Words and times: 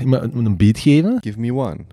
iemand 0.00 0.34
een 0.34 0.56
beat 0.56 0.78
geven. 0.78 1.18
Give 1.20 1.40
me 1.40 1.52
one. 1.52 1.84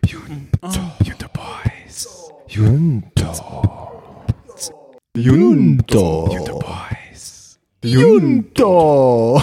Junto 0.00 1.26
Boys. 1.32 2.06
Junto. 2.46 3.32
Junto. 5.12 6.26
Junto 6.30 6.58
Boys. 6.58 7.58
Junto. 7.80 9.40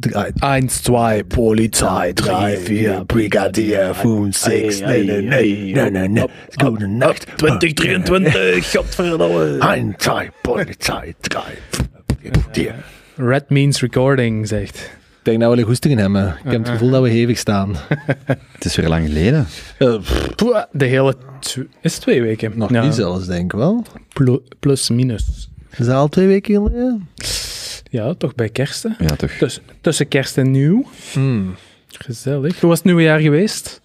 Draai 0.00 0.30
1, 0.40 0.66
2, 0.82 1.24
Polizei, 1.24 2.12
3, 2.12 2.56
4, 2.58 3.04
Brigadier, 3.06 3.94
5, 3.94 4.36
6, 4.36 4.80
nee, 4.80 5.04
nee, 5.04 5.22
nee, 5.22 5.72
nee, 5.74 5.90
nee, 5.90 6.08
nee, 6.08 6.24
Gute 6.50 6.86
Nacht. 6.86 7.26
2023, 7.36 8.70
godverdomme. 8.70 9.58
1, 9.58 9.94
2, 9.96 10.30
Polizei, 10.42 11.14
3, 11.20 11.42
Brigadier. 12.20 12.74
Red 13.16 13.50
means 13.50 13.80
recording, 13.80 14.48
zegt. 14.48 14.76
Ik 15.18 15.24
denk 15.34 15.40
dat 15.40 15.52
we 15.54 15.58
een 15.60 15.66
goesting 15.66 15.92
in 15.92 15.98
hebben. 16.00 16.36
Ik 16.44 16.50
heb 16.50 16.60
het 16.60 16.68
gevoel 16.68 16.90
dat 16.90 17.02
we 17.02 17.08
hevig 17.08 17.38
staan. 17.38 17.74
Het 18.52 18.64
is 18.64 18.76
weer 18.76 18.88
lang 18.88 19.06
geleden. 19.06 19.46
Eh, 19.78 19.94
De 20.72 20.84
hele... 20.84 21.14
Is 21.82 21.92
het 21.92 22.00
twee 22.00 22.22
weken? 22.22 22.52
nog 22.54 22.70
Ja, 22.70 22.82
niet 22.84 22.94
zelfs, 22.94 23.26
denk 23.26 23.52
ik 23.52 23.58
wel. 23.58 23.84
plu- 24.12 24.40
Plus, 24.60 24.88
minus. 24.90 25.48
Is 25.76 25.86
dat 25.86 25.94
al 25.94 26.08
twee 26.08 26.26
weken 26.26 26.54
geleden? 26.54 27.08
Ja, 27.90 28.14
toch 28.14 28.34
bij 28.34 28.48
kerst, 28.48 28.82
hè? 28.82 28.88
Ja, 28.98 29.16
toch. 29.16 29.30
Tuss- 29.30 29.60
tussen 29.80 30.08
kerst 30.08 30.38
en 30.38 30.50
nieuw. 30.50 30.84
Hmm. 31.12 31.54
Gezellig. 31.88 32.60
Hoe 32.60 32.68
was 32.68 32.78
het 32.78 32.86
nieuwe 32.86 33.02
jaar 33.02 33.20
geweest? 33.20 33.80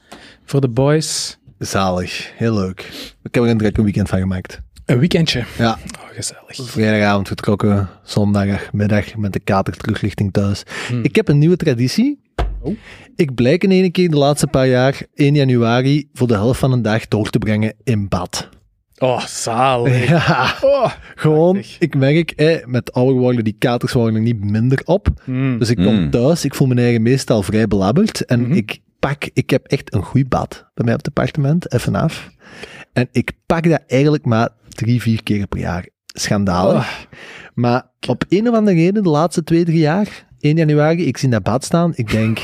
Voor 0.45 0.62
de 0.62 0.67
boys? 0.67 1.38
Zalig, 1.59 2.31
heel 2.35 2.53
leuk. 2.53 2.79
Ik 3.23 3.34
heb 3.35 3.43
er 3.43 3.49
een 3.49 3.57
drukke 3.57 3.84
weekend 3.84 4.09
van 4.09 4.20
gemaakt. 4.20 4.62
Een 4.85 4.99
weekendje. 4.99 5.43
Ja, 5.57 5.71
Oh, 5.99 6.09
gezellig. 6.15 6.71
vrijdagavond 6.71 7.27
vertrokken, 7.27 7.90
zondagmiddag 8.04 9.15
met 9.15 9.34
de 9.34 9.40
kater 9.40 9.74
terug 9.77 10.01
richting 10.01 10.31
thuis. 10.34 10.63
Hmm. 10.87 11.04
Ik 11.04 11.15
heb 11.15 11.27
een 11.27 11.37
nieuwe 11.37 11.55
traditie. 11.57 12.20
Oh. 12.62 12.77
Ik 13.15 13.35
blijk 13.35 13.63
in 13.63 13.71
ene 13.71 13.90
keer 13.91 14.09
de 14.09 14.18
laatste 14.18 14.48
paar 14.48 14.68
jaar 14.68 15.01
1 15.13 15.35
januari 15.35 16.09
voor 16.13 16.27
de 16.27 16.34
helft 16.34 16.59
van 16.59 16.71
een 16.71 16.81
dag 16.81 17.07
door 17.07 17.29
te 17.29 17.37
brengen 17.37 17.74
in 17.84 18.07
bad. 18.07 18.49
Oh, 19.04 19.26
zalig. 19.26 20.07
Ja, 20.09 20.55
Oh, 20.62 20.91
gewoon, 21.15 21.54
prachtig. 21.54 21.79
ik 21.79 21.96
merk, 21.96 22.32
eh, 22.32 22.65
met 22.65 22.93
ouder 22.93 23.15
worden 23.15 23.43
die 23.43 23.55
katers 23.59 23.93
worden 23.93 24.15
er 24.15 24.21
niet 24.21 24.43
minder 24.43 24.82
op. 24.85 25.07
Mm. 25.26 25.59
Dus 25.59 25.70
ik 25.70 25.76
kom 25.77 25.96
Mm. 25.96 26.09
thuis, 26.09 26.46
ik 26.46 26.55
voel 26.55 26.68
mijn 26.68 26.79
eigen 26.79 27.01
meestal 27.01 27.43
vrij 27.43 27.68
belabberd. 27.68 28.26
En 28.26 28.41
Mhm. 28.41 28.51
ik 28.54 28.79
pak, 28.99 29.29
ik 29.34 29.49
heb 29.49 29.65
echt 29.65 29.93
een 29.93 30.04
goed 30.04 30.29
bad 30.29 30.65
bij 30.74 30.85
mij 30.85 30.93
op 30.93 30.99
het 30.99 31.07
appartement, 31.07 31.74
even 31.74 31.96
af. 31.96 32.29
En 32.93 33.07
ik 33.12 33.31
pak 33.46 33.63
dat 33.70 33.84
eigenlijk 33.87 34.26
maar 34.26 34.49
drie, 34.70 35.01
vier 35.01 35.24
keer 35.24 35.48
per 35.48 35.59
jaar. 35.59 35.87
Schandalig. 36.05 36.76
Oh. 36.76 37.18
Maar 37.54 37.84
op 38.07 38.24
een 38.29 38.49
of 38.49 38.55
andere 38.55 38.77
reden, 38.77 39.04
de 39.04 39.09
laatste 39.09 39.43
twee, 39.43 39.63
drie 39.65 39.79
jaar, 39.79 40.26
1 40.40 40.55
januari, 40.57 41.05
ik 41.05 41.18
zie 41.18 41.29
dat 41.29 41.43
bad 41.43 41.63
staan, 41.63 41.91
ik 41.96 42.12
denk, 42.12 42.40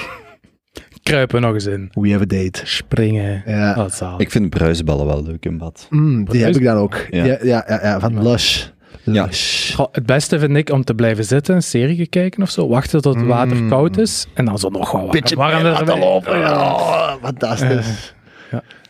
Kruipen 1.03 1.41
nog 1.41 1.53
eens 1.53 1.65
in. 1.65 1.89
we 1.93 2.09
have 2.11 2.21
a 2.23 2.25
date. 2.25 2.61
Springen. 2.63 3.43
Ja. 3.45 3.75
Oh, 3.77 3.89
zalig. 3.89 4.19
Ik 4.19 4.31
vind 4.31 4.49
bruisballen 4.49 5.05
wel 5.05 5.23
leuk 5.23 5.45
in 5.45 5.57
bad. 5.57 5.87
Mm, 5.89 6.25
die 6.25 6.43
heb 6.43 6.55
ik 6.55 6.63
dan 6.63 6.77
ook. 6.77 7.05
Ja, 7.09 7.23
Ja. 7.25 7.37
ja, 7.41 7.65
ja, 7.67 7.79
ja, 7.83 7.99
van 7.99 8.23
Lush. 8.23 8.65
Ja. 9.03 9.27
Goh, 9.75 9.87
het 9.91 10.05
beste 10.05 10.39
vind 10.39 10.55
ik 10.55 10.69
om 10.69 10.83
te 10.83 10.93
blijven 10.95 11.25
zitten, 11.25 11.55
een 11.55 11.63
serie 11.63 12.07
kijken 12.07 12.43
of 12.43 12.49
zo, 12.49 12.67
wachten 12.67 13.01
tot 13.01 13.15
het 13.15 13.25
water 13.25 13.55
Mm. 13.57 13.69
koud 13.69 13.97
is 13.97 14.27
en 14.33 14.45
dan 14.45 14.57
zo 14.59 14.69
nog 14.69 14.91
wat 14.91 15.11
Beetje 15.11 15.35
warm 15.35 15.53
meer 15.61 15.71
laten 15.71 15.87
erbij. 15.87 15.99
lopen. 15.99 16.41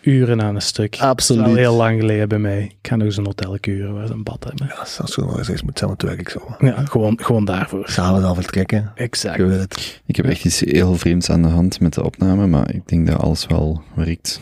Uren 0.02 0.42
aan 0.42 0.56
een 0.56 0.62
stuk. 0.62 0.98
Absoluut. 1.00 1.42
Dat 1.42 1.52
is 1.52 1.56
al 1.58 1.62
heel 1.64 1.76
lang 1.76 2.00
geleden 2.00 2.30
bij 2.30 2.40
mij. 2.40 2.64
Ik 2.82 2.88
ga 2.88 2.96
nog 2.96 3.06
eens 3.06 3.18
een 3.18 3.26
hotel 3.26 3.58
uren 3.62 3.94
waar 3.94 4.08
ze 4.08 4.14
een 4.14 4.24
bad 4.24 4.44
hebben. 4.44 4.66
Ja, 4.68 4.76
Als 4.76 5.16
je 5.16 5.22
nog 5.22 5.38
eens 5.38 5.48
eens 5.48 5.64
moet 5.64 5.80
zijn, 5.80 5.94
werk 5.98 6.20
ik 6.20 6.30
zo. 6.30 6.56
Ja, 6.60 6.86
gewoon, 6.86 7.20
gewoon 7.22 7.46
daarvoor. 7.46 7.90
Samen 7.90 8.24
al 8.24 8.36
vertrekken. 8.36 8.92
Exact. 8.96 9.40
Ik 9.40 9.46
weet 9.46 9.60
het. 9.60 10.02
Ik 10.06 10.16
heb 10.16 10.26
echt 10.26 10.46
iets 10.46 10.60
heel 10.60 10.96
vreemds 10.96 11.30
aan 11.30 11.42
de 11.42 11.48
hand 11.48 11.80
met 11.80 11.94
de 11.94 12.04
opname, 12.04 12.48
maar 12.48 12.74
ik 12.74 12.88
denk 12.88 13.08
dat 13.08 13.20
alles 13.20 13.46
wel 13.46 13.82
werkt. 13.96 14.40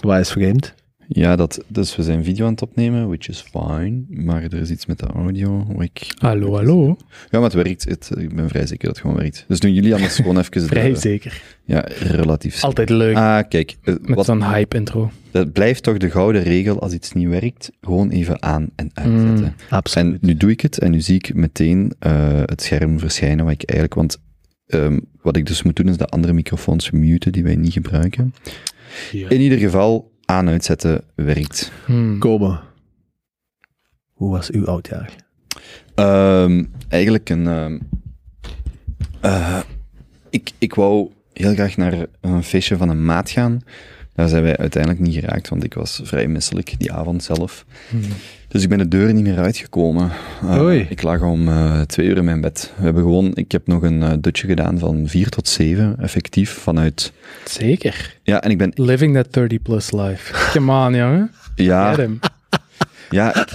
Waar 0.00 0.20
is 0.20 0.30
vreemd? 0.30 0.74
Ja, 1.14 1.36
dat, 1.36 1.64
dus 1.68 1.96
we 1.96 2.02
zijn 2.02 2.24
video 2.24 2.44
aan 2.46 2.52
het 2.52 2.62
opnemen, 2.62 3.08
which 3.08 3.28
is 3.28 3.40
fine, 3.50 4.02
maar 4.08 4.42
er 4.42 4.54
is 4.54 4.70
iets 4.70 4.86
met 4.86 4.98
de 4.98 5.06
audio. 5.06 5.64
waar 5.68 5.84
Ik, 5.84 6.12
Hallo, 6.18 6.54
hallo. 6.54 6.86
Ja, 7.30 7.38
maar 7.40 7.42
het 7.42 7.52
werkt. 7.52 7.84
Het, 7.88 8.10
ik 8.18 8.34
ben 8.34 8.48
vrij 8.48 8.66
zeker 8.66 8.86
dat 8.86 8.96
het 8.96 8.98
gewoon 9.00 9.16
werkt. 9.16 9.44
Dus 9.48 9.60
doen 9.60 9.74
jullie 9.74 9.94
anders 9.94 10.16
gewoon 10.16 10.38
even... 10.38 10.52
de- 10.52 10.66
Vrij 10.66 10.94
zeker. 10.94 11.42
Ja, 11.64 11.84
relatief. 11.98 12.62
Altijd 12.64 12.88
leuk. 12.90 13.16
Ah, 13.16 13.48
kijk. 13.48 13.76
eh, 13.82 13.94
met 14.00 14.14
wat, 14.16 14.24
zo'n 14.24 14.44
hype 14.44 14.76
intro. 14.76 15.10
dat 15.30 15.52
blijft 15.52 15.82
toch 15.82 15.96
de 15.96 16.10
gouden 16.10 16.42
regel 16.42 16.80
als 16.80 16.92
iets 16.92 17.12
niet 17.12 17.28
werkt, 17.28 17.70
gewoon 17.80 18.10
even 18.10 18.42
aan 18.42 18.68
en 18.76 18.90
uitzetten. 18.94 19.44
Mm. 19.44 19.54
Absoluut. 19.68 20.12
En 20.12 20.18
nu 20.20 20.36
doe 20.36 20.50
ik 20.50 20.60
het 20.60 20.78
en 20.78 20.90
nu 20.90 21.00
zie 21.00 21.14
ik 21.14 21.34
meteen 21.34 21.92
eh, 21.98 22.40
het 22.44 22.62
scherm 22.62 22.98
verschijnen 22.98 23.44
wat 23.44 23.54
ik 23.54 23.62
eigenlijk, 23.68 23.94
want 23.94 24.18
ehm, 24.66 24.98
wat 25.22 25.36
ik 25.36 25.46
dus 25.46 25.62
moet 25.62 25.76
doen 25.76 25.88
is 25.88 25.96
de 25.96 26.06
andere 26.06 26.32
microfoons 26.32 26.90
muten 26.90 27.32
die 27.32 27.42
wij 27.42 27.56
niet 27.56 27.72
gebruiken. 27.72 28.34
Ja. 29.12 29.28
In 29.28 29.40
ieder 29.40 29.58
geval, 29.58 30.11
aan 30.24 30.48
uitzetten 30.48 31.04
werkt. 31.14 31.72
Hmm. 31.86 32.18
Komen. 32.18 32.60
Hoe 34.12 34.30
was 34.30 34.50
uw 34.50 34.66
oudjaar? 34.66 35.14
Ehm, 35.94 36.64
eigenlijk 36.88 37.30
een, 37.30 37.46
ehm, 37.46 37.78
eh, 39.20 39.60
ik, 40.30 40.50
ik 40.58 40.74
wou 40.74 41.10
heel 41.32 41.54
graag 41.54 41.76
naar 41.76 42.06
een 42.20 42.42
feestje 42.42 42.76
van 42.76 42.88
een 42.88 43.04
maat 43.04 43.30
gaan. 43.30 43.60
Daar 44.14 44.28
zijn 44.28 44.42
wij 44.42 44.56
uiteindelijk 44.56 45.02
niet 45.02 45.14
geraakt, 45.14 45.48
want 45.48 45.64
ik 45.64 45.74
was 45.74 46.00
vrij 46.04 46.26
misselijk 46.26 46.74
die 46.78 46.92
avond 46.92 47.22
zelf. 47.24 47.64
Dus 48.48 48.62
ik 48.62 48.68
ben 48.68 48.78
de 48.78 48.88
deur 48.88 49.12
niet 49.14 49.22
meer 49.24 49.38
uitgekomen. 49.38 50.10
Eh. 50.42 50.90
Ik 50.90 51.02
lag 51.02 51.20
om 51.22 51.48
eh, 51.48 51.80
twee 51.80 52.06
uur 52.06 52.16
in 52.16 52.24
mijn 52.24 52.40
bed. 52.40 52.72
We 52.76 52.84
hebben 52.84 53.02
gewoon, 53.02 53.30
ik 53.34 53.52
heb 53.52 53.66
nog 53.66 53.82
een 53.82 54.02
eh, 54.02 54.12
dutje 54.20 54.46
gedaan 54.46 54.78
van 54.78 55.08
vier 55.08 55.28
tot 55.28 55.48
zeven, 55.48 55.96
effectief, 56.00 56.50
vanuit... 56.50 57.12
Zeker. 57.44 58.16
Ja, 58.22 58.42
en 58.42 58.50
ik 58.50 58.58
ben... 58.58 58.72
Living 58.74 59.14
that 59.14 59.32
30 59.32 59.62
plus 59.62 59.90
life. 59.92 60.34
Come 60.52 60.86
on, 60.86 60.94
jongen. 60.94 61.30
Ja, 61.54 61.90
ja, 61.90 61.98
ik- 62.02 62.10
Ja, 63.10 63.46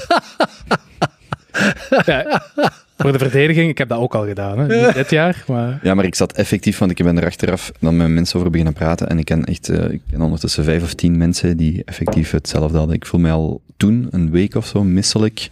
voor 2.97 3.11
de 3.11 3.19
verdediging, 3.19 3.69
ik 3.69 3.77
heb 3.77 3.89
dat 3.89 3.99
ook 3.99 4.15
al 4.15 4.25
gedaan. 4.25 4.59
Hè. 4.59 4.65
Niet 4.85 4.93
dit 4.93 5.09
jaar, 5.09 5.43
maar... 5.47 5.79
ja, 5.83 5.93
maar 5.93 6.05
ik 6.05 6.15
zat 6.15 6.33
effectief, 6.33 6.77
want 6.77 6.91
ik 6.91 7.03
ben 7.03 7.17
er 7.17 7.25
achteraf 7.25 7.71
dan 7.79 7.97
met 7.97 8.09
mensen 8.09 8.37
over 8.37 8.51
beginnen 8.51 8.73
praten. 8.73 9.09
En 9.09 9.19
ik 9.19 9.25
ken 9.25 9.45
echt, 9.45 9.69
eh, 9.69 9.89
ik 9.89 10.01
ken 10.09 10.21
ondertussen 10.21 10.63
vijf 10.63 10.83
of 10.83 10.93
tien 10.93 11.17
mensen 11.17 11.57
die 11.57 11.83
effectief 11.83 12.31
hetzelfde 12.31 12.77
hadden. 12.77 12.95
Ik 12.95 13.05
voel 13.05 13.19
mij 13.19 13.31
al 13.31 13.61
toen, 13.77 14.07
een 14.09 14.31
week 14.31 14.55
of 14.55 14.65
zo, 14.65 14.83
misselijk. 14.83 15.49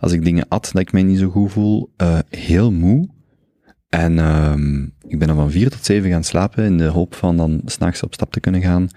Als 0.00 0.12
ik 0.12 0.24
dingen 0.24 0.46
at 0.48 0.70
dat 0.72 0.82
ik 0.82 0.92
mij 0.92 1.02
niet 1.02 1.18
zo 1.18 1.28
goed 1.28 1.52
voel, 1.52 1.90
eh, 1.96 2.18
heel 2.30 2.72
moe. 2.72 3.08
En 3.88 4.18
ehm, 4.18 4.82
ik 4.82 5.18
ben 5.18 5.28
dan 5.28 5.36
van 5.36 5.50
vier 5.50 5.70
tot 5.70 5.84
zeven 5.84 6.10
gaan 6.10 6.24
slapen 6.24 6.64
in 6.64 6.78
de 6.78 6.86
hoop 6.86 7.14
van 7.14 7.36
dan 7.36 7.60
s'nachts 7.64 8.02
op 8.02 8.14
stap 8.14 8.32
te 8.32 8.40
kunnen 8.40 8.62
gaan. 8.62 8.88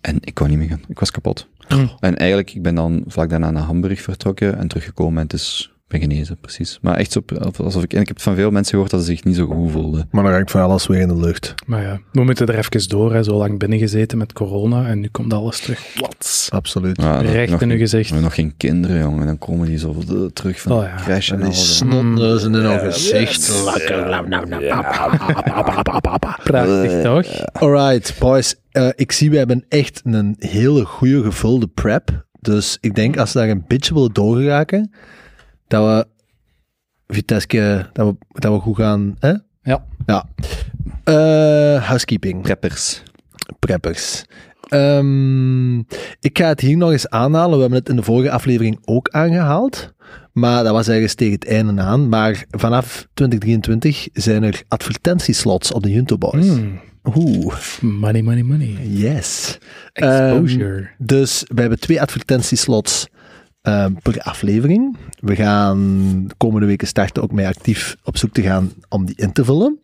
En 0.00 0.18
ik 0.20 0.34
kon 0.34 0.48
niet 0.48 0.58
meer 0.58 0.68
gaan. 0.68 0.82
Ik 0.88 0.98
was 0.98 1.10
kapot. 1.10 1.48
Mm. 1.68 1.90
En 2.00 2.16
eigenlijk, 2.16 2.54
ik 2.54 2.62
ben 2.62 2.74
dan 2.74 3.04
vlak 3.06 3.30
daarna 3.30 3.50
naar 3.50 3.62
Hamburg 3.62 4.00
vertrokken 4.00 4.58
en 4.58 4.68
teruggekomen 4.68 5.16
en 5.16 5.22
het 5.22 5.32
is 5.32 5.73
ben 6.00 6.10
genezen, 6.10 6.36
precies. 6.40 6.78
Maar 6.82 6.96
echt 6.96 7.12
zo, 7.12 7.22
alsof 7.56 7.82
ik, 7.82 7.92
en 7.92 8.00
ik 8.00 8.08
heb 8.08 8.20
van 8.20 8.34
veel 8.34 8.50
mensen 8.50 8.72
gehoord 8.72 8.90
dat 8.90 9.00
ze 9.00 9.06
zich 9.06 9.24
niet 9.24 9.36
zo 9.36 9.46
goed 9.46 9.70
voelden. 9.70 10.08
Maar 10.10 10.22
dan 10.24 10.32
hangt 10.32 10.50
van 10.50 10.60
alles 10.60 10.86
weer 10.86 11.00
in 11.00 11.08
de 11.08 11.16
lucht. 11.16 11.54
Maar 11.66 11.82
ja, 11.82 12.00
we 12.12 12.24
moeten 12.24 12.46
er 12.46 12.58
even 12.58 12.88
door. 12.88 13.14
Hè. 13.14 13.22
Zo 13.22 13.36
lang 13.36 13.58
binnengezeten 13.58 14.18
met 14.18 14.32
corona 14.32 14.86
en 14.86 15.00
nu 15.00 15.08
komt 15.08 15.32
alles 15.32 15.60
terug. 15.60 15.94
Wat? 16.00 16.48
Absoluut. 16.50 17.00
Ja, 17.02 17.20
Recht 17.20 17.50
nog 17.50 17.60
in 17.62 17.70
uw 17.70 17.78
gezicht. 17.78 18.08
we 18.08 18.14
hebben 18.14 18.22
nog 18.24 18.34
geen 18.34 18.54
kinderen, 18.56 18.98
jongen. 18.98 19.26
Dan 19.26 19.38
komen 19.38 19.66
die 19.66 19.78
zo 19.78 19.96
eh, 20.08 20.14
terug 20.32 20.60
van 20.60 20.72
Oh 20.72 20.82
ja. 20.82 20.94
crash 21.04 21.28
en 21.30 21.34
En 21.34 21.40
die 21.40 21.48
alles. 21.48 21.76
snotneuzen 21.76 22.54
in 22.54 22.60
hun 22.60 22.78
gezicht. 22.92 23.62
Prachtig, 26.42 27.02
toch? 27.02 27.26
Alright, 27.52 28.14
boys. 28.18 28.54
Eh, 28.70 28.88
ik 28.94 29.12
zie, 29.12 29.30
we 29.30 29.36
hebben 29.36 29.64
echt 29.68 30.00
een 30.04 30.36
hele 30.38 30.84
goede 30.84 31.22
gevulde 31.22 31.66
prep. 31.66 32.24
Dus 32.40 32.78
ik 32.80 32.94
denk, 32.94 33.16
als 33.18 33.32
we 33.32 33.38
daar 33.38 33.48
een 33.48 33.64
beetje 33.66 33.94
willen 33.94 34.12
doorgeraken, 34.12 34.92
dat 35.66 35.84
we 35.84 36.06
Vitesse, 37.14 37.88
dat 37.92 38.06
we, 38.06 38.16
dat 38.40 38.52
we 38.52 38.58
goed 38.58 38.76
gaan, 38.76 39.16
hè? 39.18 39.32
Ja. 39.62 39.84
Ja. 40.06 40.28
Eh, 41.04 41.84
housekeeping. 41.86 42.42
Preppers. 42.42 43.02
preppers. 43.58 44.24
Ehm, 44.68 45.78
ik 46.20 46.38
ga 46.38 46.48
het 46.48 46.60
hier 46.60 46.76
nog 46.76 46.90
eens 46.90 47.08
aanhalen. 47.08 47.54
We 47.54 47.60
hebben 47.60 47.78
het 47.78 47.88
in 47.88 47.96
de 47.96 48.02
vorige 48.02 48.30
aflevering 48.30 48.78
ook 48.84 49.08
aangehaald. 49.08 49.92
Maar 50.32 50.64
dat 50.64 50.72
was 50.72 50.88
ergens 50.88 51.14
tegen 51.14 51.34
het 51.34 51.46
einde 51.46 51.82
aan. 51.82 52.08
Maar 52.08 52.44
vanaf 52.50 53.06
2023 53.14 54.08
zijn 54.12 54.42
er 54.42 54.62
advertentieslots 54.68 55.72
op 55.72 55.82
de 55.82 55.90
Junto 55.90 56.18
Boys. 56.18 56.46
Oeh, 57.16 57.54
Money, 57.80 58.22
money, 58.22 58.42
money. 58.42 58.76
yes. 58.88 59.58
Exposure. 59.92 60.76
Ehm, 60.76 60.84
dus 60.98 61.44
we 61.54 61.60
hebben 61.60 61.80
twee 61.80 62.00
advertentieslots 62.00 63.06
ehm, 63.64 63.92
per 64.02 64.20
aflevering. 64.20 64.96
We 65.20 65.34
gaan 65.34 65.78
de 66.26 66.34
komende 66.36 66.66
weken 66.66 66.86
starten 66.86 67.22
ook 67.22 67.32
mee 67.32 67.46
actief 67.46 67.96
op 68.04 68.16
zoek 68.16 68.32
te 68.32 68.42
gaan 68.42 68.72
om 68.88 69.04
die 69.06 69.16
in 69.16 69.32
te 69.32 69.44
vullen. 69.44 69.78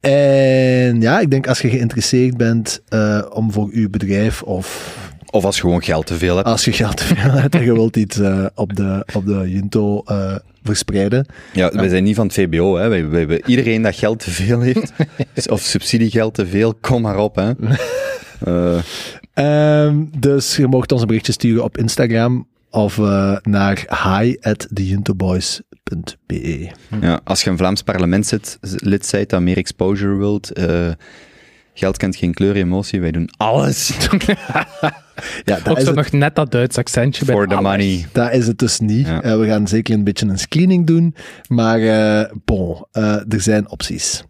En 0.00 1.00
ja, 1.00 1.20
ik 1.20 1.30
denk 1.30 1.46
als 1.48 1.60
je 1.60 1.68
geïnteresseerd 1.68 2.36
bent 2.36 2.82
eh, 2.88 3.22
om 3.32 3.52
voor 3.52 3.68
uw 3.72 3.90
bedrijf 3.90 4.42
of 4.42 4.96
Of 5.30 5.44
als 5.44 5.54
je 5.56 5.60
gewoon 5.62 5.82
geld 5.82 6.06
te 6.06 6.14
veel 6.14 6.36
hebt. 6.36 6.48
Als 6.48 6.64
je 6.64 6.72
geld 6.72 6.96
te 6.96 7.04
veel 7.04 7.30
hebt 7.30 7.54
en 7.54 7.64
je 7.64 7.72
wilt 7.72 7.96
iets 7.96 8.18
eh, 8.18 8.46
op, 8.54 8.76
de, 8.76 9.06
op 9.14 9.26
de 9.26 9.50
Junto 9.50 10.02
eh, 10.04 10.34
verspreiden. 10.62 11.26
Ja, 11.52 11.70
wij 11.72 11.88
zijn 11.88 12.04
niet 12.04 12.16
van 12.16 12.26
het 12.26 12.34
VBO, 12.34 12.76
hè. 12.76 12.88
Wij, 12.88 13.08
wij, 13.08 13.26
wij- 13.26 13.42
iedereen 13.46 13.82
dat 13.82 13.94
geld 13.96 14.18
te 14.18 14.30
veel 14.30 14.60
heeft, 14.60 14.92
of 15.50 15.60
subsidiegeld 15.60 16.34
te 16.34 16.46
veel, 16.46 16.74
kom 16.80 17.02
maar 17.02 17.18
op, 17.18 17.36
hè. 17.36 17.50
Eh, 18.44 18.78
Ehm, 19.34 19.96
dus 20.18 20.56
je 20.56 20.66
mocht 20.66 20.92
ons 20.92 21.00
een 21.00 21.06
berichtje 21.06 21.32
sturen 21.32 21.64
op 21.64 21.78
Instagram 21.78 22.46
of 22.74 22.98
eh, 22.98 23.36
naar 23.42 23.84
hi@thejuntoboys.be. 24.04 26.70
ja, 27.00 27.20
als 27.24 27.42
je 27.42 27.50
een 27.50 27.56
Vlaams 27.56 27.82
parlementslid 27.82 28.58
lid 28.60 29.08
bent 29.12 29.30
dat 29.30 29.40
meer 29.40 29.56
exposure 29.56 30.14
wilt, 30.14 30.52
eh, 30.52 30.90
geld 31.74 31.96
kent 31.96 32.16
geen 32.16 32.34
kleur, 32.34 32.56
emotie, 32.56 33.00
wij 33.00 33.10
doen 33.10 33.28
alles 33.36 33.92
Ja, 35.44 35.56
Ook 35.56 35.64
dat 35.64 35.76
is, 35.76 35.82
zo 35.82 35.88
het, 35.88 35.96
nog 35.96 36.12
net 36.12 36.34
dat 36.34 36.50
Duits 36.50 36.78
accentje 36.78 37.24
bij 37.24 37.34
for 37.34 37.48
the 37.48 37.54
alles. 37.54 37.70
money. 37.70 38.06
dat 38.12 38.32
is 38.32 38.46
het 38.46 38.58
dus 38.58 38.80
niet. 38.80 39.06
Ja. 39.06 39.22
Eh, 39.22 39.38
we 39.38 39.46
gaan 39.46 39.68
zeker 39.68 39.94
een 39.94 40.04
beetje 40.04 40.26
een 40.26 40.38
screening 40.38 40.86
doen, 40.86 41.14
maar 41.48 41.80
bon, 42.44 42.86
er 43.28 43.40
zijn 43.40 43.70
opties. 43.70 44.24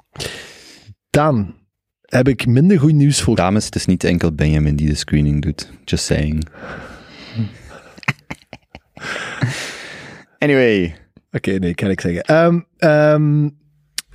Dan 1.11 1.55
heb 2.01 2.29
ik 2.29 2.47
minder 2.47 2.79
goed 2.79 2.93
nieuws 2.93 3.21
voor 3.21 3.37
Dames, 3.37 3.65
het 3.65 3.75
is 3.75 3.87
niet 3.87 4.05
enkel 4.05 4.33
Benjamin 4.33 4.77
die 4.77 4.89
de 4.89 4.95
screening 4.95 5.43
doet. 5.43 5.71
Just 5.85 6.05
saying. 6.05 6.49
Anyway. 10.39 10.95
Oké, 11.33 11.51
nee, 11.51 11.75
kan 11.75 11.91
ik 11.91 12.01
zeggen. 12.01 12.23
Ehm, 12.23 12.61
ehm, 12.79 13.49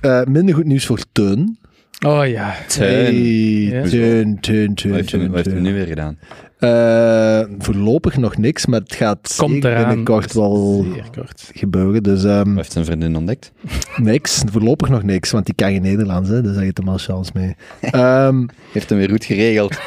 eh, 0.00 0.22
minder 0.24 0.54
goed 0.54 0.64
nieuws 0.64 0.86
voor 0.86 0.98
Teun. 1.12 1.58
Oh 2.06 2.26
ja. 2.26 2.54
Hey, 2.72 3.12
Ja. 3.14 3.82
Teun, 3.82 4.40
Teun, 4.40 4.74
Teun, 4.74 4.90
Wat 4.90 5.00
heeft, 5.00 5.10
hij- 5.10 5.20
Teun, 5.20 5.26
wat 5.26 5.34
heeft 5.34 5.46
hij 5.46 5.54
Teun. 5.54 5.62
nu 5.62 5.74
weer 5.74 5.86
gedaan? 5.86 6.18
Eh, 6.58 7.42
voorlopig 7.58 8.16
nog 8.16 8.36
niks, 8.36 8.66
maar 8.66 8.80
het 8.80 8.94
gaat 8.94 9.34
Komt 9.36 9.52
zeker 9.52 9.70
eraan. 9.70 9.86
binnenkort 9.88 10.32
wel 10.32 10.86
kort. 11.14 11.50
gebeuren. 11.54 12.02
Dus 12.02 12.24
ehm, 12.24 12.46
Wat 12.48 12.56
heeft 12.56 12.72
zijn 12.72 12.84
vriendin 12.84 13.16
ontdekt? 13.16 13.52
niks, 13.96 14.42
voorlopig 14.50 14.88
nog 14.88 15.02
niks, 15.02 15.30
want 15.30 15.46
die 15.46 15.54
kan 15.54 15.70
geen 15.70 15.82
Nederlands, 15.82 16.28
hè, 16.28 16.42
dus 16.42 16.54
daar 16.54 16.62
heeft 16.62 16.76
hem 16.78 16.88
al 16.88 16.98
chance 16.98 17.30
mee. 17.34 17.56
Ehm, 17.80 18.46
Heeft 18.72 18.88
hem 18.88 18.98
weer 18.98 19.10
goed 19.10 19.24
geregeld. 19.24 19.78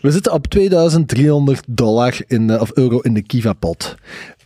We 0.00 0.10
zitten 0.10 0.32
op 0.32 0.46
2300 0.46 1.62
dollar 1.66 2.20
in 2.26 2.46
de, 2.46 2.60
of 2.60 2.70
euro 2.74 2.98
in 2.98 3.14
de 3.14 3.22
Kiva-pot. 3.22 3.94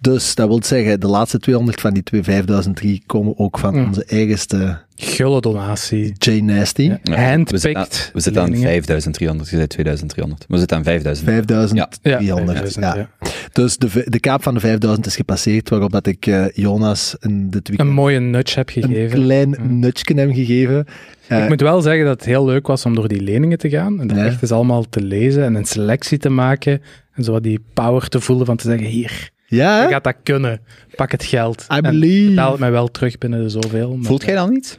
Dus 0.04 0.34
dat 0.34 0.48
wil 0.48 0.62
zeggen, 0.64 1.00
de 1.00 1.06
laatste 1.06 1.38
200 1.38 1.80
van 1.80 1.94
die 1.94 2.02
twee 2.02 2.22
5003 2.22 3.02
komen 3.06 3.38
ook 3.38 3.58
van 3.58 3.74
Mm. 3.74 3.84
onze 3.86 4.04
eigenste 4.04 4.82
Gulle 4.96 5.40
donatie. 5.40 6.12
J 6.18 6.30
Nasty. 6.40 6.82
Ja. 7.02 7.16
Handpicked 7.28 7.50
we 7.50 7.58
zitten 7.58 7.82
aan, 7.82 7.88
we 8.12 8.20
zitten 8.20 8.42
aan 8.42 8.48
leningen. 8.48 8.68
5300, 8.70 9.50
je 9.50 9.56
zei 9.56 9.66
2300. 9.68 10.44
We 10.48 10.58
zitten 10.58 10.76
aan 10.76 10.82
5000. 10.84 11.28
5300. 11.28 11.98
Ja, 12.02 12.16
300, 12.16 12.58
5000, 12.58 12.84
ja. 12.84 12.96
ja. 12.96 13.30
Dus 13.52 13.76
de, 13.76 14.02
de 14.08 14.20
kaap 14.20 14.42
van 14.42 14.54
de 14.54 14.60
5000 14.60 15.06
is 15.06 15.16
gepasseerd, 15.16 15.68
waarop 15.68 15.90
dat 15.92 16.06
ik 16.06 16.26
eh, 16.26 16.44
Jonas 16.52 17.16
in 17.20 17.50
dit 17.50 17.68
weekend 17.68 17.88
Een 17.88 17.94
mooie 17.94 18.20
nudge 18.20 18.58
heb 18.58 18.68
een 18.74 18.82
gegeven. 18.82 19.20
klein 19.22 19.50
Ja. 19.50 19.56
nudge 19.68 20.12
hem 20.14 20.34
gegeven. 20.34 20.86
Eh, 21.26 21.42
Ik 21.42 21.48
moet 21.48 21.60
wel 21.60 21.80
zeggen 21.80 22.04
dat 22.04 22.16
het 22.16 22.24
heel 22.24 22.44
leuk 22.44 22.66
was 22.66 22.84
om 22.84 22.94
door 22.94 23.08
die 23.08 23.20
leningen 23.22 23.58
te 23.58 23.68
gaan 23.68 24.00
en 24.00 24.06
dat 24.06 24.16
echt 24.16 24.42
eens 24.42 24.52
allemaal 24.52 24.88
te 24.88 25.00
lezen 25.02 25.44
en 25.44 25.54
een 25.54 25.64
selectie 25.64 26.18
te 26.18 26.28
maken 26.28 26.82
en 27.14 27.24
zo 27.24 27.32
wat 27.32 27.42
die 27.42 27.60
power 27.74 28.08
te 28.08 28.20
voelen 28.20 28.46
van 28.46 28.56
te 28.56 28.68
zeggen, 28.68 28.86
hier, 28.86 29.30
ja, 29.54 29.82
je 29.82 29.88
gaat 29.88 30.04
dat 30.04 30.14
kunnen, 30.22 30.60
pak 30.96 31.10
het 31.12 31.24
geld. 31.24 31.60
I 31.72 31.76
En 31.76 31.82
believe. 31.82 32.28
betaal 32.30 32.50
het 32.50 32.60
mij 32.60 32.70
wel 32.70 32.88
terug 32.90 33.18
binnen 33.18 33.42
de 33.42 33.48
zoveel. 33.48 33.96
maar, 33.96 34.06
Voelt 34.06 34.24
jij 34.24 34.34
dan 34.34 34.50
niet? 34.50 34.74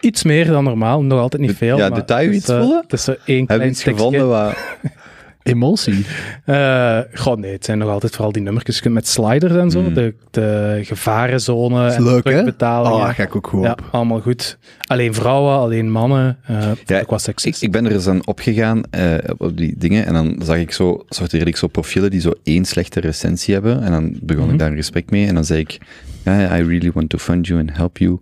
Iets 0.00 0.22
meer 0.22 0.46
dan 0.46 0.64
normaal, 0.64 1.02
nog 1.02 1.20
altijd 1.20 1.42
niet 1.42 1.50
De- 1.50 1.56
veel. 1.56 1.76
ja, 1.76 1.88
maar 1.88 1.98
het 1.98 2.10
is, 2.10 2.36
iets 2.36 2.48
eh, 2.48 2.60
voelen? 2.60 2.80
Het 2.82 2.92
is 2.92 3.04
zo 3.04 3.14
één 3.24 3.46
klein 3.46 3.60
we 3.60 3.66
iets 3.66 3.80
stukje. 3.80 3.96
gevonden 3.98 4.28
wat... 4.28 4.56
Emotie. 5.42 6.04
Eh, 6.44 6.98
goh, 7.14 7.36
nee, 7.36 7.52
het 7.52 7.64
zijn 7.64 7.78
nog 7.78 7.88
altijd 7.88 8.12
vooral 8.14 8.32
die 8.32 8.42
nummertjes 8.42 8.82
met 8.82 9.08
sliders 9.08 9.54
en 9.54 9.70
zo, 9.70 9.80
Mm. 9.80 9.94
de, 9.94 10.14
de 10.30 10.78
gevarenzone 10.82 11.86
is 11.86 11.94
en 11.94 12.02
leuk, 12.04 12.24
hè? 12.24 12.40
Oh, 12.40 12.98
daar 13.04 13.14
ga 13.14 13.22
ik 13.22 13.36
ook 13.36 13.46
goed 13.46 13.62
ja, 13.64 13.70
op. 13.70 13.88
allemaal 13.90 14.20
goed. 14.20 14.58
Alleen 14.86 15.14
vrouwen, 15.14 15.54
alleen 15.56 15.90
mannen. 15.90 16.38
eh 16.46 16.70
Ja, 16.86 17.00
ook 17.00 17.10
wat 17.10 17.26
Ik, 17.42 17.56
ik 17.60 17.72
ben 17.72 17.86
er 17.86 17.92
eens 17.92 18.06
aan 18.06 18.26
opgegaan 18.26 18.82
eh, 18.90 19.14
op 19.36 19.56
die 19.56 19.74
dingen 19.78 20.06
en 20.06 20.12
dan 20.12 20.40
zag 20.44 20.56
ik 20.56 20.72
zo, 20.72 21.04
sorteerde 21.08 21.46
ik 21.50 21.56
zo 21.56 21.66
profielen 21.66 22.10
die 22.10 22.20
zo 22.20 22.32
één 22.42 22.64
slechte 22.64 23.00
recensie 23.00 23.54
hebben 23.54 23.82
en 23.82 23.90
dan 23.90 24.18
begon 24.22 24.44
Mhm. 24.44 24.52
ik 24.52 24.58
daar 24.58 24.70
een 24.70 24.76
gesprek 24.76 25.10
mee 25.10 25.26
en 25.26 25.34
dan 25.34 25.44
zei 25.44 25.60
ik, 25.60 25.78
yeah, 26.24 26.58
I 26.58 26.62
really 26.62 26.90
want 26.94 27.08
to 27.08 27.18
fund 27.18 27.46
you 27.46 27.60
and 27.60 27.76
help 27.76 27.98
you. 27.98 28.18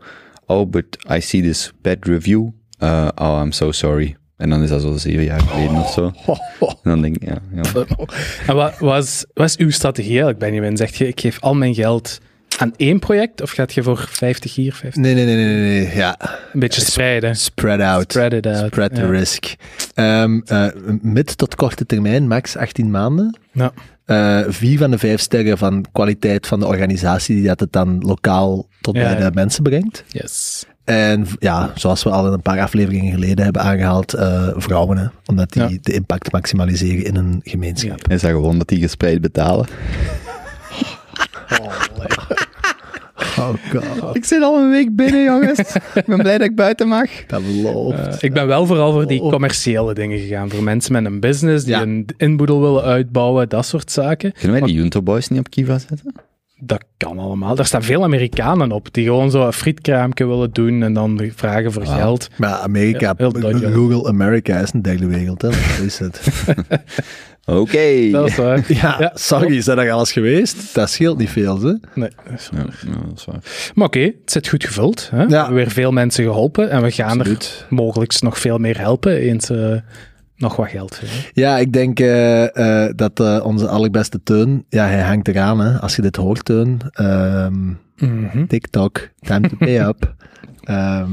Oh, 0.47 0.71
but 0.71 0.85
I 1.11 1.21
see 1.21 1.43
this 1.43 1.73
bad 1.83 1.97
review. 2.01 2.49
Uh, 2.83 3.09
oh, 3.15 3.41
I'm 3.45 3.53
so 3.53 3.71
sorry. 3.73 4.17
En 4.41 4.51
dan 4.51 4.63
is 4.63 4.69
dat 4.69 4.83
zo 4.83 4.97
zeven 4.97 5.25
jaar 5.25 5.41
geleden 5.41 5.77
of 5.77 5.91
zo. 5.93 6.13
En 6.61 6.91
dan 6.91 7.03
denk 7.03 7.17
ik, 7.17 7.29
ja, 7.29 7.39
ja. 7.55 7.85
En 8.47 8.55
wat 8.55 8.79
was, 8.79 9.25
wat 9.35 9.49
is 9.49 9.57
uw 9.57 9.71
strategie 9.71 10.11
eigenlijk, 10.11 10.39
Benjamin? 10.39 10.77
Zeg 10.77 10.95
je, 10.95 11.09
ik 11.09 11.21
geef 11.21 11.41
al 11.41 11.55
mijn 11.55 11.75
geld 11.75 12.19
aan 12.59 12.73
één 12.77 12.99
project 12.99 13.43
of 13.43 13.51
gaat 13.51 13.73
je 13.73 13.83
voor 13.83 14.07
50 14.11 14.55
hier, 14.55 14.73
50? 14.73 15.03
Nee, 15.03 15.15
nee, 15.15 15.25
nee, 15.25 15.37
nee, 15.37 15.55
nee. 15.55 15.97
Ja, 15.97 16.17
Een 16.53 16.61
beetje 16.61 16.81
spreiden. 16.81 17.37
spread 17.37 17.81
out. 17.81 18.13
Spread 18.13 18.33
it 18.33 18.47
out. 18.47 18.67
Spread 18.67 18.95
the 18.95 19.01
ja. 19.01 19.11
risk. 19.11 19.55
Ehm, 19.95 20.41
eh, 20.45 20.67
mid 21.03 21.39
tot 21.39 21.55
korte 21.55 21.87
termijn, 21.87 22.29
max 22.29 22.57
18 22.57 22.91
maanden. 22.91 23.39
Ja. 23.53 23.73
Eh, 24.05 24.41
vier 24.49 24.79
van 24.79 24.91
de 24.91 24.99
vijf 24.99 25.21
sterren 25.21 25.59
van 25.59 25.85
kwaliteit 25.93 26.47
van 26.47 26.61
de 26.61 26.67
organisatie 26.67 27.35
die 27.35 27.47
dat 27.47 27.61
het 27.61 27.73
dan 27.73 27.99
lokaal 27.99 28.67
tot 28.81 28.97
Ja, 28.97 29.03
bij 29.03 29.15
de 29.15 29.23
ja. 29.23 29.31
mensen 29.35 29.63
brengt. 29.63 30.05
Yes. 30.09 30.65
En 30.91 31.27
ja, 31.39 31.71
zoals 31.75 32.03
we 32.03 32.11
al 32.11 32.27
in 32.27 32.33
een 32.33 32.43
paar 32.43 32.61
afleveringen 32.61 33.13
geleden 33.13 33.45
hebben 33.45 33.63
aangehaald, 33.63 34.15
eh, 34.15 34.49
vrouwen, 34.57 34.99
hè, 34.99 35.07
omdat 35.27 35.53
die 35.53 35.63
Ja. 35.63 35.79
de 35.83 35.93
impact 35.93 36.33
maximaliseren 36.33 37.05
in 37.05 37.17
een 37.17 37.41
gemeenschap. 37.45 38.09
Is 38.09 38.21
dat 38.21 38.31
gewoon 38.31 38.59
dat 38.59 38.69
die 38.69 38.81
gespreid 38.81 39.21
betalen? 39.21 39.67
Oh 43.39 43.55
god, 43.71 44.17
Ik 44.17 44.25
zit 44.25 44.43
al 44.43 44.59
een 44.59 44.71
week 44.71 44.97
binnen, 44.97 45.25
jongens. 45.25 45.59
ik 45.95 46.03
ben 46.07 46.19
blij 46.19 46.39
dat 46.39 46.47
ik 46.49 46.57
buiten 46.57 46.89
mag. 46.89 47.09
dat 47.27 47.43
belooft. 47.47 47.99
Eh, 47.99 48.15
ik 48.21 48.33
ben 48.33 48.47
wel 48.47 48.67
vooral 48.67 48.93
voor 48.93 49.07
die 49.07 49.21
Oh. 49.23 49.31
commerciële 49.31 49.95
dingen 49.95 50.19
gegaan. 50.19 50.51
Voor 50.51 50.63
mensen 50.63 50.93
met 50.93 51.05
een 51.05 51.21
business 51.21 51.65
die 51.65 51.75
Ja. 51.75 51.83
een 51.83 52.07
inboedel 52.17 52.61
willen 52.61 52.83
uitbouwen, 52.83 53.49
dat 53.49 53.67
soort 53.67 53.91
zaken. 53.91 54.33
Kunnen 54.33 54.59
wij 54.59 54.67
die 54.69 54.77
Junto 54.77 55.03
Boys 55.03 55.29
niet 55.29 55.39
op 55.39 55.51
Kiva 55.51 55.79
zetten? 55.79 56.15
Dat 56.63 56.85
kan 56.97 57.19
allemaal. 57.19 57.55
Daar 57.55 57.67
staan 57.67 57.83
veel 57.83 58.03
Amerikanen 58.03 58.73
op 58.73 58.89
die 58.95 59.05
gewoon 59.05 59.31
zo 59.31 59.47
een 59.47 59.53
frietkraampje 59.53 60.27
willen 60.27 60.51
doen 60.53 60.83
en 60.83 60.93
dan 60.95 61.31
vragen 61.35 61.73
voor 61.73 61.85
Wauw. 61.85 61.97
geld. 61.99 62.29
maar 62.37 62.53
Amerika, 62.55 63.15
Ja. 63.19 63.31
Google 63.73 64.09
America 64.09 64.59
is 64.59 64.73
een 64.73 64.83
derde 64.83 65.07
wereld, 65.07 65.43
hè. 65.43 65.49
Dat 65.49 65.81
is 65.85 65.99
het. 65.99 66.21
Oké. 67.47 68.11
Dat 68.11 68.27
is 68.29 68.37
waar. 68.37 68.65
Ja, 68.83 68.97
Ja. 68.99 69.11
sorry, 69.15 69.57
is 69.57 69.65
dat 69.65 69.79
al 69.79 69.89
alles 69.91 70.13
geweest? 70.13 70.75
Dat 70.75 70.91
scheelt 70.91 71.19
niet 71.19 71.31
veel, 71.31 71.61
hè. 71.61 71.73
Nee, 71.95 72.11
dat 72.25 72.39
is 72.39 72.49
Ja, 72.53 72.57
waar. 72.57 72.83
ja, 72.87 72.93
dat 73.09 73.19
is 73.19 73.25
waar. 73.25 73.71
Maar 73.75 73.87
oké, 73.87 74.01
het 74.01 74.15
zit 74.25 74.49
goed 74.49 74.65
gevuld. 74.65 75.09
Hè? 75.15 75.27
We 75.27 75.37
hebben 75.37 75.55
weer 75.55 75.71
veel 75.71 75.91
mensen 75.93 76.25
geholpen 76.25 76.71
en 76.71 76.83
we 76.83 76.91
gaan 76.91 77.19
Absoluut. 77.19 77.65
er 77.71 77.75
mogelijk 77.75 78.21
nog 78.21 78.39
veel 78.39 78.59
meer 78.59 78.79
helpen 78.79 79.17
eens 79.17 79.51
eh, 79.51 79.77
nog 80.41 80.57
wat 80.57 80.69
geld 80.69 80.95
geven. 80.95 81.31
Ja, 81.33 81.59
ik 81.59 81.73
denk 81.73 82.01
eh, 82.01 82.85
eh, 82.87 82.93
dat 82.97 83.21
eh, 83.21 83.41
onze 83.45 83.69
allerbeste 83.69 84.23
Teun, 84.23 84.65
ja, 84.69 84.87
hij 84.87 85.01
hangt 85.03 85.29
eraan, 85.29 85.61
hè. 85.61 85.79
Als 85.81 85.97
je 85.97 86.03
dit 86.03 86.17
hoort, 86.17 86.45
Teun, 86.45 86.81
ehm, 86.93 87.69
Mhm. 87.97 88.47
TikTok, 88.47 89.09
time 89.21 89.49
to 89.49 89.57
pay 89.57 89.79
up. 89.81 90.15
Ehm, 90.61 91.11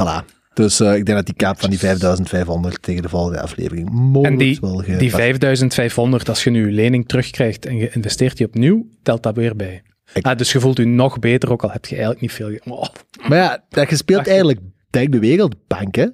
voilà. 0.00 0.24
Dus 0.54 0.80
ik 0.80 1.04
denk 1.04 1.06
dat 1.18 1.26
die 1.26 1.34
kaap 1.34 1.60
van 1.60 1.70
die 1.70 1.78
5500 1.78 2.82
tegen 2.82 3.02
de 3.02 3.08
volgende 3.08 3.40
aflevering 3.40 3.90
mogelijk 3.90 4.26
En 4.32 4.38
die, 4.38 4.58
wel 4.60 4.82
die 4.98 5.10
5500, 5.10 6.28
als 6.28 6.44
je 6.44 6.50
nu 6.50 6.66
je 6.66 6.72
lening 6.72 7.08
terugkrijgt 7.08 7.66
en 7.66 7.76
je 7.76 7.90
investeert 7.92 8.36
die 8.36 8.46
opnieuw, 8.46 8.86
telt 9.02 9.22
dat 9.22 9.36
weer 9.36 9.56
bij. 9.56 9.82
Ik- 10.14 10.26
Ah, 10.26 10.38
dus 10.38 10.52
je 10.52 10.60
voelt 10.60 10.76
je 10.76 10.84
nog 10.84 11.18
beter, 11.18 11.50
ook 11.50 11.62
al 11.62 11.70
heb 11.70 11.84
je 11.84 11.90
eigenlijk 11.90 12.20
niet 12.20 12.32
veel. 12.32 12.58
Oh. 12.64 12.84
Maar 13.28 13.38
ja, 13.38 13.64
dat 13.68 13.90
je 13.90 13.96
speelt 13.96 14.28
eigenlijk 14.28 14.60
derde 14.90 15.18
wereldbank, 15.18 15.94
hè. 15.94 16.06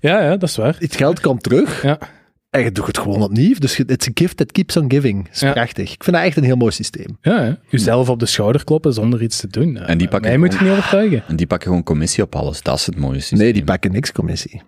Ja, 0.00 0.22
ja, 0.22 0.36
dat 0.36 0.48
is 0.48 0.56
waar. 0.56 0.76
Het 0.78 0.96
geld 0.96 1.20
komt 1.20 1.42
terug 1.42 1.82
Ja. 1.82 1.98
en 2.50 2.62
je 2.62 2.72
doet 2.72 2.86
het 2.86 2.98
gewoon 2.98 3.22
opnieuw. 3.22 3.54
Dus 3.58 3.76
je- 3.76 3.84
it's 3.86 4.08
a 4.08 4.10
gift 4.14 4.36
that 4.36 4.52
keeps 4.52 4.76
on 4.76 4.90
giving. 4.90 5.24
Dat 5.24 5.34
is 5.34 5.40
Ja. 5.40 5.52
prachtig. 5.52 5.92
Ik 5.92 6.04
vind 6.04 6.16
dat 6.16 6.24
echt 6.24 6.36
een 6.36 6.44
heel 6.44 6.56
mooi 6.56 6.72
systeem. 6.72 7.18
Ja, 7.20 7.44
ja. 7.44 7.58
Jezelf 7.68 8.08
op 8.08 8.18
de 8.18 8.26
schouder 8.26 8.64
kloppen 8.64 8.92
zonder 8.92 9.22
iets 9.22 9.40
te 9.40 9.46
doen. 9.46 9.76
En 9.76 9.98
die 9.98 10.08
pakken 10.08 10.30
Mij 10.30 10.38
moet 10.38 10.52
je 10.52 10.58
gewoon- 10.58 10.72
niet 10.72 10.78
overtuigen. 10.82 11.22
En 11.28 11.36
die 11.36 11.46
pakken 11.46 11.68
gewoon 11.68 11.82
commissie 11.82 12.22
op 12.22 12.34
alles. 12.34 12.62
Dat 12.62 12.78
is 12.78 12.86
het 12.86 12.96
mooie 12.96 13.18
systeem. 13.18 13.38
Nee, 13.38 13.52
die 13.52 13.64
pakken 13.64 13.92
niks 13.92 14.12
commissie. 14.12 14.62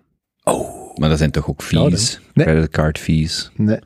Maar 0.95 1.09
dat 1.09 1.17
zijn 1.17 1.31
toch 1.31 1.49
ook 1.49 1.61
fees? 1.61 2.19
Nee. 2.33 2.45
Creditcard 2.45 2.99
fees? 2.99 3.51
Nee. 3.55 3.79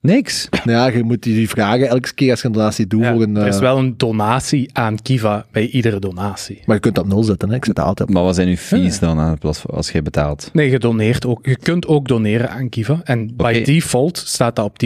Niks. 0.00 0.48
Ja, 0.64 0.86
je 0.86 1.02
moet 1.02 1.22
die 1.22 1.48
vragen 1.48 1.88
elke 1.88 2.14
keer 2.14 2.30
als 2.30 2.40
je 2.40 2.46
een 2.46 2.52
donatie 2.52 2.86
doet 2.86 3.02
Ja, 3.02 3.12
voor 3.12 3.22
een... 3.22 3.36
er 3.36 3.46
is 3.46 3.54
eh, 3.54 3.60
wel 3.60 3.78
een 3.78 3.94
donatie 3.96 4.70
aan 4.72 5.02
Kiva 5.02 5.46
bij 5.52 5.66
iedere 5.66 5.98
donatie. 5.98 6.62
Maar 6.66 6.74
je 6.74 6.80
kunt 6.82 6.94
dat 6.94 7.04
op 7.04 7.10
nul 7.10 7.22
zetten, 7.22 7.48
hè. 7.48 7.54
Ik 7.54 7.64
zet 7.64 7.74
dat 7.76 7.84
altijd 7.84 8.08
op. 8.08 8.14
Maar 8.14 8.22
wat 8.22 8.34
zijn 8.34 8.48
uw 8.48 8.56
fees 8.56 8.98
dan 8.98 9.18
aan 9.18 9.38
plaats 9.38 9.66
als 9.66 9.90
jij 9.90 10.02
betaalt? 10.02 10.50
Nee, 10.52 10.70
je 10.70 10.78
doneert 10.78 11.26
ook. 11.26 11.46
Je 11.46 11.56
kunt 11.56 11.86
ook 11.86 12.08
doneren 12.08 12.50
aan 12.50 12.68
Kiva. 12.68 13.00
En 13.04 13.36
by 13.36 13.62
default 13.64 14.16
staat 14.16 14.56
dat 14.56 14.64
op 14.64 14.76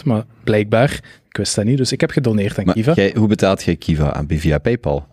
10%, 0.00 0.04
maar 0.04 0.24
blijkbaar, 0.44 1.00
ik 1.28 1.36
wist 1.36 1.54
dat 1.54 1.64
niet, 1.64 1.76
dus 1.76 1.92
ik 1.92 2.00
heb 2.00 2.10
gedoneerd 2.10 2.58
aan 2.58 2.64
Maar 2.64 2.74
Kiva. 2.74 2.92
jij, 2.94 3.14
hoe 3.18 3.28
betaalt 3.28 3.62
jij 3.62 3.76
Kiva 3.76 4.12
aan? 4.12 4.26
Via 4.28 4.58
PayPal? 4.58 5.06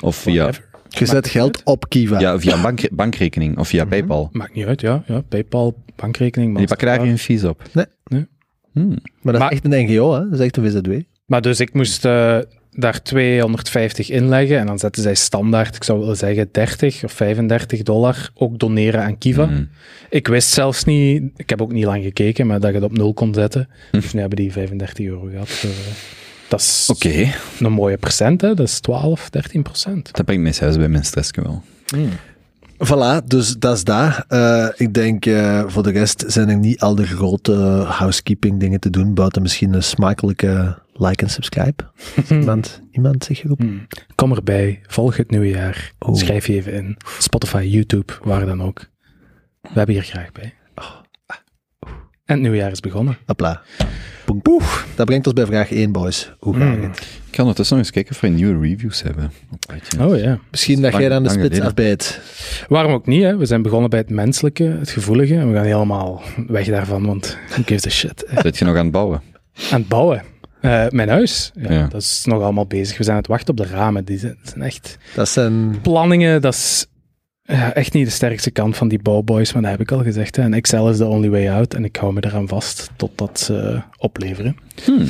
Of 0.00 0.16
via... 0.16 0.34
Whatever. 0.42 0.66
Je 0.88 1.06
zet 1.06 1.28
geld 1.28 1.62
op 1.64 1.88
Kiva. 1.88 2.18
Ja, 2.20 2.38
via 2.38 2.62
bank, 2.62 2.88
bankrekening 2.92 3.58
of 3.58 3.68
via 3.68 3.84
PayPal. 3.84 4.28
Maakt 4.32 4.54
niet 4.54 4.66
uit, 4.66 4.80
ja. 4.80 5.02
ja 5.06 5.20
PayPal, 5.20 5.74
bankrekening. 5.96 6.52
En 6.52 6.58
die 6.58 6.66
pakken 6.66 6.86
daar 6.86 7.00
geen 7.00 7.18
fees 7.18 7.44
op. 7.44 7.62
Nee. 7.72 7.84
Hmm. 8.72 8.88
Maar 8.88 9.32
dat 9.32 9.34
is 9.34 9.38
Maar- 9.40 9.50
echt 9.50 9.64
een 9.64 9.84
NGO, 9.84 10.12
hè? 10.14 10.28
Dat 10.28 10.38
is 10.38 10.44
echt 10.44 10.56
een 10.56 10.70
VZW. 10.70 10.92
Maar 11.26 11.42
dus 11.42 11.60
ik 11.60 11.74
moest 11.74 12.04
eh, 12.04 12.38
daar 12.70 13.02
250 13.02 14.10
inleggen 14.10 14.58
en 14.58 14.66
dan 14.66 14.78
zetten 14.78 15.02
zij 15.02 15.14
standaard, 15.14 15.76
ik 15.76 15.84
zou 15.84 15.98
willen 15.98 16.16
zeggen 16.16 16.48
30 16.52 17.04
of 17.04 17.12
35 17.12 17.82
dollar, 17.82 18.30
ook 18.34 18.58
doneren 18.58 19.02
aan 19.02 19.18
Kiva. 19.18 19.46
Hmm. 19.46 19.68
Ik 20.10 20.26
wist 20.28 20.48
zelfs 20.50 20.84
niet, 20.84 21.22
ik 21.36 21.50
heb 21.50 21.62
ook 21.62 21.72
niet 21.72 21.84
lang 21.84 22.02
gekeken, 22.04 22.46
maar 22.46 22.60
dat 22.60 22.68
je 22.70 22.74
het 22.76 22.84
op 22.84 22.96
nul 22.96 23.14
kon 23.14 23.34
zetten. 23.34 23.68
Dus 23.90 24.12
nu 24.12 24.20
hebben 24.20 24.38
die 24.38 24.52
35 24.52 25.06
euro 25.06 25.28
gehad. 25.30 25.48
eh, 25.64 25.70
dat 26.48 26.60
is 26.60 26.88
Oké, 26.90 27.32
een 27.60 27.72
mooie 27.72 27.96
procent, 27.96 28.40
hè? 28.40 28.54
dat 28.54 28.66
is 28.68 28.80
12, 28.80 29.30
13 29.30 29.62
procent. 29.62 30.12
dat 30.16 30.24
brengt 30.24 30.42
mij 30.42 30.52
zelfs 30.52 30.76
bij 30.76 30.88
mijn 30.88 31.04
stressje 31.04 31.42
wel. 31.42 31.62
Voilà, 32.86 33.24
dus 33.26 33.56
dat 33.56 33.76
is 33.76 33.84
daar. 33.84 34.24
Eh, 34.28 34.68
ik 34.76 34.94
denk, 34.94 35.26
eh, 35.26 35.62
voor 35.66 35.82
de 35.82 35.90
rest 35.90 36.24
zijn 36.26 36.48
er 36.48 36.56
niet 36.56 36.80
al 36.80 36.94
de 36.94 37.06
grote 37.06 37.54
housekeeping 37.88 38.60
dingen 38.60 38.80
te 38.80 38.90
doen, 38.90 39.14
buiten 39.14 39.42
misschien 39.42 39.72
een 39.74 39.82
smakelijke 39.82 40.78
like 40.94 41.24
en 41.24 41.30
subscribe. 41.30 41.84
iemand, 42.30 42.82
iemand 42.90 43.24
zich 43.24 43.38
geroepen? 43.38 43.66
Hmm. 43.66 43.86
Kom 44.14 44.32
erbij, 44.32 44.80
volg 44.86 45.16
het 45.16 45.30
nieuwe 45.30 45.48
jaar, 45.48 45.92
Oh. 45.98 46.14
schrijf 46.14 46.46
je 46.46 46.52
even 46.54 46.72
in. 46.72 46.96
Spotify, 47.18 47.62
YouTube, 47.70 48.12
waar 48.22 48.46
dan 48.46 48.62
ook. 48.62 48.78
We 49.62 49.68
hebben 49.74 49.94
hier 49.94 50.04
graag 50.04 50.32
bij. 50.32 50.52
En 52.24 52.34
het 52.34 52.40
nieuwe 52.40 52.56
jaar 52.56 52.70
is 52.70 52.80
begonnen. 52.80 53.18
Hopla. 53.26 53.62
Poeng, 54.24 54.42
poeg. 54.42 54.86
Dat 54.94 55.06
brengt 55.06 55.26
ons 55.26 55.34
bij 55.34 55.46
vraag 55.46 55.70
1, 55.72 55.92
boys. 55.92 56.32
Hoe 56.38 56.54
gaat 56.56 56.76
Mm. 56.76 56.82
het? 56.82 57.06
Ik 57.38 57.44
ga 57.44 57.50
ondertussen 57.50 57.76
nog 57.76 57.86
eens 57.86 57.94
kijken 57.94 58.14
of 58.14 58.20
we 58.20 58.28
nieuwe 58.28 58.68
reviews 58.68 59.02
hebben. 59.02 59.32
Op 59.52 59.74
iTunes. 59.76 60.06
Oh 60.06 60.18
ja. 60.18 60.38
Misschien 60.50 60.82
dat 60.82 60.92
Lang- 60.92 61.04
jij 61.04 61.14
aan 61.14 61.22
de 61.22 61.28
spits 61.30 61.60
afbijt. 61.60 62.20
Waarom 62.68 62.92
ook 62.92 63.06
niet, 63.06 63.22
hè? 63.22 63.36
We 63.36 63.46
zijn 63.46 63.62
begonnen 63.62 63.90
bij 63.90 63.98
het 63.98 64.10
menselijke, 64.10 64.64
het 64.64 64.90
gevoelige. 64.90 65.34
En 65.34 65.48
we 65.50 65.56
gaan 65.56 65.64
helemaal 65.64 66.22
weg 66.46 66.66
daarvan, 66.66 67.06
want 67.06 67.38
who 67.48 67.62
gives 67.66 67.86
a 67.86 67.90
shit. 67.90 68.24
Zit 68.42 68.58
je 68.58 68.64
nog 68.64 68.76
aan 68.76 68.82
het 68.82 68.92
bouwen? 68.92 69.22
Aan 69.70 69.78
het 69.80 69.88
bouwen. 69.88 70.22
Eh, 70.60 70.86
mijn 70.88 71.08
huis, 71.08 71.50
ja, 71.54 71.72
Ja. 71.72 71.86
dat 71.86 72.00
is 72.02 72.22
nog 72.24 72.42
allemaal 72.42 72.66
bezig. 72.66 72.96
We 72.96 73.02
zijn 73.02 73.14
aan 73.16 73.22
het 73.22 73.30
wachten 73.30 73.48
op 73.50 73.56
de 73.56 73.66
ramen. 73.74 74.04
Die 74.04 74.18
zijn, 74.18 74.36
echt 74.60 74.98
Dat 75.14 75.28
zijn... 75.28 75.80
planningen. 75.80 76.40
Dat 76.40 76.54
is 76.54 76.86
ja, 77.42 77.74
echt 77.74 77.92
niet 77.92 78.06
de 78.06 78.12
sterkste 78.12 78.50
kant 78.50 78.76
van 78.76 78.88
die 78.88 79.02
bouwboys, 79.02 79.52
maar 79.52 79.62
dat 79.62 79.70
heb 79.70 79.80
ik 79.80 79.92
al 79.92 80.02
gezegd. 80.02 80.36
Hè. 80.36 80.42
En 80.42 80.54
Excel 80.54 80.90
is 80.90 80.96
the 80.96 81.06
only 81.06 81.28
way 81.30 81.48
out. 81.50 81.74
En 81.74 81.84
ik 81.84 81.96
hou 81.96 82.12
me 82.12 82.24
eraan 82.24 82.48
vast 82.48 82.90
totdat 82.96 83.40
ze 83.40 83.82
opleveren. 83.98 84.56
Hmm. 84.84 85.06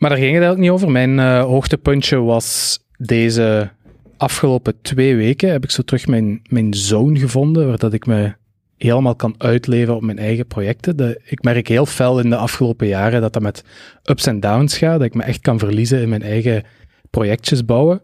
Maar 0.00 0.10
daar 0.10 0.18
ging 0.18 0.34
het 0.34 0.42
eigenlijk 0.42 0.58
niet 0.58 0.70
over. 0.70 0.90
Mijn 0.90 1.18
eh, 1.18 1.42
hoogtepuntje 1.42 2.16
was 2.16 2.78
deze 2.98 3.70
afgelopen 4.16 4.74
twee 4.82 5.16
weken 5.16 5.50
heb 5.50 5.64
ik 5.64 5.70
zo 5.70 5.82
terug 5.82 6.06
mijn, 6.06 6.40
mijn 6.48 6.74
zone 6.74 7.18
gevonden, 7.18 7.68
waar 7.68 7.78
dat 7.78 7.92
ik 7.92 8.06
me 8.06 8.34
helemaal 8.76 9.14
kan 9.14 9.34
uitleven 9.38 9.94
op 9.94 10.02
mijn 10.02 10.18
eigen 10.18 10.46
projecten. 10.46 11.20
Ik 11.24 11.42
merk 11.42 11.68
heel 11.68 11.86
fel 11.86 12.20
in 12.20 12.30
de 12.30 12.36
afgelopen 12.36 12.86
jaren 12.86 13.20
dat 13.20 13.32
dat 13.32 13.42
met 13.42 13.64
ups 14.04 14.26
en 14.26 14.40
downs 14.40 14.78
gaat, 14.78 14.98
dat 14.98 15.06
ik 15.06 15.14
me 15.14 15.22
echt 15.22 15.40
kan 15.40 15.58
verliezen 15.58 16.00
in 16.00 16.08
mijn 16.08 16.22
eigen 16.22 16.64
projectjes 17.10 17.64
bouwen. 17.64 18.02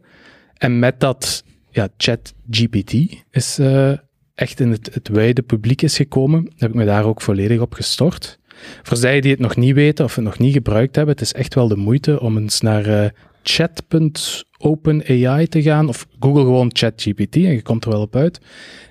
En 0.54 0.78
met 0.78 1.00
dat 1.00 1.44
ja, 1.70 1.88
ChatGPT 1.96 2.92
is 3.30 3.58
eh, 3.58 3.92
echt 4.34 4.60
in 4.60 4.70
het, 4.70 4.94
het 4.94 5.08
wijde 5.08 5.42
publiek 5.42 5.82
is 5.82 5.96
gekomen, 5.96 6.52
heb 6.56 6.68
ik 6.68 6.76
me 6.76 6.84
daar 6.84 7.04
ook 7.04 7.20
volledig 7.20 7.60
op 7.60 7.72
gestort. 7.72 8.38
Voor 8.82 8.96
zij 8.96 9.20
die 9.20 9.30
het 9.30 9.40
nog 9.40 9.56
niet 9.56 9.74
weten 9.74 10.04
of 10.04 10.14
het 10.14 10.24
nog 10.24 10.38
niet 10.38 10.52
gebruikt 10.52 10.96
hebben, 10.96 11.14
het 11.14 11.24
is 11.24 11.32
echt 11.32 11.54
wel 11.54 11.68
de 11.68 11.76
moeite 11.76 12.20
om 12.20 12.36
eens 12.36 12.60
naar 12.60 12.86
eh, 12.86 13.10
chat.openai 13.42 15.46
te 15.46 15.62
gaan, 15.62 15.88
of 15.88 16.06
Google 16.20 16.42
gewoon 16.42 16.70
ChatGPT 16.72 17.36
en 17.36 17.40
je 17.40 17.62
komt 17.62 17.84
er 17.84 17.90
wel 17.90 18.00
op 18.00 18.16
uit. 18.16 18.40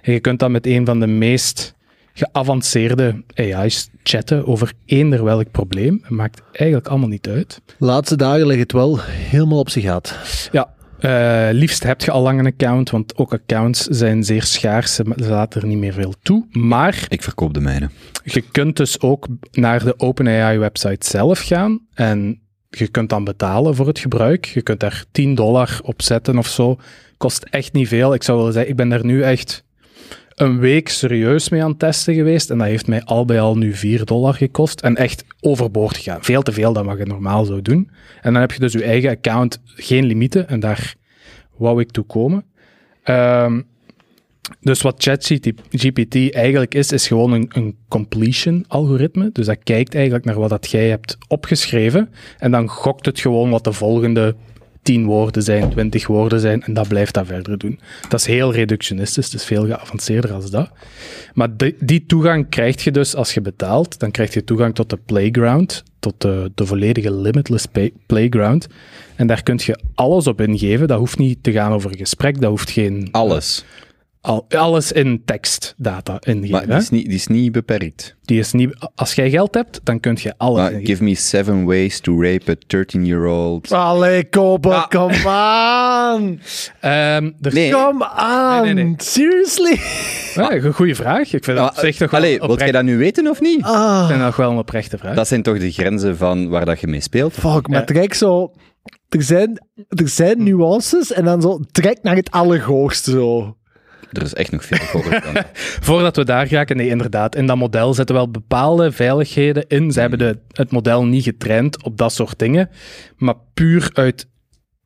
En 0.02 0.14
je 0.14 0.20
kunt 0.20 0.40
dan 0.40 0.52
met 0.52 0.68
een 0.68 0.86
van 0.86 1.00
de 1.00 1.08
meest 1.08 1.74
geavanceerde 2.14 3.24
AI's 3.36 3.90
chatten 4.04 4.48
over 4.48 4.74
eender 4.86 5.24
welk 5.24 5.52
probleem. 5.52 6.00
Het 6.02 6.10
maakt 6.10 6.42
eigenlijk 6.52 6.88
allemaal 6.88 7.10
niet 7.10 7.28
uit. 7.28 7.62
Laatste 7.78 8.16
dagen 8.16 8.40
leggen 8.40 8.60
het 8.60 8.72
wel 8.72 9.00
helemaal 9.02 9.60
op 9.60 9.70
zich 9.70 9.86
uit. 9.86 10.50
Ja, 10.52 10.75
eh, 11.06 11.48
liefst 11.52 11.84
heb 11.84 12.02
je 12.02 12.12
al 12.12 12.22
lang 12.22 12.40
een 12.40 12.46
account, 12.46 12.90
want 12.90 13.18
ook 13.18 13.34
accounts 13.34 13.82
zijn 13.82 14.24
zeer 14.24 14.44
schaars. 14.44 14.96
Ze 14.96 15.14
ze 15.16 15.30
laten 15.30 15.62
er 15.62 15.68
niet 15.68 15.78
meer 15.78 15.94
veel 15.94 16.14
toe. 16.22 16.46
Maar 16.52 17.06
Ik 17.10 17.24
verkoop 17.24 17.54
de 17.54 17.60
mijne. 17.60 17.90
je 18.24 18.42
kunt 18.42 18.78
dus 18.78 19.02
ook 19.02 19.28
naar 19.52 19.84
de 19.84 20.00
OpenAI-website 20.00 21.08
zelf 21.08 21.40
gaan 21.40 21.80
en 21.94 22.40
je 22.70 22.88
kunt 22.88 23.10
dan 23.10 23.24
betalen 23.24 23.76
voor 23.76 23.88
het 23.88 24.00
gebruik. 24.00 24.46
Je 24.46 24.62
kunt 24.62 24.80
daar 24.80 25.06
10 25.12 25.36
dollar 25.36 25.80
op 25.84 26.02
zetten 26.02 26.38
of 26.38 26.48
zo. 26.48 26.78
Kost 27.18 27.44
echt 27.44 27.74
niet 27.74 27.88
veel. 27.88 28.14
Ik 28.14 28.24
zou 28.24 28.38
willen 28.38 28.54
zeggen, 28.54 28.72
ik 28.72 28.78
ben 28.78 28.90
daar 28.90 29.06
nu 29.06 29.22
echt 29.22 29.64
een 30.36 30.60
week 30.60 30.90
serieus 30.90 31.50
mee 31.50 31.64
aan 31.64 31.70
het 31.70 31.80
testen 31.80 32.14
geweest 32.14 32.50
en 32.50 32.58
dat 32.58 32.68
heeft 32.68 32.88
mij 32.88 33.04
al 33.04 33.26
bij 33.26 33.40
al 33.40 33.58
nu 33.58 33.74
4 33.74 34.06
dollar 34.06 34.34
gekost 34.34 34.82
en 34.82 34.96
echt 34.96 35.26
overboord 35.40 35.98
gegaan. 35.98 36.24
Veel 36.24 36.42
te 36.42 36.52
veel 36.52 36.74
dan 36.74 36.86
wat 36.86 36.98
je 36.98 37.06
normaal 37.06 37.46
zou 37.46 37.62
doen. 37.62 37.90
En 38.22 38.32
dan 38.34 38.42
heb 38.42 38.52
je 38.52 38.60
dus 38.60 38.74
je 38.74 38.84
eigen 38.84 39.10
account, 39.10 39.62
geen 39.66 40.06
limieten 40.06 40.48
en 40.48 40.60
daar 40.60 40.96
wou 41.58 41.82
ik 41.82 41.92
toe 41.92 42.06
komen. 42.06 42.46
Ehm, 43.04 43.62
dus 44.62 44.82
wat 44.82 45.04
ChatGPT 45.04 46.34
eigenlijk 46.34 46.76
is, 46.76 46.92
is 46.92 47.08
gewoon 47.08 47.32
een, 47.32 47.50
een 47.50 47.78
completion-algoritme. 47.88 49.30
Dus 49.32 49.46
dat 49.46 49.64
kijkt 49.64 49.96
eigenlijk 49.96 50.26
naar 50.26 50.40
wat 50.40 50.50
dat 50.50 50.70
jij 50.70 50.90
hebt 50.90 51.18
opgeschreven. 51.28 52.10
En 52.38 52.52
dan 52.52 52.70
gokt 52.70 53.06
het 53.06 53.20
gewoon 53.20 53.50
wat 53.50 53.64
de 53.64 53.74
volgende 53.74 54.36
10 54.86 55.06
woorden 55.06 55.44
zijn, 55.44 55.70
20 55.70 56.08
woorden 56.08 56.40
zijn. 56.40 56.64
En 56.64 56.74
dat 56.74 56.88
blijft 56.88 57.14
dat 57.14 57.26
verder 57.26 57.58
doen. 57.58 57.80
Dat 58.10 58.20
is 58.20 58.26
heel 58.26 58.54
reductionistisch, 58.54 59.34
is 59.34 59.44
veel 59.44 59.66
geavanceerder 59.66 60.34
als 60.34 60.50
dat. 60.50 60.70
Maar 61.34 61.50
die, 61.80 62.06
toegang 62.06 62.50
krijg 62.50 62.84
je 62.84 62.92
dus 62.92 63.16
als 63.16 63.34
je 63.34 63.42
betaalt. 63.42 64.00
Dan 64.00 64.12
krijg 64.12 64.34
je 64.34 64.44
toegang 64.44 64.76
tot 64.76 64.90
de 64.90 64.98
playground, 65.06 65.84
tot 66.00 66.22
de, 66.22 66.52
de 66.56 66.66
volledige 66.66 67.14
limitless 67.14 67.66
playground. 68.06 68.68
En 69.16 69.28
daar 69.28 69.44
kun 69.44 69.60
je 69.64 69.80
alles 69.96 70.28
op 70.28 70.42
ingeven. 70.42 70.88
Dat 70.88 71.00
hoeft 71.00 71.18
niet 71.18 71.44
te 71.44 71.52
gaan 71.52 71.72
over 71.72 71.96
gesprek, 71.98 72.42
dat 72.42 72.50
hoeft 72.50 72.70
geen... 72.70 73.08
Alles. 73.12 73.66
Al, 74.26 74.46
alles 74.50 74.92
in 74.92 75.22
tekstdata 75.26 76.18
ingeven. 76.24 76.50
Maar 76.52 76.66
die 76.68 76.76
is 76.76 76.90
niet, 76.90 77.06
die 77.06 77.16
is 77.16 77.28
niet 77.28 77.52
beperkt. 77.52 78.16
Die 78.22 78.40
is 78.40 78.52
niet, 78.52 78.76
als 78.96 79.14
jij 79.14 79.30
geld 79.30 79.54
hebt, 79.54 79.80
dan 79.84 80.00
kun 80.00 80.18
je 80.22 80.34
alles 80.38 80.58
Maar 80.62 80.72
ingeven. 80.72 80.90
give 80.90 81.04
me 81.04 81.16
seven 81.16 81.66
ways 81.66 82.00
to 82.00 82.22
rape 82.22 82.52
a 82.52 82.56
13-year-old. 82.78 83.72
Allee, 83.72 84.30
Koper, 84.30 84.86
kom 84.90 85.12
aan! 85.28 86.40
Er 86.80 87.34
Nee. 87.54 87.72
Kom 87.72 88.04
aan! 88.04 88.64
Nee, 88.64 88.74
nee, 88.74 88.84
nee. 88.84 88.94
Seriously? 88.98 89.80
Ja, 90.36 90.52
een 90.52 90.74
goede 90.74 90.96
vraag. 90.96 91.34
Ik 91.34 91.44
vind 91.44 91.58
dat 91.58 91.78
zich 91.78 91.96
toch 91.96 92.12
wel 92.12 92.20
Allee, 92.20 92.34
oprecht- 92.34 92.48
wilt 92.48 92.60
jij 92.62 92.72
dat 92.72 92.84
nu 92.84 92.98
weten 92.98 93.28
of 93.28 93.42
niet? 93.42 93.60
ik 93.60 93.66
Ah, 93.66 93.98
vind 94.08 94.20
dat 94.20 94.28
nog 94.28 94.36
wel 94.36 94.52
een 94.52 94.58
oprechte 94.58 94.98
vraag. 94.98 95.16
Dat 95.16 95.28
zijn 95.28 95.42
toch 95.42 95.60
de 95.60 95.72
grenzen 95.72 96.18
van 96.18 96.50
waar 96.50 96.66
dat 96.66 96.80
je 96.80 96.88
mee 96.88 97.02
speelt? 97.02 97.34
fuck, 97.34 97.68
maar 97.68 97.80
Ja. 97.80 97.86
trek 97.86 98.14
zo... 98.14 98.52
Er 99.10 99.22
zijn, 99.24 99.66
er 99.90 100.08
zijn 100.10 100.44
nuances 100.44 101.14
en 101.14 101.26
dan 101.26 101.42
zo 101.42 101.60
trek 101.72 102.00
naar 102.02 102.16
het 102.16 102.32
allerhoogste 102.32 103.12
zo. 103.12 103.58
Er 104.12 104.22
is 104.22 104.34
echt 104.34 104.52
nog 104.52 104.66
veel 104.66 105.02
dan. 105.10 105.44
Voordat 105.88 106.16
we 106.16 106.26
daar 106.26 106.52
raken, 106.52 106.78
nee, 106.78 106.88
inderdaad. 106.88 107.36
In 107.36 107.46
dat 107.46 107.58
model 107.58 107.94
zitten 107.94 108.16
wel 108.16 108.32
bepaalde 108.32 108.92
veiligheden 108.92 109.68
in. 109.68 109.92
Ze 109.92 110.00
hebben 110.00 110.20
de, 110.20 110.40
het 110.52 110.72
model 110.72 111.06
niet 111.06 111.24
getraind 111.24 111.84
op 111.84 111.98
dat 111.98 112.14
soort 112.14 112.40
dingen. 112.40 112.70
Maar 113.18 113.36
puur 113.54 113.90
uit 113.94 114.28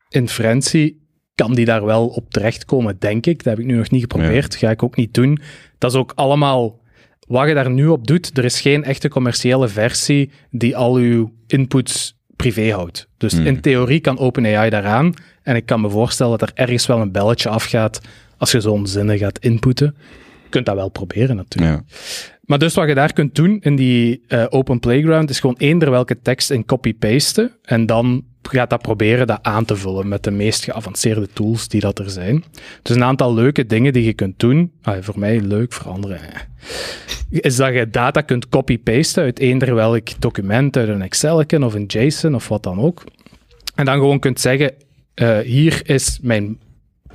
inferentie 0.10 1.08
kan 1.36 1.54
die 1.54 1.66
daar 1.66 1.86
wel 1.86 2.08
op 2.08 2.32
terechtkomen, 2.32 2.96
denk 3.00 3.26
ik. 3.26 3.38
Dat 3.44 3.46
heb 3.54 3.60
ik 3.60 3.66
nu 3.66 3.76
nog 3.76 3.90
niet 3.90 4.02
geprobeerd. 4.02 4.56
Ga 4.56 4.70
ik 4.70 4.84
ook 4.84 4.96
niet 4.96 5.14
doen. 5.14 5.40
Dat 5.78 5.92
is 5.92 5.98
ook 5.98 6.12
allemaal 6.16 6.80
wat 7.28 7.48
je 7.48 7.54
daar 7.54 7.70
nu 7.70 7.88
op 7.88 8.08
doet. 8.08 8.38
Er 8.38 8.46
is 8.46 8.62
geen 8.62 8.84
echte 8.84 9.10
commerciële 9.10 9.68
versie 9.68 10.32
die 10.52 10.78
al 10.78 10.96
uw 10.96 11.34
inputs 11.48 12.18
privé 12.36 12.72
houdt. 12.72 13.08
Dus 13.18 13.34
Hmm. 13.34 13.46
in 13.46 13.62
theorie 13.62 14.00
kan 14.00 14.18
OpenAI 14.18 14.70
daaraan. 14.70 15.14
En 15.44 15.56
ik 15.56 15.66
kan 15.66 15.82
me 15.82 15.90
voorstellen 15.90 16.38
dat 16.38 16.50
er 16.50 16.56
ergens 16.56 16.86
wel 16.86 17.02
een 17.02 17.12
belletje 17.12 17.50
afgaat 17.50 18.02
als 18.40 18.52
je 18.52 18.62
zo'n 18.62 18.88
zinnen 18.88 19.18
gaat 19.18 19.40
inputten. 19.40 19.96
Je 20.44 20.50
kunt 20.50 20.66
dat 20.66 20.76
wel 20.76 20.90
proberen 20.90 21.36
natuurlijk. 21.36 21.72
Ja. 21.72 21.96
Maar 22.42 22.60
dus 22.60 22.74
wat 22.74 22.88
je 22.88 22.96
daar 22.96 23.14
kunt 23.14 23.36
doen 23.36 23.60
in 23.62 23.76
die 23.76 24.24
eh, 24.28 24.46
open 24.50 24.80
playground 24.80 25.30
is 25.30 25.40
gewoon 25.40 25.56
eender 25.58 25.92
welke 25.92 26.20
tekst 26.22 26.52
in 26.52 26.66
copy-pasten 26.66 27.52
en 27.64 27.86
dan 27.86 28.24
gaat 28.42 28.70
dat 28.70 28.82
proberen 28.82 29.28
dat 29.28 29.40
aan 29.42 29.66
te 29.66 29.76
vullen 29.76 30.08
met 30.08 30.24
de 30.24 30.32
meest 30.32 30.64
geavanceerde 30.64 31.28
tools 31.34 31.68
die 31.68 31.82
dat 31.82 32.00
er 32.00 32.10
zijn. 32.10 32.44
Dus 32.82 32.96
een 32.96 33.04
aantal 33.04 33.34
leuke 33.34 33.66
dingen 33.66 33.94
die 33.94 34.04
je 34.04 34.14
kunt 34.14 34.40
doen, 34.40 34.72
ah, 34.82 34.98
voor 35.02 35.20
mij 35.20 35.42
leuk, 35.42 35.74
voor 35.74 35.92
anderen, 35.92 36.20
is 37.30 37.56
dat 37.56 37.74
je 37.74 37.90
data 37.90 38.22
kunt 38.22 38.50
copy-pasten 38.50 39.24
uit 39.24 39.40
eender 39.40 39.76
welk 39.76 40.22
document, 40.22 40.78
uit 40.78 40.90
een 40.90 41.02
Excel 41.02 41.44
of 41.50 41.74
een 41.74 41.86
JSON 41.86 42.36
of 42.36 42.48
wat 42.48 42.64
dan 42.64 42.80
ook. 42.80 43.04
En 43.76 43.86
dan 43.86 43.94
gewoon 43.94 44.20
kunt 44.20 44.40
zeggen, 44.40 44.74
eh, 45.14 45.40
hier 45.40 45.82
is 45.90 46.20
mijn 46.22 46.58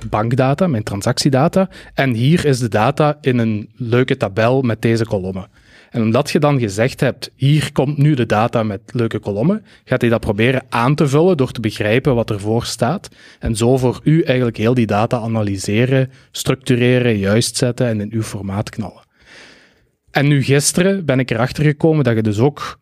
bankdata, 0.09 0.67
mijn 0.67 0.83
transactiedata. 0.83 1.69
En 1.93 2.13
hier 2.13 2.45
is 2.45 2.59
de 2.59 2.69
data 2.69 3.17
in 3.21 3.37
een 3.37 3.69
leuke 3.75 4.17
tabel 4.17 4.61
met 4.61 4.81
deze 4.81 5.05
kolommen. 5.05 5.47
En 5.89 6.01
omdat 6.01 6.31
je 6.31 6.39
dan 6.39 6.59
gezegd 6.59 6.99
hebt, 6.99 7.31
hier 7.35 7.71
komt 7.71 7.97
nu 7.97 8.13
de 8.13 8.25
data 8.25 8.63
met 8.63 8.81
leuke 8.85 9.19
kolommen, 9.19 9.65
gaat 9.83 10.01
hij 10.01 10.09
dat 10.09 10.19
proberen 10.19 10.63
aan 10.69 10.95
te 10.95 11.07
vullen 11.07 11.37
door 11.37 11.51
te 11.51 11.59
begrijpen 11.59 12.15
wat 12.15 12.29
ervoor 12.29 12.65
staat. 12.65 13.09
En 13.39 13.55
zo 13.55 13.77
voor 13.77 13.99
u 14.03 14.21
eigenlijk 14.21 14.57
heel 14.57 14.73
die 14.73 14.85
data 14.85 15.17
analyseren, 15.17 16.11
structureren, 16.31 17.17
juist 17.17 17.57
zetten 17.57 17.87
en 17.87 18.01
in 18.01 18.11
uw 18.11 18.23
formaat 18.23 18.69
knallen. 18.69 19.03
En 20.11 20.27
nu 20.27 20.43
gisteren 20.43 21.05
ben 21.05 21.19
ik 21.19 21.31
erachter 21.31 21.63
gekomen 21.63 22.03
dat 22.03 22.15
je 22.15 22.21
dus 22.21 22.39
ook 22.39 22.79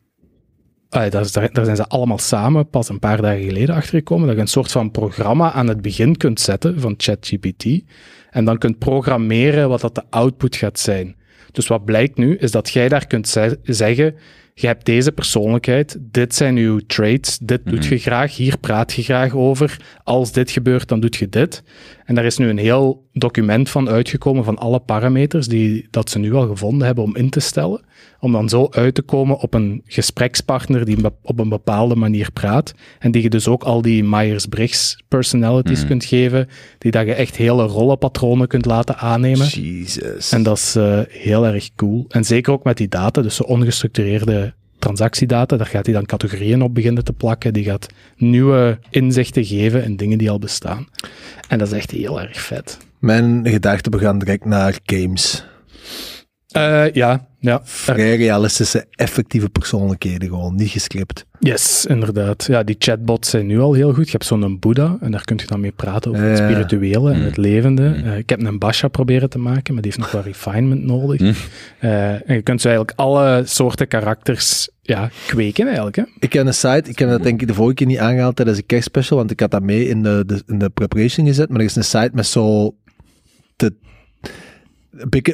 Daar, 0.94 1.10
daar, 1.52 1.66
zijn 1.66 1.76
ze 1.76 1.88
allemaal 1.88 2.18
samen 2.18 2.70
pas 2.70 2.90
een 2.90 3.00
paar 3.00 3.22
dagen 3.22 3.44
geleden 3.44 3.76
achtergekomen. 3.76 4.28
Dat 4.28 4.36
je 4.36 4.42
een 4.42 4.48
soort 4.48 4.72
van 4.72 4.92
programma 4.92 5.52
aan 5.52 5.68
het 5.68 5.82
begin 5.82 6.18
kunt 6.18 6.40
zetten 6.40 6.80
van 6.80 6.94
ChatGPT. 6.98 7.66
En 8.30 8.46
dan 8.46 8.58
kunt 8.58 8.78
programmeren 8.80 9.70
wat 9.70 9.82
dat 9.82 9.96
de 9.96 10.04
output 10.10 10.56
gaat 10.56 10.80
zijn. 10.80 11.16
Dus 11.52 11.68
wat 11.68 11.86
blijkt 11.86 12.18
nu, 12.18 12.36
is 12.38 12.52
dat 12.52 12.70
jij 12.70 12.90
daar 12.90 13.08
kunt 13.08 13.28
ze- 13.28 13.60
zeggen, 13.64 14.16
je 14.54 14.68
hebt 14.68 14.86
deze 14.86 15.12
persoonlijkheid, 15.12 15.98
dit 16.02 16.36
zijn 16.36 16.58
uw 16.58 16.80
traits, 16.88 17.38
dit 17.38 17.62
doet 17.66 17.86
je 17.86 17.98
graag, 17.98 18.36
hier 18.36 18.58
praat 18.58 18.94
je 18.94 19.04
graag 19.04 19.34
over. 19.36 19.78
Als 20.04 20.32
dit 20.32 20.52
gebeurt, 20.52 20.88
dan 20.88 21.00
doet 21.00 21.16
je 21.16 21.30
dit. 21.30 21.64
En 22.06 22.16
daar 22.16 22.26
is 22.26 22.38
nu 22.38 22.50
een 22.50 22.58
heel 22.58 23.06
document 23.14 23.70
van 23.70 23.90
uitgekomen 23.90 24.44
van 24.44 24.58
alle 24.58 24.80
parameters 24.80 25.48
die 25.48 25.88
dat 25.90 26.10
ze 26.10 26.20
nu 26.20 26.34
al 26.34 26.48
gevonden 26.48 26.86
hebben 26.86 27.04
om 27.04 27.16
in 27.16 27.30
te 27.30 27.40
stellen. 27.40 27.82
Om 28.20 28.32
dan 28.32 28.50
zo 28.50 28.68
uit 28.72 28.96
te 28.96 29.02
komen 29.02 29.40
op 29.40 29.54
een 29.54 29.82
gesprekspartner 29.86 30.86
die 30.86 30.98
op 31.22 31.40
een 31.40 31.50
bepaalde 31.50 31.96
manier 31.96 32.32
praat. 32.32 32.74
En 33.00 33.12
die 33.12 33.22
je 33.22 33.30
dus 33.30 33.48
ook 33.48 33.64
al 33.64 33.82
die 33.82 34.04
Myers-Briggs 34.04 35.04
personalities 35.08 35.86
kunt 35.86 36.06
geven. 36.06 36.48
Die 36.78 36.92
dat 36.92 37.06
je 37.06 37.14
echt 37.14 37.36
hele 37.36 37.64
rollenpatronen 37.64 38.48
kunt 38.48 38.66
laten 38.66 38.98
aannemen. 38.98 39.48
Jesus. 39.48 40.32
En 40.32 40.44
dat 40.44 40.58
is 40.58 40.76
eh, 40.76 41.00
heel 41.08 41.46
erg 41.46 41.76
cool. 41.76 42.06
En 42.10 42.24
zeker 42.24 42.54
ook 42.54 42.64
met 42.64 42.78
die 42.78 42.88
data, 42.88 43.22
dus 43.22 43.36
zo 43.36 43.44
ongestructureerde 43.44 44.54
transactiedata, 44.84 45.58
daar 45.58 45.68
gaat 45.68 45.86
hij 45.86 45.96
dan 45.96 46.06
categorieën 46.06 46.62
op 46.62 46.76
beginnen 46.76 47.04
te 47.04 47.14
plakken. 47.14 47.54
Die 47.54 47.64
gaat 47.64 47.88
nieuwe 48.16 48.80
inzichten 48.90 49.46
geven 49.46 49.84
in 49.84 49.96
dingen 49.96 50.18
die 50.18 50.30
al 50.30 50.40
bestaan. 50.40 50.88
En 51.48 51.58
dat 51.58 51.68
is 51.68 51.74
echt 51.74 51.92
heel 51.92 52.22
erg 52.22 52.42
vet. 52.42 52.78
Mijn 53.00 53.48
gedachten 53.48 54.00
gaan 54.00 54.20
direct 54.20 54.46
naar 54.46 54.80
games. 54.86 55.46
Eh, 56.48 56.92
ja, 56.92 57.28
ja. 57.44 57.62
Vrij 57.64 58.16
realistische, 58.16 58.86
effectieve 58.92 59.50
persoonlijkheden 59.50 60.30
gewoon, 60.30 60.56
niet 60.56 60.70
gescript. 60.70 61.26
Yes, 61.40 61.86
inderdaad. 61.86 62.46
Ja, 62.46 62.64
die 62.64 62.76
chatbots 62.80 63.30
zijn 63.30 63.46
nu 63.46 63.60
al 63.60 63.74
heel 63.74 63.94
goed. 63.94 64.06
Je 64.06 64.12
hebt 64.12 64.26
zo'n 64.26 64.60
Boeddha 64.60 64.98
en 65.02 65.12
daar 65.12 65.24
kun 65.24 65.38
je 65.38 65.46
dan 65.46 65.60
mee 65.60 65.72
praten 65.72 66.12
over 66.12 66.24
het 66.24 66.38
spirituele 66.38 67.12
en 67.12 67.22
het 67.22 67.38
levende. 67.38 68.02
Eh, 68.06 68.18
ik 68.18 68.30
heb 68.30 68.42
een 68.42 68.60
Basha 68.60 68.88
proberen 68.88 69.30
te 69.30 69.38
maken, 69.38 69.74
maar 69.74 69.84
die 69.84 69.92
heeft 69.92 70.04
nog 70.04 70.12
wat 70.12 70.26
refinement 70.26 70.84
nodig. 70.84 71.20
Hm. 71.20 71.34
Eh, 71.80 72.12
en 72.12 72.36
je 72.36 72.42
kunt 72.42 72.62
zo 72.62 72.68
eigenlijk 72.68 73.00
alle 73.00 73.42
soorten 73.46 73.88
karakters 73.88 74.70
ja, 74.82 75.10
kweken 75.28 75.66
eigenlijk. 75.66 75.96
Hè? 75.96 76.04
Ik 76.20 76.30
ken 76.30 76.48
een 76.48 76.54
site, 76.54 76.90
ik 76.90 77.00
heb 77.00 77.10
dat 77.10 77.24
denk 77.24 77.42
ik 77.42 77.48
de 77.48 77.54
vorige 77.54 77.76
keer 77.76 77.88
niet 77.88 77.98
aangehaald 77.98 78.36
tijdens 78.36 78.58
de 78.58 78.64
kerstspecial, 78.64 79.18
want 79.18 79.32
ik 79.32 79.40
had 79.40 79.52
dat 79.52 79.64
mee 79.64 79.88
in 79.88 80.04
de, 80.04 80.24
de, 80.26 80.44
in 80.48 80.60
de 80.60 80.70
preparation 80.70 81.26
gezet, 81.26 81.50
maar 81.50 81.60
er 81.60 81.66
is 81.66 81.76
een 81.76 81.84
site 81.84 82.12
met 82.14 82.26
zo 82.26 82.76
de, 83.56 83.66
een 83.66 83.83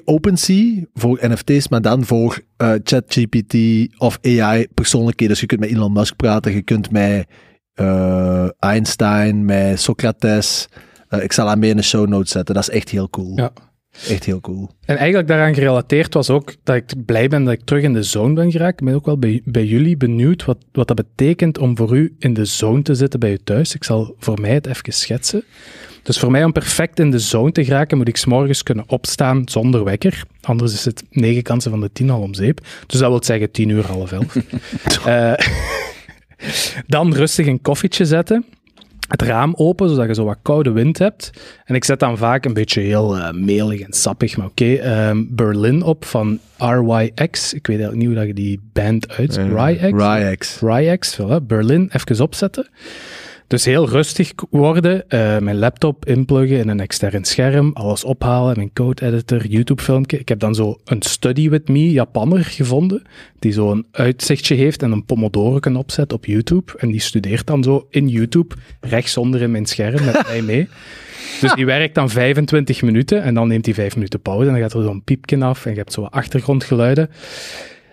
OpenSea 0.03 0.83
voor 0.93 1.19
NFT's, 1.21 1.67
maar 1.67 1.81
dan 1.81 2.05
voor 2.05 2.39
eh, 2.57 2.73
ChatGPT 2.83 3.55
of 3.97 4.19
AI 4.21 4.67
persoonlijkheden. 4.73 5.33
Dus 5.33 5.39
je 5.39 5.45
kunt 5.45 5.59
met 5.59 5.69
Elon 5.69 5.93
Musk 5.93 6.15
praten, 6.15 6.53
je 6.53 6.61
kunt 6.61 6.91
met 6.91 7.27
eh, 7.73 8.47
Einstein, 8.59 9.45
met 9.45 9.81
Socrates. 9.81 10.67
Eh, 11.07 11.23
ik 11.23 11.31
zal 11.31 11.47
dat 11.47 11.57
mee 11.57 11.69
in 11.69 11.75
de 11.75 11.81
show 11.81 12.07
notes 12.07 12.31
zetten. 12.31 12.55
Dat 12.55 12.63
is 12.63 12.75
echt 12.75 12.89
heel 12.89 13.09
cool. 13.09 13.37
Ja. 13.37 13.51
Echt 14.07 14.23
heel 14.23 14.39
cool. 14.39 14.69
En 14.85 14.97
eigenlijk 14.97 15.27
daaraan 15.27 15.53
gerelateerd 15.53 16.13
was 16.13 16.29
ook 16.29 16.55
dat 16.63 16.75
ik 16.75 17.05
blij 17.05 17.27
ben 17.27 17.43
dat 17.43 17.53
ik 17.53 17.63
terug 17.63 17.83
in 17.83 17.93
de 17.93 18.03
zone 18.03 18.33
ben 18.33 18.51
geraakt. 18.51 18.79
Ik 18.79 18.85
ben 18.85 18.95
ook 18.95 19.05
wel 19.05 19.19
bij, 19.19 19.41
bij 19.45 19.65
jullie 19.65 19.97
benieuwd 19.97 20.45
wat, 20.45 20.57
wat 20.71 20.87
dat 20.87 20.95
betekent 20.95 21.57
om 21.57 21.77
voor 21.77 21.97
u 21.97 22.15
in 22.19 22.33
de 22.33 22.45
zone 22.45 22.81
te 22.81 22.95
zitten 22.95 23.19
bij 23.19 23.31
u 23.31 23.37
thuis. 23.37 23.75
Ik 23.75 23.83
zal 23.83 24.15
voor 24.17 24.41
mij 24.41 24.53
het 24.53 24.67
even 24.67 24.93
schetsen. 24.93 25.43
Dus 26.03 26.19
voor 26.19 26.31
mij 26.31 26.43
om 26.43 26.51
perfect 26.51 26.99
in 26.99 27.11
de 27.11 27.19
zone 27.19 27.51
te 27.51 27.63
geraken, 27.63 27.97
moet 27.97 28.07
ik 28.07 28.17
's 28.17 28.25
morgens 28.25 28.63
kunnen 28.63 28.83
opstaan 28.87 29.41
zonder 29.45 29.83
wekker. 29.83 30.23
Anders 30.41 30.73
is 30.73 30.85
het 30.85 31.03
negen 31.09 31.43
kansen 31.43 31.71
van 31.71 31.81
de 31.81 31.91
tien 31.93 32.09
al 32.09 32.21
om 32.21 32.33
zeep. 32.33 32.59
Dus 32.87 32.99
dat 32.99 33.09
wil 33.09 33.23
zeggen 33.23 33.51
tien 33.51 33.69
uur, 33.69 33.85
half 33.85 34.11
elf. 34.11 34.35
Eh, 35.05 35.33
dan 36.87 37.13
rustig 37.13 37.47
een 37.47 37.61
koffietje 37.61 38.05
zetten. 38.05 38.45
Het 39.07 39.21
raam 39.21 39.53
open, 39.55 39.89
zodat 39.89 40.07
je 40.07 40.13
zo 40.13 40.23
wat 40.23 40.37
koude 40.41 40.71
wind 40.71 40.97
hebt. 40.97 41.31
En 41.65 41.75
ik 41.75 41.83
zet 41.83 41.99
dan 41.99 42.17
vaak 42.17 42.45
een 42.45 42.53
beetje 42.53 42.81
heel 42.81 43.17
eh, 43.17 43.31
melig 43.31 43.79
en 43.79 43.93
sappig, 43.93 44.37
maar 44.37 44.45
oké. 44.47 44.73
ehm, 44.73 45.23
Berlin 45.27 45.83
op 45.83 46.05
van 46.05 46.39
RYX. 46.57 47.53
Ik 47.53 47.67
weet 47.67 47.79
eigenlijk 47.79 47.95
niet 47.95 48.05
hoe 48.05 48.15
dat 48.15 48.27
je 48.27 48.33
die 48.33 48.59
band 48.73 49.09
uit... 49.09 49.37
RYX? 49.37 49.91
Ryex. 49.91 50.59
RYX, 50.61 51.19
voilà. 51.21 51.43
Berlin, 51.43 51.89
even 51.93 52.23
opzetten. 52.23 52.67
Dus 53.49 53.65
heel 53.65 53.89
rustig 53.89 54.31
worden, 54.49 55.09
eh, 55.09 55.37
mijn 55.37 55.57
laptop 55.57 56.05
inpluggen 56.05 56.57
in 56.57 56.69
een 56.69 56.79
extern 56.79 57.23
scherm, 57.25 57.71
alles 57.73 58.03
ophalen, 58.03 58.55
mijn 58.55 58.73
code 58.73 59.05
editor, 59.05 59.45
YouTube 59.45 59.81
filmpje. 59.81 60.19
Ik 60.19 60.29
heb 60.29 60.39
dan 60.39 60.55
zo 60.55 60.79
een 60.85 61.01
Study 61.01 61.49
With 61.49 61.67
Me 61.67 61.91
Japanner 61.91 62.45
gevonden, 62.45 63.01
die 63.39 63.51
zo 63.51 63.71
een 63.71 63.85
uitzichtje 63.91 64.55
heeft 64.55 64.83
en 64.83 64.91
een 64.91 65.05
pomodoro 65.05 65.59
kan 65.59 65.75
opzetten 65.75 66.17
op 66.17 66.25
YouTube. 66.25 66.73
En 66.77 66.91
die 66.91 66.99
studeert 66.99 67.47
dan 67.47 67.63
zo 67.63 67.87
in 67.89 68.07
YouTube, 68.07 68.55
rechtsonder 68.81 69.41
in 69.41 69.51
mijn 69.51 69.65
scherm 69.65 70.05
met 70.05 70.23
mij 70.27 70.41
mee. 70.41 70.67
Dus 71.41 71.53
die 71.53 71.65
werkt 71.65 71.95
dan 71.95 72.09
25 72.09 72.81
minuten 72.81 73.23
en 73.23 73.33
dan 73.33 73.47
neemt 73.47 73.65
hij 73.65 73.73
5 73.73 73.95
minuten 73.95 74.21
pauze 74.21 74.47
en 74.47 74.51
dan 74.51 74.61
gaat 74.61 74.73
er 74.73 74.83
zo'n 74.83 75.03
piepje 75.03 75.43
af 75.43 75.65
en 75.65 75.71
je 75.71 75.77
hebt 75.77 75.93
zo 75.93 76.03
achtergrondgeluiden. 76.03 77.09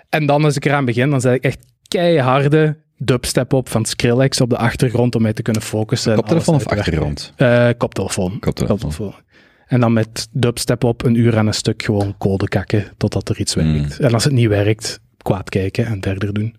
En 0.09 0.27
dan 0.27 0.45
als 0.45 0.57
ik 0.57 0.65
eraan 0.65 0.85
begin, 0.85 1.11
dan 1.11 1.21
zet 1.21 1.35
ik 1.35 1.45
echt 1.45 1.59
keiharde 1.89 2.77
dubstep 2.99 3.53
op 3.53 3.69
van 3.69 3.85
Skrillex 3.85 4.41
op 4.41 4.51
de 4.51 4.57
achtergrond 4.57 5.15
om 5.15 5.23
mij 5.23 5.33
te 5.33 5.43
kunnen 5.43 5.63
focussen. 5.63 6.13
en 6.13 6.19
Koptelefoon 6.19 6.55
of 6.55 6.67
achtergrond? 6.67 7.33
Eh, 7.37 7.69
koptelefoon. 7.77 8.39
Koptelefoon. 8.39 9.15
En 9.67 9.81
dan 9.81 9.93
met 9.93 10.29
dubstep 10.33 10.85
op 10.85 11.05
een 11.05 11.15
uur 11.15 11.39
aan 11.39 11.47
een 11.47 11.55
stuk 11.55 11.83
gewoon 11.83 12.15
code 12.19 12.49
kakken 12.49 12.85
totdat 12.97 13.29
er 13.29 13.39
iets 13.41 13.55
Hmm. 13.55 13.73
werkt. 13.73 13.99
En 13.99 14.13
als 14.15 14.25
het 14.25 14.33
niet 14.33 14.49
werkt, 14.49 15.01
kwaad 15.23 15.49
kijken 15.49 15.87
en 15.87 16.03
verder 16.03 16.33
doen. 16.33 16.57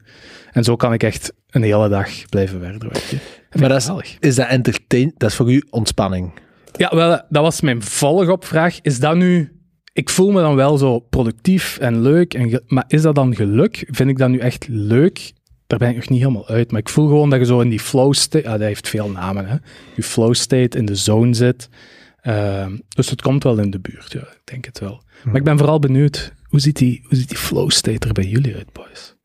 En 0.51 0.63
zo 0.63 0.75
kan 0.75 0.93
ik 0.93 1.03
echt 1.03 1.33
een 1.49 1.63
hele 1.63 1.89
dag 1.89 2.09
blijven 2.29 2.59
verder 2.59 2.89
werken. 2.89 3.19
Maar 3.59 3.69
dat 3.69 4.03
is, 4.19 4.35
dat 4.35 4.47
entertain? 4.47 5.13
Dat 5.17 5.29
is 5.29 5.35
voor 5.35 5.51
u 5.51 5.63
ontspanning. 5.69 6.31
Ja, 6.77 6.95
wel, 6.95 7.09
dat 7.29 7.43
was 7.43 7.61
mijn 7.61 7.81
volgopvraag. 7.81 8.79
Is 8.81 8.99
dat 8.99 9.15
nu... 9.15 9.51
Ik 9.93 10.09
voel 10.09 10.31
me 10.31 10.41
dan 10.41 10.55
wel 10.55 10.77
zo 10.77 10.99
productief 10.99 11.77
en 11.77 12.01
leuk, 12.01 12.33
en 12.33 12.63
maar 12.67 12.83
is 12.87 13.01
dat 13.01 13.15
dan 13.15 13.35
geluk? 13.35 13.83
Vind 13.89 14.09
ik 14.09 14.17
dat 14.17 14.29
nu 14.29 14.37
echt 14.37 14.67
leuk? 14.67 15.31
Daar 15.67 15.79
ben 15.79 15.89
ik 15.89 15.95
nog 15.95 16.09
niet 16.09 16.19
helemaal 16.19 16.47
uit, 16.47 16.71
maar 16.71 16.79
ik 16.79 16.89
voel 16.89 17.07
gewoon 17.07 17.29
dat 17.29 17.39
je 17.39 17.45
zo 17.45 17.59
in 17.59 17.69
die 17.69 17.79
flow 17.79 18.13
state... 18.13 18.43
Ja, 18.43 18.51
dat 18.51 18.67
heeft 18.67 18.89
veel 18.89 19.09
namen, 19.09 19.47
hè. 19.47 19.55
Je 19.95 20.03
flow 20.03 20.33
state, 20.33 20.77
in 20.77 20.85
de 20.85 20.95
zone 20.95 21.33
zit. 21.33 21.69
Ehm, 22.21 22.77
dus 22.89 23.09
het 23.09 23.21
komt 23.21 23.43
wel 23.43 23.59
in 23.59 23.71
de 23.71 23.79
buurt, 23.79 24.11
ja. 24.11 24.19
Ik 24.19 24.41
denk 24.43 24.65
het 24.65 24.79
wel. 24.79 25.03
Maar 25.23 25.35
ik 25.35 25.43
ben 25.43 25.57
vooral 25.57 25.79
benieuwd, 25.79 26.33
hoe 26.43 26.59
ziet 26.59 26.75
die, 26.75 27.03
hoe 27.07 27.17
ziet 27.17 27.29
die 27.29 27.37
flow 27.37 27.69
state 27.69 28.07
er 28.07 28.13
bij 28.13 28.25
jullie 28.25 28.55
uit, 28.55 28.73
boys? 28.73 29.15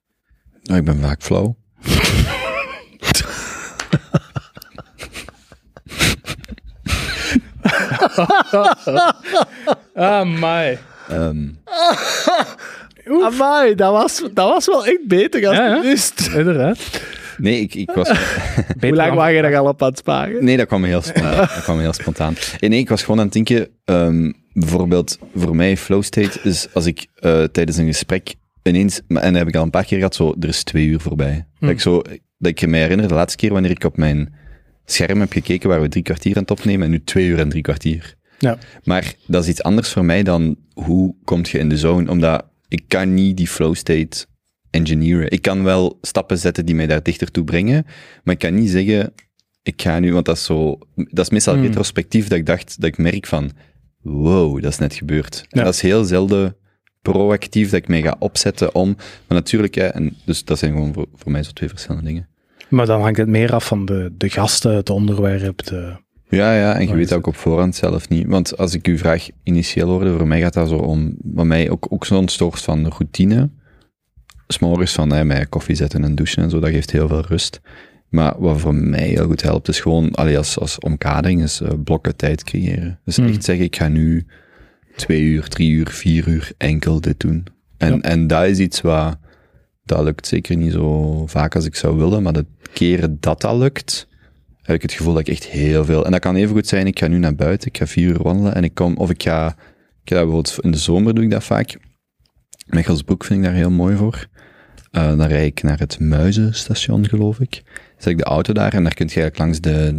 Nou, 0.63 0.79
ik 0.79 0.85
ben 0.85 1.01
vaak 1.01 1.23
flow. 1.23 1.55
Ah, 9.95 10.25
my. 10.25 10.79
Ehm, 13.05 13.23
Amai, 13.23 13.75
dat 13.75 13.93
was, 13.93 14.23
dat 14.35 14.49
was 14.49 14.67
wel 14.67 14.87
echt 14.87 15.07
beter 15.07 15.47
als 15.47 15.57
Ja, 15.57 15.67
ja. 15.67 15.75
het 15.75 15.83
wist. 15.85 16.29
Inderdaad. 16.37 17.03
nee, 17.39 17.61
ik, 17.61 17.75
ik 17.75 17.91
was... 17.91 18.09
Hoe 18.81 18.95
lang 18.95 19.15
was 19.15 19.31
je 19.31 19.43
daar 19.43 19.57
al 19.57 19.67
op 19.69 19.83
aan 19.83 19.89
het 19.89 19.99
sparen? 19.99 20.45
Nee, 20.45 20.57
dat 20.57 20.67
kwam 20.67 20.85
heel 20.85 21.03
spontaan. 21.03 21.37
dat 21.55 21.63
kwam 21.63 21.79
heel 21.79 21.93
spontaan. 21.93 22.35
Eh, 22.61 22.69
Nee, 22.69 22.79
ik 22.79 22.89
was 22.89 23.01
gewoon 23.03 23.19
aan 23.19 23.25
het 23.25 23.35
denken, 23.35 23.69
ehm, 23.85 24.33
bijvoorbeeld 24.53 25.19
voor 25.35 25.57
mij 25.57 25.77
flow 25.77 26.03
state 26.03 26.39
is 26.43 26.67
als 26.73 26.87
ik 26.87 27.07
eh, 27.15 27.43
tijdens 27.43 27.77
een 27.77 27.87
gesprek 27.87 28.35
ineens, 28.63 29.01
en 29.09 29.15
dat 29.15 29.35
heb 29.35 29.49
ik 29.49 29.57
al 29.57 29.63
een 29.63 29.71
paar 29.71 29.85
keer 29.85 29.99
gehad, 29.99 30.15
zo, 30.15 30.35
er 30.41 30.49
is 30.49 30.63
twee 30.63 30.87
uur 30.87 31.01
voorbij. 31.01 31.47
Dat, 31.61 31.71
ik 31.71 31.81
zo, 31.81 32.03
dat 32.39 32.51
ik 32.61 32.67
me 32.67 32.77
herinner, 32.77 33.09
de 33.09 33.15
laatste 33.15 33.37
keer 33.39 33.53
wanneer 33.53 33.71
ik 33.71 33.85
op 33.85 33.97
mijn 33.97 34.35
scherm 34.85 35.21
heb 35.21 35.33
gekeken, 35.33 35.69
waar 35.69 35.81
we 35.81 35.89
drie 35.89 36.03
kwartier 36.03 36.37
aan 36.37 36.43
het 36.43 36.51
opnemen, 36.51 36.85
en 36.85 36.91
nu 36.91 37.05
twee 37.05 37.27
uur 37.27 37.39
en 37.39 37.49
drie 37.49 37.63
kwartier. 37.63 38.15
Ja. 38.39 38.59
Maar 38.85 39.15
dat 39.27 39.43
is 39.43 39.49
iets 39.49 39.63
anders 39.63 39.89
voor 39.89 40.05
mij 40.05 40.23
dan 40.23 40.57
hoe 40.75 41.15
kom 41.25 41.41
je 41.43 41.59
in 41.59 41.69
de 41.69 41.77
zone, 41.77 42.11
omdat 42.11 42.45
ik 42.73 42.85
kan 42.89 43.15
niet 43.15 43.37
die 43.37 43.49
flow 43.49 43.75
state 43.75 44.27
engineeren. 44.71 45.31
Ik 45.31 45.43
kan 45.43 45.63
wel 45.63 45.99
stappen 46.01 46.39
zetten 46.39 46.67
die 46.67 46.75
mij 46.75 46.87
daar 46.87 47.03
dichter 47.03 47.31
toe 47.31 47.45
brengen, 47.45 47.87
maar 48.25 48.35
ik 48.35 48.41
kan 48.41 48.55
niet 48.55 48.71
zeggen, 48.71 49.13
ik 49.63 49.83
ga 49.83 49.99
nu, 49.99 50.13
want 50.13 50.25
dat 50.25 50.37
is 50.37 50.45
zo, 50.45 50.79
dat 50.95 51.25
is 51.25 51.31
meestal 51.31 51.55
Hmm. 51.55 51.63
retrospectief 51.63 52.29
dat 52.29 52.39
ik 52.39 52.47
dacht, 52.47 52.81
dat 52.81 52.89
ik 52.89 52.99
merk 52.99 53.27
van, 53.27 53.51
wow, 54.03 54.63
dat 54.63 54.73
is 54.73 54.79
net 54.79 54.95
gebeurd. 54.95 55.45
Ja. 55.49 55.59
En 55.59 55.65
dat 55.65 55.75
is 55.75 55.81
heel 55.81 56.05
zelden 56.05 56.57
proactief 57.03 57.71
dat 57.71 57.81
ik 57.81 57.89
mij 57.89 58.03
ga 58.03 58.17
opzetten 58.19 58.75
om, 58.75 58.97
maar 58.97 59.39
natuurlijk, 59.39 59.75
hè, 59.75 59.87
en 59.87 60.17
dus 60.25 60.45
dat 60.45 60.59
zijn 60.59 60.73
gewoon 60.73 60.93
voor, 60.93 61.07
voor 61.15 61.33
mij 61.33 61.43
zo 61.43 61.51
twee 61.51 61.69
verschillende 61.69 62.07
dingen. 62.07 62.29
Maar 62.69 62.87
dan 62.87 63.01
hangt 63.01 63.19
het 63.19 63.29
meer 63.29 63.55
af 63.55 63.67
van 63.67 63.85
de, 63.85 64.13
de 64.17 64.31
gasten, 64.31 64.75
het 64.75 64.91
onderwerp, 64.91 65.65
de... 65.65 65.97
Ja, 66.37 66.55
ja, 66.57 66.75
en 66.79 66.89
je 66.89 66.95
weet 66.95 67.09
dat 67.09 67.19
ook 67.19 67.27
op 67.27 67.37
voorhand 67.37 67.75
zelf 67.75 68.09
niet. 68.09 68.27
Want 68.27 68.57
als 68.59 68.75
ik 68.75 68.87
uw 68.87 68.99
vraag 68.99 69.29
initieel 69.43 69.89
hoorde, 69.89 70.17
voor 70.17 70.27
mij 70.27 70.41
gaat 70.41 70.53
dat 70.53 70.69
zo 70.69 70.75
om, 70.77 71.15
wat 71.23 71.45
mij 71.47 71.71
ook, 71.71 71.87
ook 71.89 72.07
zo'n 72.07 72.29
soort 72.29 72.61
van 72.61 72.87
routine. 72.89 73.51
s'morgens 74.47 74.93
van 74.93 75.13
hè, 75.13 75.25
mij 75.25 75.47
koffie 75.47 75.75
zetten 75.75 76.05
en 76.05 76.15
douchen 76.15 76.43
en 76.43 76.51
zo, 76.51 76.61
dat 76.61 76.71
geeft 76.71 76.91
heel 76.91 77.09
veel 77.09 77.21
rust. 77.27 77.61
Maar 78.09 78.35
wat 78.39 78.61
voor 78.61 78.75
mij 78.75 79.09
heel 79.09 79.27
goed 79.27 79.43
helpt, 79.43 79.69
is 79.69 79.81
gewoon, 79.81 80.11
allee, 80.11 80.37
als, 80.39 80.59
als 80.59 80.79
omkadering, 80.79 81.43
is 81.43 81.61
eh, 81.61 81.71
blokken 81.85 82.17
tijd 82.17 82.45
creëren. 82.45 83.01
Dus 83.05 83.17
Hmm. 83.17 83.27
echt 83.27 83.45
zeggen, 83.45 83.65
ik 83.65 83.77
ga 83.77 83.89
nu 83.89 84.27
twee 84.97 85.23
uur, 85.23 85.49
drie 85.49 85.71
uur, 85.71 85.89
vier 85.89 86.29
uur 86.29 86.53
enkel 86.57 87.01
dit 87.01 87.21
doen. 87.21 87.47
En, 87.77 87.95
Ja. 87.95 88.01
en 88.01 88.27
dat 88.27 88.45
is 88.45 88.59
iets 88.59 88.81
wat, 88.81 89.19
dat 89.85 90.03
lukt 90.05 90.27
zeker 90.27 90.57
niet 90.57 90.73
zo 90.73 91.27
vaak 91.27 91.55
als 91.55 91.65
ik 91.65 91.75
zou 91.75 91.97
willen, 91.97 92.23
maar 92.23 92.33
de 92.33 92.47
keren 92.73 93.17
dat 93.21 93.41
dat 93.41 93.57
lukt, 93.57 94.09
heb 94.63 94.77
ik 94.77 94.83
het 94.83 94.93
gevoel 94.93 95.13
dat 95.13 95.29
ik 95.29 95.35
echt 95.35 95.47
heel 95.47 95.85
veel, 95.85 96.05
en 96.05 96.11
dat 96.11 96.21
kan 96.21 96.37
even 96.37 96.55
goed 96.55 96.67
zijn, 96.67 96.87
ik 96.87 96.99
ga 96.99 97.07
nu 97.07 97.19
naar 97.19 97.35
buiten, 97.35 97.69
ik 97.69 97.77
ga 97.77 97.87
vier 97.87 98.09
uur 98.09 98.23
wandelen 98.23 98.55
en 98.55 98.65
ik 98.65 98.75
kom, 98.75 98.97
of 98.97 99.11
ik 99.11 99.23
ga, 99.23 99.47
ik 100.05 100.13
ga 100.13 100.15
bijvoorbeeld 100.15 100.59
in 100.61 100.71
de 100.71 100.79
zomer 100.79 101.15
doe 101.15 101.25
ik 101.25 101.31
dat 101.31 101.45
vaak. 101.45 101.77
Mechelsbroek 102.67 103.25
vind 103.25 103.39
ik 103.39 103.45
daar 103.45 103.55
heel 103.55 103.71
mooi 103.71 103.97
voor. 103.97 104.27
Eh, 104.91 105.17
dan 105.17 105.27
rijd 105.27 105.47
ik 105.47 105.63
naar 105.63 105.79
het 105.79 106.01
Muizenstation, 106.01 107.09
geloof 107.09 107.41
ik. 107.41 107.63
Zet 107.99 108.13
ik 108.13 108.19
de 108.19 108.25
auto 108.25 108.53
daar 108.53 108.75
en 108.75 108.83
daar 108.83 108.95
kun 108.95 109.07
je 109.07 109.15
eigenlijk 109.15 109.39
langs 109.39 109.61
de 109.61 109.93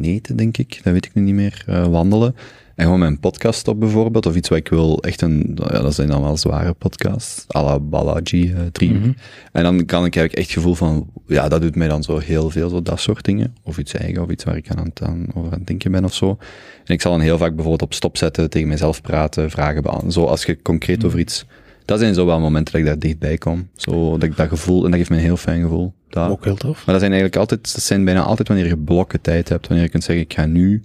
Neten, 0.00 0.36
denk 0.36 0.56
ik, 0.56 0.80
dat 0.82 0.92
weet 0.92 1.04
ik 1.04 1.14
nu 1.14 1.22
niet 1.22 1.34
meer, 1.34 1.64
eh, 1.66 1.86
wandelen. 1.86 2.34
En 2.74 2.84
gewoon 2.84 2.98
mijn 2.98 3.20
podcast 3.20 3.68
op 3.68 3.80
bijvoorbeeld, 3.80 4.26
of 4.26 4.36
iets 4.36 4.48
wat 4.48 4.58
ik 4.58 4.68
wil, 4.68 5.02
echt 5.02 5.22
een, 5.22 5.52
ja, 5.54 5.80
dat 5.80 5.94
zijn 5.94 6.08
dan 6.08 6.22
wel 6.22 6.36
zware 6.36 6.72
podcasts, 6.72 7.44
à 7.56 7.62
la 7.62 7.80
Balaji. 7.80 8.54
Mhm. 8.80 9.12
En 9.52 9.62
dan 9.62 9.84
kan 9.84 10.04
ik 10.04 10.16
eigenlijk 10.16 10.34
echt 10.34 10.46
het 10.46 10.56
gevoel 10.56 10.74
van, 10.74 11.10
ja, 11.26 11.48
dat 11.48 11.62
doet 11.62 11.76
mij 11.76 11.88
dan 11.88 12.02
zo 12.02 12.18
heel 12.18 12.50
veel, 12.50 12.68
zo 12.68 12.82
dat 12.82 13.00
soort 13.00 13.24
dingen. 13.24 13.54
Of 13.62 13.78
iets 13.78 13.94
eigen, 13.94 14.22
of 14.22 14.30
iets 14.30 14.44
waar 14.44 14.56
ik 14.56 14.70
aan, 14.70 14.90
aan, 15.02 15.26
over 15.34 15.52
aan 15.52 15.58
het 15.58 15.66
denken 15.66 15.92
ben 15.92 16.04
of 16.04 16.14
zo. 16.14 16.38
En 16.84 16.94
ik 16.94 17.00
zal 17.00 17.10
dan 17.10 17.20
heel 17.20 17.38
vaak 17.38 17.54
bijvoorbeeld 17.54 17.82
op 17.82 17.94
stop 17.94 18.16
zetten, 18.16 18.50
tegen 18.50 18.68
mezelf 18.68 19.00
praten, 19.00 19.50
vragen 19.50 19.82
beantwoorden. 19.82 20.12
Zo, 20.12 20.24
als 20.24 20.44
je 20.44 20.62
concreet 20.62 21.04
over 21.04 21.18
iets... 21.18 21.46
Dat 21.84 21.98
zijn 21.98 22.14
zo 22.14 22.26
wel 22.26 22.40
momenten 22.40 22.72
dat 22.72 22.82
ik 22.82 22.86
daar 22.86 22.98
dichtbij 22.98 23.38
kom. 23.38 23.68
Zo, 23.76 24.12
dat 24.12 24.22
ik 24.22 24.36
dat 24.36 24.48
gevoel, 24.48 24.84
en 24.84 24.90
dat 24.90 24.98
geeft 24.98 25.10
me 25.10 25.16
een 25.16 25.22
heel 25.22 25.36
fijn 25.36 25.62
gevoel. 25.62 25.92
Ook 26.10 26.44
heel 26.44 26.56
tof. 26.56 26.76
Maar 26.76 26.94
dat 26.94 26.98
zijn 26.98 27.12
eigenlijk 27.12 27.36
altijd, 27.36 27.74
dat 27.74 27.82
zijn 27.82 28.04
bijna 28.04 28.22
altijd 28.22 28.48
wanneer 28.48 28.66
je 28.66 28.78
blokken 28.78 29.20
tijd 29.20 29.48
hebt, 29.48 29.66
wanneer 29.66 29.86
je 29.86 29.90
kunt 29.90 30.04
zeggen, 30.04 30.24
ik 30.24 30.34
ga 30.34 30.46
nu 30.46 30.82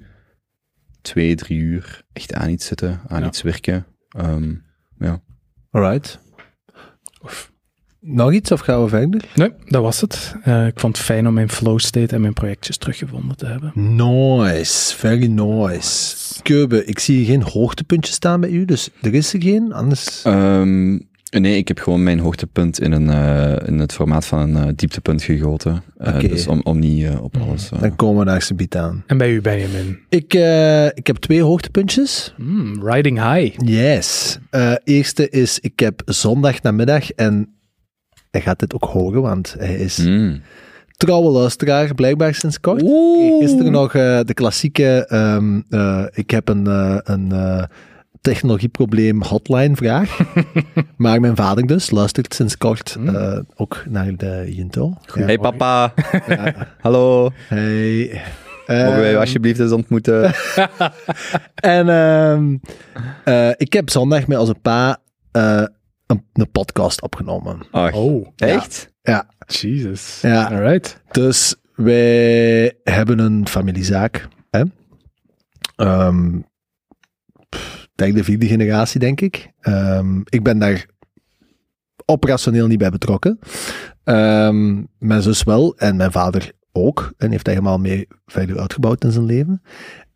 twee, 1.02 1.36
drie 1.36 1.60
uur 1.60 2.04
echt 2.14 2.34
aan 2.34 2.50
iets 2.50 2.66
zitten, 2.66 3.02
aan 3.08 3.22
Ja. 3.22 3.28
iets 3.28 3.42
werken. 3.42 3.86
Ehm, 4.10 4.54
ja. 5.00 5.22
Alright. 5.72 6.20
Nog 8.02 8.34
iets 8.34 8.52
of 8.52 8.60
gaan 8.60 8.84
we 8.84 8.90
verder? 8.90 9.26
Nee, 9.36 9.52
dat 9.66 9.82
was 9.82 10.02
het. 10.02 10.36
Eh, 10.44 10.68
ik 10.68 10.80
vond 10.80 10.98
het 10.98 11.06
fijn 11.06 11.28
om 11.28 11.34
mijn 11.34 11.50
flow 11.50 11.80
state 11.80 12.16
en 12.16 12.22
mijn 12.22 12.34
projectjes 12.34 12.78
teruggevonden 12.78 13.38
te 13.38 13.46
hebben. 13.46 13.72
Nice, 13.96 14.96
very 14.96 15.26
nice. 15.28 16.16
Keube, 16.44 16.86
ik 16.86 17.00
zie 17.00 17.26
geen 17.26 17.42
hoogtepuntjes 17.44 18.16
staan 18.16 18.42
bij 18.42 18.50
u, 18.50 18.66
dus 18.66 18.90
er 19.02 19.14
is 19.14 19.34
er 19.34 19.42
geen, 19.42 19.74
anders... 19.74 20.24
Ehm, 20.24 21.00
nee, 21.30 21.58
ik 21.58 21.68
heb 21.68 21.80
gewoon 21.80 22.04
mijn 22.04 22.20
hoogtepunt 22.20 22.80
in, 22.82 22.92
een, 22.92 23.10
eh, 23.10 23.68
in 23.68 23.80
het 23.80 23.94
formaat 23.94 24.26
van 24.26 24.40
een 24.40 24.68
eh, 24.68 24.74
dieptepunt 24.76 25.24
gegoten. 25.24 25.84
Eh. 25.98 26.20
Dus 26.20 26.48
om, 26.48 26.62
om 26.64 26.80
niet 26.80 27.10
op 27.22 27.38
alles... 27.38 27.72
eh, 27.72 27.82
Dan 27.82 27.96
komen 27.96 28.20
we 28.20 28.26
daar 28.26 28.42
subiet 28.42 28.76
aan. 28.78 29.04
En 29.08 29.18
bij 29.18 29.32
u, 29.32 29.42
Benjamin? 29.42 30.00
Ik, 30.10 30.34
eh, 30.34 30.86
ik 30.86 31.08
heb 31.08 31.16
twee 31.16 31.42
hoogtepuntjes. 31.42 32.34
Hmm, 32.38 32.88
riding 32.90 33.34
high. 33.34 33.56
Yes. 33.58 34.38
Eh, 34.50 34.74
eerste 34.84 35.30
is, 35.30 35.60
ik 35.60 35.80
heb 35.80 36.02
zondag 36.06 36.62
namiddag, 36.62 37.12
en 37.12 37.54
hij 38.32 38.42
gaat 38.42 38.60
dit 38.60 38.74
ook 38.74 38.84
horen, 38.84 39.22
want 39.22 39.56
hij 39.60 39.76
is 39.76 39.98
mm. 39.98 40.42
trouwe 40.98 41.32
luisteraar, 41.32 41.96
blijkbaar 41.96 42.34
sinds 42.34 42.60
kort. 42.60 42.84
Gisteren 43.40 43.72
nog 43.72 43.94
eh, 43.96 44.20
de 44.24 44.34
klassieke, 44.34 45.06
ehm, 45.08 45.62
eh, 45.70 46.06
ik 46.12 46.30
heb 46.30 46.50
een, 46.50 46.68
eh, 46.68 46.98
een 47.04 47.32
eh, 47.32 47.64
technologieprobleem 48.22 49.22
hotline 49.24 49.76
vraag. 49.76 50.18
maar 50.98 51.20
mijn 51.20 51.36
vader 51.36 51.66
dus 51.68 51.90
luistert 51.92 52.34
sinds 52.34 52.58
kort 52.58 52.94
Hmm. 52.94 53.16
eh, 53.16 53.40
ook 53.56 53.84
naar 53.90 54.16
de 54.16 54.46
Jinto. 54.56 54.94
Ja. 55.16 55.22
Hey 55.26 55.38
papa, 55.38 55.94
Ja. 56.28 56.68
hallo. 56.82 57.30
Hey. 57.48 58.22
Mogen 58.68 58.96
wij 59.00 59.10
u 59.10 59.14
Ehm, 59.14 59.20
alsjeblieft 59.20 59.60
eens 59.60 59.72
ontmoeten? 59.72 60.34
En 61.56 61.90
ehm, 61.90 62.58
eh, 63.24 63.50
ik 63.58 63.74
heb 63.74 63.90
zondag 63.90 64.28
met 64.28 64.38
onze 64.38 64.56
pa 64.62 64.98
eh, 65.32 65.64
een, 66.06 66.26
een 66.34 66.52
podcast 66.52 67.02
opgenomen. 67.02 67.60
Ach, 67.72 67.94
Oh, 67.94 68.28
echt? 68.36 68.92
Ja, 69.02 69.26
Jesus. 69.46 70.20
Ja. 70.22 70.44
Alright. 70.44 71.02
dus 71.12 71.56
wij 71.76 72.74
hebben 72.84 73.20
een 73.20 73.48
familiezaak. 73.48 74.28
Hè? 74.50 74.64
Ehm, 75.76 76.40
pff, 77.50 77.79
de 78.00 78.24
vierde 78.24 78.48
generatie, 78.48 79.00
denk 79.00 79.22
ik. 79.22 79.52
Ehm, 79.60 80.20
ik 80.24 80.44
ben 80.44 80.60
daar 80.60 80.86
operationeel 82.06 82.68
niet 82.68 82.78
bij 82.78 82.90
betrokken. 82.90 83.40
Ehm, 84.04 84.84
mijn 84.98 85.22
zus 85.22 85.44
wel 85.44 85.78
en 85.78 85.96
mijn 85.96 86.12
vader 86.12 86.52
ook. 86.72 87.14
En 87.18 87.32
heeft 87.32 87.46
dat 87.46 87.54
helemaal 87.54 87.78
mee 87.78 88.08
verder 88.26 88.60
uitgebouwd 88.60 89.04
in 89.04 89.12
zijn 89.12 89.26
leven. 89.26 89.62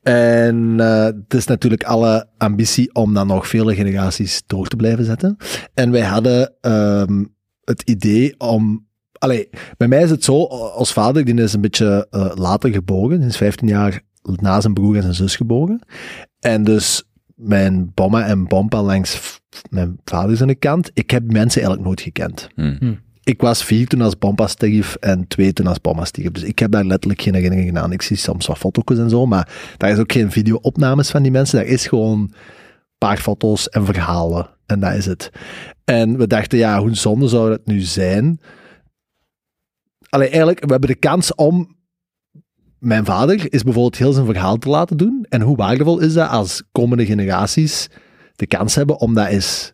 En 0.01 0.75
eh, 0.79 1.03
het 1.03 1.33
is 1.33 1.45
natuurlijk 1.45 1.83
alle 1.83 2.27
ambitie 2.37 2.95
om 2.95 3.13
dan 3.13 3.27
nog 3.27 3.47
vele 3.47 3.75
generaties 3.75 4.43
door 4.45 4.67
te 4.67 4.75
blijven 4.75 5.05
zetten. 5.05 5.37
En 5.73 5.91
wij 5.91 6.01
hadden 6.01 6.53
ehm, 6.61 7.23
het 7.63 7.81
idee 7.81 8.39
om. 8.39 8.87
Allee, 9.17 9.49
bij 9.77 9.87
mij 9.87 10.03
is 10.03 10.09
het 10.09 10.23
zo, 10.23 10.43
als 10.45 10.93
vader, 10.93 11.25
die 11.25 11.41
is 11.41 11.53
een 11.53 11.61
beetje 11.61 12.07
eh, 12.09 12.31
later 12.35 12.71
geboren, 12.71 13.19
die 13.19 13.29
is 13.29 13.37
15 13.37 13.67
jaar 13.67 14.01
na 14.21 14.61
zijn 14.61 14.73
broer 14.73 14.95
en 14.95 15.01
zijn 15.01 15.13
zus 15.13 15.35
geboren. 15.35 15.81
En 16.39 16.63
dus 16.63 17.03
mijn 17.35 17.91
bomma 17.93 18.25
en 18.25 18.47
bompa 18.47 18.81
langs 18.81 19.41
mijn 19.69 19.99
vader 20.05 20.37
zijn 20.37 20.59
kant, 20.59 20.91
ik 20.93 21.11
heb 21.11 21.23
mensen 21.23 21.61
eigenlijk 21.61 21.87
nooit 21.87 22.01
gekend. 22.01 22.47
Hm. 22.55 22.93
Ik 23.23 23.41
was 23.41 23.63
vier 23.63 23.87
toen 23.87 24.01
als 24.01 24.17
bompa 24.17 24.47
stierf 24.47 24.95
en 24.95 25.27
twee 25.27 25.53
toen 25.53 25.67
als 25.67 25.81
bomma 25.81 26.05
stierf. 26.05 26.31
Dus 26.31 26.43
ik 26.43 26.59
heb 26.59 26.71
daar 26.71 26.85
letterlijk 26.85 27.21
geen 27.21 27.33
herinneringen 27.33 27.77
aan. 27.77 27.91
Ik 27.91 28.01
zie 28.01 28.17
soms 28.17 28.45
wat 28.45 28.57
foto's 28.57 28.97
en 28.97 29.09
zo, 29.09 29.25
maar 29.25 29.75
daar 29.77 29.91
is 29.91 29.97
ook 29.97 30.11
geen 30.11 30.31
video-opnames 30.31 31.09
van 31.09 31.21
die 31.23 31.31
mensen. 31.31 31.57
Daar 31.57 31.67
is 31.67 31.87
gewoon 31.87 32.19
een 32.19 32.33
paar 32.97 33.17
foto's 33.17 33.69
en 33.69 33.85
verhalen. 33.85 34.49
En 34.65 34.79
dat 34.79 34.93
is 34.93 35.05
het. 35.05 35.31
En 35.83 36.17
we 36.17 36.27
dachten, 36.27 36.57
ja, 36.57 36.79
hoe 36.79 36.95
zonde 36.95 37.27
zou 37.27 37.49
dat 37.49 37.65
nu 37.65 37.79
zijn? 37.79 38.39
Allee, 40.09 40.27
eigenlijk, 40.27 40.59
we 40.65 40.71
hebben 40.71 40.89
de 40.89 40.95
kans 40.95 41.35
om... 41.35 41.72
Mijn 42.83 43.05
vader 43.05 43.53
is 43.53 43.63
bijvoorbeeld 43.63 43.97
heel 43.97 44.13
zijn 44.13 44.25
verhaal 44.25 44.57
te 44.57 44.69
laten 44.69 44.97
doen. 44.97 45.25
En 45.29 45.41
hoe 45.41 45.55
waardevol 45.55 45.99
is 45.99 46.13
dat 46.13 46.29
als 46.29 46.63
komende 46.71 47.05
generaties 47.05 47.89
de 48.35 48.47
kans 48.47 48.75
hebben 48.75 48.99
om 48.99 49.13
dat 49.13 49.27
eens 49.27 49.71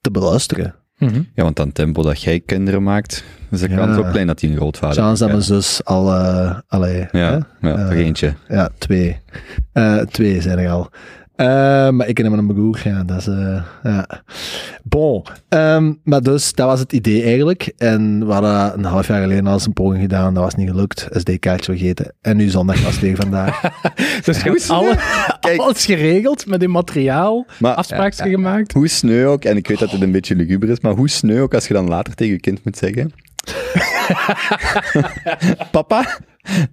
te 0.00 0.10
beluisteren? 0.10 0.74
Mhm. 0.98 1.22
Ja, 1.34 1.42
want 1.42 1.60
aan 1.60 1.66
het 1.66 1.74
tempo 1.74 2.02
dat 2.02 2.22
jij 2.22 2.40
kinderen 2.40 2.82
maakt, 2.82 3.24
is 3.50 3.60
de 3.60 3.68
Ja. 3.68 3.76
kans 3.76 3.96
ook 3.96 4.10
klein 4.10 4.26
dat 4.26 4.40
hij 4.40 4.50
een 4.50 4.56
grootvader 4.56 4.96
Chance 5.02 5.18
dat 5.26 5.28
is. 5.38 5.48
mijn 5.48 5.62
zus 5.62 5.84
al... 5.84 6.12
eh 6.14 6.58
allee, 6.66 6.94
hè? 7.10 7.18
Ja, 7.18 7.30
ja 7.60 7.76
Eh, 7.76 7.82
nog 7.82 7.92
eentje. 7.92 8.34
Ja, 8.48 8.70
twee. 8.78 9.20
Eh, 9.72 9.98
twee 9.98 10.40
zijn 10.40 10.58
er 10.58 10.70
al. 10.70 10.90
Eh, 11.40 11.46
maar 11.90 12.08
ik 12.08 12.14
ken 12.14 12.24
hem 12.24 12.34
een 12.38 12.46
broer, 12.46 12.80
ja, 12.84 13.04
dat 13.04 13.16
is... 13.18 13.26
eh, 13.26 13.62
ja. 13.82 14.06
Bon. 14.82 15.24
Ehm, 15.48 15.92
maar 16.04 16.20
dus, 16.22 16.52
dat 16.52 16.66
was 16.66 16.80
het 16.80 16.92
idee 16.92 17.22
eigenlijk. 17.22 17.72
En 17.76 18.26
we 18.26 18.32
hadden 18.32 18.72
een 18.78 18.84
half 18.84 19.06
jaar 19.06 19.22
geleden 19.22 19.46
al 19.46 19.52
eens 19.52 19.66
een 19.66 19.72
poging 19.72 20.00
gedaan, 20.00 20.34
dat 20.34 20.42
was 20.42 20.54
niet 20.54 20.68
gelukt. 20.68 21.08
SD-kaartje 21.10 21.72
vergeten. 21.72 22.14
En 22.20 22.36
nu 22.36 22.48
zondag 22.48 22.82
was 22.82 22.92
het 22.92 23.00
weer 23.00 23.16
vandaag. 23.16 23.60
Dus 24.24 24.70
alle, 24.70 24.96
Kijk. 25.40 25.60
alles 25.60 25.84
geregeld 25.84 26.46
met 26.46 26.62
in 26.62 26.70
materiaal, 26.70 27.46
Maar 27.58 27.74
afspraakjes 27.74 28.28
gemaakt. 28.30 28.72
hoe 28.72 28.88
sneu 28.88 29.26
ook, 29.26 29.44
en 29.44 29.56
ik 29.56 29.68
weet 29.68 29.78
dat 29.78 29.90
het 29.90 30.02
een 30.02 30.12
beetje 30.12 30.36
luguber 30.36 30.68
is, 30.68 30.80
maar 30.80 30.92
hoe 30.94 31.10
sneu 31.10 31.40
ook 31.40 31.54
als 31.54 31.68
je 31.68 31.74
dan 31.74 31.88
later 31.88 32.14
tegen 32.14 32.34
je 32.34 32.40
kind 32.40 32.64
moet 32.64 32.76
zeggen... 32.76 33.12
Papa, 35.70 36.18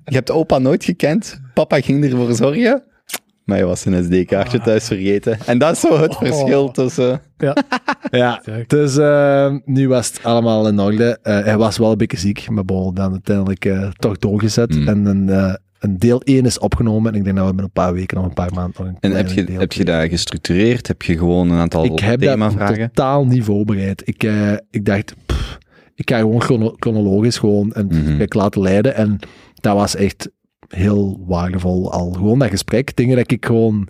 je 0.05 0.15
hebt 0.15 0.31
opa 0.31 0.57
nooit 0.57 0.83
gekend. 0.83 1.39
Papa 1.53 1.81
ging 1.81 2.03
ervoor 2.05 2.33
zorgen. 2.35 2.83
Maar 3.47 3.57
je 3.57 3.65
was 3.65 3.85
een 3.85 4.03
SD-kaartje 4.03 4.59
thuis 4.59 4.87
vergeten. 4.87 5.37
En 5.45 5.57
dat 5.57 5.71
is 5.71 5.79
zo 5.79 5.99
het 5.99 6.15
verschil 6.15 6.71
tussen... 6.71 7.21
Ja. 7.37 7.55
ja, 8.11 8.41
dus 8.67 8.97
eh, 8.97 9.55
nu 9.65 9.87
was 9.87 10.07
het 10.07 10.23
allemaal 10.23 10.67
in 10.67 10.79
orde. 10.79 11.19
Eh, 11.23 11.43
hij 11.43 11.57
was 11.57 11.77
wel 11.77 11.91
een 11.91 11.97
beetje 11.97 12.17
ziek, 12.17 12.49
maar 12.49 12.65
bon, 12.65 12.93
dan 12.93 13.11
uiteindelijk 13.11 13.65
eh, 13.65 13.87
toch 13.89 14.17
doorgezet. 14.17 14.75
Mm. 14.75 14.87
En 14.87 15.05
een, 15.05 15.29
eh, 15.29 15.53
een 15.79 15.97
deel 15.97 16.21
1 16.21 16.45
is 16.45 16.59
opgenomen. 16.59 17.11
En 17.11 17.17
ik 17.17 17.23
denk 17.23 17.35
dat 17.37 17.47
we 17.47 17.53
met 17.53 17.63
een 17.63 17.71
paar 17.71 17.93
weken, 17.93 18.17
nog 18.17 18.25
een 18.25 18.33
paar 18.33 18.53
maanden... 18.53 18.73
nog 18.77 18.87
een 18.87 18.97
En 19.11 19.11
heb 19.17 19.29
je, 19.31 19.43
deel 19.43 19.59
heb 19.59 19.73
je 19.73 19.85
dat 19.85 20.09
gestructureerd? 20.09 20.87
Heb 20.87 21.01
je 21.01 21.17
gewoon 21.17 21.49
een 21.51 21.59
aantal 21.59 21.85
Ik 21.85 21.99
heb 21.99 22.19
dat 22.21 22.29
themavragen? 22.29 22.91
totaal 22.93 23.25
niet 23.25 23.43
voorbereid. 23.43 24.01
Ik, 24.05 24.23
eh, 24.23 24.51
ik 24.71 24.85
dacht, 24.85 25.13
pff, 25.25 25.57
ik 25.95 26.09
ga 26.09 26.17
gewoon 26.17 26.41
chrono- 26.41 26.73
chronologisch 26.79 27.37
gewoon 27.37 27.73
en 27.73 27.85
Mhm. 27.85 28.05
gesprek 28.05 28.33
laten 28.33 28.61
leiden. 28.61 28.95
En 28.95 29.19
dat 29.55 29.75
was 29.75 29.95
echt 29.95 30.29
heel 30.67 31.23
waardevol 31.27 31.91
al. 31.91 32.11
Gewoon 32.11 32.39
dat 32.39 32.49
gesprek, 32.49 32.95
dingen 32.95 33.15
dat 33.17 33.31
ik 33.31 33.45
gewoon 33.45 33.87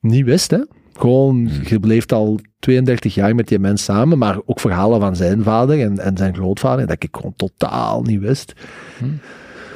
niet 0.00 0.24
wist. 0.24 0.50
Hè? 0.50 0.58
Gewoon, 0.92 1.42
Mhm. 1.42 1.62
je 1.68 1.80
bleef 1.80 2.06
al 2.12 2.38
32 2.58 3.14
jaar 3.14 3.34
met 3.34 3.48
die 3.48 3.58
mens 3.58 3.84
samen, 3.84 4.18
maar 4.18 4.38
ook 4.46 4.60
verhalen 4.60 5.00
van 5.00 5.16
zijn 5.16 5.42
vader 5.42 5.80
en, 5.80 5.98
en 5.98 6.16
zijn 6.16 6.34
grootvader, 6.34 6.86
dat 6.86 7.02
ik 7.02 7.08
gewoon 7.16 7.34
totaal 7.36 8.02
niet 8.02 8.20
wist. 8.20 8.52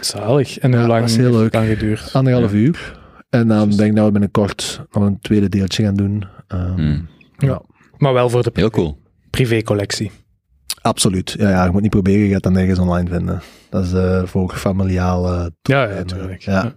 Zalig. 0.01 0.59
En 0.59 0.71
Ja, 0.71 0.79
hoe 0.79 0.87
lang 0.87 1.01
was 1.01 1.16
heel 1.16 1.40
heeft 1.40 1.55
het 1.55 1.64
geduurd? 1.66 2.11
Anderhalf 2.12 2.53
uur. 2.53 3.01
En 3.31 3.49
dan 3.49 3.71
denk 3.71 3.90
ik 3.90 3.97
dat 3.97 4.05
we 4.07 4.11
binnenkort 4.12 4.85
nog 4.92 5.05
een 5.05 5.18
tweede 5.21 5.49
deeltje 5.49 5.83
gaan 5.85 5.95
doen. 5.97 6.25
Ehm, 6.49 6.75
Hmm. 6.75 7.07
Ja. 7.38 7.62
Maar 7.99 8.12
wel 8.12 8.29
voor 8.31 8.42
de 8.42 8.51
Heel 8.53 8.71
cool. 8.71 8.99
privécollectie. 9.31 10.11
Absoluut. 10.83 11.35
Ja, 11.38 11.49
ja, 11.49 11.64
je 11.64 11.71
moet 11.71 11.83
niet 11.83 11.90
proberen, 11.90 12.27
je 12.27 12.33
gaat 12.33 12.42
dat 12.42 12.53
nergens 12.53 12.79
online 12.79 13.09
vinden. 13.11 13.40
Dat 13.71 13.85
is 13.85 13.92
eh, 13.92 14.23
voor 14.25 14.53
familiaal. 14.55 15.27
eh, 15.33 15.47
Ja, 15.62 15.83
ja, 15.83 15.95
natuurlijk. 15.95 16.42
ja. 16.42 16.53
Ja, 16.53 16.75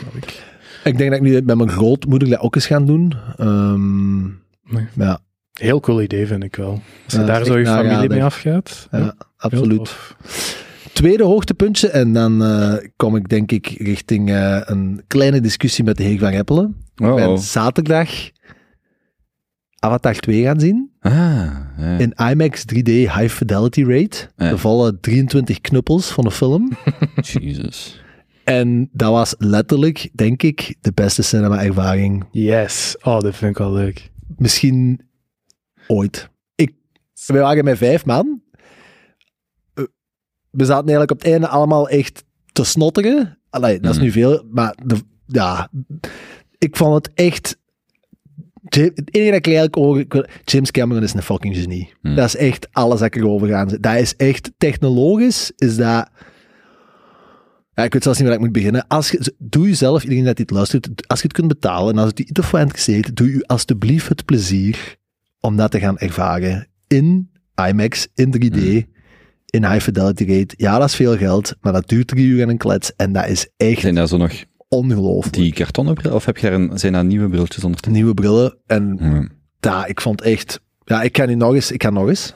snap 0.00 0.14
ik. 0.14 0.42
ik 0.84 0.98
denk 0.98 1.10
dat 1.10 1.18
ik 1.20 1.24
nu 1.26 1.42
met 1.42 1.56
mijn 1.56 1.68
grootmoeder 1.70 2.28
dat 2.28 2.40
ook 2.40 2.54
eens 2.54 2.66
gaan 2.66 2.86
doen. 2.86 3.12
Ehm, 3.36 4.22
Nee. 4.68 4.86
ja, 4.94 5.18
Heel 5.52 5.80
cool 5.80 6.02
idee, 6.02 6.26
vind 6.26 6.44
ik 6.44 6.56
wel. 6.56 6.70
Als 7.04 7.12
je 7.12 7.18
Ja, 7.18 7.24
daar 7.26 7.44
zo 7.44 7.58
je 7.58 7.64
echt 7.64 7.74
familie 7.74 8.08
mee 8.08 8.24
afgaat. 8.24 8.88
ja, 8.90 9.14
absoluut. 9.36 9.96
Tweede 10.92 11.24
hoogtepuntje, 11.24 11.88
en 11.88 12.12
dan 12.12 12.44
eh, 12.44 12.74
kom 12.96 13.16
ik 13.16 13.28
denk 13.28 13.52
ik 13.52 13.66
richting 13.78 14.30
eh, 14.30 14.60
een 14.64 15.02
kleine 15.06 15.40
discussie 15.40 15.84
met 15.84 15.96
de 15.96 16.02
heer 16.02 16.18
Van 16.18 16.28
Eppelen. 16.32 16.76
Ik 16.96 17.06
Oh, 17.06 17.14
ben 17.14 17.28
oh. 17.28 17.38
zaterdag 17.38 18.10
Avatar 19.78 20.14
2 20.14 20.42
gaan 20.42 20.60
zien. 20.60 20.90
Ah, 21.00 21.12
ja. 21.78 21.98
In 21.98 22.12
IMAX 22.30 22.64
3D 22.74 22.82
High 22.92 23.28
Fidelity 23.28 23.82
Rate. 23.82 24.28
Ja. 24.36 24.46
Er 24.50 24.58
vallen 24.58 25.00
23 25.00 25.60
knuppels 25.60 26.10
van 26.10 26.24
de 26.24 26.30
film. 26.30 26.72
Jesus. 27.20 28.00
En 28.44 28.88
dat 28.92 29.10
was 29.10 29.34
letterlijk, 29.38 30.10
denk 30.12 30.42
ik, 30.42 30.76
de 30.80 30.92
beste 30.92 31.22
cinema-ervaring. 31.22 32.24
Yes. 32.30 32.96
Oh, 33.02 33.20
dat 33.20 33.34
vind 33.36 33.50
ik 33.50 33.58
wel 33.58 33.72
leuk. 33.72 34.10
Misschien 34.36 35.00
ooit. 35.86 36.28
Ik, 36.54 36.72
we 37.26 37.38
waren 37.38 37.64
met 37.64 37.78
vijf 37.78 38.04
man. 38.04 38.40
Eh, 39.74 39.84
We 40.50 40.64
zaten 40.64 40.82
eigenlijk 40.88 41.10
op 41.10 41.18
het 41.22 41.26
einde 41.32 41.48
allemaal 41.48 41.88
echt 41.88 42.24
te 42.52 42.64
snotteren. 42.64 43.38
Allee, 43.50 43.80
dat 43.80 43.90
is 43.90 43.96
Mhm. 43.96 44.04
nu 44.06 44.12
veel, 44.12 44.44
maar 44.50 44.76
de, 44.84 44.96
ja, 45.26 45.70
ik 46.58 46.76
vond 46.76 46.94
het 46.94 47.14
echt... 47.14 47.58
Ja- 48.68 48.82
Het 48.94 49.14
enige 49.14 49.30
dat 49.30 49.38
ik 49.38 49.46
eigenlijk 49.46 49.76
over... 49.76 50.28
James 50.44 50.70
Cameron 50.70 51.02
is 51.02 51.14
een 51.14 51.22
fucking 51.22 51.56
genie. 51.56 51.92
Hmm. 52.02 52.14
Dat 52.14 52.26
is 52.26 52.36
echt 52.36 52.68
alles 52.72 52.98
dat 52.98 53.06
ik 53.14 53.16
erover 53.16 53.48
ga. 53.48 53.64
Dat 53.64 53.94
is 53.96 54.16
echt 54.16 54.52
technologisch, 54.58 55.52
is 55.56 55.76
dat... 55.76 56.08
Ja, 57.74 57.84
ik 57.84 57.92
weet 57.92 58.02
zelfs 58.02 58.18
niet 58.18 58.26
waar 58.28 58.36
ik 58.36 58.42
moet 58.42 58.52
beginnen. 58.52 58.86
Als 58.88 59.10
je, 59.10 59.34
doe 59.38 59.66
jezelf, 59.66 60.02
iedereen 60.02 60.24
dat 60.24 60.36
dit 60.36 60.50
luistert, 60.50 60.88
als 61.08 61.18
je 61.20 61.26
het 61.26 61.36
kunt 61.36 61.48
betalen 61.48 61.92
en 61.92 61.98
als 61.98 62.08
het 62.08 62.18
je 62.18 62.24
iets 62.26 62.40
of 62.40 62.50
wat 62.50 62.60
interesseert, 62.60 63.16
doe 63.16 63.30
je 63.30 63.46
alsjeblieft 63.46 64.08
het 64.08 64.24
plezier 64.24 64.96
om 65.40 65.56
dat 65.56 65.70
te 65.70 65.78
gaan 65.78 65.98
ervaren 65.98 66.68
in 66.86 67.30
IMAX, 67.68 68.08
in 68.14 68.30
3D, 68.36 68.54
Hmm. 68.58 68.84
in 69.46 69.64
high 69.64 69.80
fidelity 69.80 70.24
rate. 70.24 70.54
Ja, 70.56 70.78
dat 70.78 70.88
is 70.88 70.94
veel 70.94 71.16
geld, 71.16 71.54
maar 71.60 71.72
dat 71.72 71.88
duurt 71.88 72.06
drie 72.06 72.26
uur 72.26 72.42
en 72.42 72.48
een 72.48 72.56
klets 72.58 72.92
en 72.96 73.12
dat 73.12 73.28
is 73.28 73.48
echt 73.56 73.80
Zijn 73.80 73.94
daar 73.94 74.08
zo 74.08 74.16
nog 74.16 74.32
ongelooflijk. 74.68 75.34
die 75.36 75.52
kartonnen 75.52 75.94
bril? 75.94 76.12
Of 76.14 76.24
heb 76.24 76.36
je 76.36 76.42
daar 76.50 76.60
een, 76.60 76.78
zijn 76.78 76.92
daar 76.92 77.04
nieuwe 77.04 77.28
brilletjes 77.28 77.64
onder? 77.64 77.80
te- 77.80 77.90
Nieuwe 77.90 78.14
brillen 78.14 78.56
en 78.66 78.96
Hmm. 78.98 79.30
ja, 79.60 79.86
ik 79.86 80.00
vond 80.00 80.22
echt... 80.22 80.60
Ja, 80.84 81.02
ik 81.02 81.16
ga 81.16 81.24
nu 81.26 81.34
nog 81.34 81.54
eens, 81.54 81.70
ik 81.70 81.82
ga 81.82 81.90
nog 81.90 82.08
eens. 82.08 82.34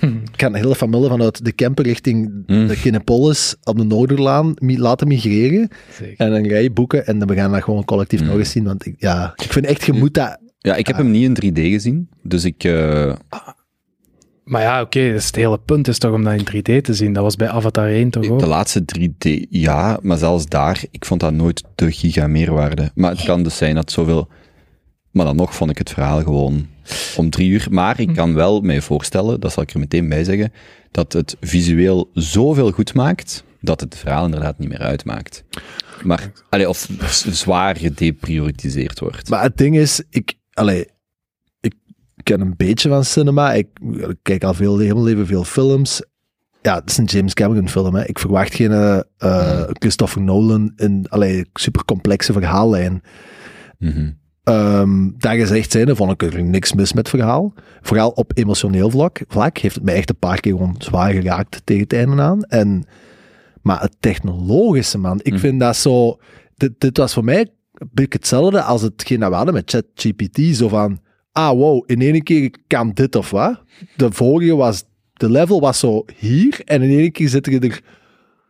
Ik 0.00 0.40
ga 0.40 0.46
een 0.46 0.54
hele 0.54 0.74
familie 0.74 1.08
vanuit 1.08 1.44
de 1.44 1.54
camper 1.54 1.84
richting 1.84 2.42
Hmm. 2.46 2.66
de 2.66 2.76
Kinepolis 2.80 3.56
op 3.62 3.76
de 3.78 3.84
Noorderlaan 3.84 4.54
mi- 4.58 4.78
laten 4.78 5.08
migreren. 5.08 5.68
Zeker. 5.92 6.26
En 6.26 6.32
een 6.32 6.48
rij 6.48 6.72
boeken 6.72 7.06
en 7.06 7.18
dan 7.18 7.28
we 7.28 7.34
gaan 7.34 7.52
dat 7.52 7.62
gewoon 7.62 7.84
collectief 7.84 8.22
nog 8.22 8.38
eens 8.38 8.50
zien. 8.50 8.64
Want 8.64 8.86
ik, 8.86 8.94
ja, 8.98 9.32
ik 9.36 9.52
vind 9.52 9.66
echt, 9.66 9.84
je 9.84 9.92
moet 9.92 10.14
dat... 10.14 10.38
Ja, 10.58 10.74
ik 10.76 10.86
heb 10.86 10.96
hem 10.96 11.10
niet 11.10 11.38
in 11.40 11.52
3D 11.52 11.60
gezien. 11.60 12.08
Dus 12.22 12.44
ik... 12.44 12.64
eh, 12.64 13.14
Maar 14.48 14.62
ja, 14.62 14.80
oké, 14.80 15.00
dus 15.12 15.26
het 15.26 15.36
hele 15.36 15.58
punt 15.58 15.88
is 15.88 15.98
toch 15.98 16.12
om 16.12 16.24
dat 16.24 16.32
in 16.32 16.46
3D 16.46 16.80
te 16.82 16.94
zien. 16.94 17.12
Dat 17.12 17.22
was 17.22 17.36
bij 17.36 17.48
Avatar 17.48 17.88
1 17.88 18.10
toch 18.10 18.28
ook? 18.28 18.38
de 18.38 18.46
laatste 18.46 18.84
3D, 18.98 19.48
ja. 19.50 19.98
Maar 20.02 20.18
zelfs 20.18 20.46
daar, 20.46 20.82
ik 20.90 21.04
vond 21.04 21.20
dat 21.20 21.32
nooit 21.32 21.62
de 21.74 21.92
giga 21.92 22.26
meerwaarde. 22.26 22.90
Maar 22.94 23.10
het 23.10 23.24
kan 23.24 23.42
dus 23.42 23.56
zijn 23.56 23.74
dat 23.74 23.90
zoveel... 23.90 24.28
Maar 25.10 25.24
dan 25.24 25.36
nog 25.36 25.54
vond 25.54 25.70
ik 25.70 25.78
het 25.78 25.90
verhaal 25.90 26.22
gewoon 26.22 26.66
om 27.16 27.30
drie 27.30 27.50
uur. 27.50 27.66
Maar 27.70 28.00
ik 28.00 28.14
kan 28.14 28.34
wel 28.34 28.60
mij 28.60 28.80
voorstellen, 28.80 29.40
dat 29.40 29.52
zal 29.52 29.62
ik 29.62 29.70
er 29.70 29.78
meteen 29.78 30.08
bij 30.08 30.24
zeggen, 30.24 30.52
dat 30.90 31.12
het 31.12 31.36
visueel 31.40 32.10
zoveel 32.14 32.70
goed 32.70 32.94
maakt, 32.94 33.44
dat 33.60 33.80
het 33.80 33.96
verhaal 33.96 34.24
inderdaad 34.24 34.58
niet 34.58 34.68
meer 34.68 34.82
uitmaakt. 34.82 35.44
Maar, 36.02 36.32
allee, 36.50 36.68
of 36.68 36.88
zwaar 37.30 37.76
gedeprioritiseerd 37.76 39.00
wordt. 39.00 39.30
Maar 39.30 39.42
het 39.42 39.56
ding 39.56 39.76
is, 39.76 40.02
ik... 40.10 40.34
Allee, 40.52 40.80
ik 40.80 40.88
ken 42.28 42.40
een 42.40 42.56
beetje 42.56 42.88
van 42.88 43.04
cinema. 43.04 43.52
Ik, 43.52 43.68
ik 43.92 44.16
kijk 44.22 44.44
al 44.44 44.54
veel, 44.54 44.78
heel 44.78 44.94
mijn 44.94 45.06
leven 45.06 45.26
veel 45.26 45.44
films. 45.44 46.02
Ja, 46.62 46.74
het 46.74 46.90
is 46.90 46.96
een 46.96 47.04
James 47.04 47.34
Cameron 47.34 47.68
film. 47.68 47.94
Hè. 47.94 48.06
Ik 48.06 48.18
verwacht 48.18 48.54
geen 48.54 48.72
eh, 49.18 49.62
Christopher 49.72 50.22
Nolan 50.22 50.72
in 50.76 51.06
allee, 51.08 51.44
super 51.52 51.84
complexe 51.84 52.32
verhaallijn. 52.32 53.02
Mhm. 53.78 54.10
Ehm 54.44 55.10
daar 55.18 55.36
gezegd 55.36 55.70
zijnde 55.70 55.96
vond 55.96 56.10
ik 56.10 56.22
er 56.22 56.42
niks 56.42 56.72
mis 56.72 56.92
met 56.92 57.06
het 57.06 57.20
verhaal. 57.20 57.52
Vooral 57.80 58.10
op 58.10 58.32
emotioneel 58.34 58.90
vlak, 58.90 59.20
vlak 59.28 59.58
heeft 59.58 59.74
het 59.74 59.84
mij 59.84 59.94
echt 59.94 60.10
een 60.10 60.18
paar 60.18 60.40
keer 60.40 60.52
gewoon 60.52 60.74
zwaar 60.78 61.12
geraakt 61.12 61.60
tegen 61.64 61.82
het 61.82 61.92
einde 61.92 62.22
aan. 62.22 62.42
En, 62.42 62.84
maar 63.62 63.80
het 63.80 63.96
technologische, 64.00 64.98
man, 64.98 65.20
ik 65.22 65.32
Mm. 65.32 65.38
vind 65.38 65.60
dat 65.60 65.76
zo... 65.76 66.18
Dit, 66.54 66.72
dit 66.78 66.96
was 66.96 67.14
voor 67.14 67.24
mij 67.24 67.40
een 67.72 67.90
beetje 67.92 68.18
hetzelfde 68.18 68.62
als 68.62 68.82
hetgeen 68.82 69.20
dat 69.20 69.30
we 69.30 69.36
hadden 69.36 69.54
met 69.54 69.70
ChatGPT. 69.70 70.56
Zo 70.56 70.68
van, 70.68 71.00
ah 71.32 71.56
wow, 71.56 71.82
in 71.86 72.00
één 72.00 72.22
keer 72.22 72.50
kan 72.66 72.90
dit 72.92 73.14
of 73.16 73.30
wat. 73.30 73.62
De 73.96 74.12
vorige 74.12 74.56
was... 74.56 74.84
De 75.12 75.30
level 75.30 75.60
was 75.60 75.78
zo 75.78 76.04
hier 76.18 76.60
en 76.64 76.82
in 76.82 76.98
één 76.98 77.12
keer 77.12 77.28
zitten 77.28 77.52
je 77.52 77.58
er 77.58 77.80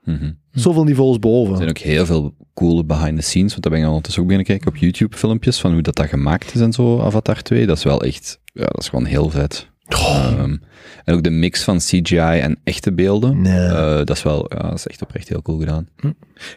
Mhm. 0.05 0.31
zoveel 0.53 0.85
niveaus 0.85 1.19
boven. 1.19 1.51
Er 1.51 1.57
zijn 1.57 1.69
ook 1.69 1.79
heel 1.79 2.07
veel 2.07 2.35
coole 2.55 2.85
behind 2.85 3.17
the 3.17 3.23
scenes, 3.23 3.51
want 3.51 3.63
daar 3.63 3.73
ben 3.73 3.81
ik 3.81 3.87
ondertussen 3.87 4.23
ook 4.23 4.29
beginnen 4.29 4.53
kijken 4.55 4.75
op 4.75 4.81
YouTube 4.81 5.17
filmpjes 5.17 5.61
van 5.61 5.73
hoe 5.73 5.83
dat, 5.83 5.95
dat 5.95 6.07
gemaakt 6.09 6.55
is 6.55 6.61
en 6.61 6.73
zo, 6.73 7.01
Avatar 7.01 7.43
2. 7.43 7.67
Dat 7.67 7.77
is 7.77 7.85
wel 7.85 8.03
echt, 8.03 8.41
ja, 8.45 8.65
dat 8.65 8.79
is 8.83 8.89
gewoon 8.89 9.05
heel 9.05 9.31
vet. 9.31 9.69
Ehm, 9.89 10.57
en 11.05 11.15
ook 11.15 11.23
de 11.23 11.31
mix 11.31 11.63
van 11.63 11.79
CGI 11.79 12.17
en 12.19 12.59
echte 12.65 12.93
beelden, 12.93 13.41
Nee. 13.41 13.67
eh, 13.67 13.97
dat 13.97 14.11
is 14.11 14.23
wel, 14.23 14.47
ja, 14.55 14.63
dat 14.63 14.75
is 14.75 14.87
echt 14.87 15.03
oprecht 15.03 15.29
heel 15.29 15.43
cool 15.43 15.59
gedaan. 15.59 15.89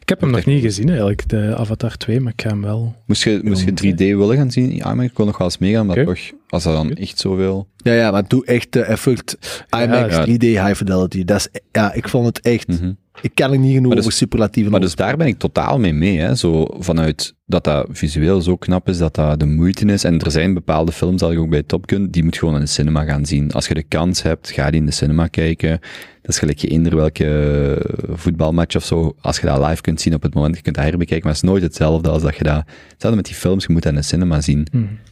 Ik 0.02 0.10
heb 0.10 0.22
hem 0.22 0.30
nog 0.32 0.46
niet 0.46 0.62
gezien 0.62 0.88
eigenlijk, 0.90 1.30
de 1.30 1.56
Avatar 1.56 1.98
2, 1.98 2.20
maar 2.20 2.32
ik 2.36 2.42
ga 2.42 2.50
hem 2.50 2.62
wel... 2.62 2.96
Moest 3.06 3.24
je, 3.24 3.40
moest 3.44 3.64
je 3.66 3.94
3D 3.94 3.98
willen 3.98 4.36
gaan 4.38 4.52
zien? 4.52 4.76
Ja, 4.76 4.94
maar 4.96 5.06
ik 5.06 5.18
wil 5.18 5.26
nog 5.26 5.38
wel 5.38 5.48
eens 5.48 5.58
meegaan, 5.58 5.86
maar 5.86 6.04
toch, 6.06 6.20
als 6.52 6.66
er 6.66 6.72
dan 6.74 6.94
echt 6.94 7.20
zoveel... 7.20 7.68
Ja, 7.78 7.94
ja, 7.94 8.12
maar 8.12 8.28
doe 8.28 8.46
echt 8.46 8.72
de 8.72 8.82
effort 8.82 9.38
IMAX 9.70 10.16
ja. 10.16 10.26
3D 10.26 10.40
High 10.40 10.74
Fidelity. 10.74 11.26
Dat 11.26 11.38
is, 11.38 11.62
ja, 11.72 11.94
ik 11.94 12.10
vond 12.10 12.26
het 12.26 12.40
echt... 12.40 12.68
Mhm. 12.68 12.92
Ik 13.22 13.32
kan 13.34 13.52
er 13.52 13.60
niet 13.60 13.74
genoeg 13.74 13.88
Maar 13.88 13.96
dus- 13.96 14.06
over 14.06 14.18
superlatieven 14.18 14.72
Maar 14.72 14.80
dus 14.80 14.96
daar 14.96 15.18
ben 15.18 15.28
ik 15.28 15.40
totaal 15.40 15.80
mee 15.80 15.94
mee. 15.94 16.20
Hè. 16.20 16.36
Zo 16.36 16.68
vanuit 16.80 17.36
dat 17.46 17.64
dat 17.64 17.88
visueel 17.92 18.42
zo 18.42 18.58
knap 18.58 18.90
is, 18.90 18.98
dat 18.98 19.16
dat 19.16 19.40
de 19.40 19.46
moeite 19.46 19.86
is. 19.86 20.04
En 20.04 20.20
er 20.20 20.32
zijn 20.32 20.54
bepaalde 20.54 20.92
films, 20.92 21.20
dat 21.20 21.32
ik 21.32 21.40
ook 21.40 21.50
bij 21.50 21.64
Top 21.64 21.90
Gun, 21.90 22.10
die 22.10 22.24
moet 22.24 22.38
gewoon 22.38 22.54
in 22.56 22.60
de 22.62 22.68
cinema 22.68 23.04
gaan 23.04 23.26
zien. 23.26 23.52
Als 23.52 23.68
je 23.68 23.74
de 23.74 23.84
kans 23.84 24.22
hebt, 24.22 24.52
ga 24.52 24.70
die 24.70 24.80
in 24.80 24.86
de 24.86 24.92
cinema 24.92 25.28
kijken. 25.28 25.80
Dat 26.22 26.32
is 26.32 26.40
gelijk 26.40 26.58
je 26.58 26.68
eender 26.68 26.96
welke 26.96 27.78
voetbalmatch 28.10 28.76
of 28.76 28.86
zo. 28.86 29.16
Als 29.22 29.40
je 29.40 29.46
dat 29.46 29.68
live 29.68 29.82
kunt 29.82 30.02
zien 30.02 30.14
op 30.14 30.22
het 30.22 30.34
moment, 30.34 30.56
je 30.56 30.62
kunt 30.62 30.76
dat 30.76 30.86
herbekijken, 30.86 31.26
maar 31.28 31.36
het 31.36 31.44
is 31.44 31.50
nooit 31.50 31.64
hetzelfde 31.64 32.10
als 32.10 32.22
dat 32.22 32.36
je 32.36 32.44
dat... 32.44 32.64
Hetzelfde 32.90 33.16
met 33.16 33.26
die 33.26 33.36
films, 33.36 33.66
je 33.66 33.74
moet 33.74 33.84
dat 33.84 33.92
in 33.92 33.98
de 33.98 34.06
cinema 34.06 34.42
zien. 34.42 34.68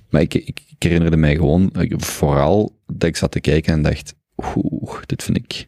Maar 0.09 0.21
ik, 0.21 0.33
ik, 0.33 0.61
ik 0.67 0.83
herinnerde 0.83 1.17
mij 1.17 1.35
gewoon, 1.35 1.71
vooral 1.97 2.75
dat 2.87 3.09
ik 3.09 3.17
zat 3.17 3.31
te 3.31 3.39
kijken 3.39 3.73
en 3.73 3.81
dacht, 3.81 4.15
oeh, 4.55 5.01
dit 5.05 5.23
vind 5.23 5.37
ik... 5.37 5.67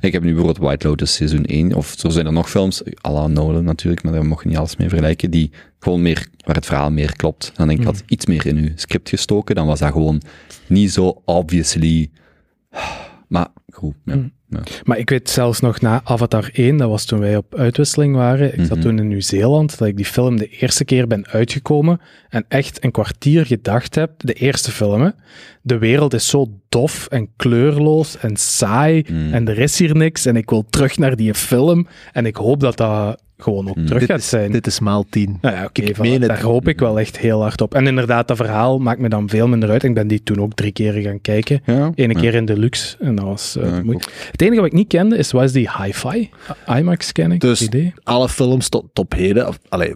Ik 0.00 0.12
heb 0.12 0.22
nu 0.22 0.28
bijvoorbeeld 0.28 0.66
White 0.66 0.88
Lotus 0.88 1.14
seizoen 1.14 1.44
1, 1.44 1.74
of 1.74 1.94
zo 1.98 2.08
zijn 2.08 2.26
er 2.26 2.32
nog 2.32 2.50
films, 2.50 2.82
à 3.06 3.12
la 3.12 3.26
Nolan 3.26 3.64
natuurlijk, 3.64 4.02
maar 4.02 4.12
daar 4.12 4.26
mocht 4.26 4.42
je 4.42 4.48
niet 4.48 4.58
alles 4.58 4.76
mee 4.76 4.88
vergelijken, 4.88 5.30
die 5.30 5.50
gewoon 5.78 6.02
meer, 6.02 6.28
waar 6.44 6.54
het 6.54 6.66
verhaal 6.66 6.90
meer 6.90 7.16
klopt. 7.16 7.52
Dan 7.54 7.68
denk 7.68 7.78
ik, 7.78 7.84
had 7.84 8.02
iets 8.06 8.26
meer 8.26 8.46
in 8.46 8.56
uw 8.56 8.70
script 8.74 9.08
gestoken, 9.08 9.54
dan 9.54 9.66
was 9.66 9.78
dat 9.78 9.92
gewoon 9.92 10.22
niet 10.66 10.92
zo 10.92 11.22
obviously... 11.24 12.10
Maar 13.28 13.48
goed, 13.68 13.94
ja. 14.04 14.14
Mm. 14.14 14.32
Ja. 14.50 14.60
Maar 14.84 14.98
ik 14.98 15.10
weet 15.10 15.30
zelfs 15.30 15.60
nog 15.60 15.80
na 15.80 16.00
Avatar 16.04 16.50
1, 16.52 16.76
dat 16.76 16.88
was 16.88 17.04
toen 17.04 17.18
wij 17.18 17.36
op 17.36 17.54
uitwisseling 17.54 18.14
waren. 18.14 18.52
Ik 18.58 18.64
zat 18.64 18.76
Mhm. 18.76 18.80
toen 18.80 18.98
in 18.98 19.08
Nieuw-Zeeland, 19.08 19.78
dat 19.78 19.88
ik 19.88 19.96
die 19.96 20.04
film 20.04 20.36
de 20.36 20.46
eerste 20.48 20.84
keer 20.84 21.06
ben 21.06 21.26
uitgekomen 21.28 22.00
en 22.28 22.44
echt 22.48 22.84
een 22.84 22.90
kwartier 22.90 23.46
gedacht 23.46 23.94
heb, 23.94 24.10
de 24.16 24.32
eerste 24.32 24.70
film, 24.70 25.00
hè, 25.02 25.10
de 25.62 25.78
wereld 25.78 26.14
is 26.14 26.28
zo 26.28 26.46
dof 26.68 27.06
en 27.06 27.28
kleurloos 27.36 28.18
en 28.18 28.36
saai 28.36 29.04
Mm. 29.10 29.32
en 29.32 29.48
er 29.48 29.58
is 29.58 29.78
hier 29.78 29.96
niks 29.96 30.26
en 30.26 30.36
ik 30.36 30.50
wil 30.50 30.64
terug 30.70 30.98
naar 30.98 31.16
die 31.16 31.34
film 31.34 31.86
en 32.12 32.26
ik 32.26 32.36
hoop 32.36 32.60
dat 32.60 32.76
dat 32.76 33.22
gewoon 33.42 33.68
ook 33.68 33.76
Mm. 33.76 33.84
terug 33.86 34.00
dit 34.00 34.10
gaat 34.10 34.18
is, 34.18 34.28
zijn. 34.28 34.52
dit 34.52 34.66
is 34.66 34.80
maal 34.80 35.04
10. 35.10 35.38
Nou 35.40 35.54
ja, 35.56 35.64
oké, 35.64 35.82
Ik 35.82 35.96
voilà, 35.96 36.00
meen 36.00 36.12
het. 36.20 36.28
daar 36.28 36.42
hoop 36.42 36.68
ik 36.68 36.78
wel 36.78 36.98
echt 37.00 37.18
heel 37.18 37.40
hard 37.40 37.60
op. 37.60 37.74
En 37.74 37.86
inderdaad, 37.86 38.28
dat 38.28 38.36
verhaal 38.36 38.78
maakt 38.78 39.00
me 39.00 39.08
dan 39.08 39.28
veel 39.28 39.48
minder 39.48 39.70
uit. 39.70 39.82
Ik 39.82 39.94
ben 39.94 40.08
die 40.08 40.22
toen 40.22 40.40
ook 40.40 40.54
drie 40.54 40.72
keren 40.72 41.02
gaan 41.02 41.20
kijken. 41.20 41.60
Ja? 41.66 41.92
Ja. 41.94 42.20
keer 42.20 42.34
in 42.34 42.44
de 42.44 42.58
luxe 42.58 42.96
en 43.00 43.14
dat 43.14 43.24
was 43.24 43.56
eh, 43.56 43.64
Ja, 43.68 43.82
moeilijk. 43.82 44.28
Het 44.30 44.42
enige 44.42 44.56
wat 44.60 44.66
ik 44.70 44.76
niet 44.76 44.88
kende 44.88 45.16
is, 45.16 45.32
was 45.32 45.52
die 45.52 45.70
hi-fi. 45.82 46.30
IMAX 46.66 47.12
ken 47.12 47.32
ik, 47.32 47.40
Dus- 47.40 47.62
idee. 47.62 47.92
Alle 48.02 48.28
films 48.28 48.68
tot, 48.68 48.84
heden, 49.14 49.48
of, 49.48 49.58
allee, 49.68 49.94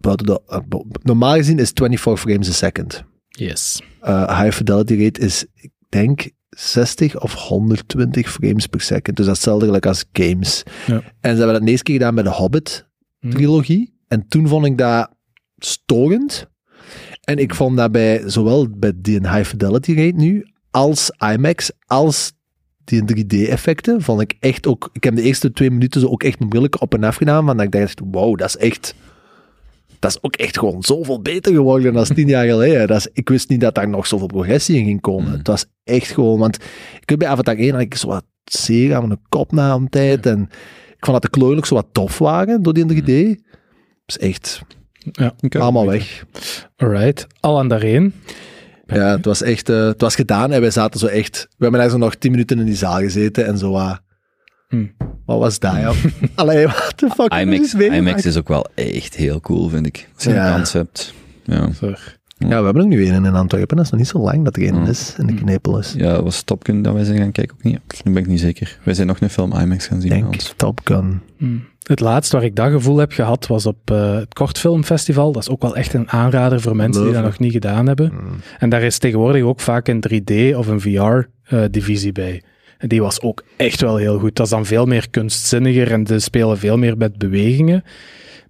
buiten 0.00 0.26
de, 0.26 0.40
eh, 0.46 0.58
bo- 0.68 0.84
normaal 1.02 1.34
gezien 1.34 1.58
is 1.58 1.70
24 1.74 2.20
frames 2.20 2.48
a 2.48 2.52
second. 2.52 3.04
Yes. 3.28 3.82
Eh, 4.00 4.40
high 4.42 4.56
fidelity 4.56 5.04
rate 5.04 5.20
is, 5.20 5.44
ik 5.54 5.70
denk, 5.88 6.28
60 6.58 7.20
of 7.20 7.34
120 7.34 8.30
frames 8.30 8.66
per 8.66 8.80
second. 8.80 9.16
Dus 9.16 9.26
dat 9.26 9.34
is 9.34 9.40
hetzelfde 9.40 9.66
gelijk 9.66 9.86
als 9.86 10.04
games. 10.12 10.62
Ja. 10.86 11.02
En 11.20 11.30
ze 11.30 11.36
hebben 11.36 11.52
dat 11.52 11.62
de 11.62 11.70
eerste 11.70 11.84
keer 11.84 11.94
gedaan 11.94 12.14
bij 12.14 12.24
de 12.24 12.30
Hobbit-trilogie. 12.30 13.94
En 14.08 14.28
toen 14.28 14.48
vond 14.48 14.66
ik 14.66 14.78
dat 14.78 15.10
storend. 15.56 16.46
En 17.20 17.38
ik 17.38 17.54
vond 17.54 17.76
dat 17.76 17.92
bij, 17.92 18.22
zowel 18.26 18.68
bij 18.70 18.92
die 18.96 19.20
high 19.20 19.44
fidelity 19.44 19.94
rate 19.94 20.16
nu, 20.16 20.46
als 20.70 21.10
IMAX, 21.32 21.70
als 21.86 22.32
die 22.84 23.02
3D-effecten 23.02 24.02
vond 24.02 24.20
ik 24.20 24.34
echt 24.40 24.66
ook... 24.66 24.90
Ik 24.92 25.04
heb 25.04 25.16
de 25.16 25.22
eerste 25.22 25.52
twee 25.52 25.70
minuten 25.70 26.00
zo 26.00 26.06
ook 26.06 26.22
echt 26.22 26.38
mijn 26.38 26.50
bril 26.50 26.68
op 26.78 26.94
en 26.94 27.04
af 27.04 27.16
gedaan, 27.16 27.44
want 27.44 27.60
ik 27.60 27.72
dacht, 27.72 28.00
wow, 28.04 28.38
dat 28.38 28.48
is 28.48 28.56
echt... 28.56 28.94
Dat 29.98 30.10
is 30.10 30.18
ook 30.22 30.36
echt 30.36 30.58
gewoon 30.58 30.82
zoveel 30.82 31.20
beter 31.22 31.52
geworden 31.52 31.92
dan 31.92 32.04
tien 32.04 32.28
jaar 32.28 32.46
geleden. 32.46 32.86
Dat 32.86 32.96
is, 32.96 33.08
ik 33.12 33.28
wist 33.28 33.48
niet 33.48 33.60
dat 33.60 33.74
daar 33.74 33.88
nog 33.88 34.06
zoveel 34.06 34.26
progressie 34.26 34.78
in 34.78 34.84
ging 34.84 35.00
komen. 35.00 35.32
Het 35.32 35.46
was 35.46 35.66
echt 35.84 36.10
gewoon... 36.10 36.38
Want 36.38 36.54
ik 37.00 37.08
weet 37.08 37.18
bij 37.18 37.28
Avatar 37.28 37.56
1 37.56 37.70
had 37.72 37.80
ik 37.80 37.94
zo 37.94 38.08
wat 38.08 38.24
zeer 38.44 38.94
aan 38.94 39.06
mijn 39.08 39.20
kop 39.28 39.52
na 39.52 39.72
een 39.74 39.88
tijd. 39.88 40.26
En 40.26 40.40
ik 40.96 41.04
vond 41.04 41.22
dat 41.22 41.32
de 41.32 41.38
kleuren 41.38 41.56
ook 41.58 41.66
zo 41.66 41.74
wat 41.74 41.86
tof 41.92 42.18
waren 42.18 42.62
door 42.62 42.74
die 42.74 42.84
3D. 42.84 43.40
Dat 44.06 44.16
is 44.16 44.18
echt 44.18 44.60
Ja. 45.12 45.34
allemaal 45.58 45.86
weg. 45.86 46.24
Alright. 46.76 47.26
Al 47.40 47.58
aan 47.58 47.68
daarheen. 47.68 48.12
Ja, 48.86 49.16
het 49.16 49.24
was 49.24 49.42
echt... 49.42 49.68
eh, 49.68 49.84
het 49.86 50.00
was 50.00 50.14
gedaan 50.14 50.52
en 50.52 50.60
wij 50.60 50.70
zaten 50.70 51.00
zo 51.00 51.06
echt... 51.06 51.46
We 51.48 51.62
hebben 51.62 51.80
daar 51.80 51.90
zo 51.90 51.96
nog 51.96 52.14
tien 52.14 52.30
minuten 52.30 52.58
in 52.58 52.64
die 52.64 52.74
zaal 52.74 52.98
gezeten 52.98 53.46
en 53.46 53.58
zo... 53.58 53.74
ah, 53.74 53.96
Hm. 54.68 54.84
Wat 55.26 55.38
was 55.38 55.58
dat, 55.58 55.74
joh? 55.74 55.94
Allee, 56.34 56.66
what 56.66 56.92
the 56.96 57.08
fuck? 57.16 57.32
IMAX, 57.34 57.74
meegemaakt? 57.74 57.96
IMAX 58.08 58.26
is 58.26 58.36
ook 58.36 58.48
wel 58.48 58.66
echt 58.74 59.14
heel 59.16 59.40
cool, 59.40 59.68
vind 59.68 59.86
ik. 59.86 60.08
Zijn 60.16 60.34
Ja. 60.34 60.54
concept. 60.54 61.14
Ja. 61.44 61.72
Sorry. 61.72 61.96
Ja, 62.38 62.58
we 62.58 62.64
hebben 62.64 62.82
ook 62.82 62.88
nu 62.88 63.06
een 63.08 63.24
in 63.24 63.34
Antwerpen. 63.34 63.76
Dat 63.76 63.84
is 63.84 63.90
nog 63.90 64.00
niet 64.00 64.08
zo 64.08 64.18
lang 64.18 64.44
dat 64.44 64.56
er 64.56 64.68
een 64.68 64.74
Mm. 64.80 64.86
is 64.86 65.14
in 65.18 65.26
de 65.26 65.34
knepel 65.34 65.78
is. 65.78 65.94
ja, 65.96 66.22
was 66.22 66.42
Top 66.42 66.64
Gun 66.64 66.82
dat 66.82 66.94
wij 66.94 67.04
zijn 67.04 67.18
gaan 67.18 67.32
kijken 67.32 67.56
ook 67.56 67.62
niet? 67.62 67.78
Nu 68.04 68.12
ben 68.12 68.22
ik 68.22 68.28
niet 68.28 68.40
zeker. 68.40 68.78
Wij 68.82 68.94
zijn 68.94 69.06
nog 69.06 69.20
een 69.20 69.30
film 69.30 69.52
IMAX 69.52 69.86
gaan 69.86 70.00
zien 70.00 70.10
denk 70.10 70.26
ons. 70.26 70.52
Top 70.56 70.80
Gun. 70.84 71.20
Hm. 71.36 71.56
Het 71.82 72.00
laatste 72.00 72.36
waar 72.36 72.44
ik 72.44 72.56
dat 72.56 72.70
gevoel 72.70 72.96
heb 72.96 73.12
gehad 73.12 73.46
was 73.46 73.66
op 73.66 73.90
eh, 73.90 74.14
het 74.14 74.34
Kortfilmfestival. 74.34 75.32
Dat 75.32 75.42
is 75.42 75.48
ook 75.48 75.62
wel 75.62 75.76
echt 75.76 75.94
een 75.94 76.10
aanrader 76.10 76.60
voor 76.60 76.76
mensen 76.76 77.02
die 77.04 77.12
dat 77.12 77.22
nog 77.22 77.38
niet 77.38 77.52
gedaan 77.52 77.86
hebben. 77.86 78.12
En 78.58 78.68
daar 78.68 78.82
is 78.82 78.98
tegenwoordig 78.98 79.42
ook 79.42 79.60
vaak 79.60 79.88
een 79.88 80.00
3D 80.00 80.56
of 80.56 80.66
een 80.66 80.80
VR-divisie 80.80 82.12
bij. 82.12 82.42
Die 82.78 83.02
was 83.02 83.20
ook 83.20 83.44
echt 83.56 83.80
wel 83.80 83.96
heel 83.96 84.18
goed. 84.18 84.36
Dat 84.36 84.46
is 84.46 84.52
dan 84.52 84.66
veel 84.66 84.86
meer 84.86 85.10
kunstzinniger 85.10 85.92
en 85.92 86.06
ze 86.06 86.18
spelen 86.18 86.58
veel 86.58 86.78
meer 86.78 86.96
met 86.96 87.18
bewegingen. 87.18 87.84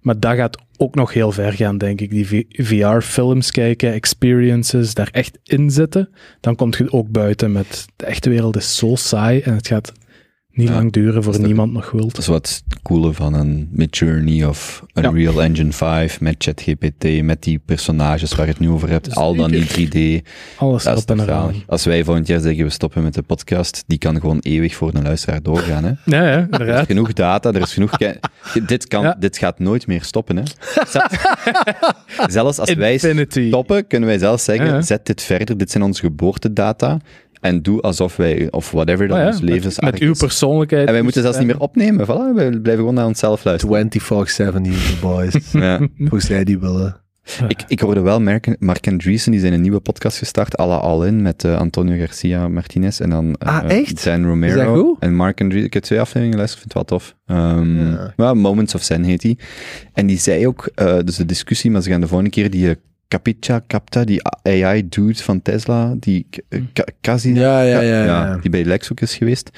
Maar 0.01 0.19
dat 0.19 0.35
gaat 0.35 0.57
ook 0.77 0.95
nog 0.95 1.13
heel 1.13 1.31
ver 1.31 1.53
gaan, 1.53 1.77
denk 1.77 2.01
ik. 2.01 2.09
Die 2.09 2.47
VR-films 2.51 3.51
kijken, 3.51 3.93
experiences, 3.93 4.93
daar 4.93 5.09
echt 5.11 5.39
in 5.43 5.71
zitten. 5.71 6.09
Dan 6.39 6.55
komt 6.55 6.77
je 6.77 6.91
ook 6.91 7.09
buiten 7.11 7.51
met 7.51 7.85
de 7.95 8.05
echte 8.05 8.29
wereld 8.29 8.55
is 8.55 8.75
zo 8.77 8.95
saai 8.95 9.39
en 9.39 9.53
het 9.53 9.67
gaat 9.67 9.91
niet 10.51 10.67
Ja, 10.67 10.73
lang 10.73 10.91
duren 10.91 11.23
voor 11.23 11.39
niemand 11.39 11.73
nog 11.73 11.91
wilt. 11.91 12.09
Dat 12.11 12.17
is 12.21 12.27
wat 12.27 12.61
het 12.65 12.81
coole 12.83 13.13
van 13.13 13.33
een 13.33 13.69
Midjourney 13.71 14.45
of 14.45 14.83
Unreal 14.93 15.41
Engine 15.41 15.71
5 15.71 16.21
met 16.21 16.35
ChatGPT, 16.37 17.23
met 17.23 17.43
die 17.43 17.59
personages 17.65 18.35
waar 18.35 18.45
je 18.45 18.51
het 18.51 18.61
nu 18.61 18.69
over 18.69 18.89
hebt. 18.89 19.15
Al 19.15 19.35
dan 19.35 19.51
die 19.51 19.65
3D. 20.21 20.25
Alles 20.57 20.83
Dat 20.83 21.09
erop 21.09 21.27
en. 21.27 21.63
Als 21.67 21.85
wij 21.85 22.03
volgend 22.03 22.27
jaar 22.27 22.39
zeggen 22.39 22.63
we 22.63 22.69
stoppen 22.69 23.03
met 23.03 23.13
de 23.13 23.21
podcast, 23.21 23.83
die 23.87 23.97
kan 23.97 24.19
gewoon 24.19 24.39
eeuwig 24.39 24.75
voor 24.75 24.93
een 24.93 25.03
luisteraar 25.03 25.41
doorgaan. 25.43 25.83
Hè? 25.83 25.91
Ja, 26.05 26.29
ja, 26.31 26.47
Er 26.59 26.67
is 26.79 26.85
genoeg 26.85 27.13
data, 27.13 27.53
er 27.53 27.61
is 27.61 27.73
genoeg... 27.73 27.97
dit, 28.67 28.87
kan, 28.87 29.03
Ja. 29.03 29.15
dit 29.19 29.37
gaat 29.37 29.59
nooit 29.59 29.87
meer 29.87 30.03
stoppen. 30.03 30.35
Hè? 30.35 30.43
Zelfs, 30.87 31.15
zelfs 32.27 32.59
als 32.59 32.73
wij 32.73 32.97
stoppen, 33.27 33.87
kunnen 33.87 34.09
wij 34.09 34.17
zelfs 34.17 34.43
zeggen, 34.43 34.65
Ja, 34.65 34.73
ja. 34.73 34.81
zet 34.81 35.05
dit 35.05 35.21
verder, 35.21 35.57
dit 35.57 35.71
zijn 35.71 35.83
onze 35.83 36.01
geboortedata, 36.01 36.99
en 37.39 37.61
doe 37.61 37.81
alsof 37.81 38.15
wij, 38.15 38.47
of 38.51 38.71
whatever 38.71 39.07
dat 39.07 39.17
Oh 39.17 39.23
ja, 39.23 39.29
ons 39.29 39.39
levens 39.41 39.79
met, 39.79 39.91
met 39.91 40.01
uw 40.01 40.13
persoonlijkheid. 40.13 40.87
En 40.87 40.93
wij 40.93 41.01
moeten 41.01 41.21
zelfs 41.21 41.37
niet 41.37 41.47
meer 41.47 41.59
opnemen, 41.59 42.05
voilà, 42.05 42.35
wij 42.35 42.49
blijven 42.49 42.75
gewoon 42.75 42.93
naar 42.93 43.05
onszelf 43.05 43.43
luisteren. 43.43 43.87
24-7 44.57 44.61
hier, 44.61 44.97
boys. 45.01 45.33
Ja. 45.51 45.87
Hoe 46.09 46.21
zij 46.21 46.43
die 46.43 46.59
willen. 46.59 47.01
Ik, 47.47 47.63
ik 47.67 47.79
hoorde 47.79 48.01
wel 48.01 48.21
Mark, 48.21 48.55
Mark 48.59 48.87
Andreessen, 48.87 49.31
die 49.31 49.39
zijn 49.39 49.53
een 49.53 49.61
nieuwe 49.61 49.79
podcast 49.79 50.17
gestart, 50.17 50.59
à 50.59 50.67
la 50.67 50.75
All 50.75 51.07
In, 51.07 51.21
met 51.21 51.43
eh, 51.43 51.57
Antonio 51.57 51.97
Garcia 51.97 52.47
Martinez 52.47 52.99
en 52.99 53.09
dan 53.09 53.35
eh, 53.35 53.57
Ah, 53.57 53.71
echt? 53.71 54.03
Dan 54.03 54.25
Romero. 54.25 54.59
Is 54.59 54.65
dat 54.65 54.77
goed? 54.77 54.99
En 54.99 55.15
Mark 55.15 55.41
Andreessen, 55.41 55.67
ik 55.67 55.73
heb 55.73 55.83
twee 55.83 55.99
afleveringen 55.99 56.31
geluisterd, 56.31 56.61
vind 56.61 56.73
het 56.73 56.89
wel 56.89 56.99
tof. 56.99 57.15
Ehm, 57.25 57.95
Ja. 58.17 58.33
Moments 58.33 58.75
of 58.75 58.83
Zen 58.83 59.03
heet 59.03 59.21
die. 59.21 59.37
En 59.93 60.05
die 60.07 60.17
zei 60.17 60.47
ook, 60.47 60.69
eh, 60.75 60.97
dus 61.05 61.15
de 61.15 61.25
discussie, 61.25 61.71
maar 61.71 61.81
ze 61.81 61.89
gaan 61.89 62.01
de 62.01 62.07
volgende 62.07 62.31
keer 62.31 62.49
die 62.49 62.75
Capitcha, 63.09 63.63
Capta, 63.67 64.03
die 64.03 64.21
AI-dude 64.43 65.23
van 65.23 65.41
Tesla, 65.41 65.95
die 65.99 66.27
uh, 66.49 66.61
Kazi, 67.01 67.33
Ja, 67.33 67.61
ja, 67.61 67.81
ja. 67.81 68.03
ja. 68.03 68.37
die 68.37 68.49
bij 68.49 68.63
Lex 68.63 68.91
ook 68.91 68.99
is 68.99 69.15
geweest. 69.15 69.49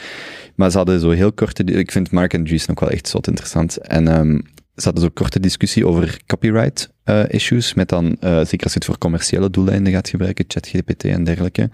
Maar 0.55 0.71
ze 0.71 0.77
hadden 0.77 0.99
zo 0.99 1.09
heel 1.09 1.33
korte... 1.33 1.63
Ik 1.63 1.91
vind 1.91 2.11
Mark 2.11 2.35
Andreessen 2.35 2.71
ook 2.71 2.79
wel 2.79 2.89
echt 2.89 3.07
zot 3.07 3.27
interessant. 3.27 3.77
En 3.77 4.07
ehm, 4.07 4.39
ze 4.75 4.83
hadden 4.83 5.03
zo 5.03 5.09
korte 5.13 5.39
discussie 5.39 5.87
over 5.87 6.19
copyright 6.25 6.91
eh, 7.03 7.23
issues, 7.27 7.73
met 7.73 7.89
dan, 7.89 8.17
eh, 8.19 8.37
zeker 8.37 8.63
als 8.63 8.73
je 8.73 8.79
het 8.79 8.85
voor 8.85 8.97
commerciële 8.97 9.49
doeleinden 9.49 9.93
gaat 9.93 10.09
gebruiken, 10.09 10.45
ChatGPT 10.47 11.03
en 11.03 11.23
dergelijke. 11.23 11.69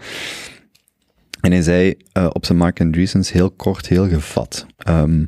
En 1.41 1.51
hij 1.51 1.61
zei 1.61 1.95
eh, 2.11 2.29
op 2.31 2.45
zijn 2.45 2.57
Mark 2.57 2.81
Andreessens 2.81 3.31
heel 3.31 3.51
kort, 3.51 3.87
heel 3.87 4.07
gevat, 4.07 4.65
ehm, 4.77 5.25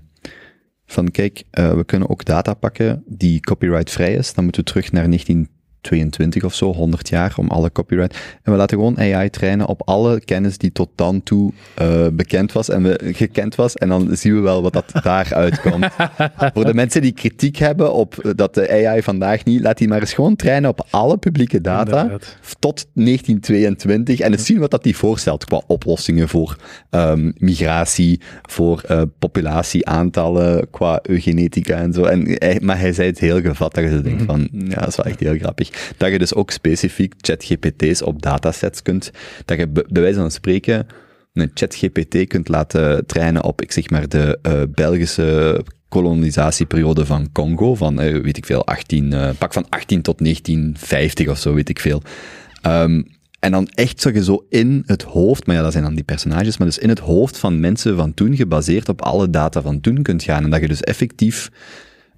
van 0.85 1.12
kijk, 1.12 1.43
eh, 1.51 1.73
we 1.73 1.83
kunnen 1.85 2.09
ook 2.09 2.25
data 2.25 2.53
pakken 2.53 3.03
die 3.05 3.39
copyright-vrij 3.39 4.13
is, 4.13 4.33
dan 4.33 4.43
moeten 4.43 4.63
we 4.63 4.69
terug 4.69 4.91
naar 4.91 5.07
1922 5.82 6.44
of 6.44 6.54
zo, 6.54 6.74
100 6.74 7.10
jaar, 7.10 7.34
om 7.38 7.48
alle 7.48 7.72
copyright. 7.72 8.18
En 8.44 8.52
we 8.52 8.58
laten 8.58 8.78
gewoon 8.78 9.00
AI 9.00 9.30
trainen 9.30 9.68
op 9.68 9.82
alle 9.86 10.20
kennis 10.20 10.58
die 10.58 10.72
tot 10.72 10.89
dan 10.96 11.24
toe 11.24 11.52
eh, 11.76 12.08
bekend 12.12 12.52
was 12.52 12.70
en 12.70 12.84
we, 12.84 13.12
gekend 13.13 13.56
was. 13.56 13.76
En 13.76 13.89
dan 13.89 14.10
zien 14.12 14.36
we 14.36 14.39
wel 14.39 14.62
wat 14.62 14.74
dat 14.74 14.92
daaruit 15.04 15.62
komt. 15.62 15.88
Voor 16.54 16.65
de 16.65 16.74
mensen 16.74 17.02
die 17.02 17.12
kritiek 17.12 17.58
hebben 17.58 17.94
op 17.94 18.18
eh, 18.18 18.32
dat 18.36 18.54
de 18.54 18.88
AI 18.88 19.02
vandaag 19.02 19.44
niet, 19.44 19.62
laat 19.62 19.78
die 19.78 19.88
maar 19.88 20.00
eens 20.00 20.13
gewoon 20.13 20.36
trainen 20.36 20.70
op 20.70 20.88
alle 20.89 21.18
publieke 21.18 21.62
data 21.62 22.02
Inderdaad. 22.02 22.38
tot 22.60 22.86
1922 22.94 24.20
en 24.20 24.32
eens 24.32 24.46
zien 24.46 24.60
wat 24.60 24.72
dat 24.72 24.84
die 24.84 24.98
voorstelt 24.98 25.46
qua 25.46 25.62
oplossingen 25.68 26.30
voor 26.30 26.56
ehm, 26.89 27.32
migratie, 27.38 28.20
voor 28.42 28.82
eh, 28.88 29.02
populatieaantallen, 29.20 30.70
qua 30.70 31.00
eugenetica 31.04 31.76
en 31.76 31.94
zo. 31.94 32.04
En, 32.04 32.38
maar 32.62 32.80
hij 32.80 32.94
zei 32.94 33.08
het 33.08 33.20
heel 33.20 33.42
gevat 33.42 33.74
dat 33.74 33.84
je 33.84 33.89
zo 33.89 34.02
denkt 34.02 34.24
van, 34.24 34.50
ja, 34.52 34.80
dat 34.80 34.88
is 34.88 34.96
wel 34.96 35.06
echt 35.06 35.20
heel 35.20 35.38
grappig. 35.38 35.68
Dat 35.97 36.12
je 36.12 36.19
dus 36.19 36.34
ook 36.34 36.51
specifiek 36.51 37.13
ChatGPT's 37.17 38.01
op 38.01 38.21
datasets 38.21 38.82
kunt, 38.82 39.12
dat 39.45 39.58
je 39.58 39.67
bij 39.67 40.01
wijze 40.01 40.19
van 40.19 40.32
spreken 40.32 40.88
een 41.34 41.51
ChatGPT 41.53 42.27
kunt 42.27 42.47
laten 42.47 43.05
trainen 43.05 43.43
op, 43.43 43.62
ik 43.62 43.71
zeg 43.71 43.89
maar, 43.89 44.10
de 44.10 44.39
eh, 44.41 44.62
Belgische 44.69 45.63
kolonisatieperiode 45.89 47.05
van 47.05 47.32
Congo, 47.32 47.75
van, 47.75 47.99
eh, 47.99 48.21
weet 48.21 48.38
ik 48.38 48.45
veel, 48.45 48.65
18, 48.65 49.13
eh, 49.13 49.29
pak 49.38 49.53
van 49.53 49.65
18 49.69 50.01
tot 50.01 50.19
1950 50.19 51.27
of 51.27 51.38
zo, 51.38 51.53
weet 51.53 51.69
ik 51.69 51.79
veel. 51.79 52.01
Ehm, 52.62 53.01
en 53.39 53.51
dan 53.51 53.67
echt 53.67 54.01
zo 54.01 54.21
zo 54.21 54.45
in 54.49 54.84
het 54.86 55.03
hoofd, 55.03 55.45
maar 55.45 55.55
ja, 55.55 55.62
dat 55.62 55.71
zijn 55.71 55.84
dan 55.84 55.95
die 55.95 56.03
personages, 56.03 56.58
maar 56.58 56.67
dus 56.67 56.77
in 56.77 56.89
het 56.89 56.99
hoofd 56.99 57.38
van 57.38 57.60
mensen 57.60 57.95
van 57.95 58.13
toen, 58.13 58.36
gebaseerd 58.36 58.89
op 58.89 59.01
alle 59.01 59.29
data 59.29 59.62
van 59.62 59.82
toen 59.82 60.01
kunt 60.01 60.23
gaan. 60.23 60.43
En 60.43 60.49
dat 60.49 60.62
je 60.62 60.67
dus 60.67 60.82
effectief 60.82 61.49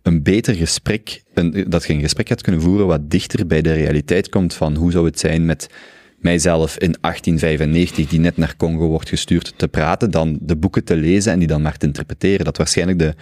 een 0.02 0.24
beter 0.24 0.56
gesprek, 0.56 1.24
een, 1.34 1.66
dat 1.68 1.86
je 1.86 1.94
een 1.94 2.02
gesprek 2.02 2.28
gaat 2.28 2.42
kunnen 2.42 2.62
voeren 2.62 2.88
wat 2.88 3.10
dichter 3.10 3.48
bij 3.48 3.62
de 3.62 3.74
realiteit 3.74 4.30
komt 4.30 4.54
van 4.54 4.76
hoe 4.76 4.92
zou 4.92 5.06
het 5.06 5.20
zijn 5.20 5.46
met 5.46 5.70
mijzelf 6.18 6.78
in 6.78 6.96
1895, 7.02 8.08
die 8.08 8.20
net 8.20 8.38
naar 8.38 8.56
Congo 8.58 8.88
wordt 8.88 9.10
gestuurd, 9.10 9.54
te 9.56 9.68
praten, 9.68 10.12
dan 10.12 10.38
de 10.42 10.56
boeken 10.56 10.84
te 10.84 10.96
lezen 10.96 11.32
en 11.32 11.40
die 11.40 11.48
dan 11.48 11.62
maar 11.62 11.78
te 11.78 11.86
interpreteren. 11.86 12.46
Dat 12.46 12.58
waarschijnlijk 12.58 13.00
de 13.00 13.14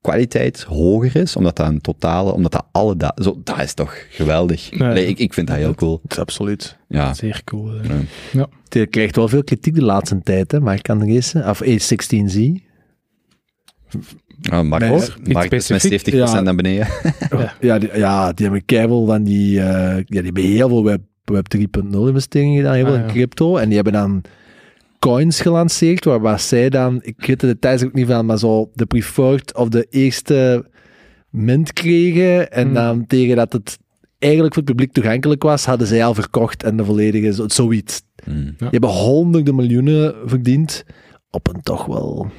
kwaliteit 0.00 0.62
hoger 0.62 1.16
is, 1.16 1.36
omdat 1.36 1.56
dat 1.56 1.66
een 1.66 1.80
totale, 1.80 2.32
omdat 2.32 2.52
dat 2.52 2.66
alle 2.72 2.96
data, 2.96 3.22
zo, 3.22 3.40
dat 3.44 3.60
is 3.60 3.74
toch 3.74 4.06
geweldig. 4.10 4.78
Nee, 4.78 5.06
ik, 5.06 5.18
ik 5.18 5.34
vind 5.34 5.46
dat 5.46 5.56
heel 5.56 5.74
cool. 5.74 6.00
Dat 6.02 6.12
is 6.12 6.18
absoluut. 6.18 6.76
Ja. 6.88 7.14
Zeer 7.14 7.42
cool. 7.44 7.74
Ja. 7.74 8.00
Ja. 8.32 8.48
Je 8.68 8.86
krijgt 8.86 9.16
wel 9.16 9.28
veel 9.28 9.44
kritiek 9.44 9.74
de 9.74 9.84
laatste 9.84 10.20
tijd, 10.22 10.52
hè, 10.52 10.60
maar 10.60 10.74
ik 10.74 10.82
kan 10.82 11.04
lezen. 11.04 11.48
Of 11.48 11.62
A16Z. 11.62 12.52
Ah, 14.50 14.64
Mark, 14.68 14.90
met 14.90 15.02
specifiek? 15.64 16.14
70% 16.14 16.16
Ja. 16.16 16.40
naar 16.40 16.54
beneden. 16.54 16.86
Ja, 17.60 17.78
die, 17.78 17.88
ja, 17.98 18.32
die 18.32 18.44
hebben 18.46 18.64
keiveel 18.64 19.06
van 19.06 19.22
die... 19.24 19.60
eh, 19.60 19.96
ja, 19.96 20.02
die 20.06 20.22
hebben 20.22 20.42
heel 20.42 20.68
veel 20.68 20.84
web, 20.84 21.00
web 21.24 21.46
3.0 21.56 21.60
investeringen 21.90 22.56
gedaan, 22.56 22.74
heel 22.74 22.84
veel 22.84 22.94
Ah, 22.94 23.00
in 23.00 23.06
ja. 23.06 23.12
crypto. 23.12 23.56
En 23.56 23.64
die 23.66 23.74
hebben 23.74 23.92
dan 23.92 24.22
coins 24.98 25.40
gelanceerd, 25.40 26.04
waar, 26.04 26.20
waar 26.20 26.40
zij 26.40 26.68
dan... 26.70 26.98
Ik 27.02 27.26
weet 27.26 27.40
de 27.40 27.46
details 27.46 27.84
ook 27.84 27.92
niet 27.92 28.06
van, 28.06 28.26
maar 28.26 28.38
zo 28.38 28.70
de 28.74 28.86
preferred 28.86 29.54
of 29.56 29.68
de 29.68 29.86
eerste 29.90 30.64
mint 31.30 31.72
kregen. 31.72 32.50
En 32.52 32.64
Hmm. 32.64 32.74
dan 32.74 33.06
tegen 33.06 33.36
dat 33.36 33.52
het 33.52 33.78
eigenlijk 34.18 34.54
voor 34.54 34.62
het 34.62 34.72
publiek 34.72 34.92
toegankelijk 34.92 35.42
was, 35.42 35.64
hadden 35.64 35.86
zij 35.86 36.04
al 36.04 36.14
verkocht 36.14 36.62
en 36.62 36.76
de 36.76 36.84
volledige... 36.84 37.32
zo- 37.34 37.48
Zoiets. 37.48 38.02
Hmm, 38.24 38.44
Die 38.58 38.68
hebben 38.70 38.90
honderden 38.90 39.54
miljoenen 39.54 40.14
verdiend 40.24 40.84
op 41.30 41.48
een 41.54 41.62
toch 41.62 41.86
wel 41.86 42.30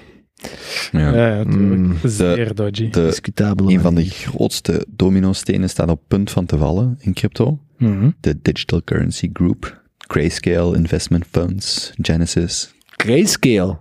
ja. 0.91 1.13
Ja, 1.13 1.27
ja, 1.27 1.43
natuurlijk. 1.43 1.81
Mm. 1.81 1.97
Zeer 2.03 2.55
dodgy. 2.55 2.89
De, 2.89 3.05
discutabele 3.05 3.73
een 3.73 3.79
van 3.81 3.95
de 3.95 4.09
grootste 4.09 4.85
domino-stenen 4.89 5.69
staat 5.69 5.89
op 5.89 6.01
punt 6.07 6.31
van 6.31 6.45
te 6.45 6.57
vallen 6.57 6.97
in 6.99 7.13
crypto. 7.13 7.59
Mhm. 7.77 8.09
De 8.19 8.41
Digital 8.41 8.83
Currency 8.83 9.29
Group, 9.33 9.81
Grayscale 9.97 10.77
Investment 10.77 11.25
Funds, 11.31 11.91
Genesis. 12.01 12.73
Grayscale. 12.85 13.79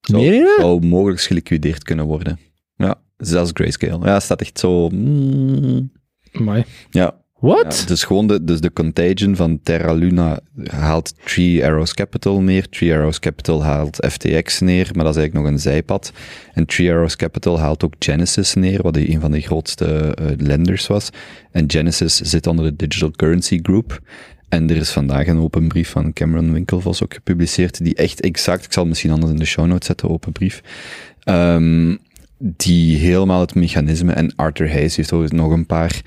Zou, 0.00 0.46
zou 0.58 0.86
mogelijk 0.86 1.20
geliquideerd 1.20 1.82
kunnen 1.82 2.04
worden. 2.04 2.38
Ja, 2.76 3.00
zelfs 3.16 3.50
Grayscale. 3.54 4.06
Ja, 4.06 4.20
staat 4.20 4.40
echt 4.40 4.58
zo... 4.58 4.88
mm, 4.88 5.92
Amai. 6.32 6.64
ja, 6.90 7.23
What? 7.44 7.78
Ja, 7.78 7.86
dus 7.86 8.04
gewoon 8.04 8.26
de, 8.26 8.44
dus 8.44 8.60
de 8.60 8.72
contagion 8.72 9.36
van 9.36 9.60
Terra 9.62 9.92
Luna 9.92 10.40
haalt 10.66 11.14
Three 11.24 11.64
Arrows 11.64 11.94
Capital 11.94 12.40
neer. 12.40 12.68
Three 12.68 12.94
Arrows 12.94 13.18
Capital 13.18 13.64
haalt 13.64 14.06
FTX 14.10 14.60
neer, 14.60 14.90
maar 14.94 15.04
dat 15.04 15.14
is 15.14 15.20
eigenlijk 15.20 15.34
nog 15.34 15.46
een 15.46 15.58
zijpad. 15.58 16.12
En 16.52 16.66
Three 16.66 16.92
Arrows 16.92 17.16
Capital 17.16 17.58
haalt 17.58 17.84
ook 17.84 17.94
Genesis 17.98 18.54
neer, 18.54 18.82
wat 18.82 18.96
een 18.96 19.20
van 19.20 19.30
de 19.30 19.40
grootste 19.40 20.16
uh, 20.20 20.26
lenders 20.36 20.86
was. 20.86 21.10
En 21.50 21.70
Genesis 21.70 22.16
zit 22.16 22.46
onder 22.46 22.64
de 22.64 22.76
Digital 22.76 23.10
Currency 23.10 23.58
Group. 23.62 24.00
En 24.48 24.70
er 24.70 24.76
is 24.76 24.90
vandaag 24.90 25.26
een 25.26 25.38
open 25.38 25.68
brief 25.68 25.88
van 25.90 26.12
Cameron 26.12 26.52
Winkelvoss 26.52 27.02
ook 27.02 27.14
gepubliceerd, 27.14 27.84
die 27.84 27.94
echt 27.94 28.20
exact, 28.20 28.64
ik 28.64 28.72
zal 28.72 28.82
het 28.82 28.90
misschien 28.90 29.12
anders 29.12 29.32
in 29.32 29.38
de 29.38 29.44
show 29.44 29.66
notes 29.66 29.86
zetten, 29.86 30.10
open 30.10 30.32
brief, 30.32 30.62
um, 31.24 31.98
die 32.38 32.96
helemaal 32.96 33.40
het 33.40 33.54
mechanisme, 33.54 34.12
en 34.12 34.32
Arthur 34.36 34.72
Hayes 34.72 34.96
heeft 34.96 35.12
ook 35.12 35.32
nog 35.32 35.52
een 35.52 35.66
paar, 35.66 36.02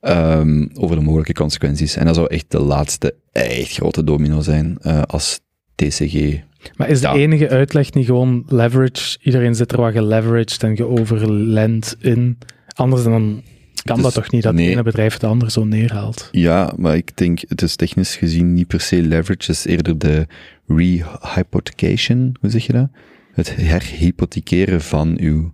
um, 0.00 0.70
over 0.74 0.96
de 0.96 1.02
mogelijke 1.02 1.32
consequenties. 1.32 1.96
En 1.96 2.04
dat 2.04 2.14
zou 2.14 2.26
echt 2.26 2.44
de 2.48 2.60
laatste 2.60 3.14
echt 3.32 3.72
grote 3.72 4.04
domino 4.04 4.40
zijn, 4.40 4.78
uh, 4.82 5.02
als 5.02 5.40
TCG 5.74 6.42
maar 6.76 6.88
is 6.88 7.00
de 7.00 7.06
ja. 7.06 7.14
enige 7.14 7.48
uitleg 7.48 7.92
niet 7.92 8.06
gewoon 8.06 8.44
leverage? 8.48 9.18
Iedereen 9.22 9.54
zit 9.54 9.72
er 9.72 9.80
wat 9.80 9.92
geleveraged 9.92 10.62
en 10.62 10.76
geoverlend 10.76 11.96
in. 12.00 12.38
Anders 12.74 13.02
dan 13.02 13.42
kan 13.82 13.94
Dus 13.94 14.04
dat 14.04 14.14
toch 14.14 14.30
niet 14.30 14.42
dat 14.42 14.54
nee. 14.54 14.64
het 14.64 14.72
ene 14.72 14.82
bedrijf 14.82 15.12
het 15.12 15.24
andere 15.24 15.50
zo 15.50 15.64
neerhaalt? 15.64 16.28
Ja, 16.32 16.72
maar 16.76 16.96
ik 16.96 17.16
denk, 17.16 17.40
het 17.48 17.62
is 17.62 17.76
technisch 17.76 18.16
gezien 18.16 18.54
niet 18.54 18.66
per 18.66 18.80
se 18.80 19.02
leverage, 19.02 19.32
het 19.32 19.48
is 19.48 19.64
eerder 19.64 19.98
de 19.98 20.26
rehypothecation, 20.66 22.36
hoe 22.40 22.50
zeg 22.50 22.66
je 22.66 22.72
dat? 22.72 22.88
Het 23.32 23.56
herhypothekeren 23.56 24.80
van 24.80 25.16
uw 25.20 25.52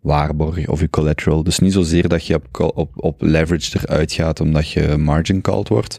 waarborg 0.00 0.68
of 0.68 0.80
uw 0.80 0.88
collateral. 0.90 1.42
Dus 1.42 1.58
niet 1.58 1.72
zozeer 1.72 2.08
dat 2.08 2.26
je 2.26 2.34
op, 2.34 2.72
op, 2.74 2.90
op 2.94 3.20
leverage 3.22 3.78
eruit 3.82 4.12
gaat 4.12 4.40
omdat 4.40 4.70
je 4.70 4.96
margin 4.96 5.40
called 5.40 5.68
wordt, 5.68 5.98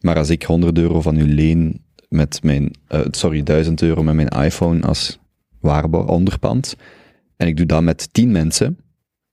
maar 0.00 0.16
als 0.16 0.30
ik 0.30 0.42
100 0.42 0.78
euro 0.78 1.00
van 1.00 1.18
u 1.18 1.34
leen 1.34 1.84
met 2.08 2.42
mijn, 2.42 2.70
eh, 2.88 3.00
sorry, 3.10 3.42
1000 3.42 3.82
euro 3.82 4.02
met 4.02 4.14
mijn 4.14 4.28
iPhone 4.28 4.86
als 4.86 5.18
waarborg 5.60 6.06
onderpand, 6.06 6.76
en 7.36 7.46
ik 7.46 7.56
doe 7.56 7.66
dat 7.66 7.82
met 7.82 8.08
10 8.12 8.30
mensen, 8.30 8.78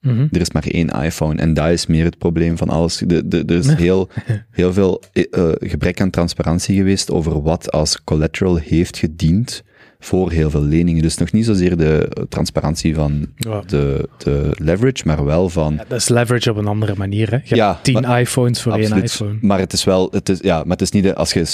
Mhm. 0.03 0.28
er 0.32 0.41
is 0.41 0.51
maar 0.51 0.68
één 0.68 0.89
iPhone 0.89 1.41
en 1.41 1.53
dat 1.53 1.70
is 1.70 1.86
meer 1.86 2.05
het 2.05 2.18
probleem 2.18 2.57
van 2.57 2.70
alles. 2.70 2.97
De, 2.97 3.28
de, 3.28 3.43
er 3.45 3.55
is 3.55 3.74
heel, 3.86 4.09
heel 4.51 4.74
veel 4.74 5.01
eh, 5.14 5.24
eh, 5.32 5.51
gebrek 5.59 6.01
aan 6.01 6.09
transparantie 6.09 6.78
geweest 6.78 7.11
over 7.11 7.41
wat 7.41 7.72
als 7.72 8.03
collateral 8.03 8.55
heeft 8.55 8.97
gediend 8.97 9.64
voor 10.04 10.32
heel 10.32 10.49
veel 10.49 10.62
leningen. 10.62 11.01
Dus 11.01 11.18
nog 11.18 11.32
niet 11.32 11.45
zozeer 11.45 11.78
de 11.78 12.10
transparantie 12.30 12.95
van 12.95 13.26
Ja. 13.36 13.62
de, 13.68 14.10
de 14.18 14.51
leverage, 14.56 15.04
maar 15.06 15.26
wel 15.26 15.49
van... 15.49 15.74
Ja, 15.74 15.86
dat 15.88 15.99
is 15.99 16.10
leverage 16.10 16.51
op 16.51 16.58
een 16.58 16.68
andere 16.68 16.93
manier. 16.97 17.30
Hè? 17.30 17.36
Je 17.36 17.41
hebt 17.43 17.56
Ja, 17.56 17.80
tien 17.84 18.01
maar- 18.01 18.20
iPhones 18.22 18.62
voor 18.62 18.74
één 18.74 19.04
iPhone. 19.04 19.38
Maar 19.41 19.60
het 19.60 19.74
is 19.74 19.84
wel, 19.84 20.08
het 20.12 20.30
is, 20.30 20.39
ja, 20.41 20.58
maar 20.58 20.72
het 20.72 20.82
is 20.82 20.91
niet 20.91 21.04
de, 21.04 21.16
als 21.16 21.34
je 21.34 21.45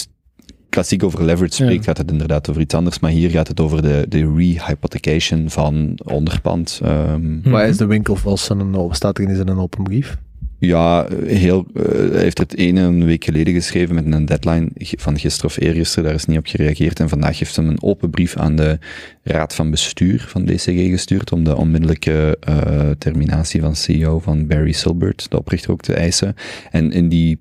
klassiek 0.70 1.04
over 1.04 1.24
leverage 1.24 1.54
spreekt, 1.54 1.74
Ja. 1.80 1.84
gaat 1.84 1.98
het 1.98 2.12
inderdaad 2.12 2.50
over 2.50 2.62
iets 2.62 2.74
anders. 2.74 3.00
Maar 3.00 3.12
hier 3.12 3.30
gaat 3.30 3.48
het 3.48 3.60
over 3.60 3.82
de, 3.82 4.06
de 4.10 4.34
rehypothecation 4.36 5.50
van 5.50 6.00
onderpand. 6.04 6.80
Ehm, 6.84 7.22
Mhm. 7.38 7.50
Waar 7.50 7.68
is 7.68 7.78
de 7.78 7.86
Winkelvoss 7.86 8.50
en 8.50 8.60
een, 8.60 8.90
staat 8.96 9.18
er 9.18 9.24
in 9.30 9.48
een 9.48 9.60
open 9.60 9.84
brief? 9.84 10.18
Ja, 10.60 11.08
heel, 11.26 11.66
eh, 11.74 11.84
hij 11.84 12.22
heeft 12.22 12.38
het 12.38 12.58
ene 12.58 12.82
een 12.82 13.06
week 13.06 13.24
geleden 13.24 13.54
geschreven 13.54 13.96
met 13.96 14.06
een 14.06 14.26
deadline 14.26 14.70
van 14.76 15.20
gisteren 15.20 15.50
of 15.50 15.60
eergisteren. 15.60 16.04
Daar 16.04 16.14
is 16.14 16.26
niet 16.26 16.38
op 16.38 16.46
gereageerd. 16.46 17.00
En 17.00 17.10
vandaag 17.10 17.40
heeft 17.40 17.56
hij 17.56 17.66
een 17.66 17.84
open 17.84 18.10
brief 18.10 18.36
aan 18.38 18.56
de 18.56 18.80
raad 19.24 19.56
van 19.56 19.70
bestuur 19.70 20.26
van 20.28 20.46
DCG 20.46 20.90
gestuurd 20.90 21.32
om 21.32 21.44
de 21.44 21.56
onmiddellijke 21.56 22.38
eh, 22.40 22.90
terminatie 22.98 23.62
van 23.62 23.76
CEO 23.76 24.20
van 24.20 24.48
Barry 24.48 24.72
Silbert, 24.72 25.32
de 25.32 25.38
oprichter, 25.38 25.72
ook 25.72 25.82
te 25.82 25.94
eisen. 25.94 26.36
En 26.72 26.92
in 26.92 27.10
die 27.10 27.40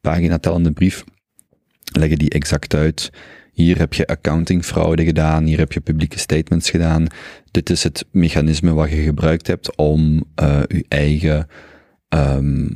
pagina 0.00 0.38
tellende 0.38 0.72
brief 0.72 1.04
leggen 1.98 2.18
die 2.18 2.30
exact 2.30 2.74
uit. 2.74 3.10
Hier 3.52 3.78
heb 3.78 3.94
je 3.94 4.06
accountingfraude 4.06 5.04
gedaan, 5.04 5.44
hier 5.44 5.58
heb 5.58 5.72
je 5.72 5.80
publieke 5.80 6.18
statements 6.18 6.70
gedaan. 6.70 7.06
Dit 7.50 7.70
is 7.70 7.82
het 7.82 8.04
mechanisme 8.10 8.72
wat 8.72 8.90
je 8.90 9.02
gebruikt 9.02 9.46
hebt 9.46 9.76
om 9.76 10.24
eh 10.34 10.60
je 10.68 10.84
eigen 10.88 11.46
ehm 12.18 12.66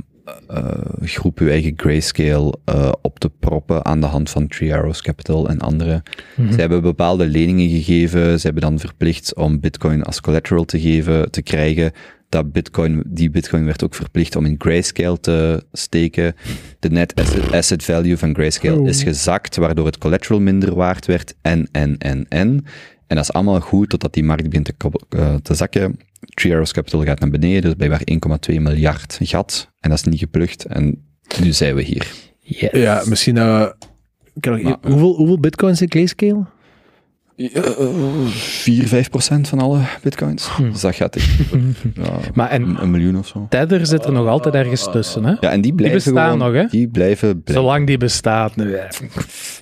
eh, 0.46 0.70
groep, 1.00 1.38
je 1.38 1.50
eigen 1.50 1.72
grayscale 1.76 2.54
eh, 2.64 2.92
op 3.02 3.18
te 3.18 3.30
proppen 3.30 3.84
aan 3.84 4.00
de 4.00 4.06
hand 4.06 4.30
van 4.30 4.46
Three 4.46 4.74
Arrows 4.74 5.02
Capital 5.02 5.48
en 5.48 5.58
andere. 5.58 6.02
Mhm. 6.36 6.52
Ze 6.52 6.60
hebben 6.60 6.82
bepaalde 6.82 7.26
leningen 7.26 7.68
gegeven, 7.68 8.40
ze 8.40 8.46
hebben 8.46 8.62
dan 8.62 8.78
verplicht 8.78 9.34
om 9.34 9.60
bitcoin 9.60 10.02
als 10.02 10.20
collateral 10.20 10.64
te 10.64 10.80
geven, 10.80 11.30
te 11.30 11.42
krijgen. 11.42 11.92
Dat 12.28 12.52
bitcoin, 12.52 13.02
die 13.06 13.30
bitcoin 13.30 13.64
werd 13.64 13.84
ook 13.84 13.94
verplicht 13.94 14.36
om 14.36 14.44
in 14.44 14.54
grayscale 14.58 15.20
te 15.20 15.64
steken. 15.72 16.34
De 16.78 16.90
net 16.90 17.14
asset, 17.14 17.52
asset 17.52 17.84
value 17.84 18.16
van 18.16 18.34
grayscale 18.34 18.80
Oh. 18.80 18.88
is 18.88 19.02
gezakt, 19.02 19.56
waardoor 19.56 19.86
het 19.86 19.98
collateral 19.98 20.40
minder 20.40 20.74
waard 20.74 21.06
werd. 21.06 21.34
En, 21.42 21.68
en, 21.72 21.98
en, 21.98 22.26
en. 22.28 22.64
En 23.08 23.16
dat 23.16 23.24
is 23.24 23.32
allemaal 23.32 23.60
goed 23.60 23.88
totdat 23.88 24.12
die 24.14 24.24
markt 24.24 24.42
begint 24.48 24.64
te, 24.64 24.74
eh, 25.08 25.34
te 25.34 25.54
zakken. 25.54 25.98
Three 26.34 26.52
Arrows 26.52 26.72
Capital 26.72 27.04
gaat 27.04 27.20
naar 27.20 27.30
beneden, 27.30 27.62
dus 27.62 27.74
blijkbaar 27.74 28.02
1,2 28.04 28.60
miljard 28.60 29.18
gat. 29.22 29.70
En 29.80 29.90
dat 29.90 29.98
is 29.98 30.04
niet 30.04 30.18
geplukt. 30.18 30.64
En 30.64 31.04
nu 31.42 31.52
zijn 31.52 31.74
we 31.74 31.82
hier. 31.82 32.06
Yes. 32.40 32.70
Ja, 32.72 33.02
misschien... 33.08 33.36
eh, 33.36 33.66
kan 34.40 34.56
ik- 34.56 34.62
Maar, 34.62 34.76
eh, 34.82 34.90
hoeveel, 34.90 35.14
hoeveel 35.16 35.40
bitcoins 35.40 35.80
in 35.82 35.90
Grayscale? 35.90 36.44
4, 37.38 38.86
5 38.88 39.10
procent 39.10 39.48
van 39.48 39.58
alle 39.58 39.80
bitcoins. 40.02 40.48
Hm. 40.48 40.70
Dus 40.70 40.80
dat 40.80 40.94
gaat 40.94 41.16
echt 41.16 41.28
ja, 41.94 42.10
Maar 42.34 42.48
en 42.50 42.62
een, 42.62 42.82
een 42.82 42.90
miljoen 42.90 43.18
of 43.18 43.26
zo. 43.26 43.46
Tether 43.48 43.86
zit 43.86 44.04
er 44.04 44.12
nog 44.12 44.26
altijd 44.26 44.54
ergens 44.54 44.90
tussen. 44.90 45.24
Hè? 45.24 45.34
Ja, 45.40 45.50
en 45.50 45.60
die 45.60 45.74
blijven 45.74 46.12
bestaan 46.12 46.30
gewoon- 46.32 46.52
nog, 46.52 46.62
hè? 46.62 46.66
Die 46.68 46.88
blijven, 46.88 47.42
blijven 47.42 47.64
Zolang 47.64 47.86
die 47.86 47.98
bestaat. 47.98 48.56
nu, 48.56 48.76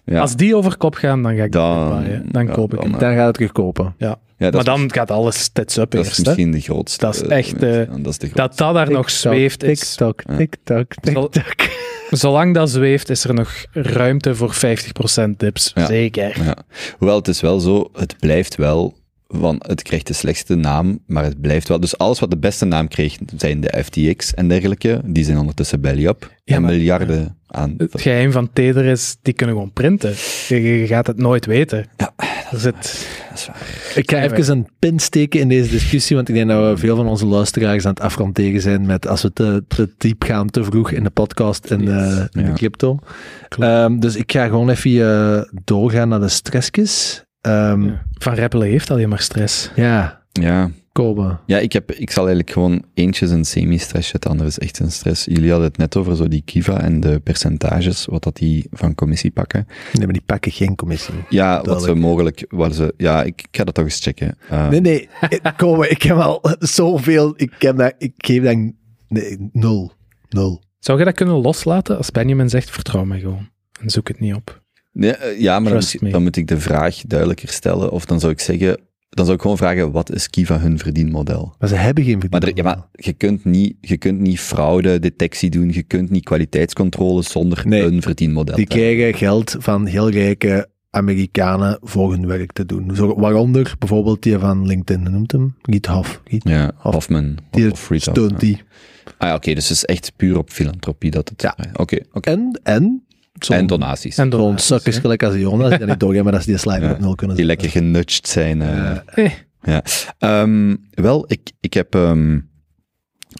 ja. 0.04 0.20
Als 0.20 0.36
die 0.36 0.56
over 0.56 0.76
kop 0.76 0.94
gaan, 0.94 1.22
dan 1.22 1.36
ga 1.36 1.42
ik 1.44 1.52
Dan- 1.52 1.78
dan, 1.78 1.88
baaien. 1.88 2.24
dan 2.30 2.46
ja, 2.46 2.52
koop 2.52 2.72
ik 2.74 2.80
dan, 2.80 2.90
het. 2.90 3.00
Dan 3.00 3.14
gaat 3.14 3.26
het 3.26 3.34
terugkopen. 3.34 3.94
Ja. 3.98 4.18
Ja, 4.38 4.50
Maar 4.50 4.64
dan 4.64 4.92
gaat 4.92 5.10
alles 5.10 5.48
tits 5.48 5.76
up 5.76 5.90
Dat 5.90 6.00
is 6.00 6.06
eerst. 6.06 6.16
Hè? 6.18 6.24
misschien 6.24 6.50
de 6.50 6.60
grootste. 6.60 7.04
Dat 7.04 7.14
is 7.14 7.22
echt, 7.22 7.62
eh, 7.62 7.74
ja, 7.76 7.84
dat, 7.84 8.06
is 8.12 8.18
de 8.18 8.30
Dat 8.34 8.56
dat 8.58 8.74
daar 8.74 8.90
nog 8.90 9.10
zweeft 9.10 9.62
is... 9.62 9.78
TikTok. 9.78 10.22
TikTok, 10.36 10.92
Zal- 11.02 11.28
TikTok. 11.28 11.68
Zolang 12.10 12.54
dat 12.54 12.70
zweeft, 12.70 13.10
is 13.10 13.24
er 13.24 13.34
nog 13.34 13.64
ruimte 13.72 14.34
voor 14.34 14.54
50% 14.54 15.30
dips. 15.36 15.70
Ja. 15.74 15.86
Zeker. 15.86 16.42
Ja. 16.44 16.56
Hoewel, 16.98 17.16
het 17.16 17.28
is 17.28 17.40
wel 17.40 17.60
zo, 17.60 17.90
het 17.92 18.16
blijft 18.20 18.56
wel, 18.56 18.94
van, 19.28 19.62
het 19.66 19.82
krijgt 19.82 20.06
de 20.06 20.12
slechtste 20.12 20.54
naam, 20.54 20.98
maar 21.06 21.24
het 21.24 21.40
blijft 21.40 21.68
wel. 21.68 21.80
Dus 21.80 21.98
alles 21.98 22.20
wat 22.20 22.30
de 22.30 22.36
beste 22.38 22.64
naam 22.64 22.88
kreeg, 22.88 23.16
zijn 23.36 23.60
de 23.60 23.82
FTX 23.84 24.34
en 24.34 24.48
dergelijke, 24.48 25.00
die 25.04 25.24
zijn 25.24 25.38
ondertussen 25.38 25.80
belly 25.80 26.06
up. 26.06 26.30
Ja, 26.44 26.54
en 26.56 26.62
maar- 26.62 26.70
miljarden 26.72 27.38
aan. 27.46 27.74
Het 27.78 28.00
geheim 28.00 28.32
van 28.32 28.50
Tether 28.52 28.84
is, 28.84 29.16
die 29.22 29.34
kunnen 29.34 29.54
gewoon 29.54 29.72
printen. 29.72 30.14
Je, 30.48 30.62
je 30.78 30.86
gaat 30.86 31.06
het 31.06 31.16
nooit 31.18 31.46
weten. 31.46 31.86
Ja, 31.96 32.12
Er 32.56 32.62
zit... 32.62 33.08
Dat 33.28 33.38
is 33.38 33.46
waar. 33.46 33.56
Ik 33.94 34.10
ga 34.10 34.22
even 34.22 34.56
een 34.56 34.68
pin 34.78 34.98
steken 34.98 35.40
in 35.40 35.48
deze 35.48 35.70
discussie, 35.70 36.16
want 36.16 36.28
ik 36.28 36.34
denk 36.34 36.48
dat 36.48 36.70
we 36.70 36.76
veel 36.76 36.96
van 36.96 37.06
onze 37.06 37.26
luisteraars 37.26 37.84
aan 37.84 37.90
het 37.90 38.00
afranteren 38.00 38.60
zijn 38.60 38.86
met 38.86 39.08
als 39.08 39.22
we 39.22 39.32
te, 39.32 39.64
te 39.68 39.94
diep 39.98 40.22
gaan, 40.22 40.50
te 40.50 40.64
vroeg 40.64 40.90
in 40.90 41.02
de 41.02 41.10
podcast 41.10 41.70
en 41.70 41.84
de, 41.84 42.28
in 42.32 42.44
de 42.44 42.52
crypto. 42.52 42.98
Ehm, 43.58 43.98
dus 43.98 44.16
ik 44.16 44.32
ga 44.32 44.46
gewoon 44.46 44.70
even 44.70 44.90
eh, 44.90 45.42
doorgaan 45.64 46.08
naar 46.08 46.20
de 46.20 46.28
stressjes. 46.28 47.24
Ehm, 47.40 47.90
Van 48.12 48.34
Rappelen 48.34 48.68
heeft 48.68 48.90
alleen 48.90 49.08
maar 49.08 49.20
stress. 49.20 49.70
ja, 49.74 50.22
Ja. 50.32 50.70
Ja, 51.46 51.58
ik, 51.58 51.72
heb, 51.72 51.92
ik 51.92 52.10
zal 52.10 52.26
eigenlijk 52.26 52.52
gewoon 52.52 52.84
eentje 52.94 53.24
is 53.24 53.30
een 53.30 53.44
semi-stress, 53.44 54.12
het 54.12 54.26
andere 54.26 54.48
is 54.48 54.58
echt 54.58 54.78
een 54.78 54.92
stress. 54.92 55.24
Jullie 55.24 55.50
hadden 55.50 55.68
het 55.68 55.76
net 55.76 55.96
over 55.96 56.16
zo 56.16 56.28
die 56.28 56.42
Kiva 56.44 56.80
en 56.80 57.00
de 57.00 57.20
percentages, 57.20 58.06
wat 58.06 58.22
dat 58.22 58.36
die 58.36 58.66
van 58.70 58.94
commissie 58.94 59.30
pakken. 59.30 59.66
Nee, 59.92 60.04
maar 60.04 60.12
die 60.12 60.22
pakken 60.26 60.52
geen 60.52 60.74
commissie. 60.74 61.14
Ja, 61.28 61.62
wat 61.62 61.82
ze 61.82 61.94
mogelijk, 61.94 62.44
wat 62.48 62.74
ze, 62.74 62.94
ja, 62.96 63.22
ik, 63.22 63.40
ik 63.40 63.56
ga 63.56 63.64
dat 63.64 63.74
toch 63.74 63.84
eens 63.84 64.00
checken. 64.00 64.38
Uh, 64.52 64.68
Nee, 64.68 64.80
nee, 64.80 65.08
Kobe, 65.56 65.88
ik 65.88 66.02
heb 66.02 66.16
al 66.16 66.40
zoveel, 66.58 67.32
ik, 67.36 67.52
heb 67.58 67.76
dat, 67.76 67.94
ik 67.98 68.12
geef 68.16 68.42
dat 68.42 68.56
nee, 69.08 69.50
nul. 69.52 69.92
Nul. 70.28 70.62
Zou 70.78 70.98
je 70.98 71.04
dat 71.04 71.14
kunnen 71.14 71.34
loslaten 71.34 71.96
als 71.96 72.10
Benjamin 72.10 72.48
zegt, 72.48 72.70
vertrouw 72.70 73.04
mij 73.04 73.20
gewoon. 73.20 73.48
En 73.80 73.90
zoek 73.90 74.08
het 74.08 74.20
niet 74.20 74.34
op. 74.34 74.64
Nee, 74.92 75.16
eh, 75.16 75.40
ja, 75.40 75.60
maar 75.60 75.82
dan 76.00 76.22
moet 76.22 76.36
ik 76.36 76.46
de 76.46 76.60
vraag 76.60 77.02
duidelijker 77.06 77.48
stellen. 77.48 77.90
Of 77.90 78.04
dan 78.04 78.20
zou 78.20 78.32
ik 78.32 78.40
zeggen, 78.40 78.78
dan 79.16 79.24
zou 79.24 79.36
ik 79.36 79.42
gewoon 79.42 79.56
vragen, 79.56 79.90
wat 79.92 80.12
is 80.14 80.30
Kiva 80.30 80.58
hun 80.58 80.78
verdienmodel? 80.78 81.54
Maar 81.58 81.68
ze 81.68 81.74
hebben 81.74 82.04
geen 82.04 82.22
Maar, 82.30 82.42
er, 82.42 82.56
ja, 82.56 82.62
maar 82.62 82.86
je, 82.92 83.12
kunt 83.12 83.44
niet, 83.44 83.76
je 83.80 83.96
kunt 83.96 84.20
niet 84.20 84.40
fraude, 84.40 84.98
detectie 84.98 85.50
doen, 85.50 85.72
je 85.72 85.82
kunt 85.82 86.10
niet 86.10 86.24
kwaliteitscontrole 86.24 87.22
zonder 87.22 87.62
Nee, 87.66 87.82
een 87.82 88.02
verdienmodel. 88.02 88.56
Die 88.56 88.66
krijgen 88.66 89.14
geld 89.14 89.56
van 89.58 89.86
heel 89.86 90.10
rijke 90.10 90.68
Amerikanen 90.90 91.78
voor 91.82 92.10
hun 92.10 92.26
werk 92.26 92.52
te 92.52 92.66
doen. 92.66 92.90
Zo, 92.94 93.14
waaronder 93.20 93.74
bijvoorbeeld 93.78 94.22
die 94.22 94.38
van 94.38 94.66
LinkedIn, 94.66 95.12
noemt 95.12 95.32
hem? 95.32 95.56
Hoff. 95.90 96.20
Reid- 96.24 96.48
Ja, 96.48 96.72
Hoffman. 96.76 97.38
Die 97.50 97.70
of 97.72 97.90
steunt 97.96 98.40
die. 98.40 98.62
Ah 99.18 99.28
ja, 99.28 99.34
oké, 99.34 99.54
dus 99.54 99.68
het 99.68 99.76
is 99.76 99.84
echt 99.84 100.12
puur 100.16 100.38
op 100.38 100.50
filantropie 100.50 101.10
dat 101.10 101.28
het... 101.28 101.42
Ja. 101.42 101.56
Oké, 101.72 101.98
oké. 102.12 102.30
En, 102.30 102.60
en, 102.62 103.05
En 103.48 103.66
donaties. 103.66 104.16
En 104.16 104.30
zo'n 104.30 104.40
donaties, 104.40 104.66
sukkers 104.66 104.94
hè. 104.94 105.00
gelijk 105.00 105.22
als 105.22 105.34
Jonas, 105.34 105.68
die 105.68 105.78
dat 105.78 105.88
niet 105.88 106.00
doorgaan, 106.00 106.22
maar 106.24 106.32
dat 106.32 106.42
ze 106.42 106.48
die 106.50 106.58
slide 106.58 106.80
Ja, 106.86 106.90
op 106.92 106.98
nul 107.00 107.14
kunnen 107.14 107.36
Die 107.36 107.46
zetten. 107.46 107.64
lekker 107.64 107.82
genudged 107.82 108.28
zijn. 108.28 108.62
Eh, 108.62 109.30
Ja. 109.62 109.82
Ehm, 110.18 110.76
wel, 110.90 111.24
ik, 111.28 111.52
ik 111.60 111.74
heb... 111.74 111.94
ehm, 111.94 112.38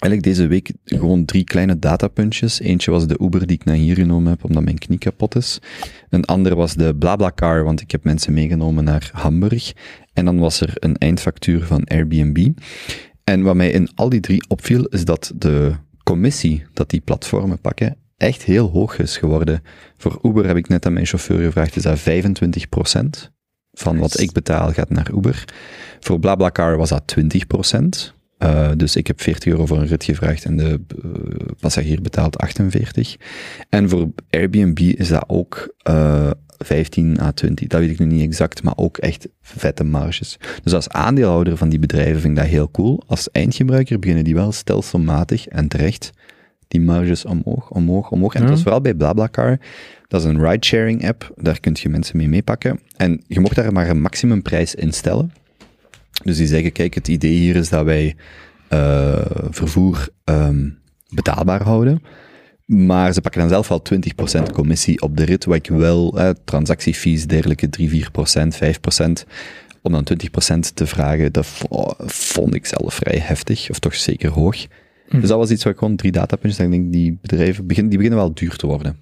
eigenlijk 0.01 0.23
deze 0.23 0.47
week 0.47 0.73
gewoon 0.85 1.25
drie 1.25 1.45
kleine 1.45 1.79
datapuntjes. 1.79 2.61
Eentje 2.61 2.91
was 2.91 3.07
de 3.07 3.19
Uber 3.23 3.47
die 3.47 3.57
ik 3.57 3.65
naar 3.65 3.75
hier 3.77 3.95
genomen 3.95 4.31
heb, 4.31 4.45
omdat 4.45 4.63
mijn 4.65 4.79
knie 4.79 4.99
kapot 4.99 5.37
is. 5.37 5.59
Een 6.11 6.25
ander 6.25 6.57
was 6.57 6.75
de 6.75 6.95
BlaBlaCar, 6.97 7.65
want 7.65 7.81
ik 7.81 7.91
heb 7.91 8.05
mensen 8.05 8.33
meegenomen 8.33 8.85
naar 8.85 9.11
Hamburg. 9.13 9.73
En 10.13 10.25
dan 10.25 10.39
was 10.39 10.61
er 10.61 10.71
een 10.75 10.97
eindfactuur 10.97 11.65
van 11.65 11.85
Airbnb. 11.85 12.49
En 13.25 13.43
wat 13.43 13.55
mij 13.55 13.71
in 13.71 13.89
al 13.95 14.09
die 14.09 14.21
drie 14.21 14.45
opviel, 14.49 14.85
is 14.85 15.05
dat 15.05 15.33
de 15.37 15.73
commissie 16.03 16.65
dat 16.73 16.91
die 16.91 17.01
platformen 17.01 17.59
pakken 17.61 17.97
echt 18.17 18.43
heel 18.43 18.71
hoog 18.71 18.99
is 18.99 19.17
geworden. 19.17 19.63
Voor 19.97 20.19
Uber 20.23 20.47
heb 20.47 20.57
ik 20.57 20.69
net 20.69 20.87
aan 20.87 20.93
mijn 20.93 21.07
chauffeur 21.07 21.45
gevraagd, 21.45 21.77
is 21.77 21.83
dat 21.83 21.99
25% 21.99 23.31
van 23.73 23.99
wat 23.99 24.21
ik 24.21 24.33
betaal 24.33 24.73
gaat 24.73 24.91
naar 24.91 25.11
Uber. 25.15 25.45
Voor 26.01 26.19
BlaBlaCar 26.19 26.77
was 26.77 26.89
dat 26.89 27.03
20%. 27.07 28.15
Eh, 28.39 28.71
dus 28.77 28.97
ik 28.97 29.07
heb 29.07 29.21
40 29.21 29.53
euro 29.53 29.67
voor 29.67 29.79
een 29.79 29.87
rit 29.87 30.05
gevraagd 30.05 30.45
en 30.45 30.57
de 30.57 30.81
eh, 31.03 31.11
passagier 31.61 32.03
betaalt 32.03 32.39
48. 32.39 33.17
En 33.69 33.89
voor 33.89 34.09
Airbnb 34.31 34.79
is 34.79 35.09
dat 35.09 35.25
ook 35.27 35.75
eh 35.83 36.31
15 36.59 37.21
à 37.21 37.33
20. 37.33 37.67
Dat 37.67 37.81
weet 37.81 37.91
ik 37.91 37.99
nu 37.99 38.07
niet 38.07 38.23
exact, 38.23 38.63
maar 38.63 38.77
ook 38.77 38.99
echt 38.99 39.29
vette 39.41 39.85
marges. 39.85 40.39
Dus 40.63 40.73
als 40.73 40.89
aandeelhouder 40.89 41.57
van 41.57 41.69
die 41.69 41.79
bedrijven 41.79 42.21
vind 42.21 42.37
ik 42.37 42.43
dat 42.43 42.53
heel 42.53 42.71
cool. 42.71 43.03
Als 43.07 43.31
eindgebruiker 43.31 43.99
beginnen 43.99 44.25
die 44.25 44.35
wel 44.35 44.53
stelselmatig 44.53 45.47
en 45.47 45.69
terecht 45.69 46.11
die 46.69 46.81
marges 46.81 47.25
omhoog, 47.25 47.71
omhoog, 47.71 48.11
omhoog. 48.11 48.35
En 48.35 48.41
het 48.41 48.49
Ja. 48.49 48.55
was 48.55 48.63
vooral 48.63 48.81
bij 48.81 48.95
BlaBlaCar. 48.95 49.59
Dat 50.09 50.21
is 50.21 50.27
een 50.27 50.49
ride-sharing 50.49 51.09
app. 51.09 51.33
Daar 51.37 51.61
kun 51.61 51.77
je 51.81 51.89
mensen 51.89 52.17
mee 52.17 52.29
meepakken. 52.29 52.81
En 52.97 53.23
je 53.27 53.41
mocht 53.41 53.55
daar 53.57 53.73
maar 53.73 53.89
een 53.89 54.01
maximumprijs 54.01 54.75
in 54.75 54.93
stellen. 54.93 55.33
Dus 56.25 56.37
die 56.37 56.47
zeggen, 56.47 56.73
kijk, 56.73 56.95
het 56.95 57.09
idee 57.09 57.35
hier 57.39 57.57
is 57.57 57.69
dat 57.69 57.85
wij 57.85 58.15
eh, 58.69 59.21
vervoer 59.51 60.09
ehm, 60.25 60.69
betaalbaar 61.09 61.63
houden. 61.63 62.03
Maar 62.65 63.13
ze 63.13 63.21
pakken 63.21 63.41
dan 63.41 63.49
zelf 63.51 63.71
al 63.71 63.83
20% 63.83 64.53
commissie 64.53 65.01
op 65.03 65.17
de 65.17 65.25
rit, 65.25 65.45
wat 65.45 65.57
ik 65.57 65.67
wel, 65.67 66.19
eh, 66.19 66.31
transactiefees, 66.45 67.27
dergelijke 67.27 67.69
3, 67.69 67.89
4%, 67.89 68.57
5%, 68.57 69.25
om 69.83 69.93
dan 69.93 70.05
20% 70.05 70.75
te 70.77 70.87
vragen, 70.87 71.33
dat 71.33 71.47
vo- 71.47 71.95
vond 72.07 72.55
ik 72.55 72.67
zelf 72.67 72.95
vrij 72.95 73.19
heftig, 73.19 73.71
of 73.71 73.79
toch 73.79 73.95
zeker 73.95 74.31
hoog. 74.31 74.57
Hm. 75.09 75.21
Dus 75.21 75.29
dat 75.29 75.39
was 75.39 75.51
iets 75.51 75.65
wat 75.65 75.73
ik 75.73 75.79
gewoon 75.79 75.97
drie 75.97 76.13
datapuntjes, 76.13 76.57
dat 76.57 76.67
ik 76.67 76.73
denk, 76.73 76.93
die 76.93 77.19
bedrijven 77.21 77.67
beginnen, 77.67 77.91
die 77.91 77.99
beginnen 77.99 78.25
wel 78.25 78.35
duur 78.35 78.57
te 78.57 78.67
worden. 78.67 78.97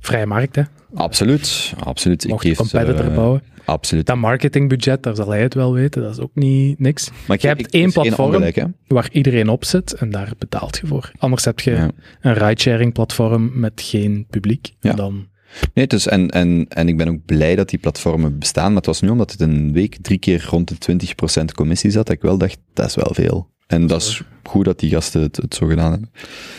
Vrije 0.00 0.26
markt, 0.26 0.56
hè. 0.56 0.62
Absoluut, 0.94 1.72
absoluut. 1.84 2.28
Mocht 2.28 2.46
ze, 2.46 2.54
competitor 2.54 3.04
eh, 3.08 3.14
bouwen. 3.14 3.42
Absoluut. 3.64 4.06
Dat 4.06 4.16
marketingbudget, 4.16 5.02
daar 5.02 5.14
zal 5.16 5.28
hij 5.28 5.42
het 5.42 5.54
wel 5.54 5.72
weten, 5.72 6.02
dat 6.02 6.10
is 6.10 6.18
ook 6.18 6.34
niet 6.34 6.78
niks. 6.78 7.10
Maar 7.10 7.18
Je 7.26 7.34
ik- 7.34 7.42
hebt 7.42 7.60
ik- 7.60 7.66
één 7.80 7.92
platform. 7.92 8.72
Waar 8.86 9.08
iedereen 9.12 9.48
op 9.48 9.64
zit 9.64 9.92
en 9.92 10.10
daar 10.10 10.32
betaalt 10.38 10.78
je 10.80 10.86
voor. 10.86 11.12
Anders 11.18 11.44
heb 11.44 11.60
je 11.60 11.70
Ja. 11.70 11.90
een 12.20 12.34
ridesharing 12.34 12.92
platform 12.92 13.50
met 13.60 13.72
geen 13.84 14.26
publiek. 14.30 14.72
Ja. 14.80 14.90
En 14.90 14.96
Dan, 14.96 15.26
Nee, 15.74 15.86
dus 15.86 16.06
en, 16.08 16.30
en, 16.30 16.66
en 16.68 16.88
ik 16.88 16.96
ben 16.96 17.08
ook 17.08 17.24
blij 17.26 17.54
dat 17.56 17.68
die 17.68 17.78
platformen 17.78 18.38
bestaan, 18.38 18.66
maar 18.66 18.76
het 18.76 18.86
was 18.86 19.00
nu 19.00 19.08
omdat 19.08 19.30
het 19.32 19.40
een 19.40 19.72
week 19.72 19.96
drie 20.02 20.18
keer 20.18 20.46
rond 20.50 20.68
de 20.68 20.78
20% 20.78 21.44
commissie 21.54 21.90
zat, 21.90 22.06
dat 22.06 22.16
ik 22.16 22.22
wel 22.22 22.38
dacht, 22.38 22.58
dat 22.74 22.86
is 22.86 22.94
wel 22.94 23.10
veel. 23.14 23.50
En 23.72 23.86
dat 23.86 24.00
is 24.00 24.22
goed 24.42 24.64
dat 24.64 24.78
die 24.78 24.90
gasten 24.90 25.22
het, 25.22 25.36
het 25.36 25.54
zo 25.54 25.66
gedaan 25.66 25.90
hebben. 25.90 26.10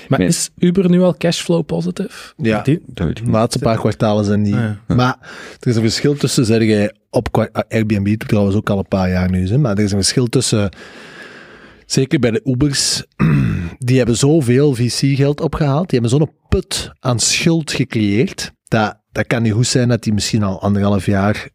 maar 0.07 0.19
is 0.19 0.49
Uber 0.57 0.89
nu 0.89 1.01
al 1.01 1.15
cashflow 1.17 1.65
positief? 1.65 2.33
Ja. 2.37 2.61
Die, 2.61 2.81
Dat 2.87 3.05
weet 3.07 3.09
ik 3.09 3.15
De 3.15 3.23
niet. 3.23 3.31
laatste 3.33 3.59
paar 3.59 3.77
kwartalen 3.79 4.25
zijn 4.25 4.43
die. 4.43 4.55
Ah, 4.55 4.61
ja. 4.87 4.95
Maar 4.95 5.17
er 5.59 5.67
is 5.67 5.75
een 5.75 5.81
verschil 5.81 6.13
tussen, 6.13 6.45
zeg 6.45 6.61
jij, 6.61 6.93
op 7.09 7.37
ah, 7.37 7.47
Airbnb 7.69 8.05
doet 8.05 8.27
trouwens 8.27 8.55
ook 8.55 8.69
al 8.69 8.77
een 8.77 8.87
paar 8.87 9.09
jaar 9.09 9.29
nu, 9.29 9.47
hè, 9.47 9.57
maar 9.57 9.77
er 9.77 9.83
is 9.83 9.91
een 9.91 9.97
verschil 9.97 10.27
tussen, 10.27 10.69
zeker 11.85 12.19
bij 12.19 12.31
de 12.31 12.41
Ubers, 12.43 13.03
die 13.77 13.97
hebben 13.97 14.17
zoveel 14.17 14.75
VC-geld 14.75 15.41
opgehaald, 15.41 15.89
die 15.89 15.99
hebben 15.99 16.19
zo'n 16.19 16.31
put 16.49 16.91
aan 16.99 17.19
schuld 17.19 17.71
gecreëerd, 17.71 18.51
dat, 18.67 18.99
dat 19.11 19.27
kan 19.27 19.41
niet 19.41 19.53
goed 19.53 19.67
zijn 19.67 19.89
dat 19.89 20.03
die 20.03 20.13
misschien 20.13 20.43
al 20.43 20.61
anderhalf 20.61 21.05
jaar 21.05 21.49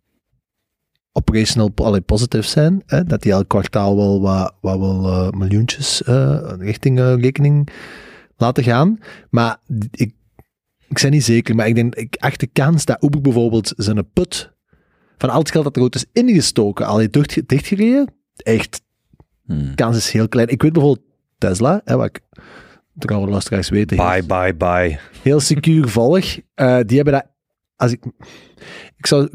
operational 1.19 1.71
allee, 1.75 2.01
positief 2.01 2.47
zijn, 2.47 2.83
hè, 2.87 3.05
dat 3.05 3.23
die 3.23 3.33
elk 3.33 3.49
kwartaal 3.49 3.97
wel 3.97 4.21
wat, 4.21 4.55
wat 4.61 4.79
wel 4.79 5.07
eh, 5.07 5.31
miljoentjes 5.31 6.03
eh, 6.03 6.53
richting 6.59 6.99
eh, 6.99 7.15
rekening 7.15 7.69
laten 8.37 8.65
gaan. 8.65 8.99
Maar 9.31 9.57
ik, 9.91 10.13
ik 10.89 11.01
ben 11.03 11.11
niet 11.11 11.25
zeker, 11.25 11.55
maar 11.55 11.67
ik 11.69 11.75
denk, 11.75 11.95
ik 11.95 12.17
acht 12.19 12.41
de 12.41 12.47
kans 12.47 12.85
dat 12.85 13.03
Uber 13.03 13.21
bijvoorbeeld 13.21 13.73
zijn 13.77 14.11
put 14.13 14.53
van 15.19 15.31
al 15.31 15.39
het 15.39 15.51
geld 15.51 15.65
dat 15.65 15.77
er 15.77 15.83
ooit 15.83 15.95
is 15.95 16.05
ingestoken, 16.13 16.87
al 16.87 16.99
heeft 16.99 17.13
dichtge- 17.13 17.47
dichtgereden, 17.47 18.15
echt, 18.37 18.83
Hmm. 19.47 19.75
kans 19.75 19.97
is 19.97 20.11
heel 20.11 20.29
klein. 20.29 20.49
Ik 20.49 20.63
weet 20.63 20.73
bijvoorbeeld 20.73 21.07
Tesla, 21.39 21.81
hè, 21.85 21.97
wat 21.97 22.07
ik 22.07 22.21
trouwe 22.99 23.29
luisteraars 23.31 23.69
weten, 23.69 24.13
heel, 24.13 24.27
bye, 24.27 24.55
bye. 24.55 24.99
heel 25.23 25.41
secuur 25.41 25.89
volg, 25.89 26.25
die 26.87 26.97
hebben 26.97 27.13
dat, 27.13 27.27
als 27.77 27.93
ik, 27.93 28.05
ik 28.97 29.07
zou, 29.07 29.29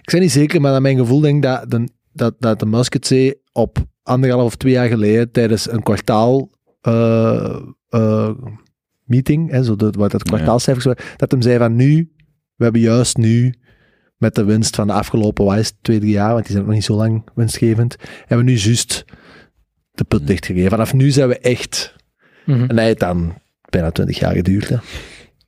ik 0.00 0.10
ben 0.10 0.20
niet 0.20 0.32
zeker, 0.32 0.60
maar 0.60 0.72
naar 0.72 0.82
mijn 0.82 0.96
gevoel 0.96 1.20
denk 1.20 1.36
ik 1.36 1.42
dat 1.42 1.70
de, 1.70 1.88
dat, 2.12 2.34
dat 2.38 2.58
de 2.60 3.38
op 3.52 3.78
anderhalf 4.02 4.44
of 4.44 4.56
twee 4.56 4.72
jaar 4.72 4.88
geleden 4.88 5.30
tijdens 5.30 5.70
een 5.70 5.82
kwartaal 5.82 6.50
eh, 6.80 7.60
eh, 7.88 8.30
meeting, 9.04 9.50
hè, 9.50 9.64
zo 9.64 9.76
de, 9.76 9.90
wat 9.90 10.10
dat 10.10 10.22
kwartaalcijfers 10.22 10.84
waren, 10.84 11.04
dat 11.16 11.30
hem 11.30 11.42
zei 11.42 11.58
van 11.58 11.76
nu, 11.76 12.12
we 12.56 12.64
hebben 12.64 12.80
juist 12.82 13.16
nu 13.16 13.54
met 14.16 14.34
de 14.34 14.44
winst 14.44 14.76
van 14.76 14.86
de 14.86 14.92
afgelopen, 14.92 15.44
wat 15.44 15.58
is 15.58 15.66
het, 15.68 15.76
twee, 15.82 15.98
drie 15.98 16.12
jaar, 16.12 16.32
want 16.32 16.42
die 16.42 16.50
zijn 16.50 16.60
ook 16.60 16.66
nog 16.66 16.74
niet 16.76 16.84
zo 16.84 16.94
lang 16.96 17.28
winstgevend, 17.34 17.96
hebben 18.26 18.46
we 18.46 18.52
nu 18.52 18.58
juist 18.58 19.04
de 19.90 20.04
put 20.04 20.26
dichtgegeven. 20.26 20.70
Vanaf 20.70 20.92
nu 20.92 21.10
zijn 21.10 21.28
we 21.28 21.38
echt, 21.38 21.94
Mhm. 22.46 22.64
en 22.64 22.76
hij 22.76 22.84
heeft 22.86 23.00
dan 23.00 23.34
bijna 23.70 23.90
twintig 23.90 24.18
jaar 24.18 24.34
geduurd. 24.34 24.68
Hè. 24.68 24.76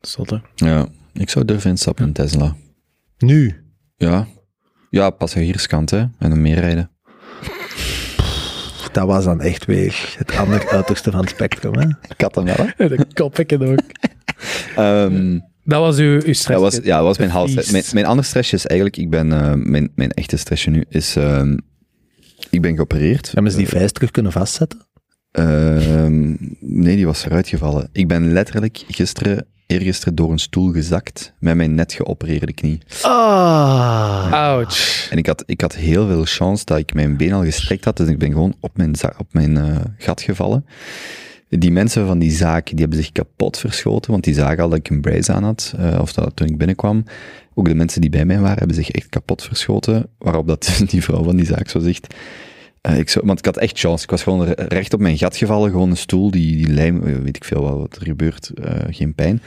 Zotte. 0.01 0.43
Ja, 0.55 0.87
ik 1.13 1.31
zou 1.31 1.45
durven 1.45 1.71
instappen 1.71 2.07
in 2.07 2.13
Tesla. 2.13 2.57
Nu. 3.19 3.65
Ja. 3.97 4.27
Ja, 4.97 5.11
passagierskant, 5.11 5.91
hè. 5.91 5.99
En 5.99 6.31
dan 6.31 6.41
meerijden. 6.41 6.91
Dat 8.93 9.07
was 9.07 9.25
dan 9.25 9.41
echt 9.41 9.65
weer 9.65 10.15
het 10.19 10.37
andere 10.37 10.69
uiterste 10.69 11.11
van 11.11 11.21
het 11.21 11.29
spectrum. 11.29 11.79
Hè? 11.79 11.87
Ik 11.87 12.21
had 12.21 12.35
hem 12.35 12.45
wel, 12.45 12.57
hè. 12.59 12.89
De 12.97 13.07
kop 13.15 13.39
ik 13.39 13.51
het 13.51 13.63
ook. 13.63 13.81
Ehm, 14.77 15.39
Dat 15.65 15.81
was 15.81 15.99
uw, 15.99 16.13
uw 16.13 16.21
stress. 16.21 16.47
dat 16.47 16.61
was, 16.61 16.75
ja, 16.83 16.97
dat 16.97 17.07
was 17.07 17.19
mijn 17.19 17.31
hals. 17.31 17.53
Vies. 17.53 17.71
Mijn, 17.71 17.85
mijn 17.93 18.07
ander 18.07 18.25
stressje 18.25 18.57
is 18.57 18.67
eigenlijk, 18.67 19.01
ik 19.01 19.11
ben, 19.11 19.33
eh, 19.33 19.53
mijn, 19.55 19.93
mijn 19.95 20.11
echte 20.11 20.37
stressje 20.37 20.71
nu 20.71 20.85
is, 20.89 21.17
ehm, 21.17 21.57
ik 22.51 22.63
ben 22.63 22.75
geopereerd. 22.75 23.33
Hebben 23.33 23.53
ze 23.53 23.59
die 23.59 23.69
vijs 23.69 23.93
terug 23.93 24.11
kunnen 24.11 24.33
vastzetten? 24.33 24.87
Ehm, 25.31 26.29
nee, 26.61 26.97
die 26.97 27.07
was 27.07 27.25
eruit 27.25 27.49
gevallen. 27.49 27.89
Ik 27.93 28.09
ben 28.09 28.33
letterlijk 28.33 28.85
gisteren, 28.89 29.47
eergisteren 29.67 30.15
door 30.15 30.31
een 30.31 30.39
stoel 30.39 30.73
gezakt 30.73 31.33
met 31.39 31.57
mijn 31.57 31.75
net 31.75 31.93
geopereerde 31.93 32.53
knie. 32.53 32.81
Ah. 33.03 34.33
Ouch. 34.33 35.09
En 35.11 35.19
ik 35.19 35.27
had, 35.27 35.43
ik 35.47 35.61
had 35.61 35.75
heel 35.75 36.07
veel 36.07 36.25
chance 36.25 36.65
dat 36.65 36.79
ik 36.79 36.95
mijn 36.95 37.17
been 37.17 37.33
al 37.33 37.45
gestrekt 37.45 37.85
had, 37.85 37.97
dus 37.97 38.09
ik 38.09 38.19
ben 38.19 38.33
gewoon 38.33 38.55
op 38.61 38.77
mijn, 38.77 38.95
op 39.19 39.33
mijn 39.33 39.57
eh, 39.57 39.77
gat 39.99 40.21
gevallen. 40.21 40.67
Die 41.49 41.73
mensen 41.73 42.07
van 42.07 42.19
die 42.19 42.31
zaak, 42.31 42.67
die 42.67 42.79
hebben 42.79 42.99
zich 42.99 43.13
kapot 43.13 43.59
verschoten, 43.59 44.11
want 44.11 44.25
die 44.25 44.35
zagen 44.35 44.63
al 44.63 44.69
dat 44.69 44.79
ik 44.79 44.91
een 44.91 45.01
brace 45.01 45.33
aan 45.33 45.45
had, 45.45 45.75
eh, 45.79 45.99
of 46.01 46.13
dat 46.13 46.37
toen 46.37 46.49
ik 46.49 46.59
binnenkwam. 46.59 47.05
Ook 47.55 47.69
de 47.69 47.75
mensen 47.75 48.01
die 48.01 48.11
bij 48.11 48.25
mij 48.25 48.39
waren, 48.39 48.59
hebben 48.59 48.77
zich 48.77 48.91
echt 48.91 49.09
kapot 49.09 49.43
verschoten, 49.43 50.09
waarop 50.19 50.49
dat 50.49 50.81
die 50.91 51.03
vrouw 51.03 51.25
van 51.25 51.37
die 51.37 51.47
zaak 51.47 51.69
zo 51.69 51.81
zegt, 51.81 52.15
eh, 52.87 52.99
ik 52.99 53.09
zou, 53.09 53.27
want 53.27 53.39
ik 53.39 53.45
had 53.45 53.57
echt 53.57 53.79
chance. 53.79 54.05
Ik 54.05 54.11
was 54.11 54.23
gewoon 54.23 54.45
re- 54.45 54.65
recht 54.69 54.95
op 54.95 55.01
mijn 55.01 55.19
gat 55.19 55.37
gevallen, 55.37 55.71
gewoon 55.71 55.91
een 55.91 55.97
stoel, 55.97 56.31
die, 56.31 56.57
die 56.57 56.69
lijm, 56.69 57.03
eh, 57.07 57.15
weet 57.23 57.37
ik 57.37 57.45
veel 57.45 57.79
wat, 57.79 57.97
er 57.97 58.07
gebeurt, 58.07 58.51
eh, 58.63 58.73
geen 58.91 59.15
pijn. 59.15 59.43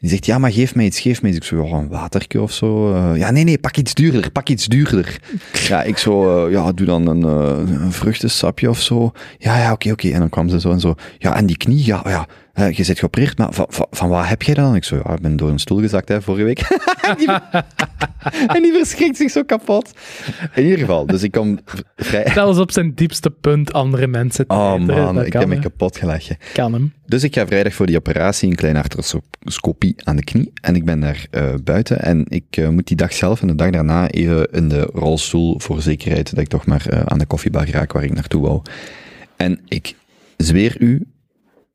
Die 0.00 0.10
zegt, 0.10 0.26
ja, 0.26 0.38
maar 0.38 0.52
geef 0.52 0.74
mij 0.74 0.84
iets, 0.84 1.00
geef 1.00 1.22
mij 1.22 1.30
iets. 1.30 1.38
Ik 1.40 1.44
zo, 1.44 1.66
ja, 1.66 1.72
een 1.76 1.88
waterke 1.88 2.40
of 2.40 2.52
zo. 2.52 2.96
ja, 3.16 3.30
nee, 3.30 3.44
nee, 3.44 3.58
pak 3.58 3.76
iets 3.76 3.94
duurder, 3.94 4.30
pak 4.30 4.48
iets 4.48 4.66
duurder. 4.66 5.20
ja, 5.68 5.82
ik 5.82 5.98
zo, 5.98 6.48
ja, 6.50 6.72
doe 6.72 6.86
dan 6.86 7.06
een, 7.06 7.22
een 7.22 7.92
vruchtensapje 7.92 8.68
of 8.70 8.80
zo. 8.80 9.12
Ja, 9.38 9.58
ja, 9.58 9.72
oké, 9.72 9.90
oké. 9.90 10.08
En 10.08 10.18
dan 10.18 10.28
kwam 10.28 10.48
ze 10.48 10.60
zo 10.60 10.70
en 10.70 10.80
zo, 10.80 10.94
ja, 11.18 11.36
en 11.36 11.46
die 11.46 11.56
knie, 11.56 11.84
ja, 11.84 12.02
ja, 12.04 12.26
eh, 12.56 12.72
je 12.72 12.84
bent 12.86 12.98
geopereerd, 12.98 13.38
maar 13.38 13.52
van, 13.52 13.66
van, 13.68 13.86
van 13.90 14.08
wat 14.08 14.26
heb 14.26 14.42
jij 14.42 14.54
dan? 14.54 14.74
Ik 14.74 14.84
zo, 14.84 15.00
ja, 15.04 15.14
ik 15.14 15.20
ben 15.20 15.36
door 15.36 15.50
een 15.50 15.58
stoel 15.58 15.78
gezakt, 15.78 16.08
hè, 16.08 16.22
vorige 16.22 16.44
week. 16.44 16.58
en, 17.08 17.16
die, 17.16 17.28
en 18.56 18.62
die 18.62 18.72
verschrikt 18.72 19.16
zich 19.16 19.30
zo 19.30 19.42
kapot. 19.42 19.92
In 20.54 20.62
ieder 20.62 20.78
geval, 20.78 21.06
dus 21.06 21.22
ik 21.22 21.32
kom 21.32 21.58
vrij... 21.96 22.30
Zelfs 22.34 22.58
op 22.58 22.70
zijn 22.70 22.94
diepste 22.94 23.30
punt 23.30 23.72
andere 23.72 24.06
mensen 24.06 24.46
te 24.46 24.54
Oh 24.54 24.72
eten, 24.72 24.86
man, 24.86 25.24
ik 25.24 25.32
heb 25.32 25.46
me 25.46 25.58
kapot 25.58 25.96
gelachen. 25.96 26.36
Kan 26.52 26.72
hem. 26.72 26.92
Dus 27.06 27.24
ik 27.24 27.34
ga 27.34 27.46
vrijdag 27.46 27.74
voor 27.74 27.86
die 27.86 27.96
operatie, 27.96 28.48
een 28.48 28.56
kleine 28.56 28.78
arthroscopie 28.78 29.94
aan 30.04 30.16
de 30.16 30.24
knie. 30.24 30.52
En 30.60 30.74
ik 30.74 30.84
ben 30.84 31.00
daar 31.00 31.26
eh, 31.30 31.54
buiten. 31.64 32.00
En 32.02 32.24
ik 32.28 32.44
eh, 32.50 32.68
moet 32.68 32.86
die 32.86 32.96
dag 32.96 33.12
zelf 33.12 33.40
en 33.40 33.46
de 33.46 33.54
dag 33.54 33.70
daarna 33.70 34.08
even 34.08 34.48
in 34.52 34.68
de 34.68 34.90
rolstoel 34.92 35.60
voor 35.60 35.82
zekerheid 35.82 36.30
dat 36.30 36.40
ik 36.40 36.48
toch 36.48 36.66
maar 36.66 37.04
aan 37.04 37.18
de 37.18 37.26
koffiebar 37.26 37.70
raak 37.70 37.92
waar 37.92 38.04
ik 38.04 38.14
naartoe 38.14 38.42
wou. 38.42 38.62
En 39.36 39.60
ik 39.68 39.94
zweer 40.36 40.76
u, 40.80 41.06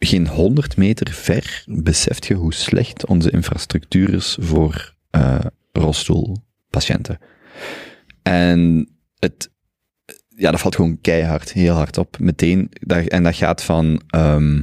geen 0.06 0.28
100 0.28 0.78
meter 0.78 1.12
ver 1.12 1.64
beseft 1.66 2.26
je 2.26 2.34
hoe 2.34 2.54
slecht 2.54 3.06
onze 3.06 3.32
infrastructuur 3.32 4.14
is 4.14 4.38
voor 4.40 4.96
eh 5.10 5.40
rolstoelpatiënten. 5.72 7.20
En 8.22 8.90
het, 9.20 9.52
ja, 10.36 10.52
dat 10.52 10.60
valt 10.60 10.76
gewoon 10.76 11.02
keihard, 11.02 11.54
heel 11.54 11.76
hard 11.76 11.98
op. 11.98 12.20
Meteen, 12.20 12.70
dat, 12.80 13.06
en 13.06 13.24
dat 13.24 13.36
gaat 13.36 13.64
van 13.64 14.02
ehm, 14.08 14.62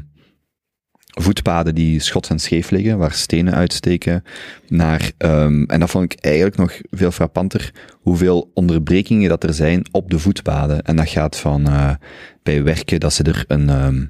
voetpaden 1.06 1.74
die 1.74 2.00
schots 2.00 2.28
en 2.28 2.38
scheef 2.38 2.70
liggen, 2.70 2.98
waar 2.98 3.12
stenen 3.12 3.54
uitsteken, 3.54 4.24
naar, 4.68 5.12
ehm, 5.18 5.62
en 5.62 5.80
dat 5.80 5.90
vond 5.90 6.12
ik 6.12 6.24
eigenlijk 6.24 6.56
nog 6.56 6.80
veel 6.90 7.10
frappanter, 7.10 7.72
hoeveel 7.92 8.50
onderbrekingen 8.54 9.28
dat 9.28 9.44
er 9.44 9.54
zijn 9.54 9.86
op 9.90 10.10
de 10.10 10.18
voetpaden. 10.18 10.82
En 10.82 10.96
dat 10.96 11.08
gaat 11.08 11.36
van 11.36 11.66
eh, 11.66 11.94
bij 12.42 12.62
werken 12.62 13.00
dat 13.00 13.12
ze 13.12 13.22
er 13.22 13.44
een, 13.46 13.68
ehm, 13.68 14.04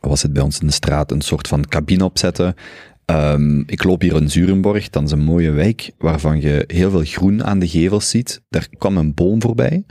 was 0.00 0.22
het 0.22 0.32
bij 0.32 0.42
ons 0.42 0.60
in 0.60 0.66
de 0.66 0.72
straat, 0.72 1.10
een 1.10 1.20
soort 1.20 1.48
van 1.48 1.66
cabine 1.66 2.04
opzetten. 2.04 2.54
Ehm, 3.04 3.60
ik 3.60 3.84
loop 3.84 4.00
hier 4.00 4.16
in 4.16 4.30
Zurenborg, 4.30 4.90
dan 4.90 5.04
is 5.04 5.10
een 5.10 5.24
mooie 5.24 5.50
wijk, 5.50 5.90
waarvan 5.98 6.40
je 6.40 6.64
heel 6.66 6.90
veel 6.90 7.04
groen 7.04 7.44
aan 7.44 7.58
de 7.58 7.68
gevels 7.68 8.10
ziet. 8.10 8.42
Daar 8.48 8.68
kwam 8.78 8.96
een 8.96 9.14
boom 9.14 9.42
voorbij. 9.42 9.84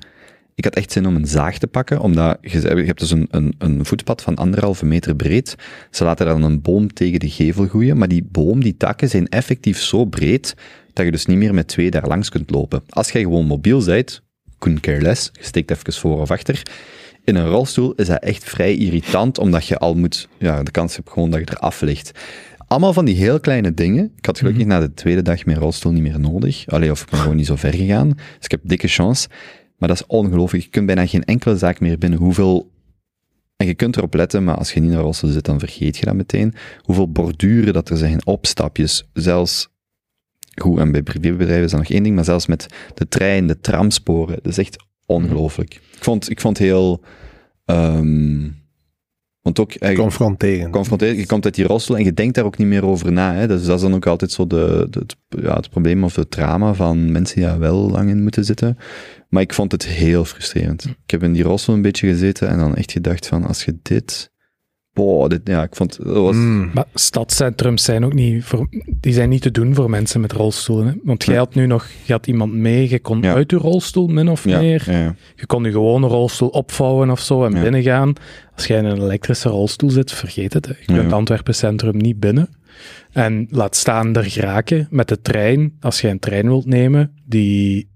Ik 0.55 0.63
had 0.63 0.75
echt 0.75 0.91
zin 0.91 1.05
om 1.05 1.15
een 1.15 1.27
zaag 1.27 1.57
te 1.57 1.67
pakken, 1.67 1.99
omdat 1.99 2.37
je, 2.41 2.61
je 2.61 2.83
hebt 2.83 2.99
dus 2.99 3.11
een, 3.11 3.27
een, 3.29 3.55
een 3.57 3.85
voetpad 3.85 4.21
van 4.21 4.35
anderhalve 4.35 4.85
meter 4.85 5.15
breed. 5.15 5.55
Ze 5.91 6.03
laten 6.03 6.25
dan 6.25 6.43
een 6.43 6.61
boom 6.61 6.93
tegen 6.93 7.19
de 7.19 7.29
gevel 7.29 7.67
groeien, 7.67 7.97
maar 7.97 8.07
die 8.07 8.27
boom, 8.31 8.63
die 8.63 8.77
takken 8.77 9.09
zijn 9.09 9.27
effectief 9.27 9.77
zo 9.77 10.05
breed, 10.05 10.55
dat 10.93 11.05
je 11.05 11.11
dus 11.11 11.25
niet 11.25 11.37
meer 11.37 11.53
met 11.53 11.67
twee 11.67 11.91
daar 11.91 12.07
langs 12.07 12.29
kunt 12.29 12.49
lopen. 12.49 12.83
Als 12.89 13.11
jij 13.11 13.21
gewoon 13.21 13.45
mobiel 13.45 13.85
bent, 13.85 14.21
couldn't 14.59 14.81
care 14.81 15.01
less, 15.01 15.29
je 15.33 15.43
steekt 15.43 15.71
even 15.71 15.93
voor 15.93 16.21
of 16.21 16.31
achter. 16.31 16.63
In 17.31 17.37
een 17.37 17.47
rolstoel 17.47 17.93
is 17.93 18.07
dat 18.07 18.23
echt 18.23 18.43
vrij 18.43 18.75
irritant, 18.75 19.37
omdat 19.37 19.65
je 19.65 19.77
al 19.77 19.95
moet, 19.95 20.27
ja, 20.37 20.63
de 20.63 20.71
kans 20.71 20.95
hebt 20.95 21.09
gewoon 21.09 21.29
dat 21.29 21.39
je 21.39 21.55
eraf 21.55 21.81
ligt. 21.81 22.11
Allemaal 22.67 22.93
van 22.93 23.05
die 23.05 23.15
heel 23.15 23.39
kleine 23.39 23.73
dingen. 23.73 24.11
Ik 24.17 24.25
had 24.25 24.37
gelukkig 24.37 24.65
na 24.65 24.79
de 24.79 24.93
tweede 24.93 25.21
dag 25.21 25.45
mijn 25.45 25.57
rolstoel 25.57 25.91
niet 25.91 26.01
meer 26.01 26.19
nodig. 26.19 26.67
Allee, 26.67 26.91
of 26.91 27.01
ik 27.01 27.09
ben 27.09 27.19
gewoon 27.19 27.35
niet 27.35 27.45
zo 27.45 27.55
ver 27.55 27.73
gegaan. 27.73 28.09
Dus 28.09 28.45
ik 28.45 28.51
heb 28.51 28.59
dikke 28.63 28.87
chance. 28.87 29.27
Maar 29.77 29.89
dat 29.89 29.97
is 29.97 30.07
ongelooflijk. 30.07 30.63
Je 30.63 30.69
kunt 30.69 30.85
bijna 30.85 31.05
geen 31.05 31.23
enkele 31.23 31.57
zaak 31.57 31.79
meer 31.79 31.97
binnen. 31.97 32.19
Hoeveel... 32.19 32.71
En 33.57 33.67
je 33.67 33.73
kunt 33.73 33.97
erop 33.97 34.13
letten, 34.13 34.43
maar 34.43 34.55
als 34.55 34.73
je 34.73 34.79
niet 34.79 34.91
in 34.91 34.97
een 34.97 35.03
rolstoel 35.03 35.29
zit, 35.29 35.45
dan 35.45 35.59
vergeet 35.59 35.97
je 35.97 36.05
dat 36.05 36.15
meteen. 36.15 36.53
Hoeveel 36.81 37.11
borduren 37.11 37.73
dat 37.73 37.89
er 37.89 37.97
zijn, 37.97 38.25
opstapjes. 38.25 39.09
Zelfs... 39.13 39.69
Goed, 40.61 40.79
en 40.79 40.91
bij 40.91 41.03
privébedrijven 41.03 41.63
is 41.63 41.71
dat 41.71 41.79
nog 41.79 41.89
één 41.89 42.03
ding, 42.03 42.15
maar 42.15 42.25
zelfs 42.25 42.45
met 42.45 42.65
de 42.93 43.07
trein, 43.07 43.47
de 43.47 43.59
tramsporen. 43.59 44.39
Dat 44.41 44.51
is 44.51 44.57
echt 44.57 44.83
ongelooflijk. 45.05 45.79
Ik 46.01 46.07
vond, 46.07 46.29
ik 46.29 46.41
vond 46.41 46.57
heel... 46.57 47.01
ehm, 47.65 48.49
want 49.41 49.59
ook... 49.59 49.69
eigenlijk- 49.69 49.97
Confronteren. 49.99 50.71
confronteerd. 50.71 51.17
Je 51.17 51.25
komt 51.25 51.45
uit 51.45 51.55
die 51.55 51.65
rolstoel 51.65 51.97
en 51.97 52.03
je 52.03 52.13
denkt 52.13 52.35
daar 52.35 52.45
ook 52.45 52.57
niet 52.57 52.67
meer 52.67 52.85
over 52.85 53.11
na. 53.11 53.33
Hè? 53.33 53.47
Dus 53.47 53.65
dat 53.65 53.75
is 53.75 53.81
dan 53.81 53.93
ook 53.93 54.05
altijd 54.05 54.31
zo 54.31 54.47
de, 54.47 54.87
de, 54.89 54.99
het, 54.99 55.15
ja, 55.43 55.55
het 55.55 55.69
probleem 55.69 56.03
of 56.03 56.15
het 56.15 56.31
drama 56.31 56.73
van 56.73 57.11
mensen 57.11 57.35
die 57.35 57.45
daar 57.45 57.59
wel 57.59 57.89
lang 57.89 58.09
in 58.09 58.23
moeten 58.23 58.45
zitten. 58.45 58.77
Maar 59.29 59.41
ik 59.41 59.53
vond 59.53 59.71
het 59.71 59.85
heel 59.87 60.25
frustrerend. 60.25 60.85
Ik 60.85 61.11
heb 61.11 61.23
in 61.23 61.33
die 61.33 61.43
rolstoel 61.43 61.75
een 61.75 61.81
beetje 61.81 62.07
gezeten 62.07 62.47
en 62.47 62.57
dan 62.57 62.75
echt 62.75 62.91
gedacht 62.91 63.27
van, 63.27 63.45
als 63.45 63.65
je 63.65 63.79
dit... 63.81 64.31
Boah, 64.93 65.29
dit, 65.29 65.41
ja, 65.43 65.63
ik 65.63 65.75
vond... 65.75 65.97
Dat 66.03 66.15
was, 66.15 66.35
Mm. 66.35 66.69
Maar 66.73 66.85
stadcentrums 66.93 67.83
zijn 67.83 68.05
ook 68.05 68.13
niet, 68.13 68.43
voor, 68.43 68.67
die 68.99 69.13
zijn 69.13 69.29
niet 69.29 69.41
te 69.41 69.51
doen 69.51 69.75
voor 69.75 69.89
mensen 69.89 70.21
met 70.21 70.31
rolstoelen. 70.31 70.87
Hè? 70.87 70.93
Want 71.03 71.23
jij 71.23 71.33
Ja. 71.33 71.39
had 71.39 71.55
nu 71.55 71.65
nog, 71.65 71.87
je 72.05 72.11
had 72.13 72.27
iemand 72.27 72.53
mee, 72.53 72.89
je 72.89 72.99
kon 72.99 73.21
Ja. 73.21 73.33
uit 73.33 73.51
je 73.51 73.57
rolstoel 73.57 74.07
min 74.07 74.29
of 74.29 74.43
ja, 74.45 74.59
meer. 74.59 74.83
ja, 74.91 74.97
ja. 74.99 75.15
Je 75.35 75.45
kon 75.45 75.63
je 75.63 75.71
gewone 75.71 76.07
rolstoel 76.07 76.49
opvouwen 76.49 77.09
of 77.09 77.19
zo 77.19 77.45
en 77.45 77.53
Ja. 77.55 77.61
binnengaan. 77.61 78.13
Als 78.55 78.67
jij 78.67 78.77
in 78.77 78.85
een 78.85 79.01
elektrische 79.01 79.49
rolstoel 79.49 79.89
zit, 79.89 80.11
vergeet 80.11 80.53
het. 80.53 80.65
hè. 80.65 80.73
Je 80.79 80.85
kunt 80.85 81.09
Ja. 81.09 81.15
Antwerpen 81.15 81.55
Centrum 81.55 81.97
niet 81.97 82.19
binnen. 82.19 82.49
En 83.11 83.47
laat 83.49 83.75
staan 83.75 84.15
er 84.15 84.23
geraken 84.23 84.87
met 84.89 85.07
de 85.07 85.21
trein. 85.21 85.73
Als 85.79 86.01
jij 86.01 86.11
een 86.11 86.19
trein 86.19 86.47
wilt 86.47 86.65
nemen 86.65 87.13
die 87.25 87.89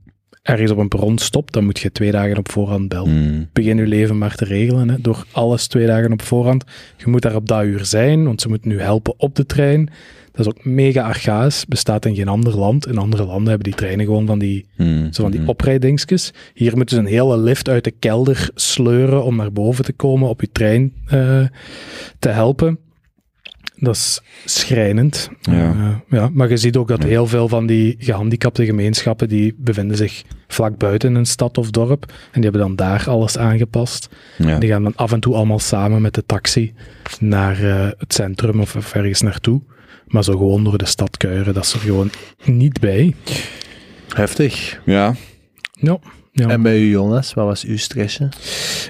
ergens 0.46 0.72
op 0.72 0.78
een 0.78 0.88
perron 0.88 1.18
stopt, 1.18 1.54
dan 1.54 1.66
moet 1.66 1.80
je 1.80 1.91
twee 1.91 2.12
dagen 2.12 2.38
op 2.38 2.52
voorhand 2.52 2.89
bellen. 2.89 3.24
Mm, 3.24 3.50
Begin 3.54 3.78
je 3.78 3.88
leven 3.88 4.18
maar 4.18 4.36
te 4.36 4.46
regelen, 4.46 4.89
hè, 4.89 5.02
door 5.02 5.26
alles 5.32 5.68
twee 5.68 5.86
dagen 5.86 6.12
op 6.12 6.22
voorhand. 6.22 6.64
Je 6.98 7.08
moet 7.08 7.22
daar 7.22 7.36
op 7.36 7.48
dat 7.48 7.64
uur 7.64 7.86
zijn, 7.86 8.24
want 8.24 8.41
ze 8.41 8.50
moeten 8.50 8.70
nu 8.70 8.80
helpen 8.82 9.14
op 9.18 9.36
de 9.36 9.46
trein. 9.46 9.89
Dat 10.32 10.46
is 10.46 10.54
ook 10.54 10.66
mega 10.66 11.02
archaïs, 11.02 11.66
bestaat 11.66 12.06
in 12.06 12.16
geen 12.16 12.28
ander 12.28 12.58
land. 12.58 12.88
In 12.88 12.98
andere 12.98 13.26
landen 13.26 13.48
hebben 13.48 13.64
die 13.64 13.76
treinen 13.76 14.06
gewoon 14.06 14.26
van 14.26 14.39
die 14.39 14.66
mm, 14.78 15.14
zo 15.14 15.22
van 15.22 15.32
die 15.32 15.41
mm. 15.41 15.50
oprijdingsjes. 15.50 16.34
Hier 16.54 16.76
moeten 16.76 16.96
ze 16.96 17.02
een 17.02 17.08
hele 17.08 17.38
lift 17.38 17.70
uit 17.70 17.84
de 17.84 17.91
kelder 17.91 18.50
sleuren 18.56 19.24
om 19.24 19.36
naar 19.36 19.52
boven 19.52 19.86
te 19.86 19.93
komen 19.93 20.30
op 20.30 20.41
je 20.41 20.52
trein 20.52 20.93
eh, 21.08 21.46
te 22.20 22.30
helpen. 22.30 22.80
Dat 23.78 23.95
is 23.95 24.21
schrijnend. 24.45 25.30
Ja. 25.41 25.53
Eh, 25.71 25.95
ja, 26.19 26.30
maar 26.34 26.49
je 26.49 26.57
ziet 26.57 26.76
ook 26.78 26.88
dat 26.88 27.01
Ja. 27.01 27.07
heel 27.07 27.28
veel 27.28 27.47
van 27.47 27.65
die 27.65 27.95
gehandicapte 27.99 28.65
gemeenschappen, 28.65 29.28
die 29.30 29.55
bevinden 29.57 29.97
zich 29.97 30.23
vlak 30.47 30.78
buiten 30.78 31.15
een 31.15 31.26
stad 31.26 31.57
of 31.57 31.69
dorp. 31.71 32.05
En 32.09 32.41
die 32.41 32.43
hebben 32.43 32.61
dan 32.61 32.76
daar 32.76 33.09
alles 33.09 33.38
aangepast. 33.38 34.09
Ja. 34.38 34.59
Die 34.59 34.69
gaan 34.69 34.84
dan 34.84 34.95
af 34.95 35.11
en 35.11 35.19
toe 35.19 35.36
allemaal 35.36 35.59
samen 35.59 36.01
met 36.01 36.13
de 36.13 36.23
taxi 36.26 36.73
naar 37.19 37.63
eh, 37.63 37.89
het 37.97 38.13
centrum 38.13 38.59
of, 38.61 38.76
of 38.76 38.93
ergens 38.93 39.21
naartoe. 39.21 39.61
Maar 40.05 40.23
zo 40.23 40.32
gewoon 40.38 40.63
door 40.63 40.78
de 40.78 40.86
stad 40.86 41.17
kuieren, 41.17 41.53
dat 41.53 41.63
is 41.63 41.73
er 41.73 41.80
gewoon 41.80 42.09
niet 42.45 42.80
bij. 42.80 43.15
Heftig. 44.15 44.82
ja, 44.86 45.15
Ja. 45.73 45.97
ja. 46.32 46.47
En 46.47 46.61
bij 46.61 46.80
u, 46.80 46.89
Jonas, 46.89 47.34
wat 47.34 47.45
was 47.45 47.63
uw 47.63 47.78
stressje? 47.78 48.30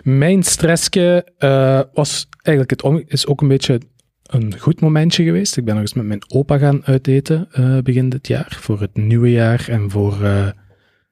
Mijn 0.04 0.44
stressje 0.44 1.28
eh, 1.38 1.80
was 1.94 2.28
eigenlijk 2.32 2.70
het 2.70 2.82
om- 2.84 3.04
is 3.08 3.28
ook 3.28 3.42
een 3.42 3.48
beetje 3.48 3.80
een 4.26 4.60
goed 4.60 4.82
momentje 4.82 5.24
geweest. 5.24 5.58
Ik 5.58 5.66
ben 5.66 5.74
nog 5.74 5.84
eens 5.84 5.94
met 5.94 6.06
mijn 6.06 6.24
opa 6.28 6.58
gaan 6.58 6.86
uiteten 6.86 7.48
eh, 7.52 7.78
begin 7.78 8.10
dit 8.10 8.28
jaar. 8.28 8.58
Voor 8.60 8.82
het 8.82 8.98
nieuwe 8.98 9.32
jaar 9.32 9.66
en 9.70 9.92
voor, 9.92 10.24
eh, 10.24 10.48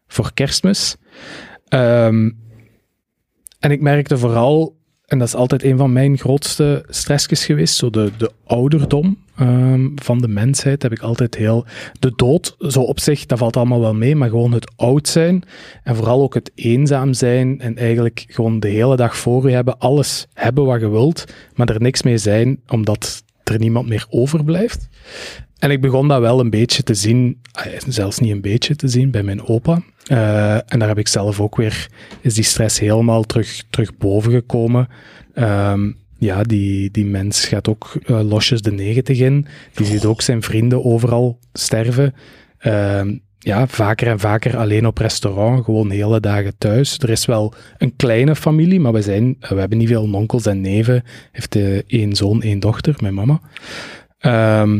voor 0.07 0.33
kerstmis. 0.33 0.95
Ehm, 1.67 2.31
en 3.59 3.71
ik 3.71 3.81
merkte 3.81 4.17
vooral, 4.17 4.77
en 5.13 5.19
dat 5.19 5.27
is 5.27 5.35
altijd 5.35 5.63
een 5.63 5.77
van 5.77 5.93
mijn 5.93 6.17
grootste 6.17 6.85
stressjes 6.89 7.45
geweest, 7.45 7.75
zo 7.75 7.89
de, 7.89 8.11
de 8.17 8.31
ouderdom 8.45 9.17
ehm, 9.35 9.89
van 9.95 10.17
de 10.17 10.27
mensheid 10.27 10.81
heb 10.81 10.91
ik 10.91 11.01
altijd 11.01 11.35
heel... 11.35 11.65
De 11.99 12.13
dood, 12.15 12.55
zo 12.59 12.81
op 12.81 12.99
zich, 12.99 13.25
dat 13.25 13.37
valt 13.37 13.57
allemaal 13.57 13.79
wel 13.79 13.93
mee, 13.93 14.15
maar 14.15 14.29
gewoon 14.29 14.51
het 14.51 14.71
oud 14.75 15.07
zijn 15.07 15.43
en 15.83 15.95
vooral 15.95 16.21
ook 16.21 16.33
het 16.33 16.51
eenzaam 16.55 17.13
zijn 17.13 17.59
en 17.59 17.77
eigenlijk 17.77 18.25
gewoon 18.27 18.59
de 18.59 18.67
hele 18.67 18.95
dag 18.95 19.17
voor 19.17 19.49
je 19.49 19.55
hebben, 19.55 19.79
alles 19.79 20.27
hebben 20.33 20.65
wat 20.65 20.79
je 20.79 20.89
wilt, 20.89 21.25
maar 21.55 21.69
er 21.69 21.81
niks 21.81 22.03
mee 22.03 22.17
zijn, 22.17 22.59
omdat 22.67 23.23
er 23.43 23.59
niemand 23.59 23.87
meer 23.87 24.05
overblijft. 24.09 24.87
En 25.63 25.71
ik 25.71 25.81
begon 25.81 26.07
dat 26.07 26.19
wel 26.19 26.39
een 26.39 26.49
beetje 26.49 26.83
te 26.83 26.93
zien, 26.93 27.41
ah, 27.51 27.65
zelfs 27.87 28.19
niet 28.19 28.31
een 28.31 28.41
beetje 28.41 28.75
te 28.75 28.87
zien, 28.87 29.11
bij 29.11 29.23
mijn 29.23 29.47
opa. 29.47 29.81
Eh, 30.05 30.53
en 30.55 30.79
daar 30.79 30.87
heb 30.87 30.97
ik 30.97 31.07
zelf 31.07 31.39
ook 31.39 31.55
weer, 31.55 31.87
is 32.21 32.33
die 32.33 32.43
stress 32.43 32.79
helemaal 32.79 33.23
terug, 33.23 33.63
terug 33.69 33.97
boven 33.97 34.31
gekomen. 34.31 34.87
Ehm, 35.33 35.91
ja, 36.17 36.43
die, 36.43 36.91
die 36.91 37.05
mens 37.05 37.45
gaat 37.45 37.69
ook 37.69 37.93
eh, 38.05 38.29
losjes 38.29 38.61
de 38.61 38.71
negentig 38.71 39.19
in. 39.19 39.47
Die 39.73 39.85
ziet 39.85 40.05
ook 40.05 40.21
zijn 40.21 40.41
vrienden 40.41 40.85
overal 40.85 41.39
sterven. 41.53 42.13
Ehm, 42.57 43.17
ja, 43.39 43.67
vaker 43.67 44.07
en 44.07 44.19
vaker 44.19 44.57
alleen 44.57 44.87
op 44.87 44.97
restaurant, 44.97 45.63
gewoon 45.63 45.89
hele 45.89 46.19
dagen 46.19 46.57
thuis. 46.57 46.97
Er 46.97 47.09
is 47.09 47.25
wel 47.25 47.53
een 47.77 47.95
kleine 47.95 48.35
familie, 48.35 48.79
maar 48.79 48.93
we, 48.93 49.01
zijn, 49.01 49.35
we 49.39 49.55
hebben 49.55 49.77
niet 49.77 49.87
veel 49.87 50.13
onkels 50.13 50.45
en 50.45 50.61
neven. 50.61 51.03
Heeft 51.31 51.55
eh, 51.55 51.77
één 51.87 52.15
zoon, 52.15 52.41
één 52.41 52.59
dochter, 52.59 52.95
mijn 53.01 53.13
mama. 53.13 53.41
Ehm, 54.19 54.79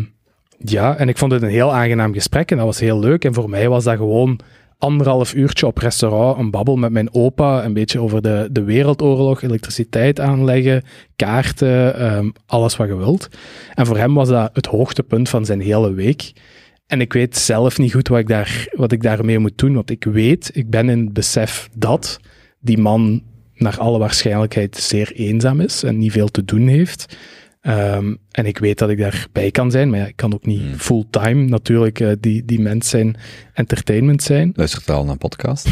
ja, 0.66 0.98
en 0.98 1.10
ik 1.10 1.18
vond 1.18 1.32
het 1.32 1.42
een 1.42 1.50
heel 1.50 1.74
aangenaam 1.74 2.14
gesprek 2.14 2.52
en 2.52 2.58
dat 2.58 2.66
was 2.66 2.80
heel 2.80 3.00
leuk. 3.00 3.26
En 3.26 3.34
voor 3.34 3.50
mij 3.50 3.70
was 3.70 3.84
dat 3.84 3.98
gewoon 3.98 4.40
anderhalf 4.78 5.34
uurtje 5.34 5.68
op 5.68 5.78
restaurant, 5.78 6.40
een 6.40 6.52
babbel 6.52 6.76
met 6.76 6.92
mijn 6.92 7.14
opa, 7.14 7.66
een 7.66 7.74
beetje 7.74 8.00
over 8.00 8.22
de, 8.22 8.50
de 8.52 8.64
wereldoorlog, 8.64 9.42
elektriciteit 9.42 10.20
aanleggen, 10.20 10.84
kaarten, 11.16 11.96
ehm, 11.96 12.30
alles 12.46 12.76
wat 12.76 12.88
je 12.88 12.96
wilt. 12.96 13.28
En 13.74 13.86
voor 13.86 13.98
hem 13.98 14.14
was 14.14 14.30
dat 14.30 14.50
het 14.54 14.66
hoogtepunt 14.66 15.30
van 15.30 15.46
zijn 15.46 15.62
hele 15.62 15.94
week. 15.94 16.32
En 16.88 17.02
ik 17.02 17.14
weet 17.14 17.38
zelf 17.38 17.78
niet 17.78 17.94
goed 17.94 18.08
wat 18.08 18.20
ik, 18.20 18.28
daar, 18.28 18.68
wat 18.72 18.92
ik 18.92 19.02
daarmee 19.02 19.40
moet 19.40 19.58
doen, 19.58 19.74
want 19.74 19.90
ik 19.90 20.04
weet, 20.04 20.52
ik 20.54 20.70
ben 20.70 20.90
in 20.90 21.00
het 21.00 21.14
besef 21.14 21.70
dat 21.76 22.20
die 22.60 22.78
man 22.78 23.22
naar 23.56 23.78
alle 23.80 23.98
waarschijnlijkheid 23.98 24.78
zeer 24.78 25.12
eenzaam 25.12 25.60
is 25.60 25.84
en 25.84 25.98
niet 25.98 26.12
veel 26.12 26.28
te 26.28 26.46
doen 26.46 26.68
heeft. 26.68 27.18
Ehm, 27.64 28.16
en 28.32 28.46
ik 28.46 28.58
weet 28.58 28.78
dat 28.78 28.90
ik 28.90 28.98
daarbij 28.98 29.52
kan 29.52 29.72
zijn, 29.72 29.90
maar 29.90 30.00
ja, 30.00 30.06
ik 30.06 30.16
kan 30.16 30.34
ook 30.34 30.46
niet 30.46 30.62
Hmm. 30.62 30.74
fulltime 30.76 31.46
natuurlijk 31.46 32.00
eh, 32.00 32.12
die, 32.20 32.46
die 32.46 32.60
mens 32.60 32.90
zijn, 32.90 33.16
entertainment 33.54 34.24
zijn. 34.24 34.52
luistert 34.56 34.90
al 34.90 35.04
naar 35.04 35.12
een 35.12 35.18
podcast. 35.18 35.68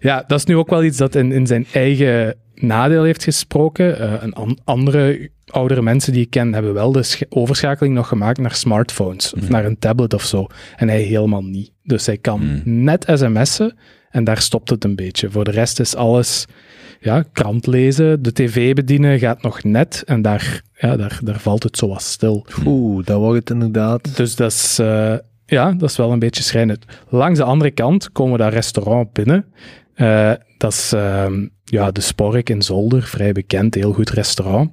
Ja, 0.00 0.24
dat 0.26 0.38
is 0.38 0.44
nu 0.44 0.56
ook 0.56 0.70
wel 0.70 0.84
iets 0.84 0.96
dat 0.96 1.14
in, 1.14 1.32
in 1.32 1.46
zijn 1.46 1.66
eigen 1.72 2.34
nadeel 2.54 3.02
heeft 3.04 3.24
gesproken. 3.24 3.98
Eh, 3.98 4.12
een 4.22 4.32
an- 4.34 4.58
andere 4.64 5.30
oudere 5.46 5.82
mensen 5.82 6.12
die 6.12 6.22
ik 6.22 6.30
ken 6.30 6.52
hebben 6.52 6.74
wel 6.74 6.92
de 6.92 7.02
sch- 7.02 7.22
overschakeling 7.28 7.94
nog 7.94 8.08
gemaakt 8.08 8.38
naar 8.38 8.54
smartphones 8.54 9.34
of 9.34 9.40
Mhm. 9.42 9.52
naar 9.52 9.64
een 9.64 9.78
tablet 9.78 10.14
of 10.14 10.24
zo. 10.24 10.46
En 10.76 10.88
hij 10.88 11.00
helemaal 11.02 11.42
niet. 11.44 11.72
Dus 11.82 12.06
hij 12.06 12.18
kan 12.18 12.40
Mhm. 12.46 12.60
net 12.84 13.04
sms'en 13.14 13.76
en 14.10 14.24
daar 14.24 14.40
stopt 14.40 14.70
het 14.70 14.84
een 14.84 14.96
beetje. 14.96 15.30
Voor 15.30 15.44
de 15.44 15.50
rest 15.50 15.80
is 15.80 15.94
alles 15.94 16.46
ja, 17.06 17.24
krant 17.32 17.66
lezen, 17.66 18.22
de 18.22 18.32
tv 18.32 18.74
bedienen 18.74 19.18
gaat 19.18 19.42
nog 19.42 19.62
net 19.62 20.02
en 20.06 20.22
daar, 20.22 20.62
ja, 20.78 20.96
daar, 20.96 21.18
daar 21.22 21.40
valt 21.40 21.62
het 21.62 21.76
zoals 21.76 22.10
stil. 22.10 22.46
Oeh, 22.64 23.04
dat 23.04 23.18
wordt 23.18 23.38
het 23.38 23.50
inderdaad. 23.50 24.16
Dus 24.16 24.36
dat 24.36 24.52
is, 24.52 24.78
eh, 24.78 25.14
ja, 25.46 25.72
dat 25.72 25.90
is 25.90 25.96
wel 25.96 26.12
een 26.12 26.18
beetje 26.18 26.42
schrijnend. 26.42 26.84
Langs 27.08 27.38
de 27.38 27.44
andere 27.44 27.70
kant 27.70 28.12
komen 28.12 28.32
we 28.32 28.38
dat 28.38 28.52
restaurant 28.52 29.12
binnen. 29.12 29.44
Eh, 29.94 30.32
dat 30.58 30.72
is 30.72 30.92
ehm, 30.92 31.46
ja, 31.64 31.90
de 31.90 32.00
Spork 32.00 32.50
in 32.50 32.62
Zolder, 32.62 33.02
vrij 33.02 33.32
bekend, 33.32 33.74
heel 33.74 33.92
goed 33.92 34.10
restaurant. 34.10 34.70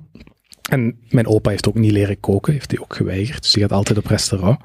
En 0.70 0.98
mijn 1.10 1.28
opa 1.28 1.50
heeft 1.50 1.68
ook 1.68 1.76
niet 1.76 1.92
leren 1.92 2.20
koken, 2.20 2.54
heeft 2.54 2.72
hij 2.72 2.80
ook 2.80 2.96
geweigerd. 2.96 3.42
Dus 3.42 3.52
die 3.52 3.62
gaat 3.62 3.72
altijd 3.72 3.98
op 3.98 4.06
restaurant. 4.06 4.60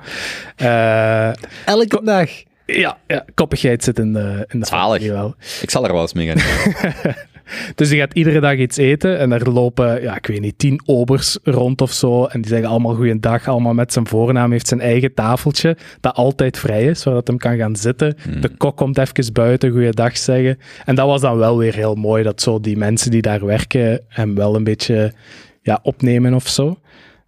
Eh, 0.57 1.31
Elke 1.67 2.01
dag. 2.05 2.31
ja, 2.67 2.99
ja, 3.07 3.25
koppigheid 3.35 3.85
zit 3.85 3.99
in 3.99 4.13
de, 4.13 4.45
in 4.49 4.61
de 4.61 5.09
wel. 5.11 5.35
Ik 5.63 5.71
zal 5.71 5.85
er 5.85 5.93
wel 5.93 6.03
eens 6.03 6.13
mee 6.13 6.37
gaan. 6.37 7.15
Dus 7.75 7.89
die 7.89 7.99
gaat 7.99 8.15
iedere 8.15 8.41
dag 8.41 8.57
iets 8.57 8.77
eten 8.77 9.19
en 9.19 9.33
er 9.33 9.51
lopen, 9.51 10.03
ja, 10.03 10.17
ik 10.17 10.27
weet 10.27 10.41
niet, 10.41 10.59
tien 10.59 10.81
obers 10.87 11.39
rond 11.43 11.81
of 11.81 11.93
zo. 11.93 12.25
En 12.25 12.41
die 12.41 12.51
zeggen 12.51 12.69
allemaal 12.69 12.95
goeiedag, 12.95 13.49
allemaal 13.49 13.75
met 13.75 13.93
zijn 13.93 14.07
voornaam. 14.07 14.53
heeft 14.53 14.69
zijn 14.69 14.81
eigen 14.81 15.15
tafeltje, 15.15 15.77
dat 16.01 16.15
altijd 16.15 16.59
vrij 16.59 16.85
is, 16.85 17.01
zodat 17.01 17.27
hem 17.27 17.37
kan 17.39 17.57
gaan 17.57 17.77
zitten. 17.77 18.17
De 18.41 18.49
kok 18.49 18.77
komt 18.77 18.99
even 18.99 19.33
buiten, 19.33 19.71
goeiedag 19.71 20.17
zeggen. 20.19 20.59
En 20.85 20.95
dat 20.95 21.07
was 21.07 21.21
dan 21.21 21.37
wel 21.39 21.59
weer 21.59 21.75
heel 21.75 21.95
mooi, 21.95 22.23
dat 22.23 22.41
zo 22.43 22.61
die 22.61 22.77
mensen 22.77 23.11
die 23.11 23.23
daar 23.23 23.47
werken 23.47 24.01
hem 24.09 24.35
wel 24.35 24.55
een 24.55 24.65
beetje 24.65 25.13
ja, 25.63 25.79
opnemen 25.83 26.35
of 26.35 26.49
zo. 26.49 26.79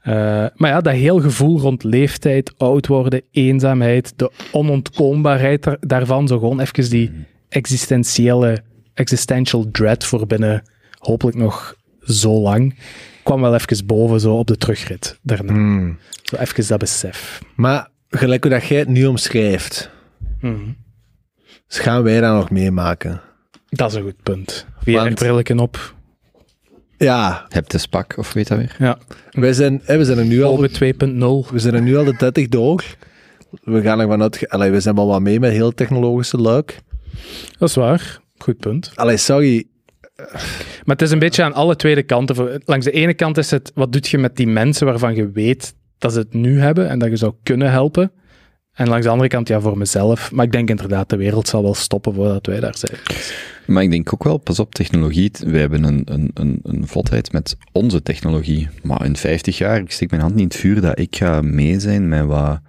Eh, 0.00 0.12
maar 0.54 0.70
ja, 0.70 0.80
dat 0.80 0.94
heel 0.94 1.20
gevoel 1.20 1.60
rond 1.60 1.84
leeftijd, 1.84 2.52
oud 2.56 2.86
worden, 2.86 3.22
eenzaamheid, 3.30 4.12
de 4.16 4.30
onontkoombaarheid 4.52 5.62
daar- 5.62 5.76
daarvan, 5.80 6.28
zo 6.28 6.38
gewoon 6.38 6.60
even 6.60 6.90
die 6.90 7.10
existentiële, 7.48 8.62
existential 8.94 9.70
dread 9.70 10.04
voor 10.04 10.26
binnen, 10.26 10.62
hopelijk 10.98 11.36
nog 11.36 11.74
zo 12.00 12.40
lang, 12.40 12.78
kwam 13.22 13.40
wel 13.40 13.54
even 13.54 13.86
boven 13.86 14.20
zo 14.20 14.36
op 14.38 14.46
de 14.46 14.56
terugrit 14.56 15.18
daarna. 15.22 15.52
Hmm. 15.52 15.98
Zo 16.22 16.36
even 16.36 16.66
dat 16.68 16.78
besef. 16.78 17.42
Maar 17.56 17.88
gelijk 18.08 18.42
hoe 18.42 18.52
dat 18.52 18.64
jij 18.66 18.78
het 18.78 18.88
nu 18.88 19.06
omschrijft, 19.06 19.90
dus 21.66 21.78
gaan 21.78 22.02
wij 22.02 22.20
dat 22.20 22.34
nog 22.34 22.50
meemaken? 22.50 23.20
Dat 23.68 23.90
is 23.90 23.96
een 23.96 24.02
goed 24.02 24.22
punt. 24.22 24.66
Via 24.82 24.94
Want- 24.96 25.08
een 25.08 25.14
brilletje 25.14 25.58
op. 25.58 25.94
Ja, 26.96 27.46
Heb 27.48 27.68
de 27.68 27.78
spak, 27.78 28.16
of 28.16 28.32
weet 28.32 28.48
dat 28.48 28.58
weer? 28.58 28.76
Ja, 28.78 28.98
wij 29.30 29.52
zijn, 29.52 29.80
hè, 29.84 29.96
we 29.96 30.04
zijn 30.04 30.18
er 30.18 30.24
nu 30.24 30.42
al, 30.42 30.52
Obe 30.52 30.68
2.0. 30.70 31.50
we 31.52 31.58
zijn 31.58 31.74
er 31.74 31.82
nu 31.82 31.96
al 31.96 32.04
de 32.04 32.16
30 32.16 32.48
door. 32.48 32.84
We 33.64 33.82
gaan 33.82 34.00
ervan 34.00 34.22
uit, 34.22 34.48
allee, 34.48 34.70
we 34.70 34.80
zijn 34.80 34.94
wel 34.94 35.06
wat 35.06 35.20
mee 35.20 35.40
met 35.40 35.52
heel 35.52 35.72
technologische 35.72 36.36
luik. 36.36 36.80
Dat 37.58 37.68
is 37.68 37.74
waar. 37.74 38.20
Goed 38.42 38.56
punt. 38.56 38.92
Allee, 38.94 39.16
sorry, 39.16 39.66
Maar 40.84 40.96
het 40.96 41.02
is 41.02 41.10
een 41.10 41.18
beetje 41.18 41.42
aan 41.42 41.52
alle 41.52 41.76
tweede 41.76 42.02
kanten. 42.02 42.62
Langs 42.64 42.84
de 42.84 42.90
ene 42.90 43.14
kant 43.14 43.38
is 43.38 43.50
het, 43.50 43.72
wat 43.74 43.92
doet 43.92 44.08
je 44.08 44.18
met 44.18 44.36
die 44.36 44.46
mensen 44.46 44.86
waarvan 44.86 45.14
je 45.14 45.30
weet 45.30 45.74
dat 45.98 46.12
ze 46.12 46.18
het 46.18 46.34
nu 46.34 46.60
hebben 46.60 46.88
en 46.88 46.98
dat 46.98 47.08
je 47.08 47.16
zou 47.16 47.34
kunnen 47.42 47.70
helpen? 47.70 48.12
En 48.72 48.88
langs 48.88 49.04
de 49.04 49.12
andere 49.12 49.28
kant, 49.28 49.48
ja, 49.48 49.60
voor 49.60 49.78
mezelf. 49.78 50.32
Maar 50.32 50.44
ik 50.44 50.52
denk 50.52 50.68
inderdaad, 50.68 51.08
de 51.08 51.16
wereld 51.16 51.48
zal 51.48 51.62
wel 51.62 51.74
stoppen 51.74 52.14
voordat 52.14 52.46
wij 52.46 52.60
daar 52.60 52.76
zijn. 52.76 52.98
Maar 53.66 53.82
ik 53.82 53.90
denk 53.90 54.14
ook 54.14 54.24
wel, 54.24 54.38
pas 54.38 54.58
op, 54.58 54.74
technologie. 54.74 55.30
Wij 55.46 55.60
hebben 55.60 55.84
een, 55.84 56.02
een, 56.04 56.30
een, 56.34 56.60
een 56.62 56.86
vlotheid 56.86 57.32
met 57.32 57.56
onze 57.72 58.02
technologie. 58.02 58.68
Maar 58.82 59.04
in 59.04 59.16
50 59.16 59.58
jaar, 59.58 59.78
ik 59.78 59.90
steek 59.90 60.10
mijn 60.10 60.22
hand 60.22 60.34
niet 60.34 60.42
in 60.42 60.48
het 60.48 60.56
vuur 60.56 60.80
dat 60.80 60.98
ik 60.98 61.16
ga 61.16 61.42
mee 61.42 61.80
zijn 61.80 62.08
met 62.08 62.24
wat 62.24 62.60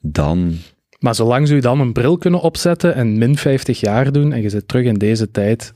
dan... 0.00 0.56
Maar 1.06 1.14
zolang 1.14 1.48
ze 1.48 1.54
je 1.54 1.60
dan 1.60 1.80
een 1.80 1.92
bril 1.92 2.18
kunnen 2.18 2.40
opzetten 2.40 2.94
en 2.94 3.18
min 3.18 3.36
50 3.36 3.80
jaar 3.80 4.12
doen 4.12 4.32
en 4.32 4.42
je 4.42 4.48
zit 4.48 4.68
terug 4.68 4.84
in 4.84 4.94
deze 4.94 5.30
tijd, 5.30 5.72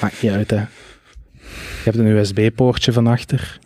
maakt 0.00 0.22
niet 0.22 0.32
uit, 0.32 0.50
hè. 0.50 0.56
Je 0.56 1.84
hebt 1.84 1.98
een 1.98 2.06
USB-poortje 2.06 2.92
van 2.92 3.06
achter. 3.06 3.58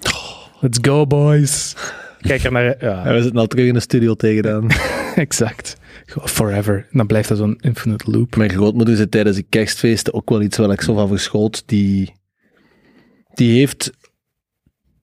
Let's 0.61 0.79
go, 0.83 1.07
boys. 1.07 1.75
Kijk 2.21 2.43
er 2.43 2.53
naar... 2.53 2.65
Ja, 2.65 2.75
Ja, 2.81 3.13
we 3.13 3.23
zitten 3.23 3.41
al 3.41 3.47
terug 3.47 3.67
in 3.67 3.75
de 3.75 3.81
studio 3.81 4.15
tegen 4.15 4.43
dan. 4.43 4.71
exact. 5.15 5.77
Forever. 6.07 6.77
En 6.91 6.99
dan 6.99 7.07
blijft 7.07 7.29
dat 7.29 7.39
zo'n 7.39 7.59
infinite 7.61 8.11
loop. 8.11 8.37
Mijn 8.37 8.51
grootmoeder 8.51 8.97
zei 8.97 9.09
tijdens 9.09 9.37
de 9.37 9.47
kerstfeesten 9.49 10.15
ook 10.15 10.31
wel 10.31 10.43
iets 10.43 10.57
waar 10.57 10.71
ik 10.71 10.81
zo 10.81 10.95
van 10.95 11.09
verschoot. 11.09 11.63
Die, 11.67 12.15
die 13.35 13.59
heeft 13.59 13.91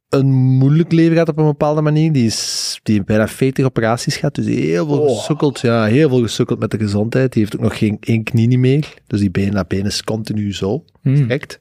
een 0.10 0.32
moeilijk 0.34 0.92
leven 0.92 1.12
gehad 1.12 1.30
op 1.30 1.38
een 1.38 1.46
bepaalde 1.46 1.82
manier. 1.82 2.12
Die, 2.12 2.26
is, 2.26 2.80
die 2.84 2.96
heeft 2.96 3.08
bijna 3.08 3.28
40 3.28 3.66
operaties 3.66 4.16
gehad. 4.18 4.36
Dus 4.36 4.46
heel 4.46 4.86
veel 4.86 5.00
Oh. 5.00 5.18
gesukkeld. 5.18 5.60
Ja, 5.60 5.86
heel 5.86 6.10
veel 6.10 6.22
gesukkeld 6.22 6.60
met 6.60 6.72
de 6.72 6.78
gezondheid. 6.78 7.34
Die 7.34 7.42
heeft 7.42 7.56
ook 7.56 7.62
nog 7.62 7.78
geen 7.78 7.98
één 8.00 8.24
knie 8.24 8.48
niet 8.48 8.60
meer. 8.60 8.94
Dus 9.08 9.20
die 9.20 9.32
been, 9.32 9.52
dat 9.52 9.68
been 9.68 9.86
is 9.86 10.04
continu 10.04 10.54
zo. 10.54 10.86
Hmm. 11.02 11.16
Direct. 11.16 11.60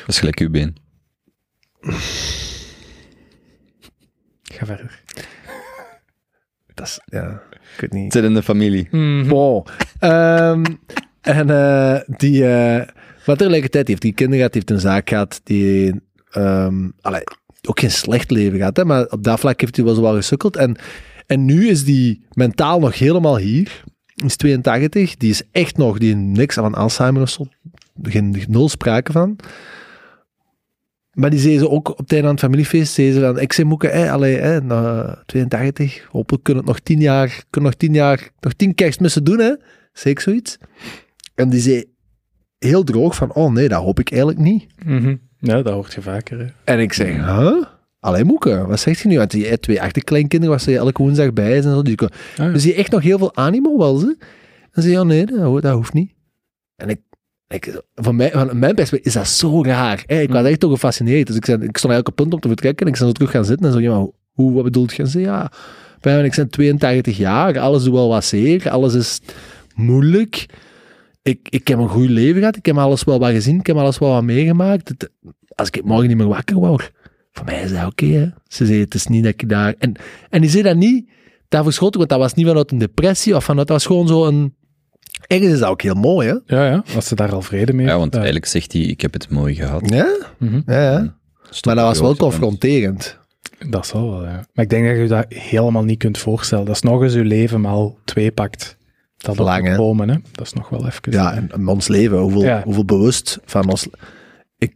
Dat 0.00 0.08
is 0.08 0.18
gelijk 0.18 0.40
uw 0.40 0.50
been. 0.50 0.76
Ga 4.42 4.66
verder. 4.66 5.02
Dat 6.74 6.86
is, 6.86 7.00
ja, 7.04 7.42
ik 7.74 7.80
weet 7.80 7.92
niet. 7.92 8.04
Het 8.04 8.12
zit 8.12 8.24
in 8.24 8.34
de 8.34 8.42
familie. 8.42 8.88
Mhm. 8.90 9.28
Bon. 9.28 9.66
Ehm, 9.98 10.64
en 11.20 11.50
eh, 11.50 12.00
die, 12.06 12.44
eh 12.46 12.88
maar 13.26 13.36
tegelijkertijd 13.36 13.88
heeft 13.88 14.02
die 14.02 14.12
kinderen 14.12 14.36
gehad, 14.38 14.52
die 14.52 14.62
heeft 14.66 14.82
een 14.82 14.90
zaak 14.90 15.08
gehad, 15.08 15.40
die 15.44 15.94
allee, 17.00 17.22
ook 17.68 17.80
geen 17.80 17.90
slecht 17.90 18.30
leven 18.30 18.58
gehad, 18.58 18.76
hè, 18.76 18.84
maar 18.84 19.06
op 19.06 19.22
dat 19.22 19.40
vlak 19.40 19.60
heeft 19.60 19.76
hij 19.76 19.84
wel 19.84 19.94
zo 19.94 20.02
wel 20.02 20.14
gesukkeld. 20.14 20.56
En, 20.56 20.76
en 21.26 21.44
nu 21.44 21.68
is 21.68 21.84
die 21.84 22.26
mentaal 22.32 22.80
nog 22.80 22.98
helemaal 22.98 23.36
hier. 23.36 23.84
Is 24.14 24.36
82, 24.36 25.16
die 25.16 25.30
is 25.30 25.42
echt 25.50 25.76
nog, 25.76 25.98
die 25.98 26.14
niks 26.16 26.54
van 26.54 26.74
Alzheimer 26.74 27.22
of 27.22 27.28
zo, 27.30 27.46
geen 28.02 28.44
nul 28.48 28.68
sprake 28.68 29.12
van. 29.12 29.36
Maar 31.12 31.30
die 31.30 31.38
zei 31.40 31.58
ze 31.58 31.70
ook 31.70 31.88
op 31.88 31.98
het 31.98 32.12
einde 32.12 32.26
aan 32.26 32.32
het 32.32 32.42
familiefeest, 32.42 32.92
zei 32.92 33.12
ze 33.12 33.20
van, 33.20 33.38
ik 33.38 33.52
zei 33.52 33.66
Moeke, 33.66 34.10
allee, 34.10 34.36
hé, 34.36 34.60
na 34.60 35.22
82, 35.26 36.06
hopelijk 36.10 36.44
kunnen 36.44 36.62
het 36.64 36.72
nog 36.72 36.82
tien 36.82 37.00
jaar, 37.00 37.44
kunnen 37.50 37.70
nog 37.70 37.80
tien 37.80 37.94
jaar, 37.94 38.30
nog 38.40 38.52
tien 38.52 38.74
kerstmissen 38.74 39.24
doen, 39.24 39.38
hè. 39.38 39.54
Zei 39.92 40.14
ik 40.14 40.20
zoiets. 40.20 40.58
En 41.34 41.48
die 41.48 41.60
zei 41.60 41.84
heel 42.64 42.84
droog 42.84 43.14
van, 43.14 43.34
oh 43.34 43.52
nee, 43.52 43.68
dat 43.68 43.82
hoop 43.82 43.98
ik 44.00 44.10
eigenlijk 44.10 44.40
niet. 44.40 44.66
Mhm. 44.84 45.16
Ja, 45.38 45.62
dat 45.62 45.72
hoort 45.74 45.94
je 45.94 46.02
vaker. 46.02 46.38
Hè. 46.38 46.46
En 46.64 46.80
ik 46.80 46.92
zeg, 46.92 47.08
huh? 47.16 47.62
Allee, 48.00 48.24
Moeke, 48.24 48.66
wat 48.66 48.80
zegt 48.80 48.98
je 49.00 49.08
nu? 49.08 49.18
Want 49.18 49.30
die 49.30 49.58
twee 49.60 49.82
achterkleinkinderen 49.82 50.54
waar 50.56 50.64
ze 50.64 50.76
elke 50.76 51.02
woensdag 51.02 51.32
bij 51.32 51.56
is 51.56 51.64
en 51.64 51.70
zo. 51.70 51.82
Dus, 51.82 51.92
ik, 51.92 52.02
Ah, 52.02 52.08
ja. 52.36 52.50
dus 52.50 52.62
die 52.62 52.74
echt 52.74 52.90
nog 52.90 53.02
heel 53.02 53.18
veel 53.18 53.36
animo 53.36 53.78
wel, 53.78 53.96
ze. 53.96 54.16
En 54.70 54.82
ze 54.82 54.88
zei, 54.88 54.92
ja, 54.92 55.02
nee, 55.02 55.26
dat, 55.26 55.38
ho- 55.38 55.60
dat 55.60 55.74
hoeft 55.74 55.92
niet. 55.92 56.12
En 56.76 56.88
ik, 56.88 57.00
ik 57.48 57.80
van, 57.94 58.16
mij, 58.16 58.30
van 58.30 58.58
mijn 58.58 58.74
perspectief 58.74 59.06
is 59.06 59.18
dat 59.18 59.28
zo 59.28 59.62
raar. 59.62 60.02
Hè? 60.06 60.20
Ik 60.20 60.30
was 60.30 60.44
echt 60.46 60.60
toch 60.60 60.70
gefascineerd. 60.72 61.26
Dus 61.26 61.36
ik, 61.36 61.44
zei, 61.44 61.62
ik 61.62 61.76
stond 61.76 62.06
op 62.08 62.14
punt 62.16 62.32
om 62.34 62.40
te 62.40 62.48
vertrekken 62.48 62.86
en 62.86 62.92
ik 62.92 62.98
zou 62.98 63.08
zo 63.08 63.14
terug 63.14 63.30
gaan 63.30 63.44
zitten 63.44 63.66
en 63.66 63.72
zo, 63.72 63.80
ja, 63.80 63.90
maar 63.98 64.06
hoe, 64.32 64.52
wat 64.52 64.64
bedoelt 64.64 64.94
je? 64.94 64.98
En 65.02 65.08
ze 65.08 65.12
zei, 65.12 65.24
ja, 65.24 65.52
bij 66.00 66.14
mij, 66.16 66.24
ik 66.24 66.34
ben 66.34 66.48
82 66.50 67.16
jaar, 67.16 67.58
alles 67.58 67.82
doet 67.84 67.92
wel 67.92 68.08
wat 68.08 68.24
zeer, 68.24 68.70
alles 68.70 68.94
is 68.94 69.20
moeilijk. 69.74 70.46
Ik, 71.24 71.38
ik 71.50 71.68
heb 71.68 71.78
een 71.78 71.88
goed 71.88 72.08
leven 72.08 72.38
gehad, 72.38 72.56
ik 72.56 72.66
heb 72.66 72.76
alles 72.76 73.04
wel 73.04 73.18
wat 73.18 73.30
gezien, 73.30 73.58
ik 73.58 73.66
heb 73.66 73.76
alles 73.76 73.98
wel 73.98 74.10
wat 74.10 74.22
meegemaakt. 74.22 74.88
Het- 74.88 75.10
als 75.54 75.68
ik 75.70 75.84
morgen 75.84 76.08
niet 76.08 76.16
meer 76.16 76.26
wakker 76.26 76.56
word, 76.56 76.92
voor 77.32 77.44
mij 77.44 77.62
is 77.62 77.72
dat 77.72 77.86
oké. 77.86 78.06
hè. 78.06 78.26
Ze 78.48 78.66
zei, 78.66 78.80
het 78.80 78.94
is 78.94 79.06
niet 79.06 79.24
dat 79.24 79.32
ik 79.32 79.48
daar... 79.48 79.74
En, 79.78 79.92
en 80.30 80.40
die 80.40 80.50
zei 80.50 80.62
dat 80.62 80.76
niet, 80.76 81.08
daar 81.48 81.62
verschoot 81.64 81.88
ik, 81.92 81.96
want 81.98 82.08
dat 82.08 82.18
was 82.18 82.34
niet 82.34 82.46
vanuit 82.46 82.70
een 82.72 82.78
depressie 82.78 83.36
of 83.36 83.44
vanuit, 83.44 83.66
dat 83.68 83.76
was 83.76 83.86
gewoon 83.86 84.06
zo 84.08 84.26
een... 84.26 84.54
Ergens 85.26 85.52
is 85.52 85.58
dat 85.58 85.68
ook 85.68 85.82
heel 85.82 85.94
mooi, 85.94 86.28
hè? 86.28 86.56
Ja, 86.56 86.66
ja, 86.66 86.84
als 86.94 87.06
ze 87.08 87.14
daar 87.14 87.32
al 87.32 87.42
vrede 87.42 87.72
mee 87.72 87.86
Ja, 87.86 87.98
want 87.98 88.14
eigenlijk 88.14 88.46
zegt 88.46 88.72
hij, 88.72 88.82
ik 88.82 89.00
heb 89.00 89.12
het 89.12 89.28
mooi 89.30 89.54
gehad. 89.54 89.90
Ja? 89.90 90.16
Mhm. 90.38 90.60
Ja, 90.66 90.82
ja. 90.92 91.16
Stop 91.50 91.64
Maar 91.64 91.74
dat 91.74 91.84
was 91.84 92.00
wel 92.00 92.16
confronterend. 92.16 93.18
Dat 93.68 93.86
zal 93.86 94.10
wel, 94.10 94.22
ja. 94.24 94.44
Maar 94.52 94.64
ik 94.64 94.70
denk 94.70 94.86
dat 94.86 94.96
je 94.96 95.06
dat 95.06 95.26
helemaal 95.28 95.84
niet 95.84 95.98
kunt 95.98 96.18
voorstellen. 96.18 96.64
Dat 96.64 96.74
is 96.74 96.80
nog 96.82 97.02
eens 97.02 97.12
je 97.14 97.24
leven 97.24 97.60
maal 97.60 97.98
twee 98.04 98.32
pakt. 98.32 98.76
Dat 99.24 99.40
ook 99.40 99.62
hè? 99.62 99.76
komen, 99.76 100.08
hè. 100.08 100.16
Dat 100.32 100.46
is 100.46 100.52
nog 100.52 100.68
wel 100.68 100.86
even... 100.86 101.12
Ja, 101.12 101.34
en, 101.34 101.50
en 101.52 101.68
ons 101.68 101.88
leven, 101.88 102.18
hoeveel, 102.18 102.42
Ja. 102.42 102.62
hoeveel 102.64 102.84
bewust 102.84 103.38
van 103.44 103.70
ons... 103.70 103.86
Ik, 104.58 104.74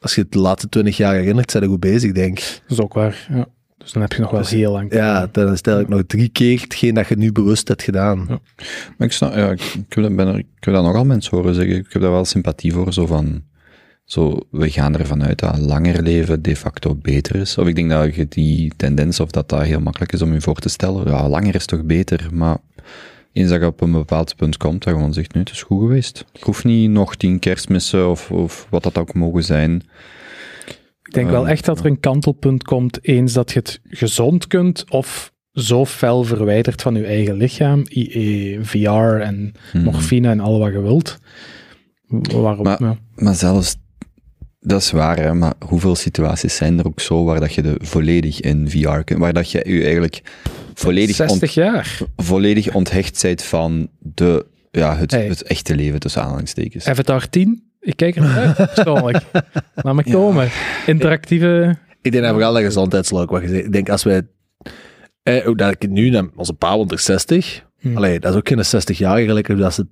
als 0.00 0.14
je 0.14 0.20
het 0.20 0.32
de 0.32 0.38
laatste 0.38 0.68
twintig 0.68 0.96
jaar 0.96 1.14
herinnert, 1.14 1.50
zijn 1.50 1.62
we 1.62 1.68
goed 1.68 1.80
bezig, 1.80 2.12
denk 2.12 2.38
ik. 2.38 2.60
Dat 2.62 2.78
is 2.78 2.84
ook 2.84 2.94
waar, 2.94 3.26
ja. 3.30 3.46
Dus 3.78 3.92
dan 3.92 4.02
heb 4.02 4.12
je 4.12 4.20
nog 4.20 4.30
wel 4.30 4.40
Dus- 4.40 4.50
heel 4.50 4.72
lang. 4.72 4.92
Ja, 4.94 5.26
dan 5.32 5.56
stel 5.56 5.80
ik 5.80 5.88
nog 5.88 6.02
drie 6.06 6.28
keer 6.28 6.60
hetgeen 6.60 6.94
dat 6.94 7.08
je 7.08 7.16
nu 7.16 7.32
bewust 7.32 7.68
hebt 7.68 7.82
gedaan. 7.82 8.24
Ja. 8.28 8.38
Maar 8.98 9.06
ik, 9.08 9.12
snap, 9.12 9.34
ja, 9.34 9.50
ik, 9.50 9.60
ik, 9.60 9.92
heb 9.92 10.04
dat, 10.04 10.16
ben 10.16 10.26
er, 10.26 10.38
ik 10.38 10.46
heb 10.60 10.74
dat 10.74 10.82
nogal 10.82 11.04
mensen 11.04 11.36
horen 11.36 11.54
zeggen. 11.54 11.76
Ik 11.76 11.92
heb 11.92 12.02
daar 12.02 12.10
wel 12.10 12.24
sympathie 12.24 12.72
voor. 12.72 12.92
Zo 12.92 13.06
van, 13.06 13.42
zo, 14.04 14.38
we 14.50 14.70
gaan 14.70 14.96
ervan 14.98 15.22
uit 15.24 15.38
dat 15.38 15.58
langer 15.58 16.02
leven 16.02 16.42
de 16.42 16.56
facto 16.56 16.94
beter 16.94 17.36
is. 17.36 17.58
Of 17.58 17.66
ik 17.66 17.74
denk 17.74 17.90
dat 17.90 18.14
je 18.14 18.28
die 18.28 18.72
tendens, 18.76 19.20
of 19.20 19.30
dat 19.30 19.48
dat 19.48 19.62
heel 19.62 19.80
makkelijk 19.80 20.12
is 20.12 20.22
om 20.22 20.32
je 20.32 20.40
voor 20.40 20.58
te 20.58 20.68
stellen. 20.68 21.10
Ja, 21.10 21.28
langer 21.28 21.54
is 21.54 21.66
toch 21.66 21.84
beter. 21.84 22.28
Maar 22.32 22.56
eens 23.32 23.50
dat 23.50 23.60
je 23.60 23.66
op 23.66 23.80
een 23.80 23.92
bepaald 23.92 24.36
punt 24.36 24.56
komt, 24.56 24.82
dat 24.84 24.92
je 24.92 24.98
gewoon 24.98 25.12
zegt, 25.14 25.34
nee, 25.34 25.42
het 25.42 25.52
is 25.52 25.62
goed 25.62 25.80
geweest. 25.80 26.24
Ik 26.32 26.42
hoef 26.42 26.64
niet 26.64 26.90
nog 26.90 27.16
tien 27.16 27.38
kerstmissen 27.38 28.10
of, 28.10 28.30
of 28.30 28.66
wat 28.70 28.82
dat 28.82 28.98
ook 28.98 29.14
mogen 29.14 29.44
zijn. 29.44 29.82
Ik 31.02 31.12
denk 31.12 31.30
wel 31.30 31.42
Ehm, 31.42 31.50
echt 31.50 31.64
dat 31.64 31.78
er 31.78 31.86
een 31.86 32.00
kantelpunt 32.00 32.62
komt 32.62 33.04
eens 33.06 33.32
dat 33.32 33.52
je 33.52 33.58
het 33.58 33.80
gezond 33.84 34.46
kunt 34.46 34.90
of 34.90 35.32
zo 35.52 35.84
fel 35.84 36.24
verwijderd 36.24 36.82
van 36.82 36.94
je 36.94 37.04
eigen 37.04 37.34
lichaam, 37.36 37.82
IE, 37.88 38.58
VR 38.62 38.88
en 39.20 39.52
Hmm. 39.70 39.82
morfine 39.82 40.28
en 40.28 40.40
al 40.40 40.58
wat 40.58 40.72
je 40.72 40.80
wilt. 40.80 41.18
Waarom? 42.32 42.62
Maar- 42.64 42.82
ja. 42.82 42.96
Maar 43.14 43.34
zelfs, 43.34 43.76
dat 44.64 44.80
is 44.80 44.90
waar, 44.90 45.16
hè, 45.18 45.34
maar 45.34 45.54
hoeveel 45.66 45.94
situaties 45.94 46.56
zijn 46.56 46.78
er 46.78 46.86
ook 46.86 47.00
zo 47.00 47.24
waar 47.24 47.40
dat 47.40 47.54
je 47.54 47.62
de 47.62 47.74
volledig 47.80 48.40
in 48.40 48.70
VR 48.70 48.98
kunt, 48.98 49.18
waar 49.20 49.32
dat 49.32 49.50
je 49.50 49.62
je 49.66 49.82
eigenlijk 49.82 50.22
volledig, 50.74 51.20
ont- 51.20 51.28
60 51.30 51.54
jaar. 51.54 51.98
volledig 52.16 52.74
onthecht 52.74 53.22
bent 53.22 53.42
van 53.42 53.88
de 53.98 54.46
ja, 54.70 54.96
het, 54.96 55.10
Hey. 55.10 55.26
het 55.26 55.42
echte 55.42 55.74
leven 55.74 56.00
tussen 56.00 56.22
aanhalingstekens. 56.22 56.86
Avatar 56.86 57.28
10, 57.28 57.62
ik 57.80 57.96
kijk 57.96 58.16
er 58.16 58.22
naar 58.22 58.54
uit, 58.56 58.74
persoonlijk. 58.74 59.24
Laat 59.74 59.94
me 59.94 60.02
komen. 60.10 60.48
Interactieve... 60.86 61.76
Ik 62.02 62.12
denk 62.12 62.24
dat 62.24 62.32
vooral 62.32 62.52
dat 62.52 62.62
gezondheidsleuk 62.62 63.30
wat 63.30 63.42
je 63.42 63.48
zegt. 63.48 63.64
Ik 63.64 63.72
denk 63.72 63.88
als 63.88 64.02
wij... 64.02 64.22
Eh, 65.22 65.48
ook 65.48 65.58
dat 65.58 65.72
ik 65.72 65.82
het 65.82 65.90
nu, 65.90 66.30
onze 66.36 66.52
pa 66.52 66.76
onder 66.76 66.98
60. 66.98 67.64
Hm. 67.78 67.96
Allee, 67.96 68.20
dat 68.20 68.32
is 68.32 68.38
ook 68.38 68.48
geen 68.48 68.64
60 68.64 68.98
jaar 68.98 69.18
gelijk 69.18 69.58
dat 69.58 69.74
ze 69.74 69.86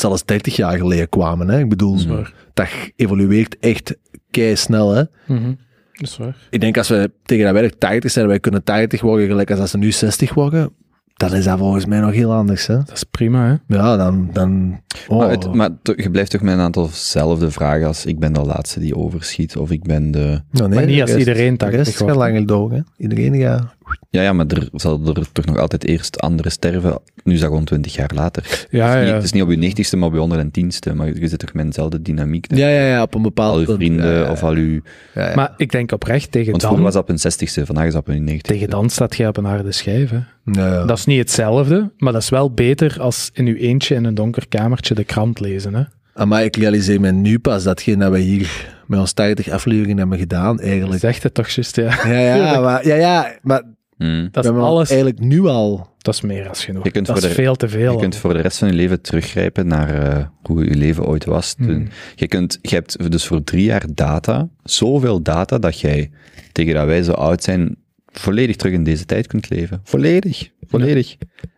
zelfs 0.00 0.24
30 0.24 0.56
jaar 0.56 0.76
geleden 0.78 1.08
kwamen. 1.08 1.48
Hè? 1.48 1.58
Ik 1.58 1.68
bedoel, 1.68 1.94
Mhm. 1.94 2.08
dat 2.54 2.66
evolueert 2.96 3.58
echt 3.58 3.96
kei 4.30 4.56
snel. 4.56 4.90
Hè? 4.90 5.02
Mhm. 5.26 5.52
Dat 5.92 6.08
is 6.08 6.16
waar. 6.16 6.36
Ik 6.50 6.60
denk 6.60 6.76
als 6.78 6.88
we 6.88 7.10
tegen 7.22 7.44
dat 7.44 7.54
nog 7.62 7.70
80 7.78 8.10
zijn, 8.10 8.26
wij 8.26 8.40
kunnen 8.40 8.62
80 8.64 9.00
worden 9.00 9.26
gelijk 9.26 9.50
als 9.50 9.60
als 9.60 9.70
ze 9.70 9.78
nu 9.78 9.92
60 9.92 10.34
worden. 10.34 10.72
Dan 11.20 11.34
is 11.34 11.44
dat 11.44 11.58
volgens 11.58 11.86
mij 11.86 12.00
nog 12.00 12.12
heel 12.12 12.32
anders. 12.32 12.66
Hè? 12.66 12.76
Dat 12.76 12.92
is 12.92 13.04
prima, 13.04 13.46
hè? 13.46 13.76
Ja, 13.76 13.96
dan... 13.96 14.28
dan 14.32 14.80
oh. 15.08 15.18
Maar, 15.18 15.30
het, 15.30 15.54
maar 15.54 15.70
je 15.82 16.10
blijft 16.10 16.30
toch 16.30 16.40
met 16.40 16.54
een 16.54 16.60
aantal 16.60 16.88
zelfde 16.92 17.50
vragen 17.50 17.86
als 17.86 18.06
ik 18.06 18.18
ben 18.18 18.32
de 18.32 18.40
laatste 18.40 18.80
die 18.80 18.96
overschiet, 18.96 19.56
of 19.56 19.70
ik 19.70 19.82
ben 19.82 20.10
de... 20.10 20.40
Nou, 20.50 20.68
nee, 20.68 20.78
maar 20.78 20.86
niet 20.86 21.00
als 21.00 21.10
rest- 21.10 21.18
iedereen 21.18 21.52
De 21.52 21.56
80 21.58 21.84
rest 21.84 21.96
gaat 21.96 22.16
langer 22.16 22.46
door. 22.46 22.72
Hè? 22.72 22.80
Iedereen 22.96 23.40
gaat... 23.40 23.76
Ja, 24.10 24.22
ja, 24.22 24.32
maar 24.32 24.46
er 24.46 24.68
zal 24.72 25.00
er 25.06 25.32
toch 25.32 25.44
nog 25.44 25.58
altijd 25.58 25.86
eerst 25.86 26.20
anderen 26.20 26.52
sterven. 26.52 26.98
Nu 27.24 27.34
is 27.34 27.40
dat 27.40 27.48
gewoon 27.48 27.64
twintig 27.64 27.94
jaar 27.94 28.10
later. 28.14 28.66
Ja, 28.70 28.86
Het, 28.86 28.94
is 28.94 29.00
niet, 29.00 29.08
ja. 29.08 29.14
het 29.14 29.24
is 29.24 29.32
niet 29.32 29.42
op 29.42 29.50
je 29.50 29.56
negentigste, 29.56 29.96
maar 29.96 30.08
op 30.08 30.14
je 30.14 30.20
honderd 30.20 30.40
en 30.40 30.50
tienste. 30.50 30.94
Maar 30.94 31.06
je 31.06 31.28
zit 31.28 31.38
toch 31.38 31.52
met 31.52 31.66
dezelfde 31.66 32.02
dynamiek. 32.02 32.54
Ja, 32.54 32.68
ja, 32.68 32.86
ja, 32.86 33.02
op 33.02 33.14
een 33.14 33.22
bepaald 33.22 33.54
Al 33.54 33.60
je 33.60 33.66
vrienden 33.66 34.06
Ja, 34.06 34.20
ja, 34.20 34.30
of 34.30 34.42
al 34.42 34.56
je... 34.56 34.82
ja, 35.14 35.28
ja. 35.28 35.34
Maar 35.34 35.54
ik 35.56 35.70
denk 35.70 35.92
oprecht, 35.92 36.30
tegen 36.30 36.50
Want 36.50 36.62
vroeger 36.62 36.82
dan, 36.82 36.84
was 36.84 36.94
dat 36.94 37.02
op 37.02 37.08
hun 37.08 37.18
zestigste, 37.18 37.66
vandaag 37.66 37.86
is 37.86 37.92
dat 37.92 38.00
op 38.00 38.06
hun 38.06 38.24
negentigste. 38.24 38.52
tegen 38.52 38.70
dan 38.70 38.90
staat 38.90 39.16
jij 39.16 39.28
op 39.28 39.36
een 39.36 39.44
harde 39.44 39.72
schijf. 39.72 40.10
Hè? 40.10 40.18
Ja, 40.44 40.66
ja. 40.66 40.84
Dat 40.84 40.98
is 40.98 41.04
niet 41.10 41.18
hetzelfde, 41.18 41.92
maar 41.96 42.12
dat 42.12 42.22
is 42.22 42.28
wel 42.28 42.50
beter 42.52 43.00
als 43.00 43.30
in 43.32 43.46
uw 43.46 43.54
eentje 43.54 43.94
in 43.94 44.04
een 44.04 44.14
donker 44.14 44.48
kamertje 44.48 44.94
de 44.94 45.04
krant 45.04 45.40
lezen. 45.40 45.74
Hè? 45.74 46.24
Maar 46.24 46.44
ik 46.44 46.56
realiseer 46.56 47.00
me 47.00 47.12
nu 47.12 47.38
pas 47.38 47.62
datgene 47.64 47.96
dat 47.96 48.12
we 48.12 48.18
hier 48.18 48.68
met 48.86 49.00
ons 49.00 49.12
80 49.12 49.48
afleveringen 49.48 49.98
hebben 49.98 50.18
gedaan, 50.18 50.60
eigenlijk. 50.60 51.00
Zegt 51.00 51.22
het 51.22 51.34
toch 51.34 51.48
juist, 51.48 51.76
ja. 51.76 51.98
Ja, 52.06 52.36
ja, 52.36 52.60
maar, 52.66 52.86
ja, 52.86 52.94
ja, 52.94 53.36
maar 53.42 53.62
Hmm. 54.00 54.28
Dat 54.30 54.44
is 54.44 54.50
alles, 54.50 54.88
eigenlijk 54.90 55.20
nu 55.20 55.46
al... 55.46 55.88
dat 55.98 56.14
is 56.14 56.20
meer 56.20 56.48
als 56.48 56.64
genoeg. 56.64 56.84
Je 56.84 56.90
kunt 56.90 57.06
dat 57.06 57.18
voor 57.18 57.28
is 57.28 57.36
de- 57.36 57.42
veel 57.42 57.54
te 57.54 57.68
veel. 57.68 57.92
Je 57.92 57.98
kunt 57.98 58.16
voor 58.16 58.34
de 58.34 58.40
rest 58.40 58.58
van 58.58 58.68
je 58.68 58.74
leven 58.74 59.00
teruggrijpen 59.00 59.66
naar 59.66 60.02
eh, 60.02 60.24
hoe 60.42 60.64
je 60.64 60.74
leven 60.74 61.04
ooit 61.04 61.24
was. 61.24 61.54
Hmm. 61.58 61.88
Je, 62.14 62.28
kunt, 62.28 62.58
je 62.62 62.74
hebt 62.74 63.10
dus 63.10 63.26
voor 63.26 63.44
drie 63.44 63.64
jaar 63.64 63.84
data, 63.94 64.48
zoveel 64.62 65.22
data, 65.22 65.58
dat 65.58 65.80
jij 65.80 66.10
tegen 66.52 66.74
dat 66.74 66.86
wij 66.86 67.02
zo 67.02 67.12
oud 67.12 67.42
zijn, 67.42 67.76
volledig 68.12 68.56
terug 68.56 68.72
in 68.74 68.84
deze 68.84 69.04
tijd 69.04 69.26
kunt 69.26 69.50
leven. 69.50 69.80
Volledig, 69.84 70.50
volledig. 70.66 71.16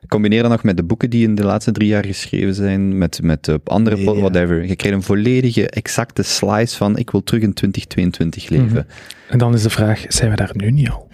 Combineer 0.09 0.43
dat 0.43 0.51
nog 0.51 0.63
met 0.63 0.77
de 0.77 0.83
boeken 0.83 1.11
die 1.11 1.27
in 1.27 1.35
de 1.35 1.45
laatste 1.45 1.73
drie 1.73 1.89
jaar 1.89 2.05
geschreven 2.05 2.55
zijn, 2.55 2.99
met, 2.99 3.23
met 3.23 3.49
eh, 3.49 3.55
andere, 3.65 3.97
Nee, 3.97 4.05
po- 4.05 4.15
ja. 4.15 4.21
whatever. 4.21 4.65
Je 4.67 4.77
krijgt 4.77 4.97
een 4.97 5.03
volledige, 5.03 5.69
exacte 5.71 6.23
slice 6.23 6.77
van, 6.77 6.97
ik 6.97 7.11
wil 7.11 7.23
terug 7.23 7.43
in 7.43 7.53
2022 7.53 8.49
leven. 8.49 8.67
Mhm. 8.67 8.83
En 9.29 9.39
dan 9.39 9.55
is 9.55 9.63
de 9.63 9.71
vraag, 9.71 10.05
zijn 10.09 10.31
we 10.31 10.37
daar 10.37 10.51
nu 10.55 10.71
niet 10.71 10.89
al? 10.91 11.09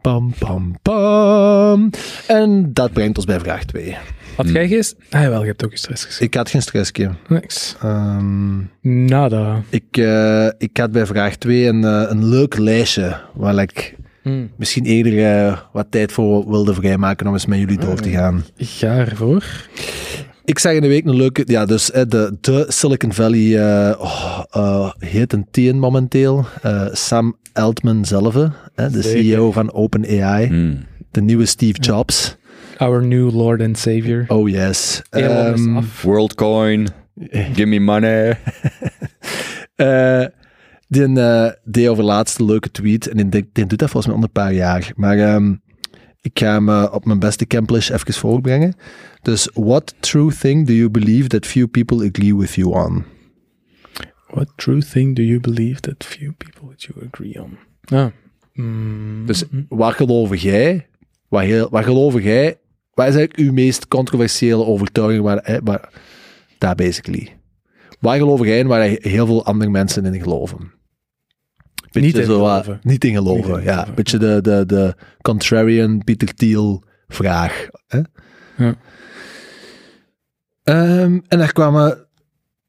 Pam, 0.00 0.34
pam, 0.38 0.76
pam. 0.82 1.90
En 2.26 2.70
dat 2.72 2.92
brengt 2.92 3.16
ons 3.16 3.26
bij 3.26 3.40
vraag 3.40 3.64
2. 3.64 3.96
Had 4.36 4.48
jij 4.48 4.68
geen... 4.68 4.84
Ah 5.10 5.22
jawel, 5.22 5.40
je 5.40 5.46
hebt 5.46 5.64
ook 5.64 5.70
je 5.70 5.78
stress 5.78 6.04
gezien. 6.04 6.26
Ik 6.26 6.34
had 6.34 6.50
geen 6.50 6.62
stressje. 6.62 7.10
Niks. 7.28 7.76
Ehm, 7.82 8.56
Nada. 8.80 9.62
ik, 9.68 9.96
eh, 9.96 10.46
ik 10.58 10.76
had 10.76 10.92
bij 10.92 11.06
vraag 11.06 11.36
2 11.36 11.66
een, 11.66 11.84
eh, 11.84 12.04
een 12.08 12.24
leuk 12.28 12.56
lijstje 12.58 13.20
waar 13.34 13.58
ik 13.58 13.94
Hmm. 14.26 14.50
misschien 14.56 14.84
eerder 14.84 15.24
eh, 15.46 15.58
wat 15.72 15.86
tijd 15.90 16.12
voor 16.12 16.50
wilde 16.50 16.74
vrijmaken 16.74 17.26
om 17.26 17.32
eens 17.32 17.46
met 17.46 17.58
jullie 17.58 17.78
door 17.78 18.00
te 18.00 18.10
gaan. 18.10 18.44
Ga 18.56 18.96
ervoor. 18.98 19.44
Ik 20.44 20.58
zag 20.58 20.72
in 20.72 20.80
de 20.80 20.88
week 20.88 21.04
een 21.06 21.16
leuke, 21.16 21.42
ja, 21.46 21.66
dus 21.66 21.90
eh, 21.90 22.02
de, 22.08 22.36
de 22.40 22.64
Silicon 22.68 23.12
Valley 23.12 23.58
eh, 23.58 24.00
oh, 24.00 24.42
eh, 24.50 24.90
heet 24.98 25.32
een 25.32 25.46
TN 25.50 25.76
momenteel. 25.76 26.44
Eh, 26.62 26.86
Sam 26.92 27.36
Altman 27.52 28.04
zelf, 28.04 28.34
hè, 28.74 28.90
de 28.90 29.02
Zeker. 29.02 29.20
CEO 29.22 29.52
van 29.52 29.72
OpenAI, 29.72 30.46
Hmm. 30.46 30.84
de 31.10 31.20
nieuwe 31.20 31.46
Steve 31.46 31.78
Jobs. 31.80 32.36
Our 32.78 33.04
new 33.06 33.32
Lord 33.34 33.60
and 33.62 33.78
Savior. 33.78 34.24
Oh 34.28 34.48
yes. 34.48 35.02
Is 35.10 35.20
Ehm. 35.22 35.80
WorldCoin, 36.02 36.88
give 37.30 37.66
me 37.66 37.80
money. 37.80 38.38
die 40.88 41.20
eh, 41.20 41.50
deed 41.64 41.88
over 41.88 42.04
laatst 42.04 42.38
een 42.38 42.46
leuke 42.46 42.70
tweet. 42.70 43.08
En 43.08 43.30
die, 43.30 43.48
die, 43.52 43.66
doet 43.66 43.78
dat 43.78 43.90
volgens 43.90 44.06
mij 44.06 44.16
al 44.16 44.22
een 44.22 44.32
paar 44.32 44.52
jaar. 44.52 44.92
Maar 44.96 45.18
ehm, 45.18 45.54
ik 46.20 46.38
ga 46.38 46.52
hem 46.52 46.68
eh, 46.68 46.88
op 46.92 47.04
mijn 47.04 47.18
beste 47.18 47.46
Camplish 47.46 47.90
even 47.90 48.14
voorbrengen. 48.14 48.74
Dus, 49.22 49.50
what 49.54 49.94
true 50.00 50.32
thing 50.32 50.66
do 50.66 50.72
you 50.72 50.90
believe 50.90 51.28
that 51.28 51.46
few 51.46 51.66
people 51.66 52.08
agree 52.08 52.36
with 52.36 52.54
you 52.54 52.74
on? 52.74 53.04
What 54.26 54.48
true 54.56 54.82
thing 54.82 55.16
do 55.16 55.22
you 55.22 55.40
believe 55.40 55.80
that 55.80 56.04
few 56.04 56.32
people 56.32 56.60
would 56.62 56.82
you 56.82 57.08
agree 57.12 57.42
on? 57.42 57.58
Ah. 57.84 58.06
Mm, 58.52 59.26
Dus, 59.26 59.44
waar 59.68 59.92
geloof 59.92 60.36
jij? 60.36 60.86
Waar, 61.28 61.44
heel, 61.44 61.68
waar 61.70 61.84
geloof 61.84 62.22
jij? 62.22 62.58
Wat 62.94 63.06
is 63.06 63.14
eigenlijk 63.14 63.48
uw 63.48 63.52
meest 63.52 63.88
controversiële 63.88 64.64
overtuiging? 64.64 65.22
Waar, 65.64 65.92
daar 66.58 66.74
basically. 66.74 67.36
Waar 68.00 68.18
geloof 68.18 68.44
jij 68.44 68.58
in 68.58 68.66
waar 68.66 68.88
heel 69.00 69.26
veel 69.26 69.44
andere 69.44 69.70
mensen 69.70 70.04
in 70.04 70.22
geloven? 70.22 70.75
Beetje 72.00 72.18
Niet 72.18 72.28
in 72.28 72.34
geloven. 72.34 72.80
Niet 72.82 73.04
in 73.04 73.14
geloven, 73.14 73.50
Niet 73.50 73.58
in 73.58 73.64
ja. 73.64 73.72
geloven. 73.72 73.94
Beetje 73.94 74.18
de, 74.18 74.40
de, 74.40 74.66
de 74.66 74.94
contrarian 75.22 76.04
Peter 76.04 76.34
Thiel 76.34 76.82
vraag. 77.08 77.66
Hè? 77.86 78.00
Ja. 78.56 78.74
Ehm, 80.62 81.18
en 81.28 81.38
daar 81.38 81.52
kwamen 81.52 82.05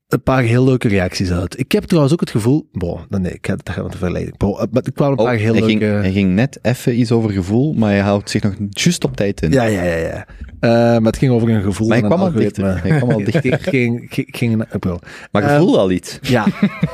een 0.08 0.24
paar 0.24 0.42
heel 0.42 0.64
leuke 0.64 0.88
reacties 0.88 1.32
uit. 1.32 1.60
Ik 1.60 1.72
heb 1.72 1.84
trouwens 1.84 2.14
ook 2.14 2.20
het 2.20 2.30
gevoel... 2.30 2.68
Bon, 2.72 3.00
nee, 3.10 3.34
ik 3.34 3.48
ga, 3.48 3.56
dat 3.56 3.70
gaan 3.70 3.84
we 3.84 3.90
te 3.90 3.98
verleiden. 3.98 4.34
Eh, 4.38 4.48
maar 4.72 4.84
er 4.84 4.92
kwamen 4.92 5.14
een 5.14 5.20
Oh, 5.20 5.26
paar 5.26 5.36
heel 5.36 5.54
hij, 5.54 5.62
leuke... 5.62 5.86
ging, 5.86 6.02
hij 6.02 6.12
ging 6.12 6.34
net 6.34 6.60
even 6.62 7.00
iets 7.00 7.12
over 7.12 7.30
gevoel, 7.32 7.74
maar 7.74 7.90
hij 7.90 8.00
houdt 8.00 8.30
zich 8.30 8.44
nog 8.44 8.54
juist 8.70 9.04
op 9.04 9.16
tijd 9.16 9.42
in. 9.42 9.52
Ja, 9.52 9.64
ja, 9.64 9.84
ja. 9.84 9.96
ja. 9.96 10.26
Eh, 10.60 10.70
maar 10.70 11.02
het 11.12 11.18
ging 11.18 11.32
over 11.32 11.50
een 11.50 11.62
gevoel. 11.62 11.88
Maar 11.88 11.98
een 11.98 12.04
kwam 12.06 12.20
al 12.20 12.32
dichter. 12.32 12.82
Hij 12.82 12.98
kwam 12.98 13.10
al 13.12 13.24
dichter. 13.32 13.46
Ik 13.46 13.62
ging, 13.62 14.06
ging, 14.10 14.28
ging, 14.32 14.62
ik 14.64 14.80
bedoel, 14.80 15.00
Maar 15.32 15.42
je 15.44 15.48
Ehm, 15.50 15.58
voelde 15.60 15.78
al 15.78 15.92
iets. 15.92 16.20
ja. 16.22 16.46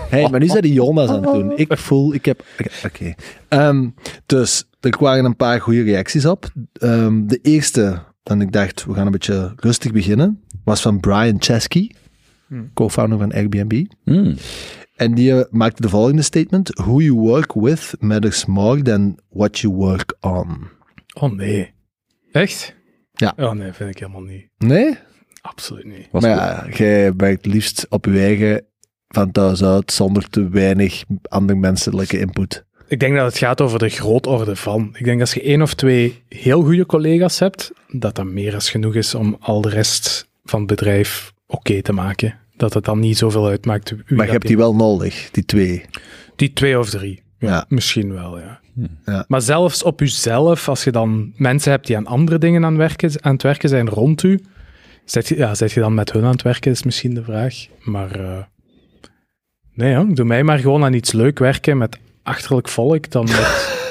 Hey, 0.09 0.29
maar 0.29 0.39
nu 0.39 0.47
zijn 0.47 0.61
die 0.61 0.73
Jonas 0.73 1.09
aan 1.09 1.23
het 1.23 1.33
doen. 1.33 1.57
Ik 1.57 1.77
voel, 1.87 2.13
ik 2.13 2.25
heb... 2.25 2.43
Oké. 2.59 2.69
oké. 2.85 3.13
Ehm, 3.47 3.89
dus, 4.25 4.63
er 4.79 4.95
waren 4.99 5.25
een 5.25 5.35
paar 5.35 5.61
goede 5.61 5.83
reacties 5.83 6.25
op. 6.25 6.45
Ehm, 6.73 7.25
de 7.27 7.39
eerste, 7.41 7.99
en 8.23 8.41
ik 8.41 8.51
dacht, 8.51 8.85
we 8.85 8.93
gaan 8.93 9.05
een 9.05 9.11
beetje 9.11 9.53
rustig 9.55 9.91
beginnen, 9.91 10.41
was 10.63 10.81
van 10.81 10.99
Brian 10.99 11.35
Chesky, 11.39 11.89
Hmm. 12.53 12.71
co-founder 12.73 13.17
van 13.17 13.33
Airbnb. 13.33 13.85
Hmm. 14.03 14.35
En 14.95 15.13
die 15.13 15.31
eh, 15.31 15.45
maakte 15.51 15.81
de 15.81 15.89
volgende 15.89 16.21
statement. 16.21 16.69
Who 16.69 16.99
you 16.99 17.13
work 17.13 17.53
with 17.53 17.95
matters 17.99 18.45
more 18.45 18.81
than 18.81 19.17
what 19.29 19.59
you 19.59 19.73
work 19.73 20.17
on. 20.19 20.67
Oh 21.13 21.31
nee. 21.31 21.73
Echt? 22.31 22.75
Ja. 23.13 23.33
Oh 23.37 23.51
nee, 23.51 23.73
vind 23.73 23.89
ik 23.89 23.99
helemaal 23.99 24.21
niet. 24.21 24.49
Nee? 24.57 24.97
Absoluut 25.41 25.85
niet. 25.85 26.07
Was 26.11 26.23
maar 26.23 26.57
goed. 26.63 26.77
ja, 26.77 26.85
jij 26.85 27.13
werkt 27.15 27.45
liefst 27.45 27.85
op 27.89 28.05
je 28.05 28.19
eigen 28.19 28.65
van 29.07 29.31
thuis 29.31 29.63
uit, 29.63 29.91
zonder 29.91 30.29
te 30.29 30.49
weinig 30.49 31.03
andere 31.29 31.59
menselijke 31.59 32.19
input. 32.19 32.65
Ik 32.87 32.99
denk 32.99 33.15
dat 33.15 33.25
het 33.25 33.37
gaat 33.37 33.61
over 33.61 33.79
de 33.79 33.89
grootorde 33.89 34.55
van. 34.55 34.95
Ik 34.97 35.05
denk 35.05 35.19
als 35.19 35.33
je 35.33 35.41
één 35.41 35.61
of 35.61 35.73
twee 35.73 36.23
heel 36.29 36.63
goede 36.63 36.85
collega's 36.85 37.39
hebt, 37.39 37.71
dat 37.87 38.15
dat 38.15 38.25
meer 38.25 38.53
als 38.53 38.69
genoeg 38.69 38.95
is 38.95 39.15
om 39.15 39.37
al 39.39 39.61
de 39.61 39.69
rest 39.69 40.27
van 40.43 40.59
het 40.59 40.67
bedrijf 40.67 41.33
oké 41.47 41.81
te 41.81 41.93
maken. 41.93 42.39
Dat 42.55 42.73
het 42.73 42.85
dan 42.85 42.99
niet 42.99 43.17
zoveel 43.17 43.47
uitmaakt. 43.47 43.89
wie 43.89 44.17
maar 44.17 44.25
je 44.25 44.31
hebt 44.31 44.47
die 44.47 44.57
wel 44.57 44.75
nodig, 44.75 45.29
die 45.31 45.45
twee. 45.45 45.85
Die 46.35 46.53
twee 46.53 46.79
of 46.79 46.89
drie. 46.89 47.23
Ja, 47.37 47.49
Ja. 47.49 47.65
Misschien 47.67 48.13
wel, 48.13 48.39
ja. 48.39 48.61
Ja. 49.05 49.25
Maar 49.27 49.41
zelfs 49.41 49.83
op 49.83 49.99
jezelf, 49.99 50.69
als 50.69 50.83
je 50.83 50.91
dan 50.91 51.33
mensen 51.35 51.71
hebt 51.71 51.87
die 51.87 51.97
aan 51.97 52.07
andere 52.07 52.37
dingen 52.37 52.65
aan, 52.65 52.77
werken, 52.77 53.11
aan 53.23 53.33
het 53.33 53.43
werken 53.43 53.69
zijn 53.69 53.89
rond 53.89 54.23
u, 54.23 54.39
zet 55.05 55.27
je, 55.27 55.37
ja, 55.37 55.55
zet 55.55 55.71
je 55.71 55.79
dan 55.79 55.93
met 55.93 56.11
hun 56.11 56.23
aan 56.23 56.31
het 56.31 56.41
werken, 56.41 56.71
is 56.71 56.83
misschien 56.83 57.13
de 57.13 57.23
vraag. 57.23 57.55
Maar 57.79 58.19
eh, 58.19 58.43
nee, 59.73 59.93
jong, 59.93 60.15
doe 60.15 60.25
mij 60.25 60.43
maar 60.43 60.59
gewoon 60.59 60.83
aan 60.83 60.93
iets 60.93 61.11
leuk 61.11 61.39
werken 61.39 61.77
met 61.77 61.97
achterlijk 62.23 62.69
volk 62.69 63.11
dan 63.11 63.23
met 63.23 63.81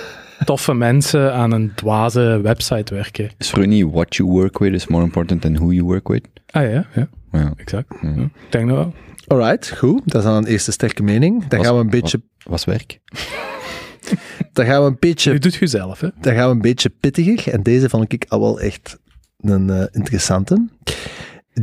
toffe 0.45 0.74
mensen 0.74 1.32
aan 1.34 1.53
een 1.53 1.72
dwaze 1.74 2.40
website 2.43 2.95
werken. 2.95 3.30
Is 3.38 3.51
voor 3.51 3.66
niet 3.66 3.86
what 3.90 4.16
you 4.16 4.28
work 4.30 4.59
with 4.59 4.72
is 4.72 4.86
more 4.86 5.05
important 5.05 5.40
than 5.40 5.55
who 5.55 5.70
you 5.72 5.84
work 5.84 6.09
with? 6.09 6.28
Ah 6.51 6.70
ja, 6.70 6.86
ja, 6.95 7.09
Ja. 7.32 7.53
exact. 7.57 7.95
Ja. 8.03 8.09
Ja, 8.16 8.22
ik 8.22 8.51
denk 8.51 8.68
dat 8.68 8.76
wel. 8.76 8.95
Alright, 9.26 9.70
goed. 9.76 10.01
Dat 10.05 10.22
is 10.22 10.28
dan 10.28 10.36
een 10.36 10.47
eerste 10.47 10.72
sterke 10.72 11.03
mening. 11.03 11.47
Dan 11.47 11.59
Was- 11.59 11.66
gaan 11.66 11.76
we 11.76 11.82
een 11.82 11.90
beetje, 11.90 12.22
Was 12.45 12.64
werk? 12.64 12.99
dan 14.53 14.64
gaan 14.66 14.80
we 14.82 14.86
een 14.88 14.97
beetje 15.01 15.32
Je 15.32 15.38
doet 15.38 15.55
je 15.55 15.66
zelf, 15.66 16.01
hè. 16.01 16.09
Dan 16.20 16.34
gaan 16.34 16.49
we 16.49 16.55
een 16.55 16.61
beetje 16.61 16.88
pittiger. 17.01 17.53
En 17.53 17.62
deze 17.62 17.88
vond 17.88 18.12
ik 18.12 18.24
al 18.28 18.40
wel 18.40 18.61
echt 18.61 18.99
een 19.40 19.70
eh, 19.70 19.84
interessante. 19.90 20.66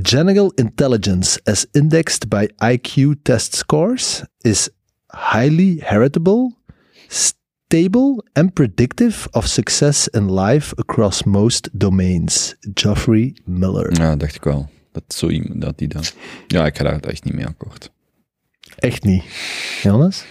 General 0.02 0.52
intelligence 0.56 1.40
as 1.44 1.66
indexed 1.72 2.28
by 2.30 2.48
IQ 2.66 3.04
test 3.22 3.56
scores 3.56 4.24
is 4.42 4.70
highly 5.32 5.78
heritable, 5.84 6.54
stable 7.70 8.24
and 8.34 8.54
predictive 8.54 9.28
of 9.32 9.46
success 9.46 10.08
in 10.08 10.34
life 10.34 10.74
across 10.76 11.24
most 11.24 11.70
domains. 11.72 12.56
Geoffrey 12.74 13.36
Miller. 13.46 13.94
Ja, 14.02 14.16
dacht 14.16 14.36
ik 14.36 14.44
wel. 14.44 14.70
Dat 14.92 15.04
zo 15.08 15.30
iemand, 15.30 15.62
dat 15.62 15.78
die 15.78 15.88
dan... 15.88 16.04
Ja, 16.48 16.66
ik 16.66 16.78
ga 16.78 16.84
daar 16.84 17.00
echt 17.00 17.24
niet 17.24 17.34
mee 17.34 17.46
akkoord. 17.46 17.92
Echt 18.76 19.04
niet. 19.04 19.24
Jonas? 19.82 20.26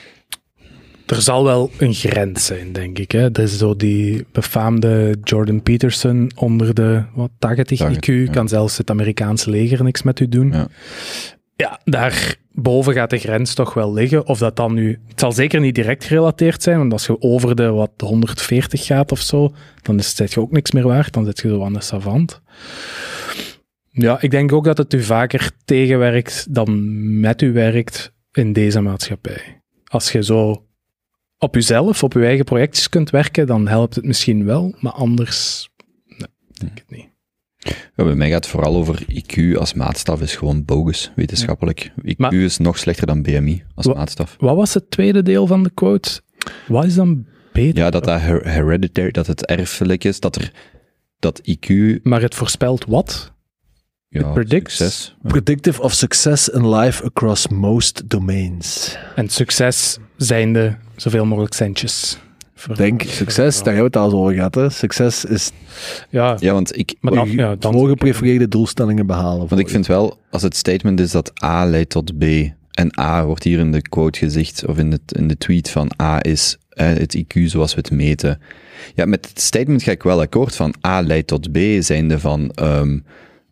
Er 1.06 1.22
zal 1.22 1.44
wel 1.44 1.70
een 1.78 1.94
grens 1.94 2.46
zijn, 2.46 2.72
denk 2.72 2.98
ik. 2.98 3.12
Hè. 3.12 3.30
Dat 3.30 3.44
is 3.44 3.58
zo 3.58 3.76
die 3.76 4.26
befaamde 4.32 5.16
Jordan 5.22 5.62
Peterson 5.62 6.30
onder 6.34 6.74
de 6.74 7.02
wat, 7.14 7.30
80 7.38 7.78
80, 7.78 7.96
IQ. 7.96 8.26
ja. 8.26 8.32
Kan 8.32 8.48
zelfs 8.48 8.76
het 8.76 8.90
Amerikaanse 8.90 9.50
leger 9.50 9.84
niks 9.84 10.02
met 10.02 10.20
u 10.20 10.28
doen. 10.28 10.52
Ja. 10.52 10.68
Ja, 11.62 11.80
daarboven 11.84 12.92
gaat 12.92 13.10
de 13.10 13.18
grens 13.18 13.54
toch 13.54 13.74
wel 13.74 13.92
liggen. 13.92 14.26
Of 14.26 14.38
dat 14.38 14.56
dan 14.56 14.74
nu... 14.74 15.00
Het 15.06 15.20
zal 15.20 15.32
zeker 15.32 15.60
niet 15.60 15.74
direct 15.74 16.04
gerelateerd 16.04 16.62
zijn, 16.62 16.78
want 16.78 16.92
als 16.92 17.06
je 17.06 17.22
over 17.22 17.56
de, 17.56 17.70
wat, 17.70 17.90
de 17.96 18.04
140 18.04 18.84
gaat 18.84 19.12
of 19.12 19.20
zo, 19.20 19.54
dan 19.82 19.98
is 19.98 20.18
het 20.18 20.32
je 20.32 20.40
ook 20.40 20.52
niks 20.52 20.70
meer 20.70 20.86
waard. 20.86 21.12
Dan 21.12 21.24
zit 21.24 21.38
je 21.38 21.48
zo 21.48 21.64
aan 21.64 21.72
de 21.72 21.80
savant. 21.80 22.40
Ja, 23.90 24.20
ik 24.20 24.30
denk 24.30 24.52
ook 24.52 24.64
dat 24.64 24.78
het 24.78 24.94
u 24.94 25.02
vaker 25.02 25.50
tegenwerkt 25.64 26.54
dan 26.54 27.20
met 27.20 27.42
u 27.42 27.52
werkt 27.52 28.12
in 28.32 28.52
deze 28.52 28.80
maatschappij. 28.80 29.62
Als 29.84 30.12
je 30.12 30.24
zo 30.24 30.66
op 31.38 31.54
jezelf, 31.54 32.02
op 32.02 32.12
je 32.12 32.24
eigen 32.24 32.44
projectjes 32.44 32.88
kunt 32.88 33.10
werken, 33.10 33.46
dan 33.46 33.68
helpt 33.68 33.94
het 33.94 34.04
misschien 34.04 34.44
wel, 34.44 34.74
maar 34.80 34.92
anders... 34.92 35.68
Nee, 36.06 36.28
ik 36.48 36.60
denk 36.60 36.78
het 36.78 36.90
niet. 36.90 37.08
Ja, 37.98 38.04
bij 38.04 38.14
mij 38.14 38.28
gaat 38.30 38.44
het 38.44 38.52
vooral 38.52 38.76
over 38.76 39.02
IQ 39.12 39.56
als 39.56 39.74
maatstaf 39.74 40.20
is 40.20 40.36
gewoon 40.36 40.64
bogus, 40.64 41.12
wetenschappelijk. 41.16 41.92
IQ 42.04 42.16
Maar- 42.16 42.34
is 42.34 42.58
nog 42.58 42.78
slechter 42.78 43.06
dan 43.06 43.22
BMI 43.22 43.62
als 43.74 43.86
Wa- 43.86 43.94
maatstaf. 43.94 44.36
Wat 44.38 44.56
was 44.56 44.74
het 44.74 44.90
tweede 44.90 45.22
deel 45.22 45.46
van 45.46 45.62
de 45.62 45.70
quote? 45.74 46.20
Wat 46.68 46.84
is 46.84 46.94
dan 46.94 47.26
beter? 47.52 47.78
Ja, 47.78 47.90
dat 47.90 48.04
dat 48.04 48.20
her- 48.20 48.48
hereditary, 48.50 49.10
dat 49.10 49.26
het 49.26 49.46
erfelijk 49.46 50.04
is, 50.04 50.20
dat 50.20 50.36
er 50.36 50.52
dat 51.18 51.40
IQ, 51.50 51.72
Maar 52.02 52.20
het 52.20 52.34
voorspelt 52.34 52.84
wat? 52.84 53.32
ja, 54.08 54.32
predicts. 54.32 54.76
succes. 54.76 55.16
Ja. 55.22 55.28
Predictive 55.28 55.82
of 55.82 55.92
success 55.92 56.48
in 56.48 56.68
life 56.74 57.04
across 57.04 57.48
most 57.48 58.10
domains. 58.10 58.96
En 59.16 59.28
succes 59.28 59.98
zijnde 60.16 60.76
zoveel 60.96 61.24
mogelijk 61.26 61.54
centjes. 61.54 62.18
Denk, 62.76 63.02
succes, 63.02 63.56
daar 63.62 63.74
hebben 63.74 63.82
we 63.82 63.82
het 63.82 63.96
al 63.96 64.04
eens 64.04 64.14
over 64.14 64.34
gehad. 64.34 64.54
Hè. 64.54 64.70
Succes 64.70 65.24
is 65.24 65.50
Ja, 66.10 66.36
Ja, 66.40 66.52
want 66.52 66.78
ik, 66.78 66.94
maar 67.00 67.14
dan, 67.14 67.30
ja, 67.30 67.56
dan 67.56 67.72
doelstellingen 68.48 69.06
behalen. 69.06 69.48
Want 69.48 69.60
ik 69.60 69.68
vind 69.68 69.86
wel, 69.86 70.18
als 70.30 70.42
het 70.42 70.56
statement 70.56 71.00
is 71.00 71.10
dat 71.10 71.32
A 71.44 71.64
leidt 71.64 71.90
tot 71.90 72.18
B, 72.18 72.24
en 72.70 72.98
A 73.00 73.24
wordt 73.24 73.44
hier 73.44 73.58
in 73.58 73.72
de 73.72 73.82
quote 73.82 74.18
gezegd, 74.18 74.66
of 74.66 74.78
in, 74.78 74.92
het, 74.92 75.12
in 75.12 75.28
de 75.28 75.36
tweet 75.36 75.70
van 75.70 75.90
A 76.02 76.24
is 76.24 76.56
eh, 76.68 76.86
het 76.86 77.16
IQ 77.16 77.42
zoals 77.42 77.74
we 77.74 77.80
het 77.80 77.90
meten. 77.90 78.40
Ja, 78.94 79.04
met 79.04 79.28
het 79.28 79.40
statement 79.40 79.82
ga 79.82 79.90
ik 79.90 80.02
wel 80.02 80.20
akkoord 80.20 80.56
van 80.56 80.74
A 80.86 81.00
leidt 81.00 81.26
tot 81.26 81.52
B, 81.52 81.58
zijnde 81.80 82.18
van 82.18 82.50
ehm, 82.50 82.98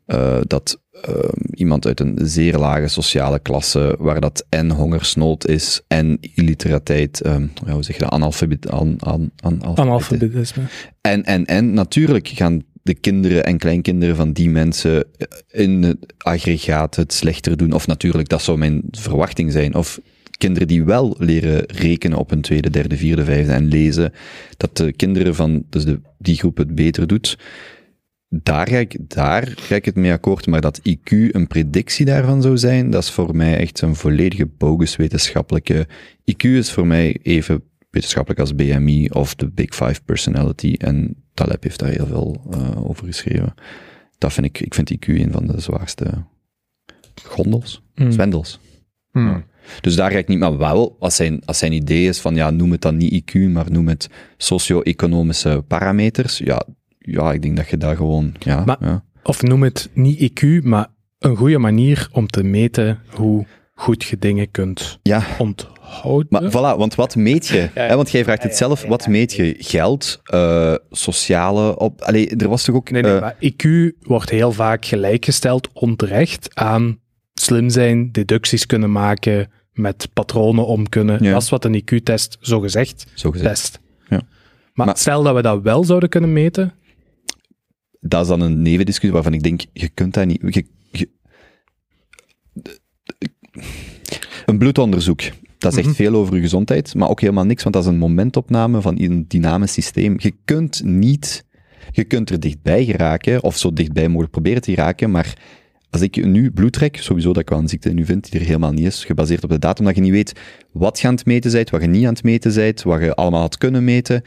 eh, 0.06 0.38
dat 0.46 0.80
ehm, 0.90 1.54
iemand 1.54 1.86
uit 1.86 2.00
een 2.00 2.18
zeer 2.22 2.58
lage 2.58 2.88
sociale 2.88 3.38
klasse, 3.38 3.96
waar 3.98 4.20
dat 4.20 4.46
en 4.48 4.70
hongersnood 4.70 5.46
is, 5.46 5.80
en 5.88 6.18
illiterateit, 6.20 7.20
ehm, 7.20 7.46
hoe 7.70 7.82
zeg 7.82 7.96
je 7.96 8.02
dat, 8.02 8.12
analfabet, 8.12 8.70
an, 8.70 8.96
an, 8.98 9.30
analfabete- 9.40 9.80
analfabetisme. 9.80 10.62
en, 11.00 11.24
en, 11.24 11.44
en 11.44 11.74
natuurlijk 11.74 12.28
gaan 12.28 12.62
de 12.82 12.94
kinderen 12.94 13.44
en 13.44 13.58
kleinkinderen 13.58 14.16
van 14.16 14.32
die 14.32 14.50
mensen 14.50 15.04
in 15.50 15.82
het 15.82 16.14
aggregaat 16.18 16.96
het 16.96 17.12
slechter 17.12 17.56
doen. 17.56 17.72
Of 17.72 17.86
natuurlijk, 17.86 18.28
dat 18.28 18.42
zou 18.42 18.58
mijn 18.58 18.82
verwachting 18.90 19.52
zijn. 19.52 19.74
Of 19.74 20.00
kinderen 20.38 20.68
die 20.68 20.84
wel 20.84 21.14
leren 21.18 21.64
rekenen 21.66 22.18
op 22.18 22.30
een 22.30 22.40
tweede, 22.40 22.70
derde, 22.70 22.96
vierde, 22.96 23.24
vijfde 23.24 23.52
en 23.52 23.68
lezen, 23.68 24.12
dat 24.56 24.76
de 24.76 24.92
kinderen 24.92 25.34
van 25.34 25.64
dus 25.70 25.84
de, 25.84 26.00
die 26.18 26.36
groep 26.36 26.56
het 26.56 26.74
beter 26.74 27.06
doet. 27.06 27.38
Daar 28.28 28.68
ga, 28.68 28.76
ik, 28.76 28.96
daar 29.14 29.52
ga 29.56 29.74
ik 29.74 29.84
het 29.84 29.96
mee 29.96 30.12
akkoord, 30.12 30.46
maar 30.46 30.60
dat 30.60 30.80
IQ 30.88 31.10
een 31.10 31.46
predictie 31.46 32.04
daarvan 32.06 32.42
zou 32.42 32.58
zijn, 32.58 32.90
dat 32.90 33.02
is 33.02 33.10
voor 33.10 33.36
mij 33.36 33.58
echt 33.58 33.80
een 33.80 33.94
volledige 33.94 34.46
bogus 34.46 34.96
wetenschappelijke. 34.96 35.88
IQ 36.32 36.42
is 36.42 36.72
voor 36.72 36.86
mij 36.86 37.18
even 37.22 37.62
wetenschappelijk 37.90 38.40
als 38.40 38.54
BMI 38.54 39.08
of 39.08 39.34
de 39.34 39.50
Big 39.50 39.74
Five 39.74 40.02
Personality. 40.04 40.74
En 40.78 41.24
Taleb 41.34 41.62
heeft 41.62 41.78
daar 41.78 41.88
heel 41.88 42.06
veel 42.06 42.42
eh, 42.50 42.88
over 42.88 43.06
geschreven. 43.06 43.54
Dat 44.18 44.32
vind 44.32 44.46
ik, 44.46 44.60
ik 44.60 44.74
vind 44.74 44.92
IQ 44.92 45.06
een 45.08 45.32
van 45.32 45.46
de 45.46 45.60
zwaarste 45.60 46.24
gondels, 47.22 47.84
Mm. 47.94 48.12
zwendels. 48.12 48.60
Hmm. 49.10 49.44
Dus 49.80 49.96
daar 49.96 50.10
ga 50.10 50.18
ik 50.18 50.28
niet, 50.28 50.38
maar 50.38 50.58
wel, 50.58 50.96
als 50.98 51.16
zijn, 51.16 51.42
als 51.44 51.58
zijn 51.58 51.72
idee 51.72 52.08
is 52.08 52.20
van, 52.20 52.34
ja, 52.34 52.50
noem 52.50 52.70
het 52.70 52.80
dan 52.80 52.96
niet 52.96 53.22
IQ, 53.22 53.40
maar 53.50 53.70
noem 53.70 53.88
het 53.88 54.08
socio-economische 54.36 55.64
parameters, 55.68 56.38
ja, 56.38 56.66
ja, 57.06 57.32
ik 57.32 57.42
denk 57.42 57.56
dat 57.56 57.68
je 57.68 57.76
daar 57.76 57.96
gewoon, 57.96 58.34
ja, 58.38 58.62
Maar- 58.64 58.76
ja. 58.80 59.04
Of 59.22 59.42
noem 59.42 59.62
het 59.62 59.90
niet 59.92 60.18
IQ, 60.30 60.62
maar 60.62 60.86
een 61.18 61.36
goede 61.36 61.58
manier 61.58 62.08
om 62.12 62.26
te 62.26 62.42
meten 62.42 62.98
hoe 63.14 63.46
goed 63.74 64.04
je 64.04 64.18
dingen 64.18 64.50
kunt 64.50 64.98
ja. 65.02 65.22
onthouden. 65.38 66.26
Maar 66.30 66.50
voilà, 66.50 66.78
want 66.78 66.94
wat 66.94 67.16
meet 67.16 67.46
je? 67.46 67.68
Hè, 67.74 67.96
want 67.96 68.10
jij 68.10 68.24
vraagt 68.24 68.42
het 68.42 68.56
zelf, 68.56 68.84
wat 68.84 69.06
meet 69.06 69.32
je? 69.32 69.54
Geld, 69.58 70.20
eh, 70.24 70.74
sociale, 70.90 71.78
op, 71.78 72.00
allee, 72.00 72.36
er 72.36 72.48
was 72.48 72.64
toch 72.64 72.74
ook... 72.74 72.90
Nee, 72.90 73.02
nee, 73.02 73.14
eh, 73.14 73.20
maar 73.20 73.36
IQ 73.44 73.92
wordt 74.00 74.30
heel 74.30 74.52
vaak 74.52 74.84
gelijkgesteld, 74.84 75.68
onterecht, 75.72 76.48
aan 76.54 76.98
slim 77.34 77.70
zijn, 77.70 78.12
deducties 78.12 78.66
kunnen 78.66 78.92
maken, 78.92 79.50
met 79.72 80.08
patronen 80.12 80.66
om 80.66 80.88
kunnen. 80.88 81.22
Ja. 81.24 81.32
Dat 81.32 81.42
is 81.42 81.48
wat 81.48 81.64
een 81.64 81.82
IQ-test 81.82 82.36
zo 82.40 82.60
gezegd 82.60 83.06
zo 83.14 83.30
gezegd. 83.30 83.48
test. 83.50 83.80
Ja. 84.08 84.20
Maar, 84.74 84.86
Maar- 84.86 84.96
stel 84.98 85.22
dat 85.22 85.34
we 85.34 85.42
dat 85.42 85.62
wel 85.62 85.84
zouden 85.84 86.08
kunnen 86.08 86.32
meten, 86.32 86.72
dat 88.08 88.22
is 88.22 88.28
dan 88.28 88.40
een 88.40 88.62
nevendiscussie 88.62 89.12
waarvan 89.12 89.32
ik 89.34 89.42
denk, 89.42 89.60
je 89.72 89.88
kunt 89.88 90.14
dat 90.14 90.26
niet... 90.26 90.40
Je, 90.48 90.66
je- 90.90 91.08
een 94.46 94.58
bloedonderzoek, 94.58 95.20
dat 95.58 95.74
zegt 95.74 95.86
Mhm. 95.86 95.96
veel 95.96 96.14
over 96.14 96.34
je 96.34 96.40
gezondheid, 96.40 96.94
maar 96.94 97.08
ook 97.08 97.20
helemaal 97.20 97.44
niks, 97.44 97.62
want 97.62 97.74
dat 97.74 97.84
is 97.84 97.90
een 97.90 97.98
momentopname 97.98 98.80
van 98.80 99.00
een 99.00 99.24
dynamisch 99.28 99.72
systeem. 99.72 100.14
Je 100.18 100.32
kunt 100.44 100.84
niet... 100.84 101.44
Je 101.92 102.04
kunt 102.04 102.30
er 102.30 102.40
dichtbij 102.40 102.84
geraken, 102.84 103.42
of 103.42 103.56
zo 103.56 103.72
dichtbij 103.72 104.06
mogelijk 104.08 104.30
proberen 104.32 104.62
te 104.62 104.70
geraken, 104.74 105.10
maar 105.10 105.38
als 105.90 106.00
ik 106.00 106.24
nu 106.24 106.50
bloed 106.50 106.72
trek, 106.72 106.96
sowieso 106.96 107.32
dat 107.32 107.42
ik 107.42 107.48
wel 107.48 107.58
een 107.58 107.68
ziekte 107.68 107.92
nu 107.92 108.04
vind 108.04 108.30
die 108.30 108.40
er 108.40 108.46
helemaal 108.46 108.72
niet 108.72 108.86
is, 108.86 109.04
gebaseerd 109.04 109.44
op 109.44 109.50
de 109.50 109.58
datum, 109.58 109.84
dat 109.84 109.94
je 109.94 110.00
niet 110.00 110.10
weet 110.10 110.32
wat 110.72 110.98
je 111.00 111.06
aan 111.08 111.14
het 111.14 111.26
meten 111.26 111.52
bent, 111.52 111.70
wat 111.70 111.80
je 111.80 111.86
niet 111.86 112.06
aan 112.06 112.12
het 112.12 112.22
meten 112.22 112.54
bent, 112.54 112.82
wat 112.82 113.00
je 113.00 113.14
allemaal 113.14 113.40
had 113.40 113.58
kunnen 113.58 113.84
meten. 113.84 114.22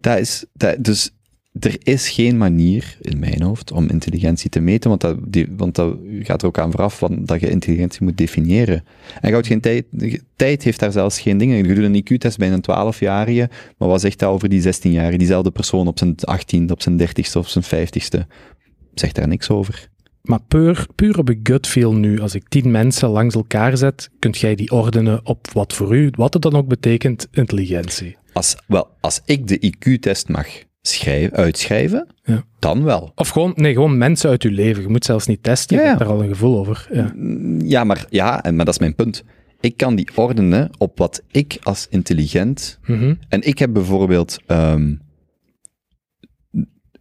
Dat 0.00 0.18
is, 0.18 0.44
dat, 0.52 0.84
dus 0.84 1.10
er 1.58 1.76
is 1.82 2.08
geen 2.08 2.36
manier, 2.36 2.96
in 3.00 3.18
mijn 3.18 3.42
hoofd, 3.42 3.72
om 3.72 3.88
intelligentie 3.88 4.50
te 4.50 4.60
meten, 4.60 4.88
want 4.88 5.00
dat, 5.00 5.16
die, 5.26 5.48
want 5.56 5.74
dat 5.74 5.96
gaat 6.22 6.42
er 6.42 6.48
ook 6.48 6.58
aan 6.58 6.70
vooraf 6.70 6.98
van, 6.98 7.24
dat 7.24 7.40
je 7.40 7.50
intelligentie 7.50 8.02
moet 8.02 8.16
definiëren. 8.16 8.84
En 9.20 9.32
houdt 9.32 9.46
geen 9.46 9.60
tijd, 9.60 9.84
tijd 10.36 10.62
heeft 10.62 10.80
daar 10.80 10.92
zelfs 10.92 11.20
geen 11.20 11.38
dingen. 11.38 11.56
Je 11.56 11.74
doet 11.74 11.84
een 11.84 12.04
IQ-test 12.04 12.38
bij 12.38 12.52
een 12.52 12.92
12-jarige, 12.94 13.48
maar 13.78 13.88
wat 13.88 14.00
zegt 14.00 14.18
dat 14.18 14.30
over 14.30 14.48
die 14.48 14.62
16-jarige, 14.62 15.18
diezelfde 15.18 15.50
persoon 15.50 15.86
op 15.86 15.98
zijn 15.98 16.14
18e, 16.14 16.70
op 16.70 16.82
zijn 16.82 17.00
30ste, 17.00 17.32
op 17.32 17.46
zijn 17.46 17.64
50ste? 17.64 18.26
Zegt 18.94 19.14
daar 19.14 19.28
niks 19.28 19.50
over. 19.50 19.88
maar 20.22 20.42
puur, 20.48 20.86
puur 20.94 21.18
op 21.18 21.28
je 21.28 21.40
gut 21.42 21.66
feel 21.66 21.94
nu, 21.94 22.20
als 22.20 22.34
ik 22.34 22.48
tien 22.48 22.70
mensen 22.70 23.08
langs 23.08 23.34
elkaar 23.34 23.76
zet, 23.76 24.10
kunt 24.18 24.38
jij 24.38 24.54
die 24.54 24.70
ordenen 24.70 25.26
op 25.26 25.50
wat 25.52 25.72
voor 25.72 25.96
u, 25.96 26.10
wat 26.16 26.32
het 26.32 26.42
dan 26.42 26.54
ook 26.54 26.68
betekent, 26.68 27.28
intelligentie. 27.32 28.16
Als, 28.32 28.56
wel, 28.66 28.88
als 29.00 29.20
ik 29.24 29.46
de 29.46 29.72
IQ-test 29.72 30.28
mag 30.28 30.68
schrijven, 30.82 31.36
uitschrijven, 31.36 32.06
Ja. 32.22 32.44
dan 32.58 32.82
wel. 32.84 33.12
Of 33.14 33.28
gewoon, 33.28 33.52
nee, 33.56 33.72
gewoon 33.72 33.98
mensen 33.98 34.30
uit 34.30 34.42
je 34.42 34.50
leven. 34.50 34.82
Je 34.82 34.88
moet 34.88 35.04
zelfs 35.04 35.26
niet 35.26 35.42
testen, 35.42 35.76
je 35.76 35.82
ja. 35.82 35.88
hebt 35.88 36.00
daar 36.00 36.08
al 36.10 36.22
een 36.22 36.28
gevoel 36.28 36.58
over. 36.58 36.88
Ja. 36.92 37.12
Ja, 37.58 37.84
maar, 37.84 38.06
ja, 38.10 38.42
en- 38.42 38.56
maar 38.56 38.64
dat 38.64 38.74
is 38.74 38.80
mijn 38.80 38.94
punt. 38.94 39.24
Ik 39.60 39.76
kan 39.76 39.94
die 39.94 40.08
ordenen 40.14 40.70
op 40.78 40.98
wat 40.98 41.22
ik 41.30 41.58
als 41.62 41.86
intelligent 41.90 42.78
Mhm. 42.86 43.14
En 43.28 43.42
ik 43.42 43.58
heb 43.58 43.72
bijvoorbeeld 43.72 44.38
ehm, 44.46 44.94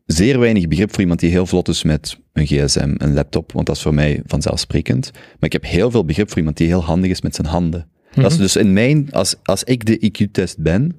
zeer 0.06 0.40
weinig 0.40 0.68
begrip 0.68 0.90
voor 0.92 1.02
iemand 1.02 1.20
die 1.20 1.30
heel 1.30 1.46
vlot 1.46 1.68
is 1.68 1.84
met 1.84 2.20
een 2.34 2.46
gsm, 2.46 2.94
een 2.98 3.14
laptop, 3.14 3.52
want 3.52 3.66
dat 3.66 3.76
is 3.76 3.82
voor 3.82 3.94
mij 3.94 4.22
vanzelfsprekend. 4.26 5.12
Maar 5.14 5.36
ik 5.40 5.52
heb 5.54 5.64
heel 5.66 5.92
veel 5.92 6.06
begrip 6.06 6.28
voor 6.30 6.38
iemand 6.38 6.58
die 6.58 6.68
heel 6.68 6.84
handig 6.84 7.10
is 7.10 7.22
met 7.22 7.36
zijn 7.36 7.48
handen. 7.48 7.88
Dat 8.14 8.32
is 8.32 8.38
dus 8.38 8.56
in 8.56 8.74
mijn, 8.74 9.12
als, 9.12 9.36
als 9.44 9.64
ik 9.64 9.86
de 9.86 9.98
IQ-test 10.12 10.58
ben, 10.62 10.96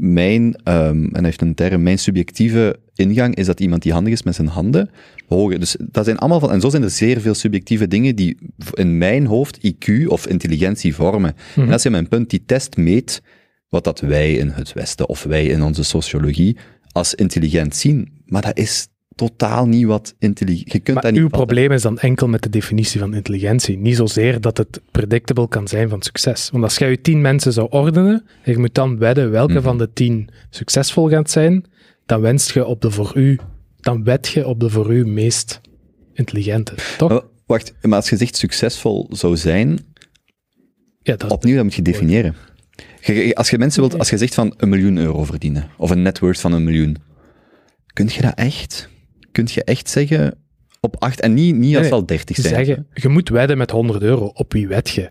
mijn, 0.00 0.54
ehm, 0.64 1.04
en 1.04 1.12
hij 1.12 1.24
heeft 1.24 1.40
een 1.40 1.54
term, 1.54 1.82
mijn 1.82 1.98
subjectieve 1.98 2.78
ingang 2.94 3.34
is 3.34 3.46
dat 3.46 3.60
iemand 3.60 3.82
die 3.82 3.92
handig 3.92 4.12
is 4.12 4.22
met 4.22 4.34
zijn 4.34 4.48
handen, 4.48 4.90
hoger. 5.28 5.60
Dus 5.60 5.76
dat 5.78 6.04
zijn 6.04 6.18
allemaal 6.18 6.40
van, 6.40 6.50
en 6.50 6.60
zo 6.60 6.68
zijn 6.68 6.82
er 6.82 6.90
zeer 6.90 7.20
veel 7.20 7.34
subjectieve 7.34 7.88
dingen 7.88 8.16
die 8.16 8.38
in 8.74 8.98
mijn 8.98 9.26
hoofd 9.26 9.58
IQ 9.66 10.06
of 10.06 10.26
intelligentie 10.26 10.94
vormen. 10.94 11.34
En 11.56 11.66
dat 11.66 11.78
is 11.78 11.84
in 11.84 11.90
mijn 11.90 12.08
punt, 12.08 12.30
die 12.30 12.42
test 12.46 12.76
meet 12.76 13.22
wat 13.68 13.84
dat 13.84 14.00
wij 14.00 14.34
in 14.34 14.48
het 14.48 14.72
Westen 14.72 15.08
of 15.08 15.22
wij 15.22 15.46
in 15.46 15.62
onze 15.62 15.82
sociologie 15.82 16.56
als 16.92 17.14
intelligent 17.14 17.76
zien. 17.76 18.08
Maar 18.26 18.42
dat 18.42 18.58
is 18.58 18.88
totaal 19.28 19.66
niet 19.66 19.84
wat 19.86 20.14
intelligent. 20.18 20.72
Je 20.72 20.78
kunt 20.78 20.94
Maar 20.94 21.02
dat 21.02 21.12
niet 21.12 21.20
uw 21.20 21.28
vatten. 21.28 21.46
probleem 21.46 21.72
is 21.72 21.82
dan 21.82 21.98
enkel 21.98 22.28
met 22.28 22.42
de 22.42 22.48
definitie 22.48 23.00
van 23.00 23.14
intelligentie. 23.14 23.78
Niet 23.78 23.96
zozeer 23.96 24.40
dat 24.40 24.56
het 24.56 24.80
predictable 24.90 25.48
kan 25.48 25.68
zijn 25.68 25.88
van 25.88 26.02
succes. 26.02 26.50
Want 26.50 26.64
als 26.64 26.76
jij 26.76 26.90
je 26.90 27.00
tien 27.00 27.20
mensen 27.20 27.52
zou 27.52 27.66
ordenen, 27.70 28.24
en 28.42 28.52
je 28.52 28.58
moet 28.58 28.74
dan 28.74 28.98
wedden 28.98 29.30
welke 29.30 29.52
Mhm. 29.52 29.62
van 29.62 29.78
de 29.78 29.92
tien 29.92 30.28
succesvol 30.50 31.08
gaat 31.08 31.30
zijn, 31.30 31.64
dan 32.06 32.20
wenst 32.20 32.52
je 32.52 32.66
op 32.66 32.80
de 32.80 32.90
voor 32.90 33.12
u, 33.14 33.38
dan 33.80 34.04
wed 34.04 34.28
je 34.28 34.46
op 34.46 34.60
de 34.60 34.70
voor 34.70 34.94
u 34.94 35.06
meest 35.06 35.60
intelligente, 36.12 36.74
toch? 36.98 37.08
Maar 37.10 37.22
Wacht, 37.46 37.74
maar 37.82 37.94
als 37.98 38.10
je 38.10 38.16
zegt 38.16 38.36
succesvol 38.36 39.06
zou 39.10 39.36
zijn, 39.36 39.78
Ja, 41.02 41.16
dat, 41.16 41.30
opnieuw, 41.30 41.54
dat 41.54 41.64
moet 41.64 41.74
je 41.74 41.82
definiëren. 41.82 42.34
Je- 43.00 43.12
je- 43.14 43.34
Als 43.34 43.50
je 43.50 43.58
mensen 43.58 43.80
wilt, 43.80 43.98
als 43.98 44.10
je 44.10 44.18
zegt 44.18 44.34
van 44.34 44.54
een 44.56 44.68
miljoen 44.68 44.96
euro 44.98 45.24
verdienen, 45.24 45.68
of 45.76 45.90
een 45.90 46.02
net 46.02 46.18
worth 46.18 46.40
van 46.40 46.52
een 46.52 46.64
miljoen, 46.64 46.96
kun 47.92 48.08
je 48.12 48.20
dat 48.22 48.34
echt? 48.34 48.88
Kun 49.32 49.48
je 49.50 49.64
echt 49.64 49.90
zeggen 49.90 50.34
op 50.80 50.96
acht, 50.98 51.20
en 51.20 51.34
niet, 51.34 51.54
niet 51.54 51.72
als 51.72 51.80
Nee, 51.80 51.88
ze 51.88 51.94
al 51.94 52.06
dertig 52.06 52.36
zijn. 52.36 52.54
zeggen, 52.54 52.86
je 52.94 53.08
moet 53.08 53.28
wedden 53.28 53.58
met 53.58 53.70
100 53.70 54.02
euro. 54.02 54.26
Op 54.26 54.52
wie 54.52 54.68
wed 54.68 54.90
je? 54.90 55.10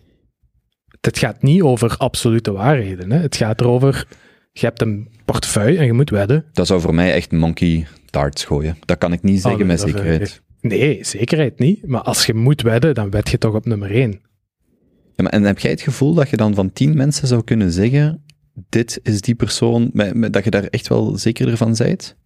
Het 1.01 1.17
gaat 1.17 1.41
niet 1.41 1.61
over 1.61 1.97
absolute 1.97 2.51
waarheden. 2.51 3.11
Hè? 3.11 3.19
Het 3.19 3.35
gaat 3.35 3.61
erover, 3.61 4.07
je 4.51 4.65
hebt 4.65 4.81
een 4.81 5.09
portefeuille 5.25 5.77
en 5.77 5.85
je 5.85 5.93
moet 5.93 6.09
wedden. 6.09 6.45
Dat 6.51 6.67
zou 6.67 6.81
voor 6.81 6.93
mij 6.93 7.13
echt 7.13 7.31
monkey 7.31 7.87
darts 8.05 8.43
gooien. 8.45 8.77
Dat 8.85 8.97
kan 8.97 9.13
ik 9.13 9.21
niet 9.21 9.41
zeggen 9.41 9.61
Oh, 9.61 9.67
nee, 9.67 9.67
met 9.67 9.79
zekerheid. 9.79 10.41
Nee, 10.61 11.03
zekerheid 11.03 11.59
niet. 11.59 11.87
Maar 11.87 12.01
als 12.01 12.25
je 12.25 12.33
moet 12.33 12.61
wedden, 12.61 12.95
dan 12.95 13.09
wed 13.09 13.29
je 13.29 13.37
toch 13.37 13.53
op 13.53 13.65
nummer 13.65 13.91
1. 13.91 14.11
Ja, 15.15 15.23
maar, 15.23 15.31
en 15.31 15.43
heb 15.43 15.59
jij 15.59 15.71
het 15.71 15.81
gevoel 15.81 16.13
dat 16.13 16.29
je 16.29 16.37
dan 16.37 16.53
van 16.55 16.73
tien 16.73 16.97
mensen 16.97 17.27
zou 17.27 17.43
kunnen 17.43 17.71
zeggen, 17.71 18.23
dit 18.69 18.99
is 19.03 19.21
die 19.21 19.35
persoon, 19.35 19.89
dat 20.31 20.43
je 20.43 20.49
daar 20.49 20.63
echt 20.63 20.87
wel 20.87 21.17
zekerder 21.17 21.57
van 21.57 21.75
bent? 21.77 22.17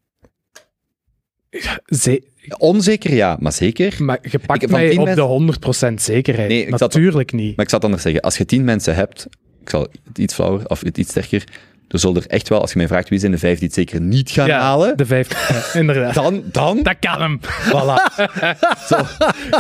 Ze 1.86 2.24
Onzeker, 2.58 3.14
ja, 3.14 3.38
maar 3.40 3.52
zeker. 3.52 3.96
maar 4.04 4.18
je 4.32 4.40
pakt 4.40 4.64
Ik- 4.64 4.70
mij 4.70 4.90
op 4.98 5.06
mensen- 5.06 5.16
de 5.16 5.22
100% 5.22 6.02
zekerheid. 6.02 6.50
Nee, 6.50 6.62
ik 6.66 6.70
zat- 6.70 6.80
Natuurlijk 6.94 7.32
niet. 7.32 7.56
Maar 7.56 7.66
ik 7.66 7.70
zal 7.70 7.78
het 7.80 7.84
anders 7.84 8.04
zeggen, 8.04 8.22
als 8.22 8.38
je 8.38 8.46
tien 8.46 8.64
mensen 8.64 8.96
hebt, 8.96 9.28
ik 9.62 9.70
zal 9.70 9.82
het 9.82 10.18
iets 10.18 10.34
flauwer, 10.34 10.68
of 10.70 10.82
iets 10.82 11.10
sterker, 11.10 11.44
er 11.88 12.00
zullen 12.00 12.22
er 12.22 12.28
echt 12.30 12.50
wel, 12.50 12.62
als 12.62 12.72
je 12.72 12.78
mij 12.78 12.88
vraagt 12.88 13.10
wie 13.10 13.20
zijn 13.20 13.32
de 13.32 13.38
vijf 13.38 13.58
die 13.58 13.66
het 13.68 13.76
zeker 13.76 14.02
niet 14.02 14.32
gaan 14.32 14.48
ja, 14.48 14.60
halen, 14.60 14.98
de 14.98 15.06
vijf. 15.06 15.50
ja, 15.74 15.80
inderdaad. 15.80 16.14
dan, 16.14 16.44
dan, 16.52 16.84
Dat 16.84 16.96
kan 17.00 17.22
hem. 17.22 17.40
voilà. 17.70 18.24
Zo, 18.90 18.98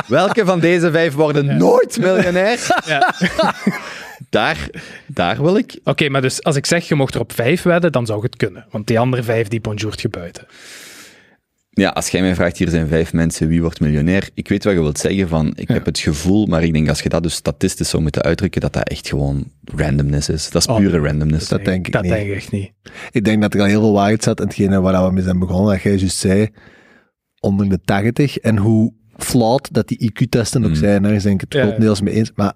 welke 0.07 0.45
van 0.45 0.59
deze 0.59 0.91
vijf 0.91 1.13
worden 1.13 1.57
nooit 1.57 1.97
miljonair? 1.99 2.59
Ja. 2.85 3.13
Daar, 4.29 4.69
daar 5.07 5.41
wil 5.41 5.57
ik 5.57 5.79
Oké, 5.83 6.09
maar 6.09 6.21
dus 6.21 6.43
als 6.43 6.55
ik 6.55 6.65
zeg 6.65 6.87
je 6.87 6.95
mocht 6.95 7.13
er 7.15 7.19
op 7.21 7.33
vijf 7.33 7.61
wedden, 7.63 7.91
dan 7.91 8.05
zou 8.05 8.21
het 8.23 8.35
kunnen. 8.37 8.65
Want 8.71 8.87
die 8.87 8.99
andere 8.99 9.23
vijf, 9.23 9.47
die 9.47 9.61
bonjourt 9.61 10.01
je 10.01 10.09
buiten. 10.09 10.47
Ja, 11.75 11.89
als 11.89 12.09
jij 12.09 12.21
mij 12.21 12.35
vraagt, 12.35 12.57
hier 12.57 12.69
zijn 12.69 12.87
vijf 12.87 13.13
mensen, 13.13 13.47
wie 13.47 13.61
wordt 13.61 13.79
miljonair? 13.79 14.29
Ik 14.33 14.47
weet 14.47 14.63
wat 14.63 14.73
je 14.73 14.79
wilt 14.81 14.97
zeggen 14.99 15.27
van, 15.27 15.47
ik 15.55 15.67
Ja. 15.67 15.73
heb 15.73 15.85
het 15.85 15.99
gevoel, 15.99 16.45
maar 16.45 16.63
ik 16.63 16.73
denk 16.73 16.89
als 16.89 17.01
je 17.01 17.09
dat 17.09 17.23
dus 17.23 17.33
statistisch 17.33 17.89
zou 17.89 18.01
moeten 18.03 18.21
uitdrukken, 18.21 18.61
dat 18.61 18.73
dat 18.73 18.87
echt 18.89 19.07
gewoon 19.07 19.51
randomness 19.63 20.29
is. 20.29 20.49
Dat 20.49 20.61
is 20.61 20.67
Oh, 20.67 20.77
pure 20.77 20.99
randomness. 20.99 21.47
Dat 21.49 21.65
denk 21.65 21.85
ik 21.87 21.93
dat 21.93 22.01
niet. 22.01 22.11
denk 22.11 22.27
ik 22.29 22.35
echt 22.35 22.51
niet. 22.51 22.71
Ik 23.11 23.23
denk 23.25 23.41
dat 23.41 23.53
er 23.53 23.59
al 23.59 23.65
heel 23.65 23.79
veel 23.79 23.93
waarheid 23.93 24.23
zat 24.23 24.39
in 24.39 24.45
hetgene 24.45 24.81
waar 24.81 25.05
we 25.07 25.11
mee 25.13 25.23
zijn 25.23 25.39
begonnen. 25.39 25.73
Dat 25.73 25.81
jij 25.81 25.95
juist 25.95 26.17
zei, 26.17 26.49
onder 27.39 27.69
de 27.69 27.79
80. 27.85 28.37
En 28.37 28.57
hoe 28.57 28.93
flawed 29.17 29.69
dat 29.73 29.87
die 29.87 29.97
IQ-testen 30.11 30.63
ook 30.63 30.69
Mm. 30.69 30.75
zijn. 30.75 31.03
Daar 31.03 31.13
is 31.13 31.23
denk 31.23 31.41
ik 31.41 31.51
het 31.51 31.53
Ja. 31.53 31.61
grotendeels 31.65 32.01
mee 32.01 32.13
eens. 32.13 32.31
Maar 32.35 32.53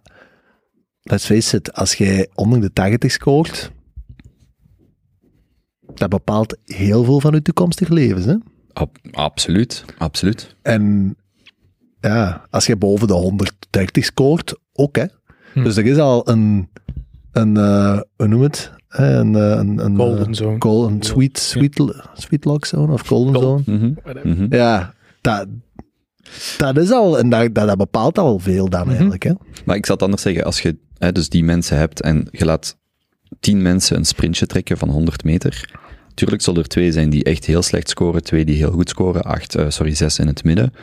let's 1.03 1.25
face 1.25 1.57
it, 1.57 1.73
als 1.73 1.93
jij 1.93 2.29
onder 2.35 2.61
de 2.61 2.73
80 2.73 3.11
scoort, 3.11 3.71
dat 5.95 6.09
bepaalt 6.09 6.57
heel 6.65 7.03
veel 7.03 7.19
van 7.19 7.33
je 7.33 7.41
toekomstige 7.41 7.93
levens. 7.93 8.25
Hè? 8.25 8.35
Ab- 8.77 8.97
absoluut, 9.11 9.85
absoluut. 9.97 10.55
En 10.61 11.15
ja, 11.99 12.45
als 12.49 12.65
je 12.65 12.75
boven 12.75 13.07
de 13.07 13.13
130 13.13 14.05
scoort, 14.05 14.55
ook 14.73 14.95
hè. 14.95 15.05
Hm. 15.53 15.63
Dus 15.63 15.77
er 15.77 15.85
is 15.85 15.97
al 15.97 16.29
een, 16.29 16.69
een 17.31 17.57
eh, 17.57 17.99
hoe 18.15 18.27
noem 18.27 18.41
het? 18.41 18.71
Eh, 18.87 19.09
Een, 19.09 19.35
eh, 19.35 19.41
een, 19.49 19.85
een, 19.85 19.95
Golden 19.95 20.27
eh, 20.27 20.33
zone. 20.33 20.55
gol- 20.59 20.87
een 20.87 21.01
sweet, 21.01 21.39
sweet, 21.39 21.81
sweet 22.13 22.45
lock 22.45 22.65
zone 22.65 22.93
of 22.93 23.07
golden 23.07 23.33
Gol- 23.35 23.61
zone. 23.65 23.77
Mhm, 23.77 24.29
mhm. 24.29 24.55
Ja, 24.55 24.93
dat, 25.21 25.47
dat 26.57 26.77
is 26.77 26.91
al, 26.91 27.19
en 27.19 27.29
dat, 27.29 27.55
dat, 27.55 27.67
dat 27.67 27.77
bepaalt 27.77 28.17
al 28.17 28.39
veel 28.39 28.69
dan 28.69 28.81
Mhm. 28.81 28.89
eigenlijk. 28.89 29.23
Hè? 29.23 29.31
Maar 29.65 29.75
ik 29.75 29.85
zal 29.85 29.95
het 29.95 30.03
anders 30.03 30.21
zeggen, 30.21 30.43
als 30.43 30.61
je 30.61 30.77
hè, 30.97 31.11
dus 31.11 31.29
die 31.29 31.43
mensen 31.43 31.77
hebt 31.77 32.01
en 32.01 32.27
je 32.31 32.45
laat 32.45 32.77
tien 33.39 33.61
mensen 33.61 33.97
een 33.97 34.05
sprintje 34.05 34.45
trekken 34.45 34.77
van 34.77 34.89
100 34.89 35.23
meter, 35.23 35.69
tuurlijk 36.17 36.41
zullen 36.41 36.61
er 36.61 36.67
twee 36.67 36.91
zijn 36.91 37.09
die 37.09 37.23
echt 37.23 37.45
heel 37.45 37.61
slecht 37.61 37.89
scoren, 37.89 38.23
twee 38.23 38.45
die 38.45 38.55
heel 38.55 38.71
goed 38.71 38.89
scoren, 38.89 39.23
acht, 39.23 39.55
eh, 39.55 39.65
sorry, 39.69 39.95
zes 39.95 40.19
in 40.19 40.27
het 40.27 40.43
midden. 40.43 40.73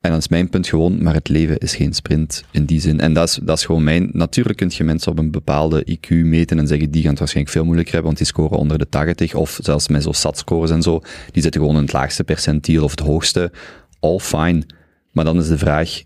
En 0.00 0.10
dan 0.10 0.18
is 0.18 0.28
mijn 0.28 0.48
punt 0.48 0.68
gewoon, 0.68 1.02
maar 1.02 1.14
het 1.14 1.28
leven 1.28 1.58
is 1.58 1.76
geen 1.76 1.92
sprint 1.92 2.44
in 2.50 2.64
die 2.64 2.80
zin. 2.80 3.00
En 3.00 3.12
dat 3.12 3.28
is, 3.28 3.38
dat 3.42 3.58
is 3.58 3.64
gewoon 3.64 3.84
mijn... 3.84 4.10
Natuurlijk 4.12 4.56
kun 4.56 4.70
je 4.72 4.84
mensen 4.84 5.12
op 5.12 5.18
een 5.18 5.30
bepaalde 5.30 5.86
IQ 5.90 6.08
meten 6.08 6.58
en 6.58 6.66
zeggen, 6.66 6.90
die 6.90 7.00
gaan 7.00 7.10
het 7.10 7.18
waarschijnlijk 7.18 7.56
veel 7.56 7.64
moeilijker 7.64 7.94
hebben, 7.94 8.12
want 8.12 8.24
die 8.24 8.34
scoren 8.34 8.58
onder 8.58 8.78
de 8.78 8.88
80, 8.88 9.34
of 9.34 9.58
zelfs 9.62 9.88
met 9.88 10.02
zo'n 10.02 10.14
SAT-scores 10.14 10.70
en 10.70 10.82
zo, 10.82 11.00
die 11.32 11.42
zitten 11.42 11.60
gewoon 11.60 11.76
in 11.76 11.82
het 11.82 11.92
laagste 11.92 12.24
percentiel 12.24 12.84
of 12.84 12.90
het 12.90 13.00
hoogste. 13.00 13.52
All 14.00 14.18
fine. 14.18 14.62
Maar 15.12 15.24
dan 15.24 15.38
is 15.38 15.48
de 15.48 15.58
vraag, 15.58 16.02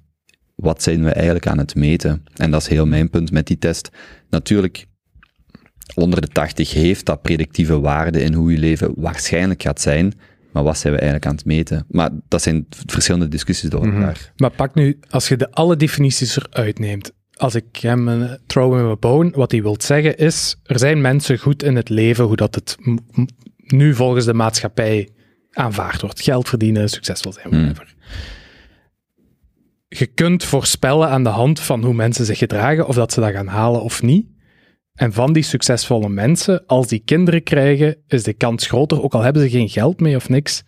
wat 0.55 0.83
zijn 0.83 1.05
we 1.05 1.11
eigenlijk 1.11 1.47
aan 1.47 1.59
het 1.59 1.75
meten? 1.75 2.25
En 2.35 2.51
dat 2.51 2.61
is 2.61 2.69
heel 2.69 2.87
mijn 2.87 3.11
punt 3.11 3.31
met 3.31 3.47
die 3.47 3.59
test. 3.59 3.91
Natuurlijk, 4.31 4.87
onder 5.95 6.21
de 6.21 6.29
80 6.29 6.73
heeft 6.73 7.07
dat 7.07 7.23
predictieve 7.23 7.81
waarde 7.81 8.23
in 8.23 8.33
hoe 8.33 8.53
je 8.53 8.59
leven 8.59 8.93
waarschijnlijk 8.97 9.63
gaat 9.63 9.81
zijn. 9.81 10.15
Maar 10.53 10.63
wat 10.63 10.79
zijn 10.79 10.93
we 10.93 10.99
eigenlijk 10.99 11.31
aan 11.31 11.37
het 11.37 11.45
meten? 11.45 11.85
Maar 11.89 12.11
dat 12.29 12.43
zijn 12.43 12.67
verschillende 12.87 13.29
discussies 13.29 13.71
door 13.71 13.85
elkaar. 13.85 14.33
Maar 14.37 14.51
pak 14.51 14.75
nu, 14.75 14.99
als 15.11 15.29
je 15.29 15.37
de 15.37 15.51
alle 15.51 15.77
definities 15.77 16.37
eruit 16.37 16.79
neemt. 16.79 17.13
Als 17.33 17.55
ik 17.55 17.77
hem 17.77 18.09
een 18.09 18.39
throw 18.47 18.77
in 18.79 18.85
mijn 18.85 18.99
bone, 18.99 19.31
wat 19.31 19.51
hij 19.51 19.63
wil 19.63 19.77
zeggen 19.79 20.17
is, 20.17 20.57
er 20.63 20.79
zijn 20.79 21.01
mensen 21.01 21.39
goed 21.39 21.63
in 21.63 21.77
het 21.77 21.89
leven, 21.89 22.25
hoe 22.25 22.37
dat 22.37 22.55
het 22.55 22.77
nu 23.57 23.95
volgens 23.95 24.25
de 24.25 24.35
maatschappij 24.35 25.09
aanvaard 25.51 26.01
wordt. 26.01 26.23
Geld 26.23 26.49
verdienen, 26.49 26.89
succesvol 26.89 27.33
zijn, 27.33 27.51
whatever. 27.51 27.95
Je 29.89 30.07
kunt 30.07 30.45
voorspellen 30.45 31.09
aan 31.09 31.23
de 31.23 31.29
hand 31.29 31.61
van 31.61 31.85
hoe 31.85 31.95
mensen 31.95 32.25
zich 32.25 32.39
gedragen, 32.39 32.87
of 32.87 32.95
dat 32.95 33.13
ze 33.13 33.21
dat 33.21 33.33
gaan 33.33 33.47
halen 33.47 33.83
of 33.83 34.03
niet. 34.03 34.27
En 34.93 35.13
van 35.13 35.33
die 35.33 35.43
succesvolle 35.43 36.09
mensen, 36.09 36.67
als 36.67 36.87
die 36.87 37.03
kinderen 37.05 37.43
krijgen, 37.43 37.97
is 38.07 38.23
de 38.23 38.33
kans 38.33 38.67
groter, 38.67 39.03
ook 39.03 39.15
al 39.15 39.23
hebben 39.23 39.43
ze 39.43 39.51
geen 39.51 39.69
geld 39.69 40.01
mee 40.01 40.17
of 40.17 40.29
niks, 40.29 40.63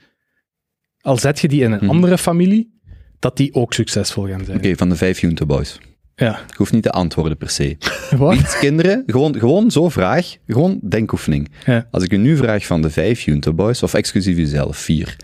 al 1.01 1.17
zet 1.17 1.41
je 1.41 1.49
die 1.49 1.63
in 1.63 1.73
een 1.73 1.79
Mhm. 1.79 1.89
andere 1.91 2.19
familie, 2.19 2.79
dat 3.19 3.37
die 3.37 3.55
ook 3.55 3.73
succesvol 3.73 4.27
gaan 4.29 4.45
zijn. 4.45 4.57
Oké, 4.59 4.77
van 4.77 4.89
de 4.89 4.97
vijf 4.97 5.21
Junto 5.21 5.47
Boys. 5.47 5.81
Ja. 6.17 6.39
Ik 6.49 6.55
hoef 6.57 6.73
niet 6.73 6.83
te 6.83 6.91
antwoorden 6.91 7.37
per 7.39 7.51
se. 7.51 7.77
Wat? 8.17 8.59
Kinderen, 8.61 9.03
gewoon, 9.07 9.39
gewoon 9.39 9.71
zo 9.71 9.89
vraag, 9.89 10.37
gewoon 10.47 10.79
denkoefening. 10.83 11.49
Ja. 11.67 11.89
Als 11.91 12.03
ik 12.05 12.13
u 12.13 12.17
nu 12.17 12.37
vraag 12.37 12.67
van 12.67 12.83
de 12.83 12.91
vijf 12.91 13.21
Junto 13.21 13.53
Boys, 13.53 13.83
of 13.83 13.95
exclusief 13.95 14.37
uzelf, 14.37 14.77
vier. 14.77 15.17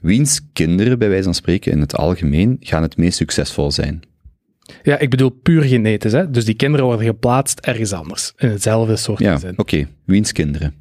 Wiens 0.00 0.40
kinderen, 0.52 0.98
bij 0.98 1.08
wijze 1.08 1.24
van 1.24 1.34
spreken, 1.34 1.72
in 1.72 1.80
het 1.80 1.96
algemeen, 1.96 2.56
gaan 2.60 2.82
het 2.82 2.96
meest 2.96 3.16
succesvol 3.16 3.70
zijn? 3.70 4.02
Ja, 4.82 4.98
ik 4.98 5.10
bedoel 5.10 5.28
puur 5.30 5.62
genetisch. 5.62 6.12
Hè? 6.12 6.30
Dus 6.30 6.44
die 6.44 6.54
kinderen 6.54 6.86
worden 6.86 7.06
geplaatst 7.06 7.60
ergens 7.60 7.92
anders. 7.92 8.32
In 8.36 8.48
hetzelfde 8.48 8.96
soort 8.96 9.18
Ja, 9.18 9.32
gezin. 9.32 9.58
oké. 9.58 9.88
Wiens 10.04 10.32
kinderen? 10.32 10.74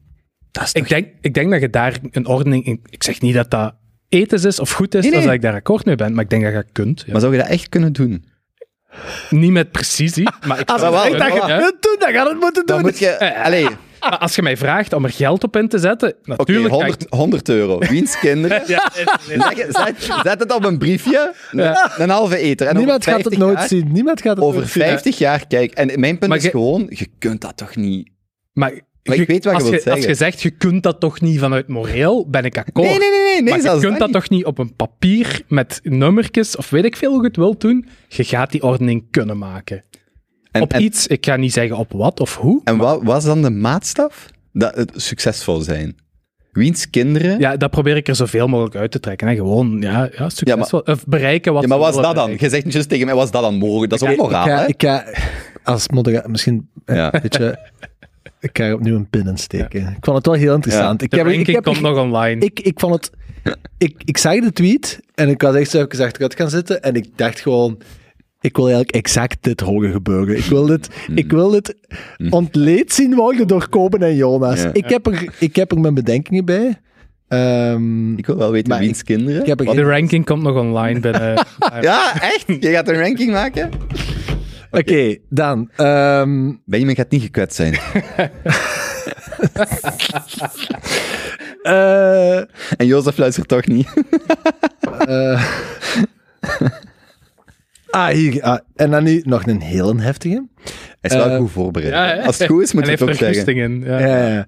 Dat 0.51 0.63
is 0.63 0.71
Ik 0.71 0.87
denk, 0.89 1.07
ik 1.21 1.33
denk 1.33 1.51
dat 1.51 1.61
je 1.61 1.69
daar 1.69 1.97
een 2.11 2.25
ordening 2.27 2.65
in... 2.65 2.79
Ik 2.89 3.03
zeg 3.03 3.21
niet 3.21 3.33
dat 3.33 3.51
dat 3.51 3.75
ethisch 4.09 4.43
is 4.43 4.59
of 4.59 4.71
goed 4.71 4.95
is, 4.95 5.01
Nee, 5.03 5.11
nee. 5.11 5.21
als 5.25 5.33
ik 5.33 5.41
daar 5.41 5.53
akkoord 5.53 5.85
mee 5.85 5.95
ben, 5.95 6.13
maar 6.13 6.23
ik 6.23 6.29
denk 6.29 6.43
dat 6.43 6.51
je 6.51 6.57
dat 6.57 6.69
kunt. 6.71 7.03
Ja. 7.05 7.11
Maar 7.11 7.21
zou 7.21 7.33
je 7.33 7.39
dat 7.39 7.47
echt 7.49 7.69
kunnen 7.69 7.93
doen? 7.93 8.25
Niet 9.29 9.51
met 9.51 9.71
precisie, 9.71 10.29
maar 10.47 10.59
ik 10.59 10.69
Als 10.69 10.81
zou 10.81 11.11
je 11.11 11.17
dat 11.17 11.33
je 11.33 11.39
kunt 11.39 11.81
doen, 11.83 11.95
dan 11.99 12.13
gaat 12.13 12.29
het 12.29 12.39
moeten 12.39 12.65
doen. 12.65 12.75
Dan 12.75 12.85
moet 12.85 12.99
je... 12.99 13.15
Maar 13.19 13.77
als 14.19 14.35
je 14.35 14.41
mij 14.41 14.57
vraagt 14.57 14.93
om 14.93 15.03
er 15.03 15.09
geld 15.11 15.43
op 15.43 15.55
in 15.57 15.67
te 15.67 15.77
zetten, 15.79 16.15
natuurlijk... 16.23 16.73
ga 16.73 16.79
ik- 16.79 16.81
100, 16.81 17.05
100 17.09 17.49
euro. 17.49 17.79
Wiens 17.79 18.19
kinderen? 18.19 18.61
Ja, 18.73 18.91
zet, 19.69 19.95
zet 20.23 20.39
het 20.39 20.53
op 20.55 20.63
een 20.65 20.77
briefje, 20.77 21.33
een, 21.51 21.75
een 21.97 22.09
halve 22.09 22.37
eter. 22.37 22.67
En 22.67 22.75
Niemand 22.75 22.97
over 23.07 23.11
gaat 23.11 23.23
het 23.23 23.33
50 23.33 23.37
nooit 23.37 23.57
jaar- 23.57 23.67
zien. 23.67 23.91
Niemand 23.91 24.21
gaat 24.21 24.35
het 24.35 24.45
Over 24.45 24.59
nooit 24.59 24.71
zien. 24.71 24.83
50 24.83 25.17
jaar, 25.17 25.47
kijk. 25.47 25.71
En 25.73 25.99
mijn 25.99 26.17
punt 26.17 26.31
Maar 26.31 26.39
is 26.39 26.47
gewoon, 26.47 26.85
je 26.89 27.07
kunt 27.19 27.41
dat 27.41 27.57
toch 27.57 27.75
niet... 27.75 28.09
maar 28.53 28.71
Maar 29.03 29.15
ik 29.15 29.27
weet 29.27 29.43
wat 29.43 29.53
je 29.53 29.59
als, 29.61 29.69
wilt 29.69 29.83
je, 29.83 29.89
als 29.89 29.99
je 29.99 30.05
zeggen. 30.05 30.25
zegt, 30.25 30.41
je 30.41 30.49
kunt 30.49 30.83
dat 30.83 30.99
toch 30.99 31.21
niet 31.21 31.39
vanuit 31.39 31.67
moreel, 31.67 32.29
ben 32.29 32.43
ik 32.45 32.57
akkoord. 32.57 32.87
Nee, 32.87 32.97
nee, 32.97 33.09
nee, 33.09 33.19
nee, 33.19 33.41
nee 33.41 33.61
maar 33.63 33.73
je 33.75 33.79
kunt 33.79 33.97
dat 33.99 34.07
niet. 34.07 34.15
toch 34.17 34.29
niet 34.29 34.45
op 34.45 34.57
een 34.57 34.75
papier 34.75 35.41
met 35.47 35.79
nummertjes, 35.83 36.55
of 36.55 36.69
weet 36.69 36.85
ik 36.85 36.95
veel 36.97 37.11
hoe 37.11 37.21
je 37.21 37.27
het 37.27 37.35
wilt 37.37 37.61
doen. 37.61 37.87
Je 38.07 38.23
gaat 38.23 38.51
die 38.51 38.63
ordening 38.63 39.03
kunnen 39.11 39.37
maken. 39.37 39.83
En, 40.53 40.61
op 40.61 40.73
en, 40.73 40.81
iets, 40.81 41.07
ik 41.07 41.25
ga 41.25 41.35
niet 41.35 41.53
zeggen 41.53 41.77
op 41.77 41.91
wat 41.91 42.19
of 42.19 42.35
hoe. 42.37 42.61
en 42.63 42.77
wat 42.77 43.03
was 43.03 43.23
dan 43.25 43.41
de 43.41 43.49
maatstaf? 43.49 44.29
Dat 44.51 44.75
het 44.75 44.91
succesvol 44.95 45.61
zijn. 45.61 45.95
Wiens 46.51 46.89
kinderen... 46.89 47.39
Ja, 47.39 47.57
dat 47.57 47.69
probeer 47.71 47.95
ik 47.95 48.07
er 48.07 48.15
zoveel 48.15 48.47
mogelijk 48.47 48.75
uit 48.75 48.91
te 48.91 48.99
trekken. 48.99 49.27
Hè. 49.27 49.35
Gewoon, 49.35 49.81
ja, 49.81 50.09
ja 50.17 50.29
succesvol. 50.29 50.79
of 50.79 51.05
bereiken 51.05 51.53
wat 51.53 51.61
Ja, 51.61 51.67
maar 51.67 51.77
was 51.77 51.95
dat 51.95 52.15
dan? 52.15 52.31
Je 52.31 52.49
zegt 52.49 52.63
niet 52.63 52.73
juist 52.73 52.89
tegen 52.89 53.05
mij, 53.05 53.15
was 53.15 53.31
dat 53.31 53.41
dan 53.41 53.55
mogelijk? 53.55 53.89
Dat 53.91 54.01
is 54.01 54.07
ook 54.07 54.13
Ik 54.13 54.19
moraal, 54.21 54.45
ga, 54.45 54.57
hè? 54.59 54.67
ik 54.67 54.81
ga 54.81 55.05
als 55.63 55.89
moderator, 55.89 56.31
misschien, 56.31 56.69
eh, 56.85 56.95
Ja. 56.95 57.13
weet 57.21 57.35
je, 57.35 57.57
ik 58.39 58.57
ga 58.57 58.63
er 58.63 58.73
opnieuw 58.73 58.95
een 58.95 59.09
pin 59.09 59.27
in 59.27 59.37
steken. 59.37 59.81
Ik 59.81 60.05
vond 60.05 60.17
het 60.17 60.25
wel 60.25 60.35
heel 60.35 60.53
interessant. 60.53 60.99
De 60.99 61.05
Ik, 61.05 61.11
heb, 61.11 61.27
ik, 61.27 61.33
ranking 61.33 61.55
heb, 61.55 61.63
komt 61.65 61.81
nog 61.81 61.97
online. 61.97 62.45
ik, 62.45 62.59
ik 62.59 62.79
vond 62.79 62.93
het, 62.93 63.11
ik, 63.77 63.95
ik 64.05 64.17
zag 64.17 64.39
de 64.39 64.51
tweet 64.51 64.99
en 65.15 65.29
ik 65.29 65.41
was 65.41 65.55
echt 65.55 65.69
zo 65.69 65.85
even 65.89 66.05
achteruit 66.05 66.35
gaan 66.35 66.49
zitten 66.49 66.81
en 66.83 66.95
ik 66.95 67.07
dacht 67.15 67.39
gewoon, 67.39 67.77
ik 68.43 68.55
wil 68.55 68.65
eigenlijk 68.65 68.95
exact 68.95 69.37
dit 69.41 69.59
horen 69.59 69.91
gebeuren. 69.91 70.37
Ik 70.37 70.43
wil 70.43 70.65
dit, 70.65 70.89
ik 71.15 71.31
wil 71.31 71.49
dit 71.49 71.75
ontleed 72.29 72.93
zien 72.93 73.15
worden 73.15 73.47
door 73.47 73.69
Koben 73.69 74.01
en 74.03 74.15
Jonas. 74.15 74.61
Ja. 74.61 74.69
Ik, 74.73 74.89
heb 74.89 75.05
er, 75.07 75.33
ik 75.39 75.55
heb 75.55 75.71
er 75.71 75.79
mijn 75.79 75.93
bedenkingen 75.93 76.45
bij. 76.45 76.81
Ehm, 77.27 78.13
Ik 78.17 78.25
wil 78.25 78.37
wel 78.37 78.51
weten 78.51 78.69
Maar 78.69 78.79
wiens 78.79 79.03
kinderen. 79.03 79.41
ik 79.41 79.47
heb 79.47 79.59
er 79.59 79.65
De 79.65 79.71
geen... 79.71 79.83
ranking 79.83 80.25
komt 80.25 80.41
nog 80.43 80.57
online 80.57 80.99
binnen. 80.99 81.45
Ja, 81.81 82.21
echt? 82.21 82.43
Je 82.47 82.69
gaat 82.71 82.87
een 82.87 82.99
ranking 82.99 83.31
maken? 83.31 83.69
Oké, 84.71 85.17
dan. 85.29 85.69
ehm, 85.75 86.51
Benjamin 86.65 86.95
gaat 86.95 87.09
niet 87.11 87.21
gekwetst 87.21 87.55
zijn. 87.55 87.73
eh, 91.63 92.37
En 92.77 92.85
Jozef 92.85 93.17
luistert 93.17 93.47
toch 93.47 93.65
niet. 93.67 93.87
eh, 95.07 95.43
ah, 97.93 98.07
hier. 98.07 98.41
ah, 98.41 98.59
en 98.75 98.91
dan 98.91 99.03
nu 99.03 99.21
nog 99.25 99.45
een 99.45 99.61
heel 99.61 99.97
heftige. 99.97 100.47
Hij 101.01 101.11
is 101.11 101.13
wel 101.13 101.29
Eh, 101.29 101.37
goed 101.37 101.51
voorbereid. 101.51 101.93
Ja? 101.93 102.25
Als 102.25 102.37
het 102.39 102.47
goed 102.49 102.61
is, 102.63 102.73
moet 102.73 102.85
je 102.85 102.91
het 102.91 103.01
ook 103.01 103.13
zeggen. 103.13 103.55
in. 103.55 103.81
Ja. 103.85 103.99
Ja, 103.99 104.27
ja. 104.27 104.47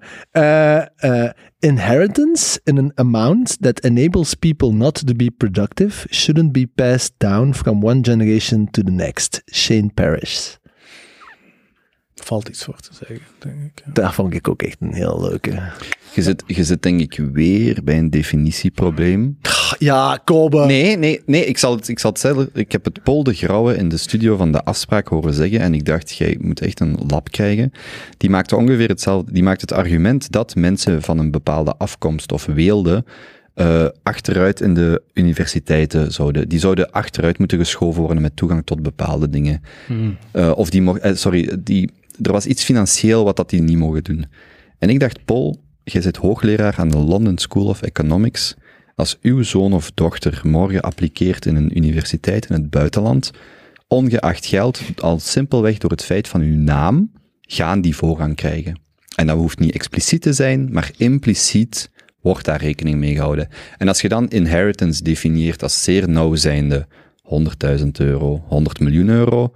Eh, 0.96 1.24
eh, 1.24 1.30
inheritance 1.58 2.60
in 2.64 2.78
an 2.78 2.92
amount 2.94 3.56
that 3.62 3.80
enables 3.84 4.34
people 4.34 4.72
not 4.72 5.06
to 5.06 5.14
be 5.14 5.30
productive 5.36 6.06
shouldn't 6.10 6.52
be 6.52 6.66
passed 6.74 7.12
down 7.18 7.54
from 7.54 7.84
one 7.84 8.00
generation 8.02 8.70
to 8.70 8.82
the 8.82 8.90
next. 8.90 9.42
Shane 9.52 9.90
Parrish. 9.94 10.56
Valt 12.24 12.48
iets 12.48 12.64
voor 12.64 12.80
te 12.80 12.90
zeggen, 12.92 13.26
denk 13.38 13.54
ik. 13.54 13.82
ja. 13.84 13.92
Dat 13.92 14.14
vond 14.14 14.34
ik 14.34 14.48
ook 14.48 14.62
echt 14.62 14.76
een 14.80 14.92
heel 14.92 15.20
leuke. 15.20 15.62
Je 16.14 16.22
zit, 16.22 16.42
je 16.46 16.64
zit 16.64 16.82
denk 16.82 17.00
ik 17.00 17.20
weer 17.32 17.80
bij 17.84 17.98
een 17.98 18.10
definitieprobleem. 18.10 19.38
Ja, 19.78 20.20
Kobe. 20.24 20.64
Nee, 20.64 20.96
nee, 20.96 21.22
nee, 21.26 21.44
ik 21.44 21.58
zal 21.58 21.76
het, 21.76 21.88
ik 21.88 21.98
zal 21.98 22.10
het 22.10 22.20
zeggen. 22.20 22.50
Ik 22.52 22.72
heb 22.72 22.84
het 22.84 23.02
Paul 23.02 23.22
de 23.22 23.34
Grauwe 23.34 23.76
in 23.76 23.88
de 23.88 23.96
studio 23.96 24.36
van 24.36 24.52
de 24.52 24.64
afspraak 24.64 25.08
horen 25.08 25.34
zeggen 25.34 25.60
en 25.60 25.74
ik 25.74 25.84
dacht, 25.84 26.16
jij 26.16 26.36
moet 26.40 26.60
echt 26.60 26.80
een 26.80 26.98
lab 27.08 27.30
krijgen. 27.30 27.72
Die 28.16 28.30
maakte 28.30 28.56
ongeveer 28.56 28.88
hetzelfde. 28.88 29.32
Die 29.32 29.42
maakt 29.42 29.60
het 29.60 29.72
argument 29.72 30.32
dat 30.32 30.54
mensen 30.54 31.02
van 31.02 31.18
een 31.18 31.30
bepaalde 31.30 31.74
afkomst 31.76 32.32
of 32.32 32.46
weelde 32.46 33.04
eh, 33.56 33.86
achteruit 34.02 34.60
in 34.60 34.74
de 34.74 35.02
universiteiten 35.12 36.12
zouden, 36.12 36.48
die 36.48 36.58
zouden 36.58 36.90
achteruit 36.90 37.38
moeten 37.38 37.58
geschoven 37.58 38.02
worden 38.02 38.22
met 38.22 38.36
toegang 38.36 38.62
tot 38.64 38.82
bepaalde 38.82 39.30
dingen. 39.30 39.62
Hmm. 39.86 40.16
Eh, 40.30 40.52
of 40.56 40.70
die 40.70 40.82
mocht, 40.82 41.00
eh, 41.00 41.14
sorry, 41.14 41.56
die, 41.58 41.90
er 42.22 42.32
was 42.32 42.46
iets 42.46 42.64
financieel 42.64 43.24
wat 43.24 43.36
dat 43.36 43.50
die 43.50 43.62
niet 43.62 43.78
mogen 43.78 44.04
doen. 44.04 44.26
En 44.78 44.88
ik 44.88 45.00
dacht, 45.00 45.24
Paul, 45.24 45.62
jij 45.84 46.02
zit 46.02 46.16
hoogleraar 46.16 46.74
aan 46.76 46.88
de 46.88 46.98
London 46.98 47.38
School 47.38 47.66
of 47.66 47.82
Economics. 47.82 48.54
Als 48.94 49.18
uw 49.22 49.42
zoon 49.42 49.72
of 49.72 49.90
dochter 49.94 50.40
morgen 50.42 50.80
appliqueert 50.80 51.46
in 51.46 51.56
een 51.56 51.76
universiteit 51.76 52.46
in 52.46 52.54
het 52.54 52.70
buitenland, 52.70 53.30
ongeacht 53.88 54.46
geld, 54.46 54.80
al 54.96 55.18
simpelweg 55.18 55.78
door 55.78 55.90
het 55.90 56.04
feit 56.04 56.28
van 56.28 56.40
uw 56.40 56.56
naam, 56.56 57.12
gaan 57.40 57.80
die 57.80 57.96
voorrang 57.96 58.36
krijgen. 58.36 58.80
En 59.16 59.26
dat 59.26 59.36
hoeft 59.36 59.58
niet 59.58 59.74
expliciet 59.74 60.22
te 60.22 60.32
zijn, 60.32 60.68
maar 60.72 60.90
impliciet 60.96 61.90
wordt 62.20 62.44
daar 62.44 62.60
rekening 62.60 62.98
mee 62.98 63.14
gehouden. 63.14 63.48
En 63.78 63.88
als 63.88 64.00
je 64.00 64.08
dan 64.08 64.28
inheritance 64.28 65.02
definieert 65.02 65.62
als 65.62 65.82
zeer 65.82 66.08
nauw 66.08 66.34
zijnde 66.34 66.86
100.000 67.78 67.86
euro, 67.92 68.44
100 68.46 68.80
miljoen 68.80 69.08
euro, 69.08 69.52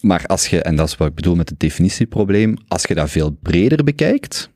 maar 0.00 0.26
als 0.26 0.48
je, 0.48 0.62
en 0.62 0.76
dat 0.76 0.88
is 0.88 0.96
wat 0.96 1.08
ik 1.08 1.14
bedoel 1.14 1.34
met 1.34 1.48
het 1.48 1.60
definitieprobleem, 1.60 2.56
als 2.68 2.82
je 2.82 2.94
dat 2.94 3.10
veel 3.10 3.30
breder 3.42 3.84
bekijkt, 3.84 4.50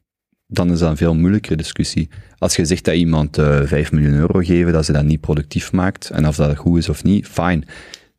dan 0.47 0.73
is 0.73 0.79
dat 0.79 0.91
een 0.91 0.97
veel 0.97 1.15
moeilijkere 1.15 1.57
discussie. 1.57 2.09
Als 2.39 2.57
je 2.57 2.65
zegt 2.65 2.85
dat 2.85 2.95
iemand 2.95 3.39
eh 3.39 3.61
5 3.65 3.93
miljoen 3.93 4.15
euro 4.15 4.39
geven, 4.41 4.73
dat 4.73 4.85
ze 4.85 4.93
dat 4.93 5.05
niet 5.05 5.21
productief 5.21 5.73
maakt, 5.73 6.11
en 6.11 6.27
of 6.29 6.37
dat 6.37 6.57
goed 6.57 6.79
is 6.79 6.89
of 6.89 7.05
niet, 7.05 7.27
fine. 7.27 7.63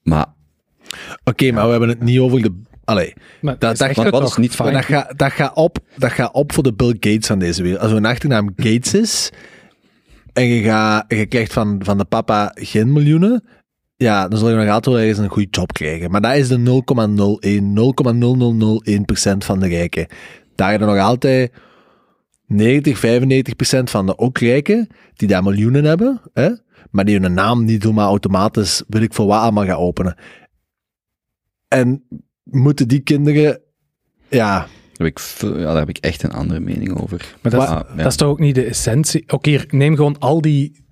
Maar 0.02 0.26
Oké, 1.24 1.52
maar 1.52 1.64
we 1.66 1.72
hebben 1.72 1.90
het 1.90 2.02
niet 2.04 2.20
over 2.20 2.42
de... 2.42 2.62
Allee, 2.84 3.14
Maar 3.42 3.60
Dat- 3.60 3.72
is 3.72 3.78
dat- 3.80 4.24
is 4.30 4.36
niet 4.38 4.56
fijn. 4.56 4.74
dat 4.74 4.86
gaat 4.86 5.18
dat 5.20 5.32
gaat 5.32 5.56
op, 5.56 5.78
dat 5.98 6.12
gaat 6.12 6.34
op 6.34 6.54
voor 6.54 6.64
de 6.64 6.74
Bill 6.74 6.96
Gates 7.00 7.28
van 7.28 7.40
deze 7.40 7.64
wereld. 7.64 7.82
Als 7.82 7.92
een 7.92 8.06
achternaam 8.06 8.50
Gates 8.56 8.94
is, 8.94 9.32
en 10.34 10.46
je, 10.46 10.64
gaat, 10.64 11.06
je 11.08 11.26
krijgt 11.26 11.54
van, 11.54 11.82
van 11.84 11.98
de 11.98 12.06
papa 12.06 12.52
geen 12.56 12.94
miljoenen, 12.94 13.44
ja, 14.04 14.28
dan 14.28 14.40
zul 14.40 14.50
je 14.50 14.56
nog 14.56 14.68
altijd 14.70 14.96
wel 14.96 15.00
ergens 15.06 15.20
een 15.20 15.30
goede 15.30 15.48
job 15.52 15.74
krijgen. 15.74 16.12
Maar 16.12 16.22
dat 16.22 16.36
is 16.36 16.48
de 16.48 16.58
0,01, 16.58 16.64
0,0001% 19.34 19.38
van 19.38 19.60
de 19.60 19.68
rijken. 19.68 20.08
Daar 20.56 20.72
heb 20.72 20.80
je 20.80 20.86
nog 20.86 20.98
altijd 21.00 21.52
90, 22.48 22.98
95% 22.98 23.84
van 23.84 24.06
de 24.06 24.18
ook 24.18 24.38
rijken, 24.38 24.88
die 25.14 25.28
daar 25.28 25.44
miljoenen 25.44 25.84
hebben, 25.84 26.22
hè? 26.34 26.50
maar 26.92 27.06
die 27.06 27.20
hun 27.20 27.34
naam 27.34 27.66
niet 27.66 27.82
doen, 27.82 27.94
maar 27.94 28.06
automatisch, 28.08 28.84
wil 28.88 29.02
ik 29.02 29.14
voor 29.14 29.26
wat 29.26 29.40
allemaal 29.42 29.66
gaan 29.66 29.78
openen. 29.78 30.18
En 31.68 32.04
moeten 32.44 32.88
die 32.88 33.00
kinderen, 33.00 33.60
ja, 34.30 34.58
daar 34.60 34.68
heb 34.94 35.08
ik, 35.08 35.20
ja, 35.40 35.50
daar 35.54 35.76
heb 35.78 35.90
ik 35.90 35.98
echt 35.98 36.24
een 36.24 36.32
andere 36.32 36.60
mening 36.60 37.02
over. 37.02 37.36
Maar 37.42 37.52
dat, 37.52 37.62
is- 37.64 37.70
Maar, 37.70 37.86
ja. 37.90 37.96
dat 37.96 38.06
is 38.12 38.16
toch 38.16 38.30
ook 38.30 38.40
niet 38.40 38.56
de 38.56 38.66
essentie? 38.66 39.24
Oké, 39.28 39.50
hier, 39.50 39.66
neem 39.70 39.96
gewoon 39.96 40.20
al 40.20 40.42
die 40.42 40.83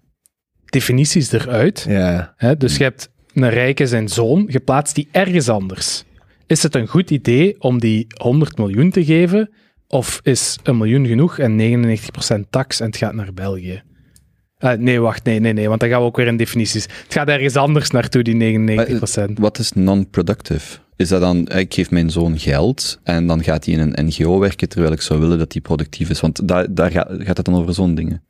definities 0.72 1.32
eruit. 1.32 1.86
ja, 1.90 2.34
Hè? 2.38 2.58
Dus 2.58 2.78
je 2.78 2.84
hebt 2.84 3.10
een 3.34 3.50
rijke 3.50 3.88
zijn 3.88 4.10
zoon, 4.10 4.46
je 4.48 4.60
plaatst 4.60 4.96
die 4.96 5.08
ergens 5.12 5.50
anders. 5.50 6.04
Is 6.48 6.64
het 6.64 6.76
een 6.76 6.88
goed 6.88 7.12
idee 7.12 7.56
om 7.60 7.80
die 7.80 8.08
100 8.18 8.58
miljoen 8.58 8.92
te 8.92 9.06
geven? 9.06 9.50
Of 9.88 10.20
is 10.24 10.58
een 10.64 10.78
miljoen 10.78 11.08
genoeg 11.08 11.40
en 11.40 11.58
99% 11.58 12.50
tax 12.50 12.80
en 12.80 12.86
het 12.86 12.98
gaat 12.98 13.14
naar 13.14 13.34
België? 13.34 13.82
Eh, 14.58 14.74
nee, 14.74 15.00
wacht, 15.00 15.24
nee, 15.24 15.40
nee, 15.40 15.54
nee, 15.54 15.68
want 15.68 15.80
dan 15.80 15.90
gaan 15.90 16.00
we 16.00 16.06
ook 16.06 16.18
weer 16.18 16.28
in 16.28 16.38
definities. 16.38 16.84
Het 16.84 17.14
gaat 17.14 17.28
ergens 17.28 17.56
anders 17.56 17.90
naartoe, 17.90 18.24
die 18.24 18.36
99%. 18.36 19.40
Wat 19.40 19.60
is 19.60 19.72
non-productive? 19.72 20.78
Is 20.96 21.10
dat 21.10 21.22
dan, 21.22 21.48
eh, 21.48 21.60
ik 21.60 21.74
geef 21.74 21.92
mijn 21.92 22.10
zoon 22.10 22.40
geld 22.40 23.00
en 23.04 23.28
dan 23.28 23.44
gaat 23.44 23.66
hij 23.66 23.74
in 23.74 23.80
een 23.80 24.06
NGO 24.06 24.40
werken 24.40 24.70
terwijl 24.70 24.94
ik 24.94 25.02
zou 25.02 25.20
willen 25.20 25.38
dat 25.38 25.52
hij 25.54 25.62
productief 25.62 26.10
is? 26.10 26.20
Want 26.20 26.48
daar, 26.48 26.74
daar 26.74 26.92
gaat, 26.92 27.08
gaat 27.18 27.38
het 27.38 27.46
dan 27.46 27.56
over 27.56 27.74
zo'n 27.74 27.96
dingen. 27.96 28.24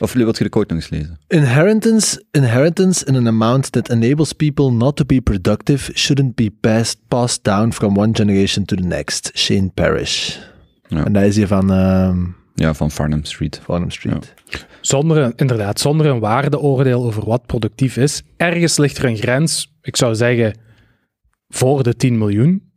Of 0.00 0.12
wil 0.12 0.26
je 0.26 0.32
de 0.32 0.48
quote 0.48 0.74
nog 0.74 0.82
eens 0.82 0.90
lezen? 0.90 1.18
Inheritance, 1.28 2.24
inheritance 2.30 3.04
in 3.04 3.16
an 3.16 3.26
amount 3.26 3.72
that 3.72 3.88
enables 3.88 4.32
people 4.32 4.70
not 4.70 4.96
to 4.96 5.04
be 5.04 5.20
productive 5.20 5.90
shouldn't 5.94 6.34
be 6.34 6.50
passed, 6.60 6.98
passed 7.08 7.44
down 7.44 7.72
from 7.72 7.96
one 7.96 8.12
generation 8.12 8.64
to 8.64 8.76
the 8.76 8.82
next. 8.82 9.30
Shane 9.34 9.70
Parrish. 9.74 10.36
Ja. 10.88 11.04
En 11.04 11.12
dat 11.12 11.22
is 11.22 11.36
hier 11.36 11.46
van 11.46 11.72
ehm 11.72 12.24
Ja, 12.58 12.74
van 12.74 12.90
Farnham 12.90 13.24
Street. 13.24 13.60
Farnham 13.62 13.90
Street. 13.90 14.34
Zonder 14.80 15.16
een, 15.16 15.32
inderdaad, 15.36 15.80
zonder 15.80 16.06
een 16.06 16.18
waardeoordeel 16.18 17.04
over 17.04 17.24
wat 17.24 17.46
productief 17.46 17.96
is. 17.96 18.22
Ergens 18.36 18.76
ligt 18.76 18.98
er 18.98 19.04
een 19.04 19.16
grens, 19.16 19.74
ik 19.82 19.96
zou 19.96 20.14
zeggen, 20.14 20.58
voor 21.48 21.82
de 21.82 21.96
10 21.96 22.18
miljoen. 22.18 22.67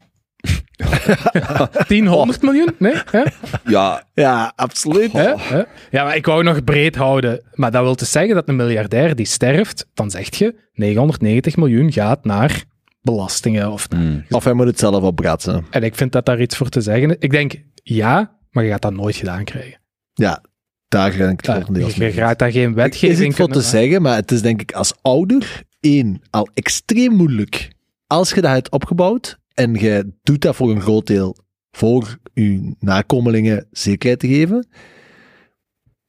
10, 1.87 2.07
100 2.07 2.41
miljoen? 2.41 2.75
Nee? 2.77 2.93
Hè? 3.11 3.23
Ja, 3.65 4.03
Ja, 4.13 4.53
absoluut. 4.55 5.11
Hè? 5.11 5.33
Hè? 5.37 5.61
Ja, 5.91 6.03
maar 6.03 6.15
ik 6.15 6.25
wou 6.25 6.43
nog 6.43 6.63
breed 6.63 6.95
houden. 6.95 7.43
Maar 7.53 7.71
dat 7.71 7.83
wil 7.83 7.95
te 7.95 8.05
zeggen 8.05 8.35
dat 8.35 8.47
een 8.47 8.55
miljardair 8.55 9.15
die 9.15 9.25
sterft, 9.25 9.87
dan 9.93 10.11
zeg 10.11 10.35
je 10.35 10.55
990 10.73 11.55
miljoen 11.55 11.91
gaat 11.91 12.25
naar 12.25 12.63
belastingen. 13.01 13.71
Of, 13.71 13.89
mm, 13.89 14.25
Of 14.29 14.43
hij 14.43 14.53
moet 14.53 14.65
het 14.65 14.79
zelf 14.79 15.03
opbratsen. 15.03 15.65
En 15.69 15.83
ik 15.83 15.95
vind 15.95 16.11
dat 16.11 16.25
daar 16.25 16.41
iets 16.41 16.57
voor 16.57 16.69
te 16.69 16.81
zeggen 16.81 17.09
is. 17.09 17.15
Ik 17.19 17.31
denk 17.31 17.53
ja, 17.83 18.37
maar 18.51 18.63
je 18.63 18.69
gaat 18.69 18.81
dat 18.81 18.93
nooit 18.93 19.15
gedaan 19.15 19.43
krijgen. 19.43 19.79
Ja, 20.13 20.43
daar 20.87 21.11
ga 21.11 21.29
ik 21.29 21.45
het 21.45 21.95
Ja, 21.95 22.05
je 22.05 22.11
gaat 22.11 22.39
daar 22.39 22.51
geen 22.51 22.69
is 22.69 22.75
wetgeving 22.75 23.27
iets 23.27 23.37
voor 23.37 23.47
te 23.47 23.61
zeggen, 23.61 24.01
maar 24.01 24.15
het 24.15 24.31
is 24.31 24.41
denk 24.41 24.61
ik 24.61 24.71
als 24.71 24.93
ouder, 25.01 25.63
één, 25.79 26.21
al 26.29 26.49
extreem 26.53 27.15
moeilijk. 27.15 27.71
Als 28.07 28.31
je 28.31 28.41
dat 28.41 28.51
hebt 28.51 28.71
opgebouwd 28.71 29.39
en 29.53 29.73
je 29.73 30.13
doet 30.23 30.41
dat 30.41 30.55
voor 30.55 30.71
een 30.71 30.81
groot 30.81 31.07
deel 31.07 31.37
voor 31.71 32.17
je 32.33 32.75
nakomelingen 32.79 33.67
zekerheid 33.71 34.19
te 34.19 34.27
geven, 34.27 34.67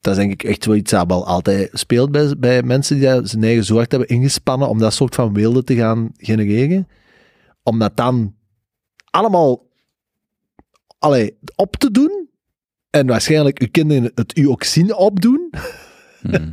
dat 0.03 0.13
is 0.13 0.19
denk 0.19 0.33
ik 0.33 0.45
echt 0.45 0.65
wel 0.65 0.77
iets 0.77 0.91
dat 0.91 1.07
wel 1.07 1.27
altijd 1.27 1.71
speelt 1.73 2.39
bij, 2.39 2.63
mensen 2.63 2.99
die 2.99 3.27
zijn 3.27 3.45
eigen 3.45 3.65
zo 3.65 3.75
hard 3.75 3.91
hebben 3.91 4.09
ingespannen 4.09 4.69
om 4.69 4.79
dat 4.79 4.95
soort 4.95 5.15
van 5.15 5.33
wilde 5.33 5.65
te 5.65 5.75
gaan 5.75 6.11
genereren. 6.17 6.89
Om 7.63 7.79
dat 7.79 7.97
dan 7.97 8.35
allemaal 9.11 9.67
allee, 10.99 11.39
op 11.57 11.77
te 11.77 11.91
doen 11.91 12.29
en 12.91 13.07
waarschijnlijk 13.07 13.61
uw 13.61 13.69
kinderen 13.71 14.13
het 14.15 14.39
u 14.39 14.49
ook 14.49 14.65
zien 14.65 14.95
opdoen, 14.95 15.51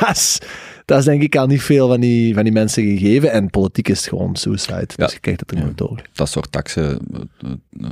dat 0.00 0.10
is, 0.10 0.38
dat 0.84 0.98
is 0.98 1.04
denk 1.04 1.22
ik 1.22 1.36
al 1.36 1.46
niet 1.46 1.62
veel 1.62 1.88
van 1.88 2.00
die, 2.00 2.34
van 2.34 2.44
die 2.44 2.52
mensen 2.52 2.84
gegeven. 2.84 3.32
En 3.32 3.50
politiek 3.50 3.88
is 3.88 3.98
het 3.98 4.08
gewoon 4.08 4.36
suicide. 4.36 4.86
Ja. 4.96 5.04
Dus 5.04 5.12
je 5.12 5.20
krijgt 5.20 5.40
het 5.40 5.50
er 5.50 5.56
Ja. 5.56 5.62
nooit 5.62 5.78
door. 5.78 6.02
dat 6.12 6.28
soort 6.28 6.52
taxen. 6.52 6.98
eh, 7.12 7.20
eh, 7.40 7.50
eh. 7.80 7.90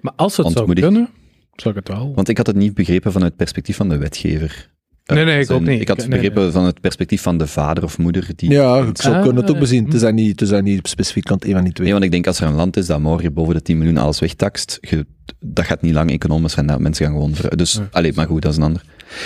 Maar 0.00 0.12
als 0.16 0.36
het 0.36 0.50
zou 0.50 0.72
kunnen, 0.74 1.08
zou 1.54 1.74
ik 1.78 1.86
het 1.86 1.96
wel. 1.96 2.12
Want 2.14 2.28
ik 2.28 2.36
had 2.36 2.46
het 2.46 2.56
niet 2.56 2.74
begrepen 2.74 3.12
vanuit 3.12 3.30
het 3.30 3.38
perspectief 3.40 3.76
van 3.76 3.88
de 3.88 3.96
wetgever. 3.96 4.72
Nee, 5.06 5.24
nee, 5.24 5.38
ik 5.40 5.46
zijn- 5.46 5.58
ook 5.60 5.66
niet. 5.66 5.80
Ik 5.80 5.88
had 5.88 5.96
het 5.96 6.08
Nee, 6.08 6.18
nee. 6.20 6.28
begrepen 6.30 6.52
van 6.52 6.64
het 6.64 6.80
perspectief 6.80 7.22
van 7.22 7.38
de 7.38 7.46
vader 7.46 7.84
of 7.84 7.98
moeder 7.98 8.28
die 8.36 8.50
Ja, 8.50 8.78
ik 8.78 9.00
zou 9.00 9.14
Ah, 9.14 9.22
kunnen 9.22 9.40
het 9.40 9.48
ook 9.50 9.54
ja. 9.56 9.60
bezien. 9.60 9.84
Het 9.84 9.94
is 9.94 10.00
daar 10.00 10.12
niet, 10.12 10.30
het 10.30 10.40
is 10.40 10.48
daar 10.48 10.62
niet 10.62 10.88
specifiek 10.88 11.24
kant 11.24 11.44
een 11.44 11.52
van 11.52 11.64
die 11.64 11.72
twee. 11.72 11.84
Nee, 11.84 11.92
want 11.94 12.04
ik 12.06 12.12
denk 12.12 12.26
als 12.26 12.40
er 12.40 12.46
een 12.46 12.54
land 12.54 12.76
is 12.76 12.86
dat 12.86 13.00
morgen 13.00 13.32
boven 13.32 13.54
de 13.54 13.62
10 13.62 13.78
miljoen 13.78 13.96
alles 13.96 14.20
wegtaxt, 14.20 14.78
je, 14.80 15.06
dat 15.40 15.64
gaat 15.64 15.82
niet 15.82 15.94
lang 15.94 16.10
economisch 16.10 16.52
zijn. 16.52 16.66
Dat 16.66 16.80
mensen 16.80 17.04
gaan 17.06 17.14
gewoon... 17.14 17.34
ver- 17.34 17.56
Dus, 17.56 17.72
Ja. 17.72 17.88
allee, 17.90 18.12
maar 18.14 18.26
goed, 18.26 18.42
dat 18.42 18.50
is 18.50 18.56
een 18.56 18.62
ander. 18.64 18.82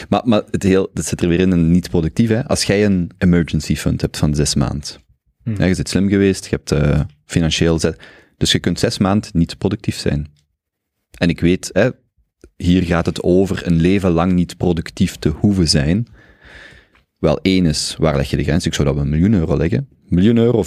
Maar, 0.08 0.22
maar 0.24 0.42
het 0.50 0.62
heel, 0.62 0.90
dat 0.94 1.04
zit 1.04 1.20
er 1.22 1.28
weer 1.28 1.40
in 1.40 1.50
een 1.50 1.70
niet 1.70 1.90
productief. 1.90 2.28
Hè. 2.28 2.46
Als 2.48 2.64
jij 2.64 2.84
een 2.84 3.10
emergency 3.18 3.76
fund 3.76 4.00
hebt 4.00 4.16
van 4.16 4.34
zes 4.34 4.54
maand, 4.54 4.98
Hm. 5.44 5.50
ja, 5.58 5.64
je 5.64 5.74
bent 5.74 5.88
slim 5.88 6.08
geweest, 6.08 6.44
je 6.44 6.50
hebt 6.56 6.72
eh, 6.72 7.00
financieel... 7.24 7.78
zet- 7.78 8.00
Dus 8.36 8.52
je 8.52 8.58
kunt 8.58 8.78
zes 8.78 8.98
maand 8.98 9.34
niet 9.34 9.58
productief 9.58 9.96
zijn. 9.96 10.26
En 11.18 11.28
ik 11.28 11.40
weet, 11.40 11.70
hè, 11.72 11.88
hier 12.56 12.82
gaat 12.82 13.06
het 13.06 13.22
over 13.22 13.66
een 13.66 13.80
leven 13.80 14.10
lang 14.10 14.32
niet 14.32 14.56
productief 14.56 15.16
te 15.16 15.28
hoeven 15.28 15.68
zijn. 15.68 16.06
Wel, 17.18 17.38
één 17.42 17.66
is, 17.66 17.94
waar 17.98 18.16
leg 18.16 18.30
je 18.30 18.36
de 18.36 18.42
grens? 18.44 18.66
Ik 18.66 18.74
zou 18.74 18.88
dat 18.88 18.96
op 18.96 19.02
een 19.02 19.08
miljoen 19.10 19.32
euro 19.34 19.56
leggen. 19.56 19.88
Miljoen 20.08 20.36
euro, 20.36 20.62
4% 20.64 20.66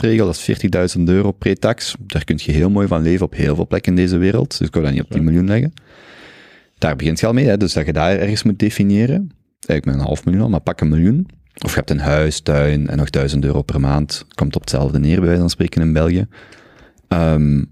regel, 0.00 0.26
dat 0.26 0.36
is 0.46 0.96
40.000 0.96 1.02
euro 1.04 1.32
pre-tax. 1.32 1.94
Daar 2.06 2.24
kun 2.24 2.38
je 2.42 2.52
heel 2.52 2.70
mooi 2.70 2.86
van 2.86 3.02
leven 3.02 3.26
op 3.26 3.34
heel 3.34 3.54
veel 3.54 3.66
plekken 3.66 3.92
in 3.92 3.96
deze 4.02 4.16
wereld. 4.16 4.58
Dus 4.58 4.66
ik 4.66 4.72
zou 4.72 4.84
dat 4.84 4.94
niet 4.94 5.02
op 5.02 5.10
10 5.10 5.24
miljoen 5.24 5.46
leggen. 5.46 5.72
Daar 6.82 6.96
begint 6.96 7.20
je 7.20 7.26
al 7.26 7.32
mee, 7.32 7.46
hè? 7.46 7.56
dus 7.56 7.72
dat 7.72 7.86
je 7.86 7.92
daar 7.92 8.18
ergens 8.18 8.42
moet 8.42 8.58
definiëren. 8.58 9.30
Eigenlijk 9.66 9.84
met 9.84 9.94
een 9.94 10.00
half 10.00 10.24
miljoen 10.24 10.42
al, 10.42 10.48
maar 10.48 10.60
pak 10.60 10.80
een 10.80 10.88
miljoen. 10.88 11.28
Of 11.64 11.70
je 11.70 11.76
hebt 11.76 11.90
een 11.90 11.98
huis, 12.00 12.40
tuin 12.40 12.88
en 12.88 12.96
nog 12.96 13.10
1000 13.10 13.44
euro 13.44 13.62
per 13.62 13.80
maand. 13.80 14.24
Komt 14.34 14.54
op 14.54 14.60
hetzelfde 14.60 14.98
neer, 14.98 15.16
bij 15.16 15.24
wijze 15.24 15.40
van 15.40 15.50
spreken, 15.50 15.82
in 15.82 15.92
België. 15.92 16.26
Ehm 17.08 17.64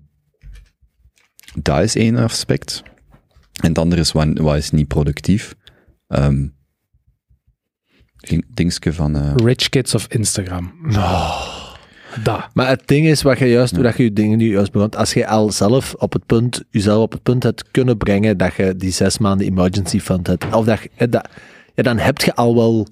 dat 1.62 1.82
is 1.82 1.96
één 1.96 2.16
aspect. 2.16 2.82
En 3.62 3.68
het 3.68 3.78
andere 3.78 4.00
is, 4.00 4.12
wat, 4.12 4.38
wat 4.38 4.56
is 4.56 4.70
niet 4.70 4.88
productief? 4.88 5.54
Ehm 6.06 6.46
dingske 8.48 8.92
van... 8.92 9.16
eh, 9.16 9.32
Rich 9.36 9.68
kids 9.68 9.94
of 9.94 10.06
Instagram. 10.06 10.74
Maar 12.54 12.68
het 12.68 12.82
ding 12.86 13.06
is, 13.06 13.22
wat 13.22 13.38
je 13.38 13.46
juist, 13.46 13.74
hoe 13.74 13.82
dat 13.82 13.96
je 13.96 14.02
je 14.02 14.12
dingen 14.12 14.38
nu 14.38 14.52
juist 14.52 14.72
begon, 14.72 14.90
als 14.90 15.12
je 15.12 15.26
al 15.26 15.52
zelf 15.52 15.94
op 15.94 16.12
het 16.12 16.26
punt, 16.26 16.62
jezelf 16.70 17.02
op 17.02 17.12
het 17.12 17.22
punt 17.22 17.42
hebt 17.42 17.70
kunnen 17.70 17.96
brengen 17.96 18.36
dat 18.36 18.54
je 18.54 18.76
die 18.76 18.90
zes 18.90 19.18
maanden 19.18 19.46
emergency 19.46 20.00
fund 20.00 20.26
hebt, 20.26 20.54
of 20.54 20.64
dat, 20.64 20.80
ja, 21.74 21.82
dan 21.82 21.98
heb 21.98 22.18
je 22.18 22.34
al 22.34 22.54
wel, 22.54 22.86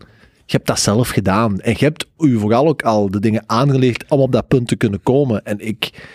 je 0.44 0.56
hebt 0.56 0.66
dat 0.66 0.80
zelf 0.80 1.08
gedaan. 1.08 1.60
En 1.60 1.74
je 1.78 1.84
hebt 1.84 2.06
je 2.16 2.38
vooral 2.38 2.68
ook 2.68 2.82
al 2.82 3.10
de 3.10 3.20
dingen 3.20 3.42
aangeleerd 3.46 4.04
om 4.08 4.20
op 4.20 4.32
dat 4.32 4.48
punt 4.48 4.68
te 4.68 4.76
kunnen 4.76 5.02
komen. 5.02 5.44
En 5.44 5.66
ik, 5.66 6.08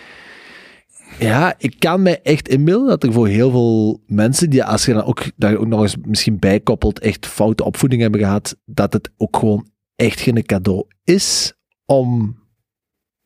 ja, 1.18 1.54
ik 1.58 1.74
kan 1.78 2.02
mij 2.02 2.20
echt 2.22 2.48
inbeelden 2.48 2.88
dat 2.88 3.02
er 3.02 3.12
voor 3.12 3.28
heel 3.28 3.50
veel 3.50 4.00
mensen, 4.06 4.50
die 4.50 4.64
als 4.64 4.84
je 4.84 4.92
dan 4.92 5.04
ook 5.04 5.22
daar 5.36 5.56
ook 5.56 5.66
nog 5.66 5.82
eens 5.82 5.96
misschien 6.04 6.38
bijkoppelt, 6.38 6.98
echt 6.98 7.26
foute 7.26 7.64
opvoeding 7.64 8.02
hebben 8.02 8.20
gehad, 8.20 8.56
dat 8.64 8.92
het 8.92 9.10
ook 9.16 9.36
gewoon 9.36 9.68
echt 9.96 10.20
geen 10.20 10.44
cadeau 10.44 10.84
is 11.04 11.52
om 11.86 12.36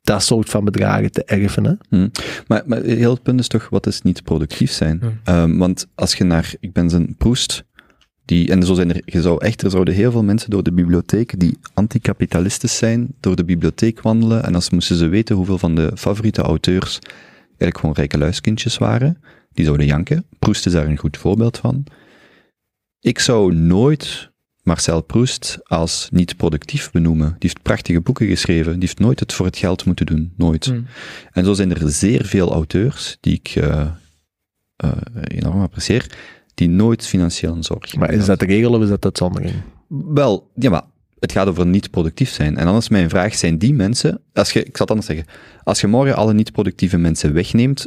dat 0.09 0.23
soort 0.23 0.51
van 0.51 0.65
bedragen 0.65 1.13
te 1.13 1.25
erven. 1.25 1.65
Hè? 1.65 2.07
Maar, 2.47 2.63
maar 2.67 2.83
heel 2.83 3.11
het 3.11 3.23
punt 3.23 3.41
is 3.41 3.49
toch, 3.49 3.69
wat 3.69 3.87
is 3.87 4.03
niet 4.03 4.23
productief 4.23 4.71
zijn? 4.71 5.01
Ja. 5.03 5.13
Ehm, 5.25 5.57
want 5.57 5.87
als 5.95 6.15
je 6.15 6.25
naar, 6.25 6.55
ik 6.61 6.73
ben 6.73 6.91
zijn 6.91 7.17
Proest, 7.17 7.65
die, 8.25 8.51
en 8.51 8.63
zo 8.63 8.75
zijn 8.75 8.95
er, 8.95 9.03
je 9.05 9.23
zou 9.23 9.45
echt, 9.45 9.63
er 9.63 9.71
zouden 9.71 9.95
heel 9.95 10.11
veel 10.11 10.25
mensen 10.25 10.51
door 10.51 10.63
de 10.63 10.73
bibliotheek 10.73 11.41
die 11.41 11.59
anticapitalistisch 11.75 12.77
zijn, 12.77 13.15
door 13.21 13.37
de 13.37 13.45
bibliotheek 13.45 14.01
wandelen, 14.01 14.45
en 14.45 14.55
als 14.55 14.71
moesten 14.71 14.97
ze 14.97 15.09
weten 15.09 15.37
hoeveel 15.37 15.59
van 15.59 15.75
de 15.75 15.91
favoriete 15.95 16.43
auteurs 16.43 16.99
eigenlijk 17.49 17.79
gewoon 17.79 17.95
rijke 17.95 18.19
luiskindjes 18.19 18.79
waren, 18.79 19.23
die 19.53 19.65
zouden 19.65 19.87
janken. 19.87 20.25
Proest 20.39 20.67
is 20.67 20.73
daar 20.73 20.87
een 20.87 20.99
goed 20.99 21.17
voorbeeld 21.17 21.59
van. 21.59 21.85
Ik 23.01 23.19
zou 23.19 23.55
nooit 23.55 24.31
Marcel 24.69 25.01
Proust 25.01 25.59
als 25.63 26.09
niet 26.11 26.37
productief 26.37 26.91
benoemen. 26.91 27.29
Die 27.29 27.37
heeft 27.39 27.63
prachtige 27.63 28.01
boeken 28.01 28.27
geschreven. 28.27 28.73
Die 28.73 28.81
heeft 28.81 28.99
nooit 28.99 29.21
het 29.21 29.33
voor 29.33 29.47
het 29.47 29.57
geld 29.57 29.85
moeten 29.85 30.07
doen. 30.07 30.33
Nooit. 30.37 30.65
Hmm. 30.65 30.87
En 31.33 31.45
zo 31.45 31.53
zijn 31.53 31.75
er 31.75 31.91
zeer 31.91 32.25
veel 32.25 32.53
auteurs 32.53 33.17
die 33.21 33.35
ik 33.35 33.49
eh, 33.49 33.87
eh, 34.77 34.93
enorm 35.23 35.61
apprecieer, 35.61 36.07
die 36.55 36.69
nooit 36.69 37.07
financieel 37.07 37.55
een 37.55 37.65
zorg 37.65 37.95
Maar 37.95 38.13
is 38.13 38.27
dat 38.27 38.39
de 38.39 38.47
regel 38.47 38.73
of 38.73 38.83
is 38.83 38.89
dat 38.89 39.01
de 39.03 39.07
uitzondering? 39.07 39.55
wel, 39.89 40.51
ja, 40.55 40.71
maar 40.71 40.85
het 41.19 41.33
gaat 41.33 41.49
over 41.49 41.67
niet 41.67 41.91
productief 41.91 42.31
zijn. 42.31 42.57
En 42.57 42.65
dan 42.65 42.77
is 42.77 42.89
mijn 42.89 43.09
vraag, 43.09 43.35
zijn 43.35 43.59
die 43.59 43.75
mensen, 43.75 44.21
als 44.33 44.53
je, 44.53 44.59
ik 44.59 44.77
zal 44.77 44.87
het 44.87 44.91
anders 44.91 45.07
zeggen, 45.07 45.27
als 45.63 45.81
je 45.81 45.87
morgen 45.87 46.17
alle 46.17 46.33
niet 46.33 46.53
productieve 46.53 46.99
mensen 46.99 47.33
wegneemt, 47.33 47.87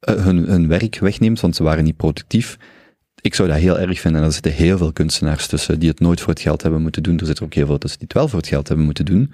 eh, 0.00 0.14
hun, 0.24 0.36
hun 0.36 0.68
werk 0.68 0.98
wegneemt, 0.98 1.40
want 1.40 1.56
ze 1.56 1.62
waren 1.62 1.84
niet 1.84 1.96
productief, 1.96 2.56
ik 3.26 3.34
zou 3.34 3.48
dat 3.48 3.58
heel 3.58 3.78
erg 3.78 4.00
vinden. 4.00 4.20
En 4.20 4.26
er 4.26 4.32
zitten 4.32 4.52
heel 4.52 4.78
veel 4.78 4.92
kunstenaars 4.92 5.46
tussen 5.46 5.78
die 5.78 5.88
het 5.88 6.00
nooit 6.00 6.20
voor 6.20 6.32
het 6.32 6.42
geld 6.42 6.62
hebben 6.62 6.82
moeten 6.82 7.02
doen. 7.02 7.18
Er 7.18 7.26
zitten 7.26 7.44
ook 7.44 7.54
heel 7.54 7.66
veel 7.66 7.78
tussen 7.78 7.98
die 7.98 8.08
het 8.08 8.16
wel 8.16 8.28
voor 8.28 8.38
het 8.38 8.48
geld 8.48 8.68
hebben 8.68 8.86
moeten 8.86 9.04
doen. 9.04 9.32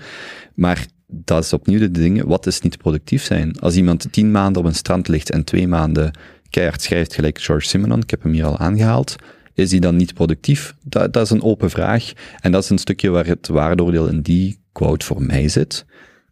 Maar 0.55 0.87
dat 1.07 1.45
is 1.45 1.53
opnieuw 1.53 1.79
de 1.79 1.91
ding, 1.91 2.23
wat 2.23 2.47
is 2.47 2.61
niet 2.61 2.79
productief 2.79 3.25
zijn? 3.25 3.59
Als 3.61 3.77
iemand 3.77 4.13
tien 4.13 4.31
maanden 4.31 4.63
op 4.63 4.69
een 4.69 4.75
strand 4.75 5.09
ligt 5.09 5.31
en 5.31 5.45
twee 5.45 5.69
maanden 5.69 6.19
keihard 6.51 6.83
schrijft, 6.83 7.15
gelijk 7.15 7.41
George 7.41 7.69
Simenon, 7.69 8.01
ik 8.01 8.11
heb 8.11 8.23
hem 8.23 8.33
hier 8.33 8.45
al 8.45 8.59
aangehaald, 8.59 9.17
is 9.55 9.71
die 9.71 9.81
dan 9.81 9.97
niet 9.97 10.15
productief? 10.15 10.75
Dat, 10.85 11.13
dat 11.13 11.25
is 11.25 11.31
een 11.31 11.43
open 11.43 11.71
vraag. 11.71 12.13
En 12.41 12.53
dat 12.53 12.63
is 12.63 12.71
een 12.71 12.79
stukje 12.79 13.11
waar 13.11 13.27
het 13.27 13.49
waardeoordeel 13.49 14.07
in 14.07 14.21
die 14.21 14.59
quote 14.73 15.07
voor 15.07 15.23
mij 15.23 15.49
zit. 15.49 15.85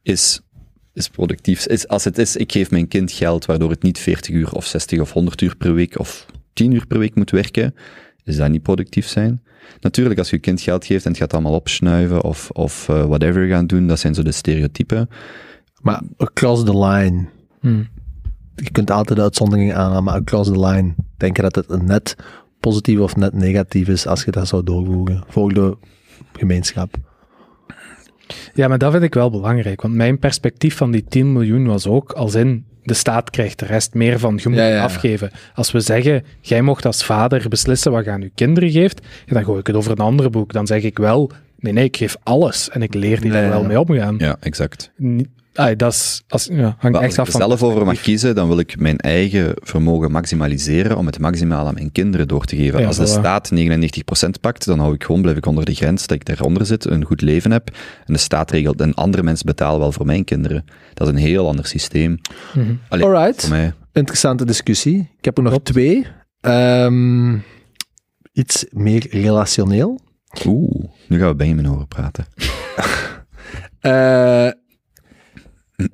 Is, 0.02 0.40
is 0.92 1.08
productief. 1.08 1.66
Is, 1.66 1.88
als 1.88 2.04
het 2.04 2.18
is, 2.18 2.36
ik 2.36 2.52
geef 2.52 2.70
mijn 2.70 2.88
kind 2.88 3.12
geld 3.12 3.44
waardoor 3.44 3.70
het 3.70 3.82
niet 3.82 3.98
40 3.98 4.34
uur 4.34 4.52
of 4.52 4.66
60 4.66 5.00
of 5.00 5.12
100 5.12 5.40
uur 5.40 5.56
per 5.56 5.74
week 5.74 5.98
of 5.98 6.26
10 6.52 6.72
uur 6.72 6.86
per 6.86 6.98
week 6.98 7.14
moet 7.14 7.31
werken, 7.31 7.74
is 8.24 8.36
dat 8.36 8.51
niet 8.51 8.62
productief 8.62 9.06
zijn? 9.06 9.43
Natuurlijk, 9.81 10.18
als 10.18 10.31
je 10.31 10.36
je 10.36 10.43
kind 10.43 10.60
geld 10.60 10.85
geeft 10.85 11.05
en 11.05 11.10
het 11.10 11.20
gaat 11.20 11.32
allemaal 11.32 11.55
opsnuiven 11.55 12.24
of, 12.24 12.51
of 12.51 12.89
eh, 12.89 13.05
whatever 13.05 13.47
gaan 13.47 13.66
doen, 13.66 13.86
dat 13.86 13.98
zijn 13.98 14.14
zo 14.14 14.22
de 14.22 14.32
stereotypen. 14.32 15.09
Maar 15.82 16.02
across 16.16 16.64
the 16.64 16.78
line, 16.78 17.27
Hmm. 17.60 17.89
je 18.55 18.70
kunt 18.70 18.90
altijd 18.90 19.18
de 19.18 19.24
uitzonderingen 19.24 19.77
aanhalen, 19.77 20.05
maar 20.05 20.14
across 20.14 20.51
the 20.51 20.60
line, 20.60 20.94
denk 21.16 21.36
je 21.36 21.43
dat 21.43 21.55
het 21.55 21.82
net 21.82 22.16
positief 22.60 22.98
of 22.98 23.16
net 23.16 23.32
negatief 23.32 23.89
is 23.89 24.06
als 24.06 24.24
je 24.24 24.31
dat 24.31 24.48
zou 24.48 24.64
doorvoeren 24.64 25.24
voor 25.28 25.52
de 25.55 25.77
gemeenschap? 26.32 26.94
Ja, 28.55 28.68
maar 28.68 28.78
dat 28.78 28.93
vind 28.93 29.02
ik 29.02 29.14
wel 29.14 29.31
belangrijk. 29.31 29.82
Want 29.82 29.94
mijn 29.94 30.18
perspectief 30.18 30.77
van 30.77 30.90
die 30.90 31.05
10 31.05 31.32
miljoen 31.32 31.66
was 31.66 31.86
ook 31.86 32.12
als 32.12 32.35
in 32.35 32.64
de 32.82 32.94
staat 32.94 33.31
krijgt 33.31 33.59
de 33.59 33.66
rest 33.66 33.94
meer 33.94 34.19
van 34.19 34.39
je 34.43 34.48
moet 34.48 34.59
Ja, 34.59 34.66
ja. 34.66 34.82
afgeven. 34.82 35.31
Als 35.55 35.73
we 35.73 35.81
zeggen, 35.81 36.24
jij 36.40 36.62
mocht 36.62 36.86
als 36.86 37.05
vader 37.05 37.48
beslissen 37.48 37.93
wat 37.93 38.05
je 38.05 38.11
aan 38.11 38.20
je 38.20 38.31
kinderen 38.35 38.70
geeft, 38.70 39.01
ja, 39.27 39.35
dan 39.35 39.44
gooi 39.44 39.59
ik 39.61 39.66
het 39.66 39.77
over 39.77 39.90
een 39.90 39.98
ander 39.98 40.31
boek. 40.31 40.52
Dan 40.52 40.66
zeg 40.66 40.82
ik 40.82 40.98
wel, 40.98 41.31
nee, 41.59 41.73
nee, 41.73 41.85
ik 41.85 41.97
geef 41.97 42.16
alles 42.23 42.70
en 42.70 42.82
ik 42.82 42.94
leer 42.94 43.20
die 43.20 43.32
er 43.32 43.43
ja. 43.43 43.48
wel 43.48 43.65
mee 43.65 43.81
omgaan. 43.81 44.15
Ja, 44.19 44.36
exact. 44.40 44.90
Ah, 45.60 45.76
dat 45.76 45.92
is, 45.92 46.22
als, 46.28 46.48
ja, 46.52 46.62
hangt 46.62 46.82
Maar 46.82 46.92
als 46.94 47.02
echt 47.02 47.12
ik 47.12 47.18
af 47.18 47.26
er 47.26 47.32
van... 47.32 47.40
zelf 47.40 47.62
over 47.62 47.84
mag 47.84 48.00
kiezen, 48.00 48.34
dan 48.34 48.48
wil 48.48 48.58
ik 48.58 48.78
mijn 48.78 48.96
eigen 48.98 49.52
vermogen 49.56 50.10
maximaliseren 50.10 50.96
om 50.96 51.06
het 51.06 51.18
maximaal 51.18 51.66
aan 51.66 51.74
mijn 51.74 51.92
kinderen 51.92 52.28
door 52.28 52.44
te 52.44 52.56
geven. 52.56 52.80
Ja, 52.80 52.86
Als 52.86 52.96
de 52.96 53.06
voilà. 53.06 53.10
staat 53.10 53.50
99% 53.54 54.30
pakt, 54.40 54.64
dan 54.64 54.78
hou 54.78 54.94
ik 54.94 55.04
gewoon, 55.04 55.22
blijf 55.22 55.36
ik 55.36 55.46
onder 55.46 55.64
de 55.64 55.74
grens 55.74 56.06
dat 56.06 56.16
ik 56.16 56.24
daaronder 56.24 56.66
zit, 56.66 56.84
een 56.84 57.04
goed 57.04 57.20
leven 57.20 57.50
heb. 57.50 57.68
En 58.06 58.12
de 58.12 58.18
staat 58.18 58.50
regelt, 58.50 58.80
en 58.80 58.94
andere 58.94 59.22
mensen 59.22 59.46
betalen 59.46 59.80
wel 59.80 59.92
voor 59.92 60.06
mijn 60.06 60.24
kinderen. 60.24 60.64
Dat 60.94 61.06
is 61.08 61.12
een 61.14 61.20
heel 61.20 61.46
ander 61.48 61.66
systeem. 61.66 62.18
Allee, 62.88 63.04
Alright. 63.04 63.40
voor 63.40 63.50
mij. 63.50 63.72
Interessante 63.92 64.44
discussie. 64.44 65.10
Ik 65.18 65.24
heb 65.24 65.36
er 65.36 65.42
nog 65.42 65.52
Klopt. 65.52 65.66
twee. 65.66 66.06
Ehm, 66.40 67.36
iets 68.32 68.66
meer 68.70 69.06
relationeel. 69.10 70.00
Oeh, 70.46 70.84
nu 71.08 71.18
gaan 71.18 71.28
we 71.28 71.34
Benjamin 71.34 71.64
horen 71.64 71.88
praten. 71.88 72.26
Eh, 73.80 74.48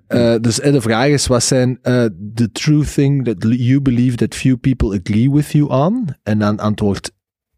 eh, 0.07 0.35
dus 0.41 0.61
eh, 0.61 0.73
de 0.73 0.81
vraag 0.81 1.09
is, 1.09 1.27
wat 1.27 1.43
zijn 1.43 1.79
eh, 1.83 2.05
the 2.35 2.53
true 2.53 2.85
thing 2.85 3.25
that 3.25 3.37
you 3.41 3.81
believe 3.81 4.17
that 4.17 4.35
few 4.35 4.57
people 4.57 5.01
agree 5.01 5.31
with 5.31 5.53
you 5.53 5.69
on? 5.69 6.15
En 6.23 6.39
dan 6.39 6.59
antwoordt 6.59 7.13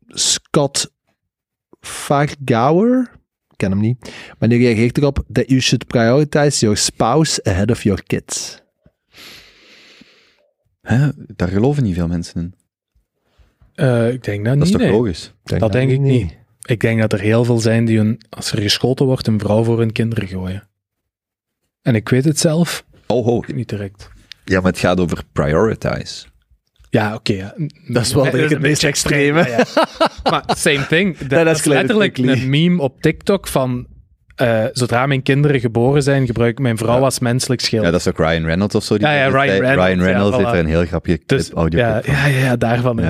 Scott 0.06 0.92
Vargauer, 1.80 3.10
ik 3.48 3.56
ken 3.56 3.70
hem 3.70 3.80
niet, 3.80 4.12
maar 4.38 4.48
die 4.48 4.58
reageert 4.58 4.98
erop 4.98 5.24
that 5.32 5.48
you 5.48 5.60
should 5.60 5.86
prioritize 5.86 6.60
your 6.60 6.76
spouse 6.76 7.44
ahead 7.44 7.70
of 7.70 7.82
your 7.82 8.02
kids. 8.02 8.62
Hè? 10.80 11.08
Daar 11.36 11.48
geloven 11.48 11.82
niet 11.82 11.94
veel 11.94 12.08
mensen 12.08 12.40
in. 12.40 12.54
Eh, 13.74 14.12
ik 14.12 14.24
denk 14.24 14.44
dat, 14.44 14.54
Dat 14.54 14.62
is 14.66 14.68
niet, 14.68 14.78
toch 14.80 14.88
nee. 14.88 14.98
logisch? 14.98 15.32
Dat 15.42 15.72
denk 15.72 15.90
ik 15.90 16.00
niet. 16.00 16.36
Ik 16.62 16.80
denk 16.80 17.00
dat 17.00 17.12
er 17.12 17.20
heel 17.20 17.44
veel 17.44 17.58
zijn 17.58 17.84
die, 17.84 17.96
hun, 17.96 18.20
als 18.28 18.52
er 18.52 18.62
geschoten 18.62 19.06
wordt, 19.06 19.26
een 19.26 19.38
vrouw 19.38 19.64
voor 19.64 19.78
hun 19.78 19.92
kinderen 19.92 20.28
gooien. 20.28 20.68
En 21.88 21.94
ik 21.94 22.08
weet 22.08 22.24
het 22.24 22.38
zelf 22.38 22.84
Oh, 23.06 23.24
ho. 23.24 23.42
niet 23.54 23.68
direct. 23.68 24.10
Ja, 24.44 24.60
maar 24.60 24.70
het 24.70 24.80
gaat 24.80 25.00
over 25.00 25.22
prioritize. 25.32 26.26
Ja, 26.90 27.14
oké. 27.14 27.32
ja. 27.32 27.54
Dat 27.88 28.04
is 28.04 28.12
wel 28.12 28.22
Nee, 28.22 28.32
denk 28.32 28.44
ik 28.44 28.50
een 28.50 28.56
het 28.56 28.66
meest 28.66 28.82
beetje 28.82 28.86
extreme. 28.88 29.48
ja, 29.48 29.56
ja. 29.56 29.64
maar 30.30 30.42
same 30.46 30.86
thing. 30.86 31.18
Dat, 31.18 31.44
dat 31.46 31.56
is 31.58 31.64
letterlijk 31.64 32.12
quickly. 32.14 32.42
een 32.42 32.50
meme 32.50 32.82
op 32.82 33.00
TikTok 33.02 33.48
van... 33.48 33.86
eh, 34.38 34.64
zodra 34.72 35.06
mijn 35.06 35.22
kinderen 35.22 35.60
geboren 35.60 36.02
zijn, 36.02 36.26
gebruik 36.26 36.50
ik 36.50 36.58
mijn 36.58 36.78
vrouw 36.78 36.96
Ja. 36.98 37.04
als 37.04 37.18
menselijk 37.18 37.60
schild. 37.60 37.84
Ja, 37.84 37.90
dat 37.90 38.00
is 38.00 38.08
ook 38.08 38.18
Ryan 38.18 38.44
Reynolds 38.44 38.74
of 38.74 38.84
zo. 38.84 38.96
Die 38.98 39.06
Ja, 39.06 39.14
ja, 39.14 39.24
dat 39.24 39.32
Ryan. 39.32 39.46
Reynolds, 39.60 39.74
Ryan 39.84 39.98
ja, 39.98 40.04
Reynolds 40.04 40.36
heeft 40.36 40.48
voilà. 40.48 40.52
er 40.52 40.58
een 40.58 40.66
heel 40.66 40.84
grapje 40.84 41.16
clip, 41.16 41.28
dus, 41.28 41.50
audio 41.50 41.80
ja, 41.80 42.02
ja, 42.04 42.26
ja, 42.26 42.38
ja, 42.38 42.56
daarvan. 42.56 43.00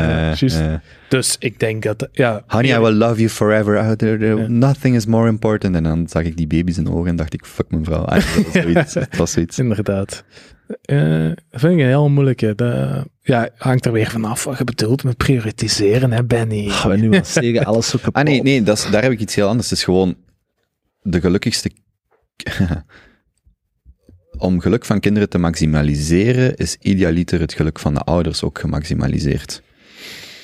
Dus 1.09 1.37
ik 1.39 1.61
denk 1.61 1.83
dat... 1.83 2.09
Ja, 2.13 2.43
Honey, 2.47 2.77
I 2.77 2.79
will 2.79 2.93
love 2.93 3.17
you 3.17 3.29
forever. 3.29 3.97
There- 3.97 4.19
there- 4.19 4.37
Ja. 4.41 4.49
Nothing 4.49 4.97
is 4.97 5.07
more 5.07 5.29
important. 5.29 5.75
En 5.75 5.83
dan 5.83 6.09
zag 6.09 6.23
ik 6.23 6.37
die 6.37 6.47
baby's 6.47 6.77
in 6.79 6.85
de 6.85 6.91
ogen 6.91 7.09
en 7.09 7.17
dacht 7.17 7.35
ik, 7.35 7.45
fuck 7.45 7.71
mijn 7.71 7.85
vrouw. 7.85 8.03
Ah, 8.05 8.15
dat 8.15 8.45
was 8.53 8.63
zoiets. 8.63 8.93
dat 9.11 9.17
was 9.17 9.33
zoiets. 9.33 9.59
Inderdaad. 9.59 10.25
Eh, 10.83 10.99
dat 11.51 11.61
vind 11.61 11.73
ik 11.73 11.79
een 11.81 11.87
heel 11.87 12.09
moeilijke. 12.09 12.55
De, 12.55 13.03
ja, 13.23 13.49
hangt 13.57 13.87
er 13.87 13.93
weer 13.93 14.07
vanaf 14.11 14.45
wat 14.45 14.59
je 14.59 14.65
bedoelt 14.65 15.05
met 15.05 15.17
prioritiseren, 15.17 16.13
hè, 16.13 16.25
Benny? 16.25 16.69
Gaan 16.69 16.91
we 16.91 16.97
nu 16.97 17.09
wel 17.09 17.25
zeggen, 17.41 17.65
alles 17.65 17.89
zo 17.89 17.99
kapot. 17.99 18.15
Ah 18.15 18.23
nee, 18.25 18.43
nee 18.43 18.63
dat 18.63 18.77
is, 18.79 18.91
daar 18.91 19.03
heb 19.03 19.13
ik 19.13 19.21
iets 19.21 19.35
heel 19.35 19.49
anders. 19.49 19.71
Het 19.71 19.79
is 19.79 19.85
gewoon 19.85 20.15
de 21.11 21.21
gelukkigste... 21.21 21.71
Om 24.39 24.61
geluk 24.61 24.85
van 24.85 25.01
kinderen 25.01 25.29
te 25.29 25.39
maximaliseren, 25.39 26.57
is 26.57 26.77
idealiter 26.81 27.41
het 27.41 27.53
geluk 27.53 27.79
van 27.79 27.95
de 27.95 28.01
ouders 28.01 28.43
ook 28.43 28.59
gemaximaliseerd. 28.59 29.63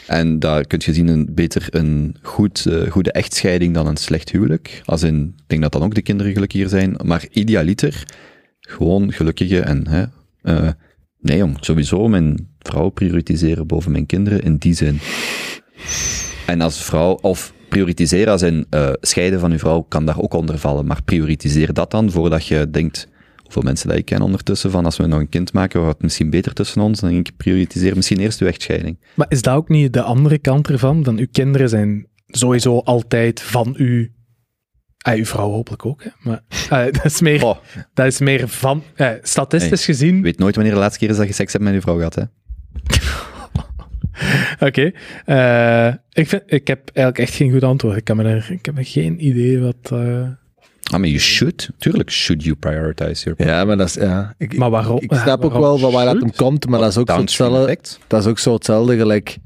En 0.07 0.39
daar 0.39 0.66
kun 0.66 0.81
je 0.85 0.95
zien 0.95 1.09
een, 1.09 1.28
beter 1.31 1.66
een 1.70 2.16
goed, 2.23 2.66
eh, 2.66 2.91
goede 2.91 3.12
echtscheiding 3.12 3.74
dan 3.74 3.86
een 3.86 3.97
slecht 3.97 4.31
huwelijk. 4.31 4.82
Als 4.85 5.03
in, 5.03 5.32
ik 5.36 5.45
denk 5.47 5.62
dat 5.62 5.73
dan 5.73 5.82
ook 5.82 5.95
de 5.95 6.03
kinderen 6.03 6.32
gelukkiger 6.32 6.69
zijn. 6.69 6.97
Maar 7.05 7.27
idealiter, 7.31 8.05
gewoon 8.61 9.12
gelukkige 9.12 9.61
en, 9.61 9.89
hè, 9.89 10.05
eh, 10.43 10.70
nee 11.20 11.39
jong, 11.39 11.57
sowieso 11.61 12.09
mijn 12.09 12.49
vrouw 12.59 12.89
prioritiseren 12.89 13.66
boven 13.66 13.93
mijn 13.93 14.07
kinderen 14.07 14.41
in 14.43 14.57
die 14.57 14.74
zin. 14.74 14.99
En 16.47 16.61
als 16.61 16.85
vrouw, 16.85 17.12
of 17.12 17.53
prioritiseren 17.75 18.33
als 18.33 18.43
in 18.43 18.67
eh, 18.71 18.91
scheiden 19.01 19.41
van 19.41 19.53
uw 19.53 19.59
vrouw 19.59 19.81
kan 19.81 20.07
daar 20.07 20.21
ook 20.21 20.35
onder 20.35 20.59
vallen, 20.59 20.87
maar 20.87 21.03
prioritiseer 21.03 21.73
dat 21.73 21.91
dan 21.91 22.11
voordat 22.11 22.47
je 22.47 22.71
denkt, 22.71 23.09
hoeveel 23.43 23.63
mensen 23.63 23.89
dat 23.89 23.99
ik 23.99 24.05
ken 24.05 24.21
ondertussen, 24.23 24.71
van 24.71 24.85
als 24.85 24.97
we 24.97 25.07
nog 25.07 25.21
een 25.21 25.29
kind 25.29 25.53
maken, 25.53 25.79
wordt 25.81 25.95
het 25.95 26.03
misschien 26.03 26.31
beter 26.31 26.53
tussen 26.53 26.83
ons, 26.83 27.01
dan 27.01 27.11
denk 27.11 27.29
ik, 27.29 27.37
prioritiseer 27.37 27.97
misschien 27.97 28.19
eerst 28.19 28.41
uw 28.41 28.47
echtscheiding. 28.47 28.99
Maar 29.15 29.27
is 29.29 29.43
dat 29.43 29.55
ook 29.55 29.69
niet 29.69 29.93
de 29.93 30.03
andere 30.03 30.39
kant 30.39 30.69
ervan? 30.69 31.05
Van 31.05 31.19
uw 31.19 31.27
kinderen 31.33 31.69
zijn 31.69 32.07
sowieso 32.27 32.79
altijd 32.79 33.41
van 33.41 33.75
u. 33.79 34.13
Ah, 34.99 35.17
uw 35.17 35.25
vrouw 35.25 35.51
hopelijk 35.51 35.87
ook, 35.87 36.03
hè? 36.05 36.11
Maar 36.23 36.43
eh, 36.71 36.93
dat, 37.03 37.05
is 37.05 37.21
meer, 37.21 37.45
Oh, 37.45 37.57
dat 37.95 38.07
is 38.07 38.19
meer 38.21 38.49
van. 38.49 38.83
eh, 38.95 39.11
statistisch 39.23 39.87
je 39.87 39.93
gezien. 39.93 40.23
weet 40.23 40.39
nooit 40.39 40.55
wanneer 40.55 40.73
de 40.75 40.79
laatste 40.81 40.99
keer 40.99 41.11
is 41.11 41.17
dat 41.17 41.27
je 41.27 41.33
seks 41.33 41.53
hebt 41.53 41.65
met 41.65 41.75
uw 41.75 41.81
vrouw 41.81 41.97
gehad, 41.97 42.15
hè? 42.15 42.23
Oké. 44.69 44.91
Eh, 45.24 45.86
ik, 46.12 46.28
vind, 46.28 46.43
ik 46.47 46.66
heb 46.66 46.91
eigenlijk 46.93 47.19
echt 47.28 47.35
geen 47.35 47.53
goed 47.53 47.62
antwoord. 47.62 47.97
Ik, 47.97 48.05
kan 48.05 48.16
me 48.16 48.24
er, 48.24 48.47
ik 48.51 48.66
heb 48.66 48.74
geen 48.78 49.27
idee 49.27 49.61
wat. 49.61 49.77
eh, 49.93 50.23
Ah, 50.93 51.01
maar 51.01 51.09
you 51.09 51.19
should. 51.19 51.69
Tuurlijk 51.78 52.11
should 52.11 52.43
you 52.45 52.57
prioritize 52.57 53.24
your 53.24 53.45
Ja, 53.57 53.65
maar 53.65 53.77
dat 53.77 53.89
is, 53.89 53.95
ja. 53.95 54.35
Ik, 54.39 54.57
maar 54.57 54.70
waarom? 54.70 54.99
ik 55.01 55.12
snap 55.15 55.45
ook 55.45 55.53
wel 55.53 55.78
van 55.78 55.93
waar 55.93 56.05
dat 56.05 56.20
hem 56.20 56.32
komt, 56.35 56.66
maar 56.69 56.81
dat 56.81 56.89
is 56.89 56.97
ook 56.99 57.09
zo 57.11 57.20
hetzelfde, 57.20 57.78
dat 58.07 58.20
is 58.20 58.27
ook 58.27 58.39
zo 58.39 58.53
hetzelfde 58.55 58.97
gelijk. 58.97 59.36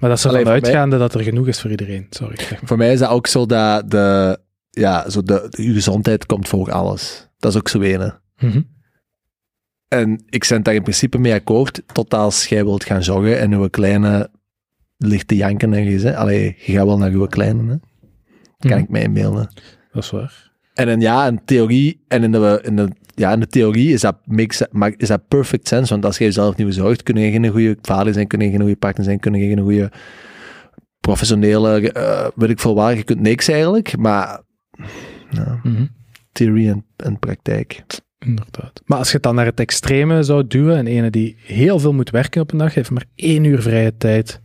Maar 0.00 0.08
dat 0.10 0.18
is 0.18 0.24
ervan 0.24 0.42
mij- 0.42 0.52
uitgaande 0.52 0.98
dat 0.98 1.14
er 1.14 1.22
genoeg 1.22 1.46
is 1.46 1.60
voor 1.60 1.70
iedereen. 1.70 2.06
Sorry. 2.10 2.36
zeg 2.38 2.50
maar. 2.50 2.60
Voor 2.64 2.76
mij 2.76 2.92
is 2.92 2.98
dat 2.98 3.10
ook 3.10 3.26
zo 3.26 3.46
dat 3.46 3.90
de, 3.90 4.38
ja, 4.70 5.10
zo 5.10 5.22
de, 5.22 5.46
de, 5.50 5.62
uw 5.62 5.72
gezondheid 5.72 6.26
komt 6.26 6.48
voor 6.48 6.72
alles. 6.72 7.28
Dat 7.38 7.52
is 7.52 7.58
ook 7.58 7.68
zo 7.68 7.80
ene. 7.80 8.20
Mhm. 8.38 8.60
En 9.88 10.22
ik 10.28 10.46
ben 10.48 10.62
daar 10.62 10.74
in 10.74 10.82
principe 10.82 11.18
mee 11.18 11.32
akkoord, 11.34 11.82
tot 11.92 12.14
als 12.14 12.46
jij 12.46 12.64
wilt 12.64 12.84
gaan 12.84 13.00
joggen 13.00 13.38
en 13.38 13.52
uw 13.52 13.68
kleine 13.68 14.30
ligt 14.96 15.28
te 15.28 15.36
janken 15.36 16.14
allee, 16.16 16.56
je 16.64 16.72
gaat 16.72 16.86
wel 16.86 16.98
naar 16.98 17.10
uw 17.10 17.26
kleine, 17.26 17.62
hè? 17.62 17.76
kan 18.58 18.70
Mhm. 18.70 18.78
ik 18.78 18.88
mij 18.88 19.02
inbeelden. 19.02 19.50
Dat 19.92 20.02
is 20.02 20.10
waar. 20.10 20.50
En 20.74 20.88
in, 20.88 21.00
ja, 21.00 21.26
in 21.26 21.40
theorie, 21.44 22.04
en 22.08 22.22
in 22.22 22.32
de, 22.32 22.60
in 22.62 22.76
de, 22.76 22.88
ja, 23.14 23.32
in 23.32 23.40
de 23.40 23.46
theorie 23.46 23.92
is 23.92 24.00
dat, 24.00 24.16
makes, 24.24 24.62
is 24.96 25.08
dat 25.08 25.28
perfect 25.28 25.68
sense, 25.68 25.92
want 25.92 26.04
als 26.04 26.18
je 26.18 26.24
jezelf 26.24 26.56
niet 26.56 26.66
bezorgt, 26.66 27.02
kun 27.02 27.16
je 27.16 27.30
geen 27.30 27.48
goede 27.48 27.78
vader 27.82 28.12
zijn, 28.12 28.26
kun 28.26 28.40
je 28.40 28.50
geen 28.50 28.60
goede 28.60 28.76
partner 28.76 29.04
zijn, 29.04 29.18
kun 29.20 29.34
je 29.34 29.46
geen 29.48 29.60
goede 29.60 29.90
professionele, 31.00 31.92
eh 31.92 32.28
weet 32.34 32.50
ik 32.50 32.60
veel 32.60 32.74
waar, 32.74 32.96
je 32.96 33.02
kunt 33.04 33.20
niks 33.20 33.48
eigenlijk, 33.48 33.96
maar 33.96 34.42
ja, 35.30 35.60
Mhm. 35.62 35.86
theorie 36.32 36.68
en, 36.70 36.84
en 36.96 37.18
praktijk. 37.18 37.82
Inderdaad. 38.26 38.80
Maar 38.84 38.98
als 38.98 39.08
je 39.08 39.14
het 39.14 39.22
dan 39.22 39.34
naar 39.34 39.46
het 39.46 39.60
extreme 39.60 40.22
zou 40.22 40.46
duwen, 40.46 40.76
en 40.76 40.86
ene 40.86 41.10
die 41.10 41.36
heel 41.42 41.78
veel 41.78 41.92
moet 41.92 42.10
werken 42.10 42.40
op 42.42 42.52
een 42.52 42.58
dag, 42.58 42.74
heeft 42.74 42.90
maar 42.90 43.04
één 43.14 43.44
uur 43.44 43.62
vrije 43.62 43.96
tijd 43.96 44.40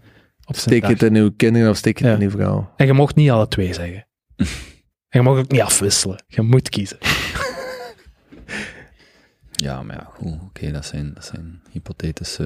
op 0.45 0.55
zijn 0.55 0.67
Steek 0.69 0.81
dag. 0.81 0.89
het 0.91 1.01
in 1.03 1.15
uw 1.15 1.31
kinderen 1.37 1.69
of 1.69 1.77
steek 1.77 1.97
het 1.99 2.07
Ja. 2.07 2.13
in 2.15 2.21
uw 2.21 2.29
vrouw. 2.29 2.73
En 2.77 2.85
je 2.85 2.93
mocht 2.93 3.15
niet 3.15 3.29
alle 3.29 3.47
twee 3.47 3.73
zeggen. 3.73 4.07
en 5.09 5.19
je 5.19 5.21
mag 5.21 5.37
ook 5.37 5.51
niet 5.51 5.61
afwisselen. 5.61 6.23
Je 6.27 6.41
moet 6.41 6.69
kiezen. 6.69 6.97
Ja, 9.51 9.83
maar 9.83 9.95
ja, 9.95 10.09
goed, 10.13 10.33
oké, 10.41 10.71
dat, 10.71 10.85
zijn, 10.85 11.11
dat 11.13 11.25
zijn 11.25 11.61
hypothetische... 11.71 12.43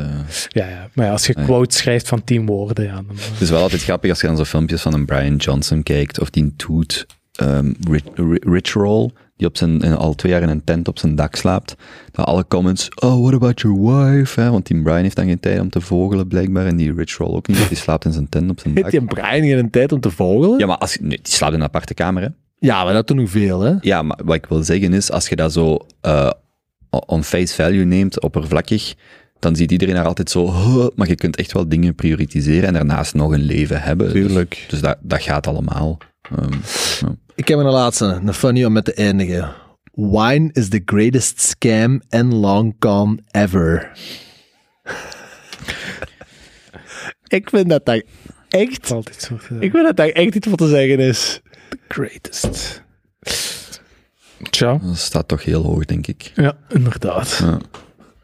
Ja, 0.50 0.68
ja. 0.68 0.90
Maar 0.94 1.06
ja, 1.06 1.12
als 1.12 1.26
je 1.28 1.34
quotes 1.34 1.78
schrijft 1.78 2.08
van 2.08 2.24
tien 2.24 2.46
woorden, 2.46 2.86
ja, 2.86 2.96
dan... 2.96 3.10
eh, 3.10 3.32
Het 3.32 3.42
is 3.42 3.50
wel 3.50 3.62
altijd 3.62 3.84
grappig 3.84 4.10
als 4.10 4.22
je 4.22 4.28
dan 4.28 4.38
zo 4.38 4.44
filmpjes 4.44 4.82
van 4.82 4.94
een 4.94 5.06
Brian 5.06 5.36
Johnson 5.36 5.84
kijkt, 5.84 6.20
of 6.20 6.30
die 6.30 6.54
um, 7.42 7.76
Rich, 7.90 8.04
Rich 8.44 8.74
Roll, 8.74 9.10
die 9.38 9.48
op 9.48 9.58
zijn, 9.58 9.84
al 9.96 10.14
twee 10.16 10.32
jaar 10.32 10.42
in 10.42 10.50
een 10.50 10.64
tent 10.64 10.88
op 10.88 11.00
zijn 11.00 11.16
dak 11.16 11.36
slaapt, 11.36 11.76
dat 12.12 12.26
alle 12.26 12.48
comments, 12.48 12.90
oh, 12.96 13.22
what 13.22 13.34
about 13.34 13.62
your 13.62 13.82
wife? 13.82 14.42
Hè? 14.42 14.52
Want 14.52 14.68
die 14.68 14.82
Brian 14.82 15.02
heeft 15.02 15.16
dan 15.16 15.26
geen 15.26 15.40
tijd 15.40 15.60
om 15.60 15.70
te 15.70 15.82
vogelen, 15.82 16.28
blijkbaar, 16.28 16.66
en 16.66 16.76
die 16.76 16.94
Rich 16.94 17.18
Roll 17.18 17.36
ook 17.36 17.48
niet, 17.48 17.68
die 17.68 17.78
slaapt 17.78 18.06
in 18.06 18.12
zijn 18.14 18.30
tent 18.30 18.50
op 18.50 18.60
zijn 18.60 18.74
Heeft 18.76 18.86
dak. 18.86 18.94
je 18.94 19.00
een 19.00 19.14
brein 19.14 19.44
in 19.44 19.58
een 19.58 19.70
tijd 19.70 19.92
om 19.92 20.00
te 20.00 20.12
vogelen? 20.12 20.60
Ja, 20.60 20.66
maar 20.66 20.78
als, 20.78 20.98
nee, 21.02 21.10
die 21.22 21.34
slaapt 21.34 21.54
in 21.54 21.60
een 21.60 21.66
aparte 21.66 21.94
kamer, 21.94 22.22
hè? 22.24 22.28
Ja, 22.60 22.84
maar 22.84 22.94
dat 22.94 23.08
doen 23.08 23.18
nog 23.18 23.30
veel, 23.30 23.62
hè? 23.62 23.74
Ja, 23.82 24.02
maar 24.02 24.20
wat 24.26 24.36
ik 24.36 24.46
wil 24.46 24.64
zeggen 24.64 24.94
is, 24.94 25.12
als 25.12 25.28
je 25.28 25.36
dat 25.36 25.54
zo 25.54 25.78
eh, 26.02 26.32
on 26.90 27.24
face 27.24 27.54
value 27.56 27.86
neemt, 27.86 28.22
oppervlakkig, 28.22 28.94
dan 29.40 29.56
ziet 29.56 29.72
iedereen 29.72 29.96
daar 29.96 30.06
altijd 30.06 30.30
zo, 30.30 30.52
"Huh," 30.52 30.88
maar 30.96 31.08
je 31.08 31.16
kunt 31.16 31.36
echt 31.36 31.52
wel 31.52 31.70
dingen 31.70 31.96
prioritiseren 31.96 32.68
en 32.68 32.74
daarnaast 32.74 33.14
nog 33.14 33.32
een 33.32 33.42
leven 33.44 33.82
hebben. 33.82 34.14
Dus, 34.14 34.48
dus 34.68 34.82
dat, 34.82 34.98
dat 35.02 35.22
gaat 35.22 35.48
allemaal. 35.48 35.98
Ehm, 36.38 36.52
ja. 37.00 37.16
Ik 37.36 37.48
heb 37.48 37.60
een 37.60 37.66
laatste, 37.66 38.06
een 38.06 38.34
funny 38.34 38.66
om 38.66 38.74
met 38.74 38.86
te 38.86 38.94
eindigen. 38.94 39.54
Wine 39.94 40.50
is 40.54 40.70
the 40.70 40.82
greatest 40.86 41.42
scam 41.42 42.02
and 42.10 42.34
long 42.34 42.76
con 42.80 43.20
ever. 43.32 43.92
ik 47.38 47.50
vind 47.50 47.70
dat 47.70 47.86
daar 47.86 48.02
echt, 48.50 48.92
altijd 48.92 49.22
zo 49.22 49.36
te 49.36 49.56
ik 49.60 49.72
vind 49.72 49.86
dat 49.86 49.96
daar 49.98 50.10
echt 50.10 50.36
iets 50.36 50.48
voor 50.48 50.58
te 50.58 50.68
zeggen 50.68 51.00
is. 51.00 51.42
greatest. 51.88 52.84
Tja. 54.50 54.78
Dat 54.84 54.98
staat 54.98 55.28
toch 55.28 55.44
heel 55.44 55.64
hoog, 55.64 55.86
denk 55.86 56.08
ik. 56.08 56.32
Ja, 56.36 56.58
inderdaad. 56.70 57.38
Ja. 57.42 57.60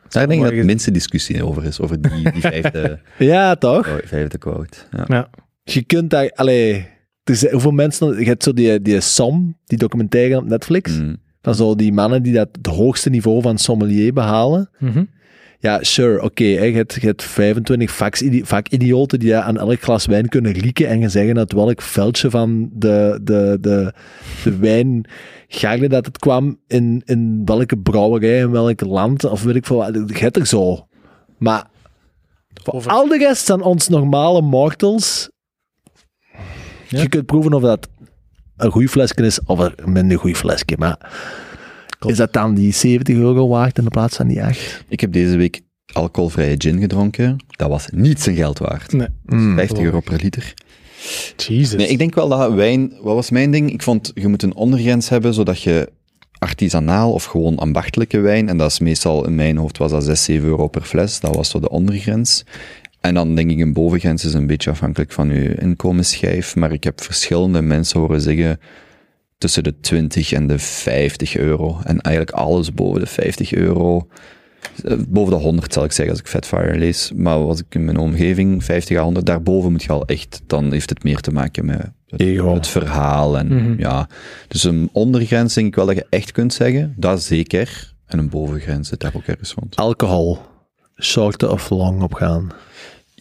Daar 0.09 0.27
denk 0.27 0.41
ik 0.41 0.47
dat 0.47 0.55
de 0.57 0.63
minste 0.65 0.91
discussie 0.91 1.45
over 1.45 1.63
is, 1.63 1.79
over 1.79 2.01
die, 2.01 2.31
die 2.31 2.41
vijfde, 2.41 2.99
Ja, 3.17 3.55
toch? 3.55 3.87
oh, 3.87 3.93
vijfde 4.05 4.37
quote. 4.37 4.77
Ja. 4.91 5.03
Ja. 5.07 5.29
Je 5.63 5.83
kunt 5.83 6.09
daar, 6.09 6.31
allee, 6.31 6.87
er 7.23 7.35
zijn, 7.35 7.51
hoeveel 7.51 7.71
mensen, 7.71 8.19
je 8.19 8.25
hebt 8.25 8.43
zo 8.43 8.53
die, 8.53 8.81
die 8.81 8.99
Som, 8.99 9.57
die 9.65 9.77
documentaire 9.77 10.37
op 10.37 10.45
Netflix, 10.45 10.91
Mm. 10.99 11.17
van 11.41 11.55
zo 11.55 11.75
die 11.75 11.93
mannen 11.93 12.23
die 12.23 12.33
dat 12.33 12.49
het 12.51 12.67
hoogste 12.67 13.09
niveau 13.09 13.41
van 13.41 13.57
sommelier 13.57 14.13
behalen. 14.13 14.69
Mhm. 14.79 15.03
Ja, 15.59 15.83
sure, 15.83 16.21
oké. 16.21 16.43
je, 16.43 16.59
hebt, 16.75 16.93
je 16.93 17.07
hebt 17.07 17.23
25 17.23 17.91
vakidi- 17.91 18.45
vakidioten 18.45 19.19
die 19.19 19.35
aan 19.35 19.57
elk 19.57 19.81
glas 19.81 20.05
wijn 20.05 20.29
kunnen 20.29 20.51
rieken 20.51 20.87
en 20.87 20.99
gaan 21.01 21.09
zeggen 21.09 21.37
uit 21.37 21.53
welk 21.53 21.81
veldje 21.81 22.29
van 22.29 22.69
de, 22.73 23.19
de, 23.23 23.57
de, 23.61 23.93
de 24.43 24.57
wijn 24.57 25.05
gaarde 25.47 25.87
dat 25.89 26.05
het 26.05 26.17
kwam, 26.19 26.59
in, 26.67 27.01
in 27.05 27.41
welke 27.45 27.77
brouwerij, 27.77 28.39
in 28.39 28.51
welk 28.51 28.81
land, 28.81 29.23
of 29.23 29.43
weet 29.43 29.55
ik 29.55 29.65
veel 29.65 29.77
wat. 29.77 29.93
Je 29.93 30.17
hebt 30.17 30.37
er 30.37 30.45
zo. 30.47 30.87
Maar 31.37 31.67
voor 32.53 32.73
Over- 32.73 32.91
al 32.91 33.07
de 33.07 33.17
rest 33.17 33.45
zijn 33.45 33.61
ons 33.61 33.87
normale 33.87 34.41
mortals. 34.41 35.30
Ja. 36.91 37.01
Je 37.01 37.09
kunt 37.09 37.25
proeven 37.25 37.53
of 37.53 37.61
dat 37.61 37.89
een 38.57 38.71
goed 38.71 38.89
flesje 38.89 39.25
is 39.25 39.39
of 39.45 39.59
een 39.59 39.91
minder 39.91 40.19
goed 40.19 40.37
flesje. 40.37 40.75
Maar 40.77 41.11
is 42.05 42.17
dat 42.17 42.33
dan 42.33 42.53
die 42.53 42.73
70 42.73 43.15
euro 43.15 43.47
waard 43.47 43.77
in 43.77 43.83
de 43.83 43.89
plaats 43.89 44.15
van 44.15 44.27
die 44.27 44.43
8? 44.43 44.83
Ik 44.87 44.99
heb 44.99 45.11
deze 45.11 45.37
week 45.37 45.61
alcoholvrije 45.93 46.55
gin 46.57 46.79
gedronken. 46.79 47.43
Dat 47.47 47.69
was 47.69 47.87
niet 47.93 48.21
zijn 48.21 48.35
geld 48.35 48.59
waard. 48.59 48.91
Nee. 48.91 49.07
50 49.25 49.79
euro 49.79 49.99
per 49.99 50.19
liter. 50.21 50.53
Jesus. 51.37 51.77
Nee, 51.77 51.87
ik 51.87 51.97
denk 51.97 52.15
wel 52.15 52.29
dat 52.29 52.53
wijn, 52.53 52.93
wat 53.01 53.15
was 53.15 53.29
mijn 53.29 53.51
ding? 53.51 53.71
Ik 53.71 53.81
vond, 53.81 54.11
je 54.13 54.27
moet 54.27 54.43
een 54.43 54.55
ondergrens 54.55 55.09
hebben, 55.09 55.33
zodat 55.33 55.61
je 55.61 55.89
artisanaal 56.37 57.11
of 57.11 57.23
gewoon 57.23 57.57
ambachtelijke 57.57 58.19
wijn, 58.19 58.49
en 58.49 58.57
dat 58.57 58.71
is 58.71 58.79
meestal, 58.79 59.25
in 59.25 59.35
mijn 59.35 59.57
hoofd 59.57 59.77
was 59.77 59.91
dat 59.91 60.03
6, 60.03 60.23
7 60.23 60.47
euro 60.47 60.67
per 60.67 60.81
fles, 60.81 61.19
dat 61.19 61.35
was 61.35 61.49
zo 61.49 61.59
de 61.59 61.69
ondergrens. 61.69 62.43
En 63.01 63.13
dan 63.13 63.35
denk 63.35 63.51
ik 63.51 63.59
een 63.59 63.73
bovengrens 63.73 64.25
is 64.25 64.33
een 64.33 64.47
beetje 64.47 64.69
afhankelijk 64.69 65.11
van 65.11 65.29
je 65.29 65.55
inkomensschijf, 65.55 66.55
maar 66.55 66.71
ik 66.71 66.83
heb 66.83 67.01
verschillende 67.01 67.61
mensen 67.61 67.99
horen 67.99 68.21
zeggen 68.21 68.59
tussen 69.37 69.63
de 69.63 69.79
20 69.79 70.31
en 70.31 70.47
de 70.47 70.59
50 70.59 71.37
euro. 71.37 71.79
En 71.83 71.99
eigenlijk 72.01 72.35
alles 72.37 72.73
boven 72.73 72.99
de 72.99 73.07
50 73.07 73.53
euro. 73.53 74.07
Eh, 74.85 74.97
Boven 75.07 75.33
de 75.33 75.39
100 75.43 75.73
zal 75.73 75.83
ik 75.83 75.91
zeggen 75.91 76.09
als 76.13 76.19
ik 76.23 76.29
Fatfire 76.29 76.77
lees. 76.77 77.11
Maar 77.15 77.45
was 77.45 77.59
ik 77.59 77.65
in 77.69 77.85
mijn 77.85 77.97
omgeving 77.97 78.63
50 78.63 78.97
à 78.97 79.03
100, 79.03 79.25
daarboven 79.25 79.71
moet 79.71 79.83
je 79.83 79.91
al 79.91 80.05
echt, 80.05 80.41
dan 80.47 80.71
heeft 80.71 80.89
het 80.89 81.03
meer 81.03 81.19
te 81.19 81.31
maken 81.31 81.65
met 81.65 81.91
het, 82.07 82.67
verhaal. 82.67 83.37
En, 83.37 83.47
Mhm. 83.47 83.79
ja. 83.79 84.07
Dus 84.47 84.63
een 84.63 84.89
ondergrens 84.91 85.53
denk 85.53 85.67
ik 85.67 85.75
wel 85.75 85.85
dat 85.85 85.95
je 85.95 86.05
echt 86.09 86.31
kunt 86.31 86.53
zeggen, 86.53 86.93
dat 86.97 87.23
zeker. 87.23 87.93
En 88.05 88.19
een 88.19 88.29
bovengrens 88.29 88.89
zit 88.89 88.99
daar 88.99 89.13
ook 89.15 89.25
ergens 89.25 89.53
rond. 89.53 89.75
Alcohol. 89.75 90.37
Short 91.01 91.43
of 91.43 91.69
long 91.69 92.01
opgaan. 92.01 92.51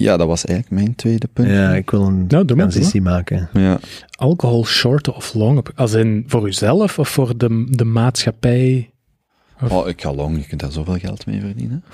Ja, 0.00 0.16
dat 0.16 0.26
was 0.26 0.44
eigenlijk 0.44 0.82
mijn 0.82 0.94
tweede 0.94 1.28
punt. 1.32 1.48
Ja, 1.48 1.74
ik 1.74 1.90
wil 1.90 2.00
een 2.06 2.26
Nou, 2.28 2.44
maar, 2.44 2.56
transitie 2.56 3.02
maken. 3.02 3.48
Ja. 3.52 3.78
Alcohol 4.10 4.64
short 4.66 5.08
of 5.14 5.34
long? 5.34 5.58
op- 5.58 5.72
Als 5.74 5.92
in 5.92 6.24
voor 6.26 6.46
uzelf 6.46 6.98
of 6.98 7.08
voor 7.08 7.36
de, 7.36 7.66
de 7.70 7.84
maatschappij? 7.84 8.90
Oh, 9.68 9.88
ik 9.88 10.00
ga 10.02 10.12
lang, 10.12 10.36
je 10.38 10.46
kunt 10.46 10.60
daar 10.60 10.72
zoveel 10.72 10.98
geld 10.98 11.26
mee 11.26 11.40
verdienen. 11.40 11.84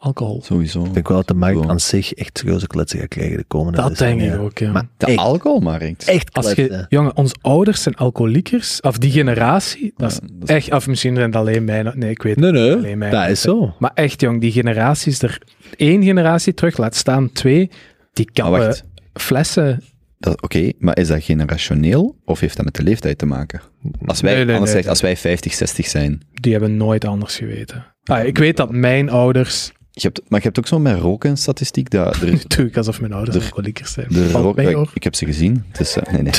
Alcohol. 0.00 0.42
Sowieso. 0.44 0.84
Ik 0.84 0.94
denk 0.94 1.08
wel 1.08 1.16
dat 1.16 1.26
de 1.26 1.34
markt 1.34 1.66
aan 1.68 1.80
zich 1.80 2.12
echt 2.14 2.38
serieuze 2.38 2.66
kletsen 2.66 2.98
gaat 2.98 3.08
krijgen 3.08 3.36
de 3.36 3.44
komende 3.44 3.78
Dat 3.80 3.96
denk 3.98 4.18
decennia. 4.18 4.34
ik 4.34 4.40
ook, 4.40 4.58
ja. 4.58 4.72
Maar 4.72 4.86
De 4.96 5.06
echt, 5.06 5.18
alcoholmarkt. 5.18 6.04
echt 6.04 6.32
Als 6.32 6.52
je, 6.52 6.86
jongen, 6.88 7.16
onze 7.16 7.34
ouders 7.40 7.82
zijn 7.82 7.94
alcoholiekers, 7.94 8.80
of 8.80 8.98
die 8.98 9.10
generatie, 9.10 9.92
dat 9.96 10.10
is 10.10 10.18
Ja, 10.22 10.28
dat 10.38 10.48
is- 10.48 10.54
echt, 10.54 10.72
of 10.72 10.86
misschien 10.86 11.14
zijn 11.14 11.26
het 11.26 11.36
alleen 11.36 11.64
mijn, 11.64 11.92
nee, 11.94 12.10
ik 12.10 12.22
weet 12.22 12.36
Nee, 12.36 12.50
Alleen 12.50 12.80
nee, 12.80 12.96
mij. 12.96 13.10
dat 13.10 13.28
is 13.28 13.40
zo. 13.40 13.74
Maar 13.78 13.90
echt, 13.94 14.20
jong, 14.20 14.40
die 14.40 14.52
generaties 14.52 15.22
er 15.22 15.38
één 15.76 16.02
generatie 16.02 16.54
terug, 16.54 16.76
laat 16.76 16.94
staan 16.94 17.32
twee, 17.32 17.70
Die 18.12 18.24
Maar 18.24 18.44
kappen 18.44 18.66
wacht. 18.66 18.84
flessen. 19.14 19.82
Dat- 20.18 20.42
Oké, 20.42 20.72
maar 20.78 20.98
is 20.98 21.08
dat 21.08 21.22
generationeel 21.22 22.16
of 22.24 22.40
heeft 22.40 22.56
dat 22.56 22.64
met 22.64 22.74
de 22.74 22.82
leeftijd 22.82 23.18
te 23.18 23.26
maken? 23.26 23.60
Als 24.06 24.20
wij, 24.20 24.34
Nee, 24.34 24.44
nee, 24.44 24.54
anders 24.54 24.72
nee, 24.72 24.80
zegt, 24.82 24.88
als 24.92 25.00
wij 25.00 25.16
50, 25.16 25.54
60 25.54 25.86
zijn. 25.86 26.20
Die 26.32 26.52
hebben 26.52 26.76
nooit 26.76 27.04
anders 27.04 27.36
geweten. 27.36 27.84
Ah, 28.04 28.24
ik 28.26 28.38
weet 28.38 28.56
dat 28.56 28.70
mijn 28.70 29.10
ouders. 29.10 29.72
Je 30.00 30.06
hebt, 30.06 30.20
maar 30.28 30.38
je 30.38 30.44
hebt 30.44 30.58
ook 30.58 30.66
zo 30.66 30.78
met 30.78 30.98
roken 31.00 31.36
statistiek. 31.36 31.90
Dat 31.90 32.16
er, 32.16 32.42
doe 32.56 32.66
ik 32.66 32.76
alsof 32.76 33.00
mijn 33.00 33.12
ouders 33.12 33.36
De- 33.36 33.42
alcoholiekers 33.42 33.92
zijn. 33.92 34.06
de 34.10 34.30
rook- 34.30 34.56
mee, 34.56 34.76
ik, 34.94 35.02
heb 35.04 35.14
ze 35.14 35.24
gezien. 35.24 35.64
Dus, 35.72 35.96
eh, 35.96 36.12
nee, 36.12 36.22
nee. 36.22 36.32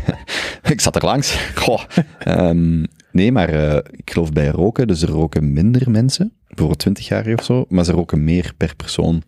ik 0.72 0.80
zat 0.80 0.96
er 0.96 1.04
langs. 1.04 1.50
Goh. 1.54 1.82
Ehm, 2.18 2.84
nee, 3.12 3.32
maar 3.32 3.48
eh, 3.48 3.76
ik 3.90 4.10
geloof 4.10 4.32
bij 4.32 4.48
roken, 4.48 4.86
dus 4.86 5.02
er 5.02 5.08
roken 5.08 5.52
minder 5.52 5.90
mensen, 5.90 6.32
bijvoorbeeld 6.46 6.78
20 6.78 7.08
jaar 7.08 7.32
of 7.32 7.44
zo, 7.44 7.64
maar 7.68 7.84
ze 7.84 7.92
roken 7.92 8.24
meer 8.24 8.52
per 8.56 8.76
persoon. 8.76 9.22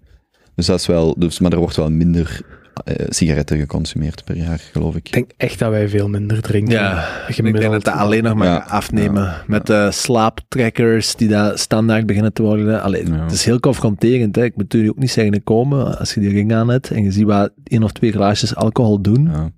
Dus 0.54 0.66
dat 0.66 0.80
is 0.80 0.86
wel, 0.86 1.14
dus, 1.18 1.38
maar 1.38 1.52
er 1.52 1.58
wordt 1.58 1.76
wel 1.76 1.90
minder 1.90 2.40
eh, 2.84 3.06
sigaretten 3.08 3.58
geconsumeerd 3.58 4.24
per 4.24 4.36
jaar, 4.36 4.58
geloof 4.72 4.96
ik. 4.96 5.06
Ik 5.06 5.12
denk 5.12 5.30
echt 5.36 5.58
dat 5.58 5.70
wij 5.70 5.88
veel 5.88 6.08
minder 6.08 6.42
drinken. 6.42 6.72
Ja, 6.72 7.02
ik 7.02 7.06
denk 7.22 7.32
Gemiddeld. 7.34 7.72
dat 7.72 7.84
dat 7.84 7.94
alleen 7.94 8.22
nog 8.22 8.34
maar 8.34 8.46
Ja, 8.46 8.64
afnemen. 8.68 9.22
ja, 9.22 9.42
met 9.46 9.66
de 9.66 9.88
slaaptrackers 9.92 11.14
die 11.16 11.28
daar 11.28 11.58
standaard 11.58 12.06
beginnen 12.06 12.32
te 12.32 12.42
worden. 12.42 12.82
Allee, 12.82 13.06
Ja. 13.06 13.22
Het 13.22 13.32
is 13.32 13.44
heel 13.44 13.60
confronterend. 13.60 14.36
Hè. 14.36 14.44
Ik 14.44 14.56
moet 14.56 14.72
je 14.72 14.88
ook 14.90 14.98
niet 14.98 15.10
zeggen 15.10 15.42
komen 15.44 15.98
als 15.98 16.14
je 16.14 16.20
die 16.20 16.30
ring 16.30 16.52
aan 16.54 16.68
hebt 16.68 16.90
en 16.90 17.02
je 17.02 17.12
ziet 17.12 17.24
wat 17.24 17.50
één 17.64 17.82
of 17.82 17.92
twee 17.92 18.12
glaasjes 18.12 18.54
alcohol 18.54 19.00
doen. 19.00 19.24
Ja. 19.32 19.50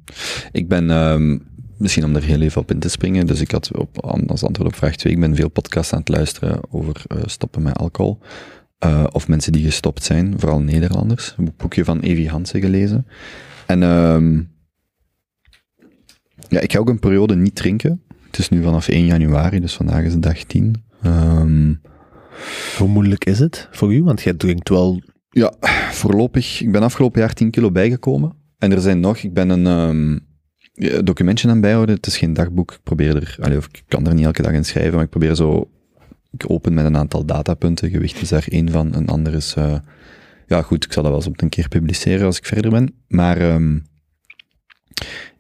Ik 0.53 0.69
ben, 0.69 0.91
ehm, 0.91 1.39
misschien 1.77 2.05
om 2.05 2.17
er 2.17 2.23
heel 2.23 2.41
even 2.41 2.61
op 2.61 2.71
in 2.71 2.79
te 2.79 2.89
springen, 2.89 3.27
dus 3.27 3.41
ik 3.41 3.51
had 3.51 3.71
op, 3.79 4.05
als 4.27 4.45
antwoord 4.45 4.69
op 4.69 4.77
vraag 4.77 4.97
2, 4.97 5.13
ik 5.13 5.21
ben 5.21 5.35
veel 5.37 5.49
podcasts 5.51 5.93
aan 5.93 5.99
het 5.99 6.09
luisteren 6.09 6.61
over 6.71 7.03
eh, 7.07 7.17
stoppen 7.27 7.63
met 7.63 7.79
alcohol. 7.79 8.19
Eh, 8.83 9.05
of 9.13 9.29
mensen 9.29 9.53
die 9.53 9.65
gestopt 9.65 10.05
zijn, 10.05 10.35
vooral 10.37 10.61
Nederlanders. 10.61 11.35
Een 11.37 11.53
boekje 11.57 11.85
van 11.85 12.01
Evi 12.01 12.29
Hansen 12.29 12.61
gelezen. 12.61 13.07
En 13.67 13.83
ehm, 13.83 14.41
ja, 16.49 16.61
ik 16.61 16.73
ga 16.73 16.79
ook 16.79 16.89
een 16.89 16.99
periode 16.99 17.37
niet 17.37 17.55
drinken. 17.55 18.03
Het 18.27 18.39
is 18.39 18.49
nu 18.49 18.63
vanaf 18.63 18.89
1 18.89 19.05
januari, 19.05 19.61
dus 19.61 19.75
vandaag 19.75 20.05
is 20.05 20.19
dag 20.19 20.45
10. 20.45 20.85
Ehm, 21.03 21.75
Hoe 22.79 22.89
moeilijk 22.89 23.25
is 23.25 23.39
het 23.39 23.69
voor 23.71 23.95
u? 23.95 24.03
Want 24.03 24.23
jij 24.23 24.35
drinkt 24.35 24.69
wel... 24.69 25.03
Ja, 25.31 25.55
voorlopig. 25.91 26.61
Ik 26.61 26.73
ben 26.73 26.83
afgelopen 26.83 27.21
jaar 27.21 27.35
10 27.35 27.51
kilo 27.51 27.71
bijgekomen. 27.71 28.33
En 28.59 28.73
er 28.73 28.81
zijn 28.81 29.01
nog, 29.01 29.19
ik 29.19 29.35
ben 29.35 29.49
een 29.49 29.67
ehm, 29.67 31.05
documentje 31.05 31.49
aan 31.49 31.61
bijhouden. 31.61 31.95
Het 31.95 32.07
is 32.07 32.19
geen 32.19 32.33
dagboek. 32.33 32.73
Ik 32.73 32.83
probeer 32.83 33.17
er, 33.17 33.37
allee, 33.41 33.57
of 33.57 33.67
ik 33.67 33.83
kan 33.89 34.07
er 34.07 34.15
niet 34.15 34.25
elke 34.25 34.43
dag 34.43 34.53
in 34.53 34.65
schrijven, 34.65 34.95
maar 34.95 35.05
ik 35.05 35.11
probeer 35.11 35.35
zo. 35.35 35.71
Ik 36.33 36.51
open 36.51 36.75
met 36.75 36.85
een 36.85 36.97
aantal 36.97 37.25
datapunten. 37.25 37.91
Gewicht 37.91 38.23
is 38.23 38.29
daar 38.29 38.47
één 38.49 38.71
van. 38.71 38.95
Een 38.95 39.09
ander 39.09 39.35
is. 39.35 39.55
eh, 39.55 39.79
ja, 40.47 40.63
goed, 40.63 40.85
ik 40.85 40.93
zal 40.93 41.03
dat 41.03 41.13
wel 41.13 41.21
eens 41.21 41.31
op 41.31 41.43
een 41.43 41.49
keer 41.49 41.69
publiceren 41.69 42.27
als 42.27 42.39
ik 42.39 42.47
verder 42.47 42.71
ben. 42.71 42.95
Maar 43.09 43.37
ehm, 43.37 43.79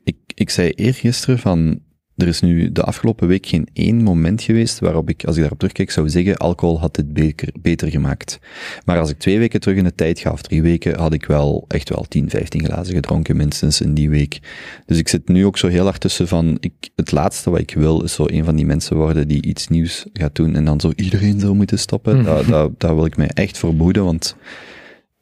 ik, 0.04 0.16
ik 0.34 0.50
zei 0.50 0.70
eergisteren 0.70 1.38
van. 1.38 1.80
Er 2.16 2.26
is 2.26 2.40
nu 2.40 2.72
de 2.72 2.82
afgelopen 2.82 3.28
week 3.28 3.46
geen 3.46 3.68
één 3.72 4.02
moment 4.02 4.42
geweest 4.42 4.78
waarop 4.78 5.08
ik, 5.08 5.24
als 5.24 5.34
ik 5.34 5.40
daarop 5.40 5.58
terugkijk, 5.58 5.90
zou 5.90 6.08
zeggen: 6.08 6.36
alcohol 6.36 6.80
had 6.80 6.94
dit 6.94 7.12
beter, 7.12 7.48
beter 7.60 7.90
gemaakt. 7.90 8.38
Maar 8.84 8.98
als 8.98 9.10
ik 9.10 9.18
twee 9.18 9.38
weken 9.38 9.60
terug 9.60 9.76
in 9.76 9.84
de 9.84 9.94
tijd 9.94 10.18
ga, 10.18 10.30
of 10.30 10.42
drie 10.42 10.62
weken, 10.62 10.98
had 10.98 11.12
ik 11.12 11.24
wel 11.24 11.64
echt 11.68 11.88
wel 11.88 12.04
10, 12.08 12.30
15 12.30 12.64
glazen 12.64 12.94
gedronken, 12.94 13.36
minstens 13.36 13.80
in 13.80 13.94
die 13.94 14.10
week. 14.10 14.38
Dus 14.86 14.98
ik 14.98 15.08
zit 15.08 15.28
nu 15.28 15.46
ook 15.46 15.58
zo 15.58 15.68
heel 15.68 15.84
hard 15.84 16.00
tussen 16.00 16.28
van, 16.28 16.56
ik, 16.60 16.72
het 16.96 17.12
laatste 17.12 17.50
wat 17.50 17.60
ik 17.60 17.74
wil, 17.74 18.02
is 18.02 18.14
zo 18.14 18.24
een 18.26 18.44
van 18.44 18.56
die 18.56 18.66
mensen 18.66 18.96
worden 18.96 19.28
die 19.28 19.42
iets 19.42 19.68
nieuws 19.68 20.06
gaat 20.12 20.34
doen 20.34 20.54
en 20.54 20.64
dan 20.64 20.80
zo 20.80 20.92
iedereen 20.96 21.40
zou 21.40 21.54
moeten 21.54 21.78
stoppen. 21.78 22.24
Daar, 22.24 22.46
daar, 22.46 22.68
daar 22.78 22.94
wil 22.94 23.04
ik 23.04 23.16
mij 23.16 23.30
echt 23.34 23.58
voor 23.58 23.76
behoeden, 23.76 24.04
want 24.04 24.36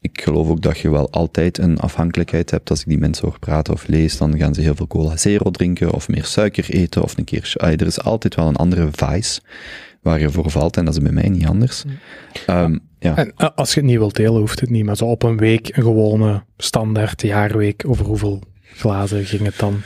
ik 0.01 0.21
geloof 0.23 0.49
ook 0.49 0.61
dat 0.63 0.79
je 0.79 0.91
wel 0.91 1.11
altijd 1.11 1.59
een 1.59 1.79
afhankelijkheid 1.79 2.51
hebt. 2.51 2.71
Als 2.71 2.81
ik 2.81 2.87
die 2.87 2.99
mensen 2.99 3.27
hoor 3.29 3.39
praten 3.39 3.75
of 3.75 3.87
lees, 3.87 4.17
dan 4.17 4.39
gaan 4.39 4.55
ze 4.55 4.61
heel 4.61 4.75
veel 4.75 4.87
cola 4.87 5.17
zero 5.17 5.51
drinken 5.51 5.91
of 5.93 6.09
meer 6.09 6.25
suiker 6.25 6.71
eten 6.71 7.03
of 7.03 7.19
een 7.19 7.25
keer... 7.25 7.53
ah, 7.57 7.69
er 7.73 7.87
is 7.87 8.01
altijd 8.03 8.35
wel 8.35 8.47
een 8.47 8.57
andere 8.57 8.89
vice 8.93 9.41
waar 10.03 10.21
je 10.21 10.31
voor 10.31 10.51
valt 10.51 10.77
en 10.77 10.85
dat 10.85 10.95
is 10.95 11.03
bij 11.03 11.13
mij 11.13 11.29
niet 11.29 11.47
anders. 11.47 11.85
Ehm, 12.47 12.79
ja. 12.99 13.17
En 13.17 13.33
eh, 13.37 13.49
als 13.55 13.75
je 13.75 13.81
het 13.81 13.89
niet 13.89 13.99
wilt 13.99 14.17
delen, 14.17 14.41
hoeft 14.41 14.61
het 14.61 14.71
niet. 14.71 14.85
Maar 14.85 14.97
zo 14.97 15.05
op 15.05 15.23
een 15.23 15.37
week, 15.37 15.77
een 15.77 15.83
gewone 15.83 16.43
standaard 16.57 17.23
jaarweek, 17.23 17.83
over 17.87 18.05
hoeveel 18.07 18.43
glazen 18.63 19.25
ging 19.25 19.43
het 19.43 19.59
dan? 19.59 19.81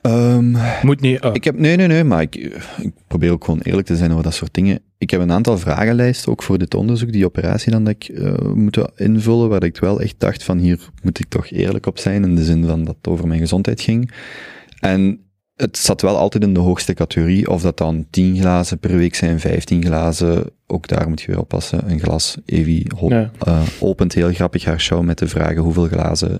Ehm, 0.00 0.54
Moet 0.82 1.00
niet. 1.00 1.20
eh, 1.20 1.30
ik 1.32 1.44
heb, 1.44 1.58
nee, 1.58 1.76
nee, 1.76 1.86
nee, 1.86 2.04
maar 2.04 2.20
ik, 2.22 2.34
ik 2.80 2.92
probeer 3.08 3.30
ook 3.30 3.44
gewoon 3.44 3.60
eerlijk 3.60 3.86
te 3.86 3.96
zijn 3.96 4.10
over 4.10 4.22
dat 4.24 4.34
soort 4.34 4.54
dingen. 4.54 4.80
Ik 5.04 5.10
heb 5.10 5.20
een 5.20 5.32
aantal 5.32 5.58
vragenlijsten, 5.58 6.32
ook 6.32 6.42
voor 6.42 6.58
dit 6.58 6.74
onderzoek, 6.74 7.12
die 7.12 7.24
operatie 7.24 7.72
dan 7.72 7.84
dat 7.84 7.94
ik 7.94 8.08
eh 8.08 8.34
moet 8.54 8.78
invullen, 8.96 9.48
waar 9.48 9.64
ik 9.64 9.76
wel 9.78 10.00
echt 10.00 10.14
dacht 10.18 10.42
van 10.42 10.58
hier 10.58 10.88
moet 11.02 11.18
ik 11.18 11.28
toch 11.28 11.50
eerlijk 11.50 11.86
op 11.86 11.98
zijn, 11.98 12.24
in 12.24 12.34
de 12.34 12.44
zin 12.44 12.64
van 12.66 12.84
dat 12.84 12.94
het 12.96 13.08
over 13.08 13.26
mijn 13.28 13.40
gezondheid 13.40 13.80
ging. 13.80 14.10
En 14.80 15.20
het 15.56 15.76
zat 15.78 16.02
wel 16.02 16.16
altijd 16.16 16.42
in 16.44 16.54
de 16.54 16.60
hoogste 16.60 16.94
categorie, 16.94 17.50
of 17.50 17.62
dat 17.62 17.76
dan 17.78 18.06
10 18.10 18.36
glazen 18.36 18.78
per 18.78 18.96
week 18.96 19.14
zijn, 19.14 19.40
15 19.40 19.84
glazen, 19.84 20.44
ook 20.66 20.88
daar 20.88 21.08
moet 21.08 21.20
je 21.20 21.26
weer 21.26 21.40
oppassen. 21.40 21.90
Een 21.90 22.00
glas, 22.00 22.36
Evi 22.44 22.86
ho- 22.96 23.08
Ja. 23.08 23.30
eh, 23.40 23.62
opent 23.80 24.14
heel 24.14 24.32
grappig 24.32 24.64
haar 24.64 24.80
show 24.80 25.02
met 25.02 25.18
de 25.18 25.28
vragen 25.28 25.62
hoeveel 25.62 25.86
glazen 25.86 26.38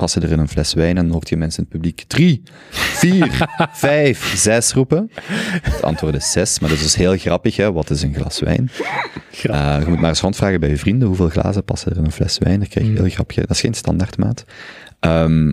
passen 0.00 0.22
er 0.22 0.30
in 0.30 0.38
een 0.38 0.48
fles 0.48 0.74
wijn 0.74 0.96
en 0.96 1.02
dan 1.04 1.12
hoort 1.12 1.28
je 1.28 1.36
mensen 1.36 1.62
in 1.62 1.68
het 1.68 1.80
publiek 1.80 2.04
drie, 2.06 2.42
vier, 2.70 3.48
vijf, 3.72 4.36
zes 4.36 4.72
roepen. 4.72 5.10
Het 5.62 5.82
antwoord 5.82 6.14
is 6.14 6.32
zes, 6.32 6.58
maar 6.58 6.68
dat 6.68 6.78
is 6.78 6.84
dus 6.84 6.94
heel 6.94 7.16
grappig, 7.16 7.56
hè? 7.56 7.72
wat 7.72 7.90
is 7.90 8.02
een 8.02 8.14
glas 8.14 8.40
wijn? 8.40 8.70
Eh, 9.42 9.76
je 9.80 9.84
moet 9.88 10.00
maar 10.00 10.08
eens 10.08 10.20
rondvragen 10.20 10.60
bij 10.60 10.68
je 10.68 10.76
vrienden, 10.76 11.08
hoeveel 11.08 11.28
glazen 11.28 11.64
passen 11.64 11.90
er 11.90 11.96
in 11.96 12.04
een 12.04 12.12
fles 12.12 12.38
wijn? 12.38 12.58
Dan 12.58 12.68
krijg 12.68 12.86
je 12.86 12.92
heel 12.92 13.08
grappig, 13.08 13.36
dat 13.36 13.50
is 13.50 13.60
geen 13.60 13.74
standaardmaat. 13.74 14.44
Eh, 15.00 15.48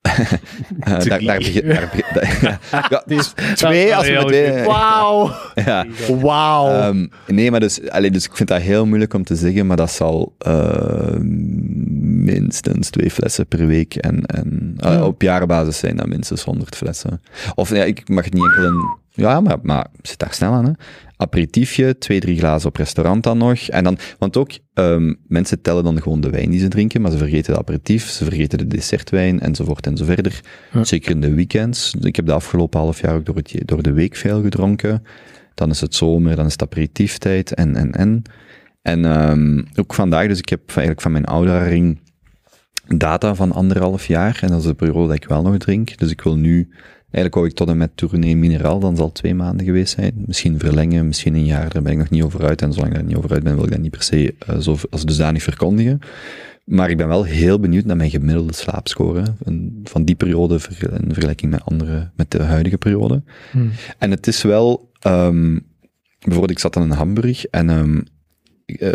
daar, 0.00 1.04
daar, 1.20 1.36
begin- 1.38 1.68
daar, 1.68 1.90
begin- 1.94 2.58
ja, 2.90 3.02
twee 3.54 3.94
als 3.96 4.06
we 4.06 4.12
met 4.12 4.26
twee... 4.26 4.64
Wauw! 4.64 5.30
Ja. 5.64 5.86
Wauw! 6.20 6.68
Ehm, 6.68 7.06
nee, 7.26 7.50
maar 7.50 7.60
dus, 7.60 7.88
allee, 7.90 8.10
dus 8.10 8.24
ik 8.24 8.36
vind 8.36 8.48
dat 8.48 8.60
heel 8.60 8.86
moeilijk 8.86 9.14
om 9.14 9.24
te 9.24 9.36
zeggen, 9.36 9.66
maar 9.66 9.76
dat 9.76 9.90
zal 9.90 10.34
eh, 10.38 11.16
minstens 12.00 12.90
twee 12.90 13.10
flessen 13.10 13.46
per 13.46 13.66
week 13.66 13.94
en, 13.94 14.26
en 14.26 14.74
Ja. 14.76 15.04
op 15.04 15.22
jaarbasis 15.22 15.78
zijn 15.78 15.96
dat 15.96 16.06
minstens 16.06 16.42
100 16.44 16.76
flessen. 16.76 17.20
Of 17.54 17.70
ja, 17.74 17.84
ik 17.84 18.08
mag 18.08 18.24
het 18.24 18.34
niet 18.34 18.44
enkel 18.44 18.64
in... 18.64 18.98
Ja, 19.12 19.40
maar, 19.40 19.58
maar 19.62 19.86
zit 20.02 20.18
daar 20.18 20.34
snel 20.34 20.52
aan, 20.52 20.64
hè. 20.64 20.72
Aperitiefje, 21.16 21.98
twee, 21.98 22.20
drie 22.20 22.38
glazen 22.38 22.68
op 22.68 22.76
restaurant 22.76 23.22
dan 23.22 23.38
nog. 23.38 23.58
En 23.58 23.84
dan, 23.84 23.98
want 24.18 24.36
ook, 24.36 24.50
ehm, 24.74 25.14
mensen 25.26 25.62
tellen 25.62 25.84
dan 25.84 26.02
gewoon 26.02 26.20
de 26.20 26.30
wijn 26.30 26.50
die 26.50 26.60
ze 26.60 26.68
drinken, 26.68 27.00
maar 27.00 27.10
ze 27.10 27.18
vergeten 27.18 27.52
de 27.52 27.58
aperitief, 27.58 28.08
ze 28.08 28.24
vergeten 28.24 28.58
de 28.58 28.66
dessertwijn, 28.66 29.40
enzovoort 29.40 29.86
en 29.86 29.96
zo 29.96 30.04
verder. 30.04 30.40
Ja. 30.72 30.84
Zeker 30.84 31.10
in 31.10 31.20
de 31.20 31.34
weekends. 31.34 31.94
Ik 32.00 32.16
heb 32.16 32.26
de 32.26 32.32
afgelopen 32.32 32.80
half 32.80 33.00
jaar 33.00 33.14
ook 33.14 33.24
door, 33.24 33.36
het, 33.36 33.62
door 33.64 33.82
de 33.82 33.92
week 33.92 34.16
veel 34.16 34.42
gedronken. 34.42 35.02
Dan 35.54 35.70
is 35.70 35.80
het 35.80 35.94
zomer, 35.94 36.36
dan 36.36 36.46
is 36.46 36.52
het 36.52 36.62
aperitieftijd 36.62 37.54
en, 37.54 37.76
en, 37.76 37.92
en. 37.92 38.22
En 38.82 39.04
ehm, 39.04 39.62
ook 39.74 39.94
vandaag, 39.94 40.28
dus 40.28 40.38
ik 40.38 40.48
heb 40.48 40.60
eigenlijk 40.66 41.00
van 41.00 41.12
mijn 41.12 41.24
ouderring 41.24 42.00
data 42.96 43.34
van 43.34 43.52
anderhalf 43.52 44.06
jaar. 44.06 44.38
En 44.40 44.48
dat 44.48 44.58
is 44.58 44.66
de 44.66 44.74
periode 44.74 45.06
dat 45.06 45.16
ik 45.16 45.28
wel 45.28 45.42
nog 45.42 45.56
drink. 45.56 45.98
Dus 45.98 46.10
ik 46.10 46.20
wil 46.20 46.36
nu, 46.36 46.68
eigenlijk 47.12 47.34
wou 47.34 47.46
ik 47.46 47.54
tot 47.54 47.68
en 47.68 47.76
met 47.76 47.90
tournee 47.94 48.36
mineraal, 48.36 48.80
dan 48.80 48.96
zal 48.96 49.04
het 49.04 49.14
twee 49.14 49.34
maanden 49.34 49.66
geweest 49.66 49.94
zijn. 49.94 50.12
Misschien 50.26 50.58
verlengen, 50.58 51.06
misschien 51.06 51.34
een 51.34 51.44
jaar, 51.44 51.72
daar 51.72 51.82
ben 51.82 51.92
ik 51.92 51.98
nog 51.98 52.10
niet 52.10 52.22
over 52.22 52.44
uit. 52.44 52.62
En 52.62 52.72
zolang 52.72 52.92
ik 52.92 52.98
daar 52.98 53.06
niet 53.06 53.16
over 53.16 53.32
uit 53.32 53.42
ben, 53.42 53.54
wil 53.54 53.64
ik 53.64 53.70
dat 53.70 53.80
niet 53.80 53.90
per 53.90 54.02
se 54.02 54.34
uh, 54.50 54.58
zo, 54.58 54.76
als 54.90 55.04
dusdanig 55.04 55.42
verkondigen. 55.42 55.98
Maar 56.64 56.90
ik 56.90 56.96
ben 56.96 57.08
wel 57.08 57.24
heel 57.24 57.60
benieuwd 57.60 57.84
naar 57.84 57.96
mijn 57.96 58.10
gemiddelde 58.10 58.54
slaapscore 58.54 59.22
en 59.44 59.80
van 59.84 60.04
die 60.04 60.14
periode 60.14 60.54
in 60.78 61.12
vergelijking 61.12 61.50
met 61.50 61.64
andere, 61.64 62.10
met 62.16 62.30
de 62.30 62.42
huidige 62.42 62.78
periode. 62.78 63.22
Hmm. 63.50 63.70
En 63.98 64.10
het 64.10 64.26
is 64.26 64.42
wel, 64.42 64.90
um, 65.06 65.66
bijvoorbeeld 66.18 66.50
ik 66.50 66.58
zat 66.58 66.74
dan 66.74 66.82
in 66.82 66.90
Hamburg 66.90 67.46
en 67.46 67.68
um, 67.68 68.04
uh, 68.78 68.92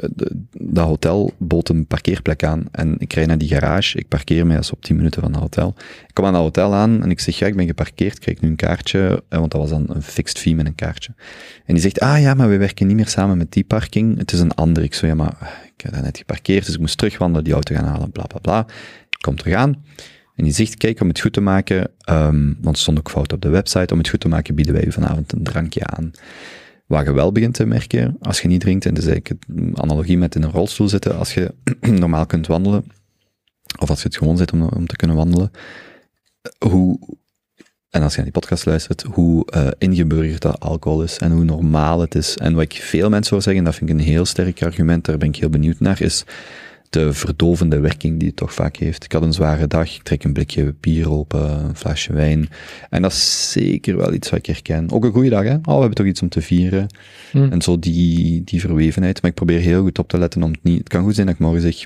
dat 0.52 0.86
hotel 0.86 1.34
bood 1.38 1.70
een 1.70 1.88
parkeerplek 1.88 2.44
aan 2.44 2.66
en 2.72 2.96
ik 2.98 3.14
rijd 3.14 3.28
naar 3.28 3.38
die 3.38 3.48
garage, 3.48 3.98
ik 3.98 4.08
parkeer 4.08 4.48
mij 4.48 4.58
als 4.58 4.72
op 4.72 4.82
10 4.82 4.96
minuten 4.96 5.22
van 5.22 5.32
het 5.32 5.42
hotel. 5.42 5.76
Ik 6.08 6.14
kom 6.14 6.26
aan 6.26 6.34
het 6.34 6.42
hotel 6.42 6.74
aan 6.74 7.04
en 7.04 7.10
ik 7.10 7.20
zeg, 7.20 7.40
ja, 7.40 7.48
ik 7.48 7.56
ben 7.56 7.66
geparkeerd, 7.66 8.20
krijg 8.20 8.42
nu 8.42 8.50
een 8.50 8.56
kaartje, 8.56 9.24
want 9.30 9.52
dat 9.52 9.62
was 9.62 9.70
dan 9.70 9.86
een 9.88 10.02
fixed 10.02 10.40
fee 10.40 10.56
met 10.56 10.66
een 10.66 10.76
kaartje. 10.76 11.14
En 11.66 11.74
die 11.74 11.84
zegt, 11.84 12.00
ah 12.00 12.22
ja, 12.22 12.34
maar 12.34 12.50
we 12.50 12.58
werken 12.58 12.88
niet 12.88 12.96
meer 12.96 13.08
samen 13.08 13.38
met 13.38 13.52
die 13.52 13.64
parking, 13.64 14.18
het 14.18 14.32
is 14.32 14.40
een 14.40 14.52
ander. 14.52 14.84
Ik 14.84 14.94
zo, 14.94 15.08
ja, 15.08 15.16
maar 15.16 15.64
ik 15.76 15.82
heb 15.84 15.94
daar 15.94 16.04
net 16.04 16.18
geparkeerd, 16.18 16.66
dus 16.66 16.74
ik 16.74 16.80
moest 16.80 16.98
terugwandelen, 16.98 17.44
die 17.44 17.54
auto 17.54 17.76
gaan 17.76 17.86
halen, 17.86 18.12
bla 18.12 18.24
bla 18.24 18.40
bla. 18.40 18.60
Ik 19.10 19.22
kom 19.22 19.36
terug 19.36 19.54
aan. 19.54 19.84
En 20.36 20.44
die 20.44 20.54
zegt, 20.54 20.76
kijk, 20.78 21.02
om 21.02 21.08
het 21.08 21.20
goed 21.20 21.34
te 21.34 21.42
maken, 21.42 21.92
um, 22.10 22.48
want 22.62 22.66
het 22.66 22.78
stond 22.78 22.98
ook 22.98 23.10
fout 23.10 23.34
op 23.34 23.42
de 23.42 23.50
website, 23.50 23.94
om 23.94 24.00
het 24.00 24.10
goed 24.10 24.20
te 24.20 24.28
maken 24.28 24.56
bieden 24.56 24.74
wij 24.74 24.86
u 24.86 24.92
vanavond 24.92 25.32
een 25.32 25.44
drankje 25.44 25.86
aan. 25.86 26.12
Wat 26.86 27.06
je 27.06 27.14
wel 27.14 27.32
begint 27.32 27.54
te 27.54 27.66
merken, 27.66 28.18
als 28.22 28.42
je 28.42 28.48
niet 28.48 28.62
drinkt, 28.62 28.86
en 28.86 28.94
dat 28.94 29.04
is 29.04 29.10
eigenlijk 29.10 29.44
een 29.48 29.80
analogie 29.82 30.18
met 30.18 30.36
in 30.36 30.44
een 30.44 30.52
rolstoel 30.52 30.88
zitten, 30.88 31.18
als 31.18 31.34
je 31.34 31.54
normaal 31.82 32.26
kunt 32.26 32.48
wandelen, 32.48 32.86
of 33.80 33.90
als 33.90 34.02
je 34.02 34.08
het 34.08 34.18
gewoon 34.18 34.38
zit 34.38 34.52
om, 34.52 34.62
om 34.62 34.88
te 34.88 34.96
kunnen 34.96 35.16
wandelen, 35.16 35.52
hoe, 36.58 37.00
en 37.90 38.02
als 38.02 38.12
je 38.12 38.16
naar 38.22 38.32
die 38.32 38.40
podcast 38.40 38.66
luistert, 38.66 39.02
hoe 39.02 39.48
uh, 39.56 39.68
ingeburgerd 39.78 40.42
dat 40.42 40.60
alcohol 40.60 41.04
is 41.04 41.18
en 41.18 41.32
hoe 41.32 41.44
normaal 41.44 42.00
het 42.00 42.16
is. 42.16 42.38
En 42.38 42.54
wat 42.54 42.64
ik 42.64 42.74
veel 42.74 43.10
mensen 43.10 43.34
hoor 43.34 43.44
zeggen, 43.44 43.64
dat 43.64 43.76
vind 43.76 43.90
ik 43.90 43.96
een 43.96 44.02
heel 44.02 44.26
sterk 44.26 44.64
argument, 44.64 45.06
daar 45.06 45.18
ben 45.18 45.28
ik 45.28 45.36
heel 45.36 45.50
benieuwd 45.50 45.80
naar, 45.80 46.02
is 46.02 46.26
de 46.90 47.14
verdovende 47.14 47.80
werking 47.80 48.20
die 48.20 48.28
het 48.28 48.38
toch 48.38 48.54
vaak 48.54 48.76
heeft. 48.76 49.04
Ik 49.04 49.12
had 49.12 49.22
een 49.22 49.34
zware 49.34 49.68
dag, 49.68 49.96
ik 49.96 50.04
trek 50.04 50.24
een 50.24 50.34
blikje 50.34 50.76
bier 50.80 51.12
open, 51.12 51.64
een 51.66 51.76
flesje 51.76 52.14
wijn. 52.14 52.50
En 52.90 53.02
dat 53.02 53.12
is 53.12 53.52
zeker 53.52 53.98
wel 53.98 54.14
iets 54.14 54.30
wat 54.30 54.40
ik 54.40 54.46
herken. 54.46 54.92
Ook 54.92 55.06
een 55.06 55.12
goede 55.12 55.30
dag, 55.30 55.44
hè? 55.44 55.56
Oh, 55.56 55.64
we 55.66 55.72
hebben 55.72 55.96
toch 55.96 56.06
iets 56.06 56.22
om 56.22 56.30
te 56.30 56.42
vieren. 56.42 56.88
Hmm. 57.32 57.52
En 57.52 57.62
zo 57.62 57.80
die, 57.80 58.44
die 58.44 58.60
verwevenheid. 58.60 59.22
Maar 59.22 59.30
ik 59.32 59.38
probeer 59.38 59.60
heel 59.60 59.82
goed 59.82 60.00
op 60.00 60.08
te 60.08 60.18
letten 60.18 60.44
om 60.44 60.52
het 60.52 60.64
niet... 60.64 60.78
Het 60.78 60.90
kan 60.90 61.04
goed 61.04 61.16
zijn 61.16 61.26
dat 61.28 61.36
ik 61.36 61.42
morgen 61.42 61.62
zeg, 61.62 61.86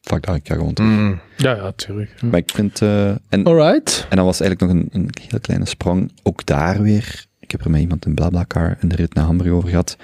fuck 0.00 0.26
dat, 0.26 0.36
ik 0.36 0.48
ga 0.48 0.54
gewoon 0.54 0.72
terug. 0.72 0.90
Mm. 0.90 1.20
Ja, 1.36 1.54
ja, 1.54 1.72
tuurlijk. 1.72 2.22
Maar 2.22 2.38
ik 2.38 2.50
vind... 2.50 2.82
eh, 2.82 3.08
en, 3.08 3.44
Alright. 3.44 4.06
en 4.10 4.16
dan 4.16 4.24
was 4.24 4.40
eigenlijk 4.40 4.72
nog 4.72 4.82
een, 4.82 4.88
een 5.02 5.10
hele 5.22 5.40
kleine 5.40 5.66
sprong. 5.66 6.12
Ook 6.22 6.46
daar 6.46 6.82
weer. 6.82 7.26
Ik 7.40 7.50
heb 7.50 7.64
er 7.64 7.70
met 7.70 7.80
iemand 7.80 8.06
in 8.06 8.14
BlaBlaCar 8.14 8.78
in 8.80 8.88
de 8.88 8.96
rit 8.96 9.14
naar 9.14 9.24
Hamburg 9.24 9.50
over 9.52 9.68
gehad. 9.68 9.96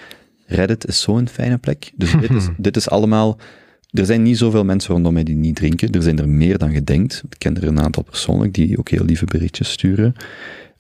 Reddit 0.47 0.86
is 0.86 1.01
zo'n 1.01 1.28
fijne 1.28 1.59
plek. 1.59 1.93
Dus 1.94 2.12
dit 2.20 2.31
is, 2.31 2.48
dit 2.56 2.77
is 2.77 2.89
allemaal... 2.90 3.39
Er 3.90 4.06
zijn 4.06 4.22
niet 4.22 4.38
zoveel 4.38 4.64
mensen 4.64 4.92
rondom 4.94 5.12
mij 5.12 5.22
die 5.24 5.36
niet 5.36 5.56
drinken. 5.56 5.90
Er 5.92 6.02
zijn 6.02 6.18
er 6.18 6.28
meer 6.28 6.58
dan 6.58 6.72
gedenkt. 6.72 7.22
Ik 7.28 7.38
ken 7.38 7.56
er 7.56 7.64
een 7.66 7.80
aantal 7.80 8.02
persoonlijk 8.02 8.54
die 8.54 8.78
ook 8.78 8.88
heel 8.88 9.04
lieve 9.04 9.24
berichtjes 9.24 9.70
sturen. 9.70 10.14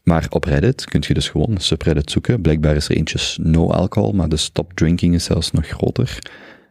Maar 0.02 0.26
op 0.30 0.44
Reddit 0.44 0.84
kun 0.84 1.02
je 1.06 1.14
dus 1.14 1.28
gewoon 1.28 1.50
een 1.50 1.60
subreddit 1.60 2.10
zoeken. 2.10 2.40
Blijkbaar 2.40 2.76
is 2.76 2.88
er 2.88 2.96
eentjes 2.96 3.38
no 3.42 3.70
alcohol, 3.70 4.12
maar 4.12 4.28
de 4.28 4.36
stop 4.36 4.72
drinking 4.72 5.14
is 5.14 5.24
zelfs 5.24 5.50
nog 5.50 5.66
groter. 5.66 6.18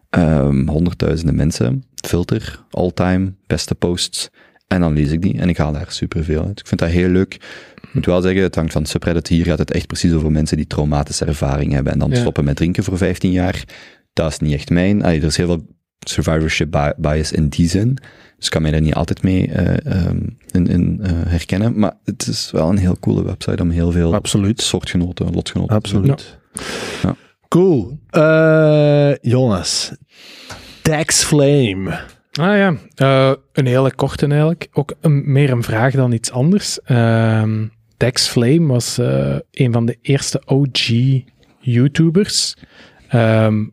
Ehm, 0.09 0.67
honderdduizenden 0.67 1.35
mensen. 1.35 1.83
Filter, 1.95 2.63
all-time, 2.69 3.33
beste 3.47 3.75
posts. 3.75 4.29
En 4.67 4.79
dan 4.79 4.93
lees 4.93 5.11
ik 5.11 5.21
die 5.21 5.39
en 5.39 5.49
ik 5.49 5.57
haal 5.57 5.71
daar 5.71 5.85
superveel 5.91 6.45
uit. 6.45 6.59
Ik 6.59 6.67
vind 6.67 6.79
dat 6.79 6.89
heel 6.89 7.09
leuk. 7.09 7.33
Ik 7.81 7.89
moet 7.93 8.05
wel 8.05 8.21
zeggen, 8.21 8.41
het 8.41 8.55
hangt 8.55 8.71
van 8.73 8.85
subreddit. 8.85 9.27
Hier 9.27 9.45
gaat 9.45 9.59
het 9.59 9.71
echt 9.71 9.87
precies 9.87 10.11
over 10.13 10.31
mensen 10.31 10.57
die 10.57 10.67
traumatische 10.67 11.25
ervaring 11.25 11.73
hebben 11.73 11.93
en 11.93 11.99
dan 11.99 12.09
Ja. 12.09 12.15
stoppen 12.15 12.43
met 12.43 12.55
drinken 12.55 12.83
voor 12.83 12.97
15 12.97 13.31
jaar. 13.31 13.63
Dat 14.13 14.31
is 14.31 14.39
niet 14.39 14.53
echt 14.53 14.69
mijn. 14.69 15.03
Allee, 15.03 15.19
er 15.19 15.25
is 15.25 15.37
heel 15.37 15.45
veel 15.47 15.65
survivorship 16.09 16.71
bi- 16.71 16.93
bias 16.97 17.31
in 17.31 17.47
die 17.47 17.69
zin. 17.69 17.97
Dus 18.37 18.45
ik 18.45 18.51
kan 18.51 18.61
mij 18.61 18.71
daar 18.71 18.81
niet 18.81 18.93
altijd 18.93 19.23
mee 19.23 19.51
eh, 19.51 19.91
ehm, 20.05 20.19
in, 20.51 20.67
in 20.67 20.99
eh, 21.03 21.11
herkennen. 21.27 21.79
Maar 21.79 21.93
het 22.03 22.27
is 22.27 22.51
wel 22.51 22.69
een 22.69 22.77
heel 22.77 22.97
coole 22.99 23.23
website 23.23 23.61
om 23.61 23.69
heel 23.69 23.91
veel 23.91 24.13
Absoluut. 24.13 24.61
soortgenoten, 24.61 25.33
lotgenoten 25.33 25.69
te. 25.69 25.75
Absoluut. 25.75 26.37
Ja. 27.03 27.15
Cool. 27.47 27.99
Eh, 28.09 29.15
Jonas. 29.21 29.91
Dax 30.81 31.23
Flame. 31.23 31.89
Ah 32.39 32.57
ja, 32.57 32.75
Eh, 32.95 33.31
een 33.53 33.65
hele 33.65 33.95
korte 33.95 34.27
eigenlijk. 34.27 34.67
Ook 34.73 34.93
een, 35.01 35.31
meer 35.31 35.49
een 35.51 35.63
vraag 35.63 35.93
dan 35.93 36.11
iets 36.11 36.31
anders. 36.31 36.81
Ehm 36.81 37.65
Dex 37.97 38.27
Flame 38.27 38.65
was 38.65 38.97
eh, 38.97 39.35
een 39.51 39.71
van 39.73 39.85
de 39.85 39.97
eerste 40.01 40.41
OG 40.45 40.89
YouTubers. 41.59 42.55
Ehm, 43.07 43.63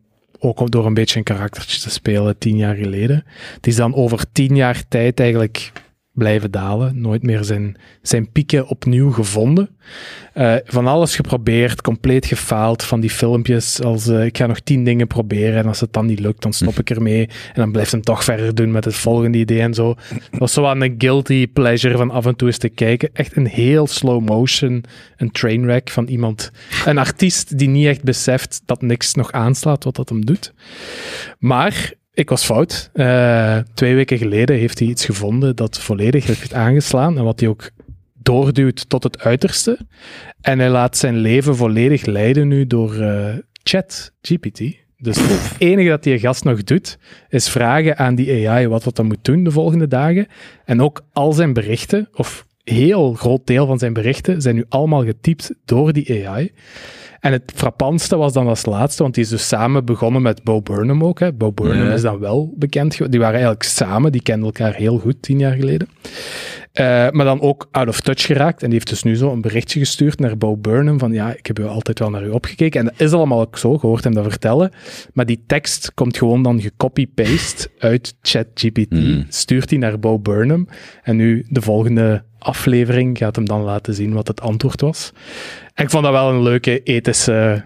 ook 0.43 0.71
door 0.71 0.87
een 0.87 0.95
beetje 0.95 1.19
een 1.19 1.25
karaktertje 1.25 1.81
te 1.81 1.91
spelen 1.91 2.39
tien 2.39 2.57
jaar 2.57 2.75
geleden. 2.75 3.25
Die 3.61 3.73
is 3.73 3.79
dan 3.79 3.95
over 3.95 4.25
tien 4.33 4.57
jaar 4.57 4.83
tijd 4.89 5.21
eigenlijk 5.21 5.73
blijven 6.13 6.51
dalen. 6.51 7.01
Nooit 7.01 7.23
meer 7.23 7.45
zijn, 7.45 7.77
zijn 8.03 8.31
pieken 8.31 8.67
opnieuw 8.67 9.11
gevonden. 9.11 9.69
Eh, 10.33 10.55
van 10.65 10.87
alles 10.87 11.17
geprobeerd, 11.17 11.81
compleet 11.81 12.27
gefaald. 12.27 12.83
Van 12.85 13.01
die 13.01 13.11
filmpjes 13.11 13.83
als 13.83 14.09
eh, 14.09 14.25
ik 14.25 14.37
ga 14.37 14.47
nog 14.47 14.61
tien 14.61 14.85
dingen 14.85 15.07
proberen 15.07 15.59
en 15.59 15.67
als 15.67 15.81
het 15.81 15.93
dan 15.93 16.07
niet 16.07 16.21
lukt, 16.21 16.43
dan 16.43 16.53
stop 16.53 16.79
ik 16.79 16.91
ermee. 16.91 17.27
En 17.27 17.55
dan 17.55 17.73
blijft 17.73 17.93
hem 17.93 18.03
toch 18.03 18.25
verder 18.25 18.55
doen 18.55 18.71
met 18.71 18.85
het 18.85 18.95
volgende 18.95 19.39
idee 19.39 19.61
en 19.61 19.75
zo. 19.75 19.95
Dat 20.31 20.41
was 20.41 20.53
zo 20.53 20.65
aan 20.65 20.83
een 20.83 20.95
guilty 20.99 21.47
pleasure 21.47 21.97
van 21.97 22.11
af 22.11 22.27
en 22.27 22.37
toe 22.37 22.49
eens 22.49 22.59
te 22.59 22.69
kijken. 22.69 23.11
Echt 23.13 23.37
een 23.37 23.47
heel 23.47 23.87
slow 23.87 24.29
motion, 24.29 24.85
een 25.17 25.31
trainwreck 25.31 25.91
van 25.91 26.07
iemand. 26.07 26.51
Een 26.85 26.99
artiest 26.99 27.59
die 27.59 27.69
niet 27.69 27.87
echt 27.87 28.03
beseft 28.03 28.63
dat 28.67 28.83
niks 28.83 29.15
nog 29.15 29.33
aanslaat 29.33 29.85
wat 29.85 29.97
dat 29.97 30.09
hem 30.09 30.27
doet. 30.27 30.53
Maar 31.39 31.93
ik 32.15 32.29
was 32.29 32.45
fout. 32.45 32.91
Eh, 32.93 33.59
twee 33.75 33.95
weken 33.95 34.19
geleden 34.19 34.57
heeft 34.57 34.79
hij 34.79 34.89
iets 34.89 35.05
gevonden 35.05 35.57
dat 35.57 35.79
volledig 35.79 36.27
heeft 36.27 36.55
aangeslaan 36.55 37.19
en 37.19 37.25
wat 37.25 37.41
hij 37.41 37.49
ook 37.49 37.71
doorduwt 38.15 38.89
tot 38.89 39.03
het 39.03 39.21
uiterste. 39.21 39.79
En 40.41 40.59
hij 40.59 40.71
laat 40.71 40.97
zijn 40.97 41.17
leven 41.17 41.57
volledig 41.57 42.05
leiden 42.05 42.49
nu 42.49 42.67
door 42.67 43.01
eh 43.01 43.35
chat 43.63 44.13
GPT. 44.23 44.61
Dus 44.99 45.17
het 45.17 45.55
enige 45.59 45.89
dat 45.89 46.03
die 46.03 46.19
gast 46.19 46.45
nog 46.45 46.65
doet, 46.65 46.99
is 47.29 47.49
vragen 47.49 47.99
aan 47.99 48.15
die 48.15 48.49
AI 48.49 48.67
wat 48.69 48.85
wat 48.85 48.97
hij 48.97 49.07
moet 49.07 49.25
doen 49.25 49.45
de 49.45 49.51
volgende 49.51 49.89
dagen. 49.89 50.27
En 50.65 50.83
ook 50.83 51.05
al 51.13 51.33
zijn 51.33 51.53
berichten, 51.53 52.09
of 52.15 52.47
heel 52.65 53.13
groot 53.13 53.47
deel 53.47 53.67
van 53.67 53.79
zijn 53.79 53.93
berichten, 53.93 54.43
zijn 54.43 54.55
nu 54.55 54.65
allemaal 54.69 55.05
getypt 55.05 55.55
door 55.65 55.93
die 55.93 56.29
AI. 56.29 56.53
En 57.23 57.33
het 57.33 57.53
frappantste 57.55 58.17
was 58.17 58.33
dan 58.33 58.47
als 58.49 58.67
laatste, 58.67 59.03
want 59.03 59.15
die 59.15 59.25
is 59.25 59.31
dus 59.31 59.49
samen 59.49 59.85
begonnen 59.85 60.23
met 60.23 60.43
Bo 60.43 60.61
Burnham 60.63 61.05
ook. 61.05 61.21
Hè. 61.21 61.33
Bo 61.33 61.53
Burnham 61.53 61.87
Ja. 61.87 61.93
is 61.93 62.03
dan 62.03 62.19
wel 62.19 62.53
bekend. 62.57 63.11
Die 63.11 63.21
waren 63.21 63.35
eigenlijk 63.35 63.63
samen, 63.63 64.13
die 64.13 64.23
kenden 64.23 64.45
elkaar 64.47 64.75
heel 64.75 64.99
goed 64.99 65.23
tien 65.23 65.39
jaar 65.39 65.55
geleden. 65.55 65.89
Eh, 66.73 67.11
maar 67.11 67.25
dan 67.25 67.41
ook 67.41 67.69
out 67.71 67.89
of 67.89 68.01
touch 68.01 68.23
geraakt. 68.23 68.63
En 68.63 68.69
die 68.69 68.75
heeft 68.75 68.89
dus 68.89 69.03
nu 69.03 69.17
zo 69.17 69.33
een 69.33 69.41
berichtje 69.41 69.79
gestuurd 69.79 70.19
naar 70.19 70.39
Bo 70.39 70.57
Burnham 70.57 70.99
van 70.99 71.13
ja, 71.13 71.35
ik 71.35 71.47
heb 71.47 71.59
u 71.59 71.65
altijd 71.65 71.99
wel 71.99 72.11
naar 72.11 72.25
u 72.25 72.31
opgekeken. 72.31 72.81
En 72.81 72.87
dat 72.87 73.01
is 73.01 73.13
allemaal 73.13 73.41
ook 73.41 73.59
zo, 73.59 73.79
gehoord 73.79 74.05
hem 74.05 74.15
dat 74.15 74.25
vertellen. 74.29 74.73
Maar 75.13 75.27
die 75.27 75.43
tekst 75.47 75.95
komt 75.95 76.17
gewoon 76.17 76.43
dan 76.43 76.61
gecopy-paste 76.61 77.71
uit 77.79 78.15
ChatGPT. 78.23 78.91
Mm. 78.91 79.27
Stuurt 79.29 79.71
hij 79.71 79.79
naar 79.79 79.99
Bo 79.99 80.19
Burnham. 80.19 80.69
En 81.03 81.17
nu 81.17 81.47
de 81.49 81.61
volgende 81.61 82.25
aflevering 82.39 83.19
gaat 83.19 83.37
hem 83.37 83.47
dan 83.47 83.63
laten 83.63 83.95
zien 83.95 84.13
wat 84.13 84.29
het 84.29 84.41
antwoord 84.41 84.81
was. 84.81 85.13
En 85.75 85.85
ik 85.85 85.91
vond 85.91 86.05
dat 86.05 86.13
wel 86.13 86.31
een 86.31 86.43
leuke 86.43 86.83
ethische 86.83 87.65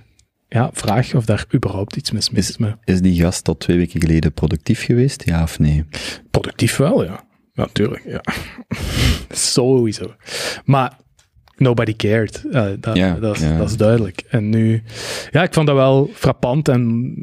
ja, 0.49 0.71
vraag 0.73 1.15
of 1.15 1.25
daar 1.25 1.45
überhaupt 1.55 1.97
iets 1.97 2.11
mis 2.11 2.59
mee. 2.59 2.75
Is 2.85 3.01
die 3.01 3.21
gast 3.23 3.45
tot 3.45 3.61
twee 3.61 3.77
weken 3.77 4.01
geleden 4.01 4.33
productief 4.33 4.85
geweest, 4.85 5.23
ja 5.25 5.43
of 5.43 5.59
nee? 5.59 5.85
Productief 6.31 6.77
wel, 6.77 7.05
ja. 7.05 7.26
Natuurlijk, 7.57 8.03
ja. 8.05 8.21
Sowieso. 9.31 10.15
Maar 10.65 10.97
nobody 11.57 11.97
cared. 11.97 12.45
Eh, 12.51 12.65
dat, 12.81 13.21
dat, 13.21 13.37
is, 13.37 13.41
dat 13.59 13.69
is 13.69 13.77
duidelijk. 13.77 14.25
En 14.29 14.49
nu, 14.49 14.83
ja, 15.31 15.43
ik 15.43 15.55
vond 15.55 15.67
dat 15.67 15.77
wel 15.77 16.11
frappant 16.15 16.69
en 16.69 17.15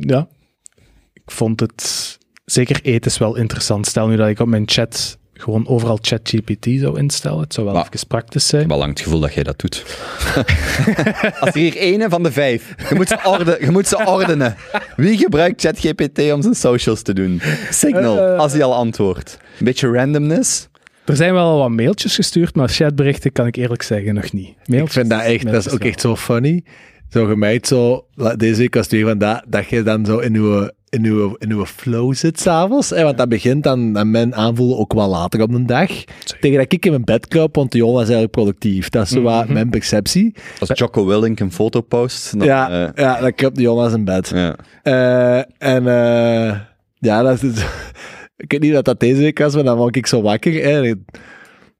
ja, 0.00 0.28
ik 1.12 1.30
vond 1.30 1.60
het 1.60 2.18
zeker 2.44 2.80
ethisch 2.82 3.18
wel 3.18 3.36
interessant. 3.36 3.86
Stel 3.86 4.08
nu 4.08 4.16
dat 4.16 4.28
ik 4.28 4.40
op 4.40 4.48
mijn 4.48 4.68
chat 4.68 5.18
gewoon 5.40 5.66
overal 5.68 5.98
ChatGPT 6.00 6.66
zou 6.80 6.98
instellen. 6.98 7.40
Het 7.40 7.54
zou 7.54 7.66
wel 7.66 7.74
Maar- 7.74 7.88
even 7.92 8.06
praktisch 8.06 8.42
Ik 8.42 8.48
zijn. 8.48 8.62
heb 8.62 8.70
al 8.72 8.78
lang 8.78 8.90
het 8.90 9.00
gevoel 9.00 9.20
dat 9.20 9.34
jij 9.34 9.42
dat 9.42 9.58
doet. 9.58 9.84
Als 11.40 11.50
er 11.50 11.60
hier 11.60 11.76
ene 11.76 12.08
van 12.08 12.22
de 12.22 12.32
vijf, 12.32 12.74
je 12.88 12.94
moet 12.94 13.08
ze, 13.08 13.18
orde, 13.24 13.56
je 13.60 13.70
moet 13.70 13.86
ze 13.86 14.04
ordenen. 14.06 14.56
Wie 14.96 15.18
gebruikt 15.18 15.60
ChatGPT 15.60 16.32
om 16.32 16.42
zijn 16.42 16.54
socials 16.54 17.02
te 17.02 17.12
doen? 17.12 17.40
Signal, 17.70 18.18
Eh. 18.18 18.38
als 18.38 18.52
hij 18.52 18.62
al 18.62 18.74
antwoordt. 18.74 19.38
Een 19.58 19.64
beetje 19.64 19.88
randomness. 19.90 20.68
Er 21.04 21.16
zijn 21.16 21.32
wel 21.32 21.44
al 21.50 21.58
wat 21.58 21.70
mailtjes 21.70 22.14
gestuurd, 22.14 22.54
maar 22.54 22.68
chatberichten 22.68 23.32
kan 23.32 23.46
ik 23.46 23.56
eerlijk 23.56 23.82
zeggen 23.82 24.14
nog 24.14 24.32
niet. 24.32 24.54
Ik 24.66 24.88
vind 24.90 25.10
dat 25.10 25.20
echt, 25.22 25.44
dat 25.44 25.66
is 25.66 25.72
ook 25.72 25.78
wel. 25.82 25.88
echt 25.88 26.00
zo 26.00 26.16
funny. 26.16 26.64
Zo 27.10 27.26
gemeid 27.26 27.66
zo, 27.66 28.06
deze 28.36 28.56
week 28.60 28.74
was 28.74 28.82
het 28.82 28.92
weer 28.92 29.06
van 29.06 29.18
dat, 29.18 29.44
dat 29.48 29.68
je 29.68 29.82
dan 29.82 30.06
zo 30.06 30.18
in 30.18 30.34
uw, 30.34 30.70
in 30.90 31.04
uw, 31.04 31.34
in 31.38 31.50
uw 31.50 31.66
flow 31.66 32.14
zit 32.14 32.40
s'avonds. 32.40 32.90
Want 32.90 33.18
dat 33.18 33.28
begint 33.28 33.62
dan, 33.62 33.92
dan 33.92 34.10
mijn 34.10 34.34
aanvoelen 34.34 34.78
ook 34.78 34.92
wel 34.92 35.08
later 35.08 35.42
op 35.42 35.50
de 35.52 35.64
dag. 35.64 35.90
Tegen 36.40 36.58
dat 36.58 36.72
ik 36.72 36.84
in 36.84 36.90
mijn 36.90 37.04
bed 37.04 37.28
kruip, 37.28 37.54
want 37.54 37.74
Jonas 37.74 37.92
is 38.02 38.08
eigenlijk 38.14 38.30
productief. 38.32 38.88
Dat 38.88 39.02
is 39.04 39.10
zo 39.10 39.22
wat 39.22 39.44
Mhm. 39.44 39.52
mijn 39.52 39.70
perceptie. 39.70 40.34
Als 40.60 40.70
Jocko 40.78 41.06
Willink 41.06 41.40
een 41.40 41.52
foto 41.52 41.80
post, 41.80 42.38
dan... 42.38 42.46
ja, 42.46 42.70
eh, 42.70 42.88
ja, 43.04 43.20
dan 43.20 43.34
kruipt 43.34 43.60
Jonas 43.60 43.92
in 43.92 44.04
bed. 44.04 44.28
ja. 44.34 44.56
Eh, 44.82 45.38
en 45.58 45.86
eh, 45.86 46.58
ja, 46.98 47.22
dat 47.22 47.42
is, 47.42 47.52
ik 48.36 48.50
weet 48.52 48.60
niet 48.60 48.72
dat 48.72 48.84
dat 48.84 49.00
deze 49.00 49.20
week 49.20 49.38
was, 49.38 49.54
maar 49.54 49.64
dan 49.64 49.76
word 49.76 49.96
ik 49.96 50.06
zo 50.06 50.22
wakker. 50.22 50.52
Hè. 50.52 50.92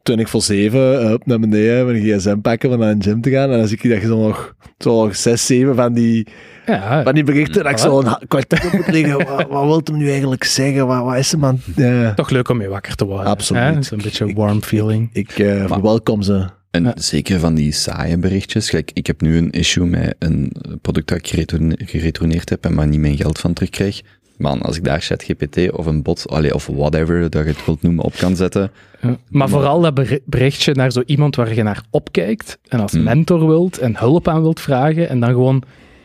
Toen 0.03 0.19
ik 0.19 0.29
voor 0.29 0.43
zeven 0.43 1.01
eh, 1.03 1.13
op 1.13 1.27
naar 1.27 1.39
beneden 1.41 1.87
mijn 1.87 2.03
gsm 2.03 2.39
pakken 2.41 2.71
om 2.71 2.79
naar 2.79 2.91
een 2.91 3.03
gym 3.03 3.21
te 3.21 3.31
gaan. 3.31 3.51
En 3.51 3.59
dan 3.59 3.69
zie 3.69 3.79
ik 3.83 3.91
dat 3.91 4.01
je 4.01 4.07
zo 4.07 4.21
nog, 4.27 4.55
zo 4.79 5.05
nog 5.05 5.17
zes, 5.17 5.47
zeven 5.47 5.75
van 5.75 5.93
die, 5.93 6.27
Ja, 6.67 7.03
van 7.03 7.15
die 7.15 7.25
berichten. 7.25 7.63
Dat 7.63 7.73
ik 7.73 7.79
zo 7.79 7.99
een 7.99 8.07
ha- 8.07 8.21
kwartier 8.29 8.67
op 8.67 8.73
moet 8.73 8.87
liggen. 8.89 9.17
Wat, 9.27 9.49
wat 9.49 9.65
wil 9.65 9.81
hem 9.85 9.97
nu 9.97 10.11
eigenlijk 10.11 10.45
zeggen? 10.45 10.87
Wat, 10.87 11.05
wat 11.05 11.17
is 11.17 11.33
hem 11.33 11.45
aan... 11.45 11.61
Ja. 11.77 12.15
toch 12.15 12.31
leuk 12.31 12.49
om 12.49 12.57
mee 12.57 12.69
wakker 12.69 12.95
te 12.95 13.05
worden. 13.05 13.27
Absoluut. 13.27 13.85
Zo'n 13.87 13.99
beetje 14.03 14.25
een 14.25 14.35
warm 14.35 14.63
feeling. 14.63 15.11
Ik 15.13 15.31
eh 15.39 15.67
verwelkom 15.67 16.23
ze. 16.23 16.47
En 16.71 16.83
Ja. 16.85 16.93
zeker 16.97 17.39
van 17.41 17.55
die 17.55 17.73
saaie 17.73 18.19
berichtjes. 18.19 18.71
Kijk, 18.71 18.91
ik 18.95 19.07
heb 19.07 19.21
nu 19.21 19.37
een 19.37 19.51
issue 19.51 19.87
met 19.87 20.15
een 20.19 20.53
product 20.83 21.09
dat 21.09 21.19
ik 21.19 21.27
geretourne- 21.29 21.79
geretourneerd 21.85 22.49
heb 22.51 22.65
en 22.65 22.75
maar 22.75 22.87
niet 22.87 23.01
mijn 23.01 23.17
geld 23.17 23.39
van 23.39 23.53
terugkrijg. 23.53 24.01
Man, 24.39 24.61
als 24.63 24.77
ik 24.77 24.85
daar 24.85 25.01
ChatGPT 25.01 25.73
of 25.73 25.87
een 25.87 26.03
bot, 26.03 26.29
allee, 26.29 26.55
of 26.55 26.67
whatever 26.67 27.31
dat 27.31 27.43
je 27.45 27.49
het 27.51 27.65
wilt 27.65 27.83
noemen, 27.83 28.05
op 28.05 28.15
kan 28.15 28.37
zetten. 28.37 28.71
Ja. 29.01 29.17
Maar 29.29 29.49
vooral 29.49 29.81
dat 29.81 29.95
beri- 29.95 30.21
berichtje 30.25 30.75
naar 30.75 30.93
zo 30.93 31.03
iemand 31.07 31.37
waar 31.37 31.55
je 31.55 31.63
naar 31.63 31.85
opkijkt 31.91 32.59
en 32.69 32.81
als 32.81 32.93
Hmm. 32.93 33.03
mentor 33.03 33.47
wilt 33.47 33.79
en 33.79 33.97
hulp 33.99 34.29
aan 34.29 34.41
wilt 34.43 34.61
vragen 34.61 35.09
en 35.09 35.21
dan 35.21 35.29
gewoon 35.29 35.63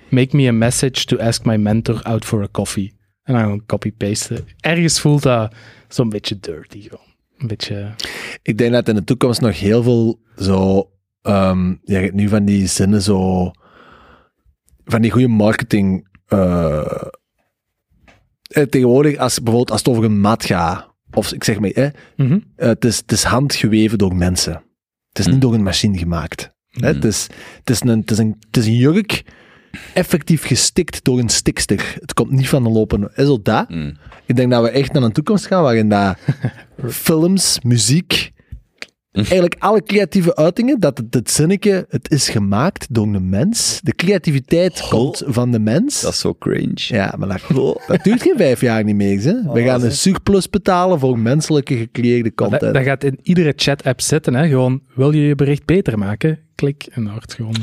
make 0.10 0.36
me 0.36 0.48
a 0.48 0.52
message 0.52 1.06
to 1.06 1.18
ask 1.18 1.46
my 1.46 1.56
mentor 1.56 2.02
out 2.02 2.26
for 2.26 2.42
a 2.44 2.48
coffee. 2.52 2.94
En 3.24 3.34
dan 3.34 3.44
gewoon 3.44 3.66
copy-pasten. 3.66 4.48
Ergens 4.60 5.00
voelt 5.00 5.24
dat 5.24 5.54
zo'n 5.88 6.10
beetje 6.10 6.40
dirty 6.40 6.82
gewoon. 6.82 7.06
Een 7.38 7.48
beetje... 7.48 7.92
Ik 8.42 8.58
denk 8.58 8.72
dat 8.72 8.88
in 8.88 8.96
de 8.96 9.04
toekomst 9.04 9.42
nog 9.42 9.60
heel 9.60 9.84
veel 9.84 10.20
zo... 10.38 10.90
ehm 11.22 11.68
ja, 11.70 11.76
je 11.84 11.96
hebt 11.96 12.14
nu 12.14 12.28
van 12.28 12.46
die 12.46 12.68
zinnen 12.68 13.02
zo... 13.02 13.52
Van 14.86 15.02
die 15.02 15.12
goede 15.12 15.28
marketing... 15.28 16.08
eh, 16.28 17.02
eh, 18.54 18.64
tegenwoordig, 18.64 19.18
als, 19.18 19.36
bijvoorbeeld 19.36 19.72
als 19.72 19.80
het 19.80 19.90
over 19.90 20.04
een 20.04 20.20
mat 20.20 20.46
gaat, 20.46 20.92
of 21.12 21.32
ik 21.32 21.44
zeg 21.44 21.60
maar, 21.60 21.70
hè, 21.74 21.88
Mhm. 22.16 22.40
eh, 22.56 22.68
het, 22.68 22.86
is, 22.86 22.98
het 22.98 23.12
is 23.12 23.24
handgeweven 23.24 23.98
door 23.98 24.16
mensen. 24.16 24.54
Het 25.10 25.20
is 25.20 25.28
niet 25.28 25.42
door 25.42 25.54
een 25.54 25.64
machine 25.64 25.98
gemaakt. 25.98 26.52
Hè? 26.70 26.90
Hm. 26.90 26.96
Het, 26.96 27.06
is, 27.06 27.28
het, 27.58 27.70
is 27.70 27.82
een, 27.82 27.88
het, 28.00 28.12
is 28.12 28.18
een, 28.18 28.36
het 28.48 28.58
is 28.58 28.66
een 28.66 28.76
jurk, 28.76 29.24
effectief 29.94 30.46
gestikt 30.46 31.04
door 31.04 31.20
een 31.20 31.30
stikster. 31.30 31.96
Het 32.00 32.14
komt 32.14 32.32
niet 32.32 32.50
van 32.50 32.66
een 32.66 32.72
lopen. 32.72 33.12
Is 33.16 33.26
dat 33.26 33.46
dat? 33.46 33.70
Mm. 33.70 33.98
Ik 34.26 34.36
denk 34.36 34.52
dat 34.52 34.64
we 34.64 34.70
echt 34.70 34.94
naar 34.94 35.04
een 35.04 35.12
toekomst 35.12 35.46
gaan 35.46 35.64
waarin 35.64 35.90
dat 35.90 36.18
films, 36.90 37.60
muziek, 37.64 38.32
eigenlijk 39.22 39.56
alle 39.60 39.84
creatieve 39.84 40.36
uitingen, 40.36 40.80
dat 40.80 40.98
het, 40.98 41.14
het 41.14 41.32
zinnetje, 41.32 41.86
het 41.90 42.12
is 42.12 42.30
gemaakt 42.30 42.88
door 42.90 43.06
een 43.08 43.30
mens. 43.30 43.80
De 43.84 43.96
creativiteit 43.96 44.88
komt 44.90 45.24
van 45.26 45.52
de 45.52 45.60
mens. 45.60 46.02
Dat 46.02 46.12
is 46.14 46.20
zo 46.20 46.34
cringe. 46.40 46.74
Ja, 46.76 47.16
maar 47.18 47.28
dat, 47.28 47.78
dat 47.88 48.04
duurt 48.04 48.22
geen 48.22 48.38
vijf 48.38 48.62
jaar 48.62 48.84
niet 48.84 48.96
meer. 48.96 49.22
Hè? 49.24 49.34
We 49.54 49.64
gaan 49.64 49.84
een 49.84 49.92
surplus 49.92 50.50
betalen 50.50 51.00
voor 51.00 51.20
menselijke 51.20 51.76
gecreëerde 51.78 52.34
content. 52.34 52.74
dat 52.74 52.84
gaat 52.84 53.04
in 53.04 53.20
iedere 53.24 53.54
chat-app 53.56 54.02
zitten. 54.02 54.34
Hè? 54.34 54.48
Gewoon, 54.48 54.82
wil 54.96 55.12
je 55.12 55.22
je 55.22 55.36
bericht 55.36 55.66
beter 55.66 55.98
maken? 55.98 56.40
Klik 56.56 56.84
en 56.92 57.02
dan 57.04 57.12
wordt 57.12 57.26
het 57.32 57.34
gewoon 57.34 57.56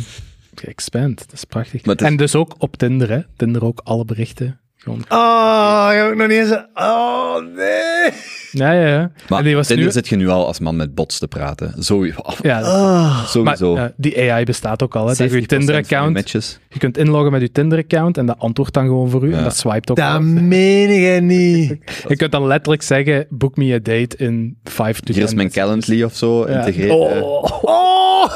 geëxpand. 0.55 1.19
Dat 1.19 1.33
is 1.33 1.45
prachtig. 1.45 1.83
Is- 1.83 1.95
En 1.95 2.17
dus 2.17 2.35
ook 2.35 2.55
op 2.59 2.77
Tinder. 2.77 3.11
Hè? 3.11 3.21
Tinder 3.37 3.65
ook 3.65 3.81
alle 3.85 4.05
berichten. 4.05 4.60
Gewoon. 4.83 5.05
Oh, 5.09 5.89
heb 5.91 6.11
ik 6.11 6.17
nog 6.17 6.29
niet 6.29 6.37
eens... 6.39 6.57
Oh, 6.75 7.35
nee. 7.57 8.11
Ja, 8.53 8.73
ja, 8.73 8.87
ja. 8.87 9.11
Maar 9.29 9.39
en 9.39 9.45
die 9.45 9.57
was 9.57 9.67
Tinder 9.67 9.85
nu... 9.87 9.93
zit 9.93 10.09
je 10.09 10.17
nu 10.17 10.29
al 10.29 10.47
als 10.47 10.59
man 10.59 10.77
met 10.77 10.95
bots 10.95 11.19
te 11.19 11.29
praten. 11.29 11.75
Sowieso. 11.79 12.21
Ja, 12.43 12.61
Ah. 12.81 13.17
maar 13.17 13.27
Sowieso. 13.27 13.75
ja, 13.77 13.93
die 13.97 14.31
AI 14.33 14.45
bestaat 14.45 14.83
ook 14.83 14.97
al. 14.97 15.07
Hè? 15.09 15.15
Dat 15.15 15.19
je 15.19 15.29
70% 15.29 15.41
je 15.41 15.47
Tinder-account... 15.47 16.31
je 16.69 16.79
kunt 16.79 16.99
inloggen 16.99 17.33
met 17.33 17.41
je 17.41 17.53
Tinder-account 17.53 18.19
en 18.19 18.27
dat 18.27 18.37
antwoordt 18.39 18.73
dan 18.75 18.85
gewoon 18.85 19.11
voor 19.11 19.25
u. 19.25 19.31
Ja. 19.31 19.37
En 19.37 19.45
dat 19.45 19.57
swipet 19.57 19.91
ook 19.91 19.97
Dat 19.97 20.07
al. 20.13 20.21
meen 20.21 20.91
je 20.93 21.21
niet. 21.35 21.69
Je 22.09 22.17
kunt 22.17 22.33
dan 22.33 22.47
letterlijk 22.47 22.83
zeggen, 22.83 23.27
book 23.29 23.57
me 23.57 23.75
a 23.75 23.79
date 23.79 24.17
in 24.17 24.59
5 24.65 25.01
to 25.01 25.13
Hier 25.13 25.23
is 25.23 25.29
10 25.29 25.37
mijn. 25.37 25.51
Calendly 25.51 26.03
of 26.03 26.15
zo. 26.17 26.49
Ja. 26.51 26.69
Oh, 26.89 27.45
Oh. 27.63 28.27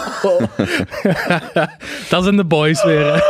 dat 2.10 2.22
zijn 2.24 2.36
de 2.36 2.44
boys 2.44 2.84
weer. 2.84 3.24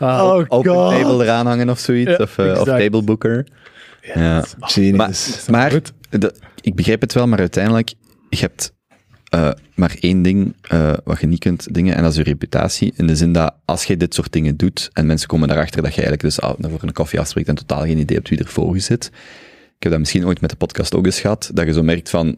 Ah, 0.00 0.22
Oh, 0.24 0.44
Open 0.48 0.72
god. 0.72 0.90
table 0.90 1.24
eraan 1.24 1.46
hangen 1.46 1.70
of 1.70 1.78
zoiets. 1.78 2.10
Ja, 2.10 2.16
of, 2.16 2.38
of 2.38 2.44
exact. 2.46 2.80
tablebooker. 2.82 3.46
Ja. 4.14 4.44
Maar, 4.94 5.16
maar 5.50 5.80
de- 6.10 6.34
ik 6.60 6.74
begrijp 6.74 7.00
het 7.00 7.12
wel, 7.12 7.26
maar 7.26 7.38
uiteindelijk, 7.38 7.94
je 8.28 8.36
hebt 8.38 8.72
eh, 9.28 9.50
maar 9.74 9.96
één 10.00 10.22
ding 10.22 10.54
eh, 10.62 10.92
wat 11.04 11.20
je 11.20 11.26
niet 11.26 11.38
kunt 11.38 11.74
dingen, 11.74 11.94
en 11.94 12.02
dat 12.02 12.10
is 12.10 12.16
je 12.16 12.22
reputatie. 12.22 12.92
In 12.96 13.06
de 13.06 13.16
zin 13.16 13.32
dat 13.32 13.54
als 13.64 13.84
je 13.84 13.96
dit 13.96 14.14
soort 14.14 14.32
dingen 14.32 14.56
doet, 14.56 14.90
en 14.92 15.06
mensen 15.06 15.28
komen 15.28 15.48
daarachter 15.48 15.82
dat 15.82 15.94
je 15.94 16.02
eigenlijk 16.02 16.22
dus 16.22 16.68
voor 16.70 16.82
een 16.82 16.92
koffie 16.92 17.20
afspreekt 17.20 17.48
en 17.48 17.54
totaal 17.54 17.80
geen 17.82 17.98
idee 17.98 18.16
hebt 18.16 18.28
wie 18.28 18.38
er 18.38 18.46
voor 18.46 18.74
je 18.74 18.80
zit. 18.80 19.04
Ik 19.76 19.82
heb 19.82 19.90
dat 19.92 20.00
misschien 20.00 20.26
ooit 20.26 20.40
met 20.40 20.50
de 20.50 20.56
podcast 20.56 20.94
ook 20.94 21.04
eens 21.04 21.20
gehad, 21.20 21.50
dat 21.54 21.66
je 21.66 21.72
zo 21.72 21.82
merkt 21.82 22.10
van, 22.10 22.36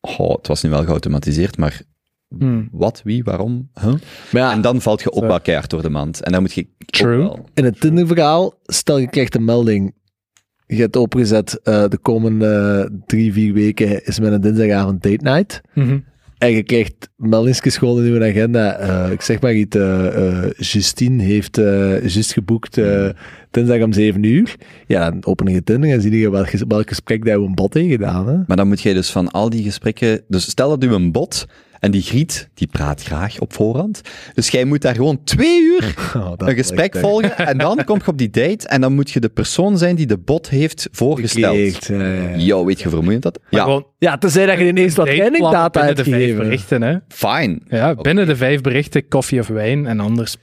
oh, 0.00 0.36
het 0.36 0.46
was 0.46 0.62
nu 0.62 0.70
wel 0.70 0.84
geautomatiseerd, 0.84 1.56
maar 1.56 1.80
Hmm. 2.38 2.68
wat, 2.72 3.00
wie, 3.04 3.24
waarom? 3.24 3.68
Huh? 3.80 3.92
Maar 4.32 4.42
ja, 4.42 4.52
En 4.52 4.60
dan 4.60 4.80
valt 4.80 5.02
je 5.02 5.12
ook 5.12 5.26
wel 5.26 5.40
keihard 5.40 5.70
door 5.70 5.82
de 5.82 5.90
mand. 5.90 6.20
En 6.22 6.32
dan 6.32 6.40
moet 6.40 6.52
je 6.52 6.66
True. 6.86 7.18
wel- 7.18 7.48
in 7.54 7.64
het 7.64 7.80
Tinder-verhaal, 7.80 8.54
stel 8.64 8.98
je 8.98 9.08
krijgt 9.08 9.34
een 9.34 9.44
melding. 9.44 9.94
Je 10.66 10.80
hebt 10.80 10.96
opengezet, 10.96 11.60
eh, 11.62 11.84
de 11.88 11.98
komende 11.98 12.90
drie, 13.06 13.32
vier 13.32 13.52
weken 13.52 14.04
is 14.04 14.20
met 14.20 14.32
een 14.32 14.40
dinsdagavond 14.40 15.02
date 15.02 15.22
night. 15.30 15.60
Mhm. 15.74 15.98
En 16.38 16.50
je 16.50 16.62
krijgt 16.62 17.08
meldingjes 17.16 17.76
gewoon 17.76 18.04
in 18.04 18.12
je 18.12 18.24
agenda. 18.24 18.76
Eh, 18.78 19.10
ik 19.12 19.20
zeg 19.20 19.40
maar 19.40 19.54
iets, 19.54 19.76
eh, 19.76 20.42
eh, 20.44 20.50
Justine 20.56 21.22
heeft 21.22 21.58
eh 21.58 22.00
juist 22.00 22.32
geboekt 22.32 22.78
eh, 22.78 23.08
dinsdag 23.50 23.82
om 23.82 23.92
7 23.92 24.22
uur. 24.22 24.56
Ja, 24.86 25.10
dan 25.10 25.24
open 25.26 25.52
je 25.52 25.62
Tinder 25.62 25.90
en 25.90 26.00
zie 26.00 26.18
je 26.18 26.30
welk, 26.30 26.50
welk 26.50 26.88
gesprek 26.88 27.24
dat 27.24 27.38
we 27.40 27.44
een 27.46 27.54
bot 27.54 27.74
heeft 27.74 27.90
gedaan. 27.90 28.28
Hè? 28.28 28.36
Maar 28.46 28.56
dan 28.56 28.68
moet 28.68 28.80
jij 28.80 28.94
dus 28.94 29.10
van 29.10 29.30
al 29.30 29.50
die 29.50 29.62
gesprekken... 29.62 30.22
Dus 30.28 30.50
stel 30.50 30.68
dat 30.68 30.84
u 30.84 30.92
een 30.92 31.12
bot 31.12 31.46
en 31.80 31.90
die 31.90 32.02
griet, 32.02 32.48
die 32.54 32.66
praat 32.66 33.02
graag 33.02 33.38
op 33.40 33.52
voorhand. 33.52 34.00
Dus 34.34 34.48
jij 34.48 34.64
moet 34.64 34.82
daar 34.82 34.94
gewoon 34.94 35.24
twee 35.24 35.60
uur 35.62 35.94
Oh, 36.16 36.28
dat 36.36 36.48
een 36.48 36.54
gesprek 36.54 36.78
lijkt 36.78 36.98
volgen 36.98 37.36
en 37.36 37.58
dan 37.58 37.84
kom 37.84 37.98
je 38.04 38.06
op 38.10 38.18
die 38.18 38.30
date 38.30 38.68
en 38.68 38.80
dan 38.80 38.94
moet 38.94 39.10
je 39.10 39.20
de 39.20 39.28
persoon 39.28 39.78
zijn 39.78 39.96
die 39.96 40.06
de 40.06 40.18
bot 40.18 40.48
heeft 40.48 40.88
voorgesteld. 40.92 41.86
Ja. 41.86 42.36
Yo, 42.36 42.64
weet 42.64 42.76
je 42.78 42.82
hoe 42.84 42.92
vermoeiend 42.92 43.22
dat? 43.22 43.40
Ja, 43.50 43.62
gewoon 43.62 43.86
Ja, 43.98 44.18
tenzij 44.18 44.46
dat 44.46 44.58
je 44.58 44.66
ineens 44.66 44.94
dateplan 44.94 45.16
trainingdata 45.18 45.68
binnen 45.80 45.94
hebt 45.96 46.08
de 46.08 46.10
vijf 46.16 46.36
berichten. 46.36 46.82
Hè? 46.82 46.96
fine. 47.08 47.58
Ja, 47.68 47.94
binnen 47.94 48.26
de 48.26 48.36
vijf 48.36 48.60
berichten 48.60 49.08
koffie 49.08 49.40
of 49.40 49.46
wijn 49.46 49.86
en 49.86 50.00
anders 50.00 50.36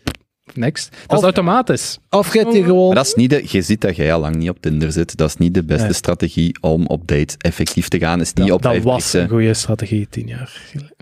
next. 0.53 0.89
Dat 0.91 0.99
Of- 1.07 1.17
is 1.17 1.23
automatisch. 1.23 1.99
Of 2.09 2.33
je 2.33 2.45
gewoon... 2.51 2.85
Maar 2.87 2.95
dat 2.95 3.05
is 3.05 3.13
niet 3.13 3.29
de, 3.29 3.43
je 3.47 3.61
ziet 3.61 3.81
dat 3.81 3.95
jij 3.95 4.13
al 4.13 4.19
lang 4.19 4.35
niet 4.35 4.49
op 4.49 4.61
Tinder 4.61 4.91
zit. 4.91 5.17
Dat 5.17 5.29
is 5.29 5.35
niet 5.37 5.53
de 5.53 5.63
beste 5.63 5.83
Nee. 5.83 5.93
strategie 5.93 6.57
om 6.61 6.85
op 6.87 7.07
date 7.07 7.35
effectief 7.37 7.87
te 7.87 7.99
gaan. 7.99 8.19
Is 8.21 8.33
niet 8.33 8.51
op 8.51 8.61
dat 8.61 8.77
was 8.77 9.13
een 9.13 9.29
goede 9.29 9.53
strategie 9.53 10.07
tien 10.09 10.27
jaar 10.27 10.61
geleden. 10.71 10.92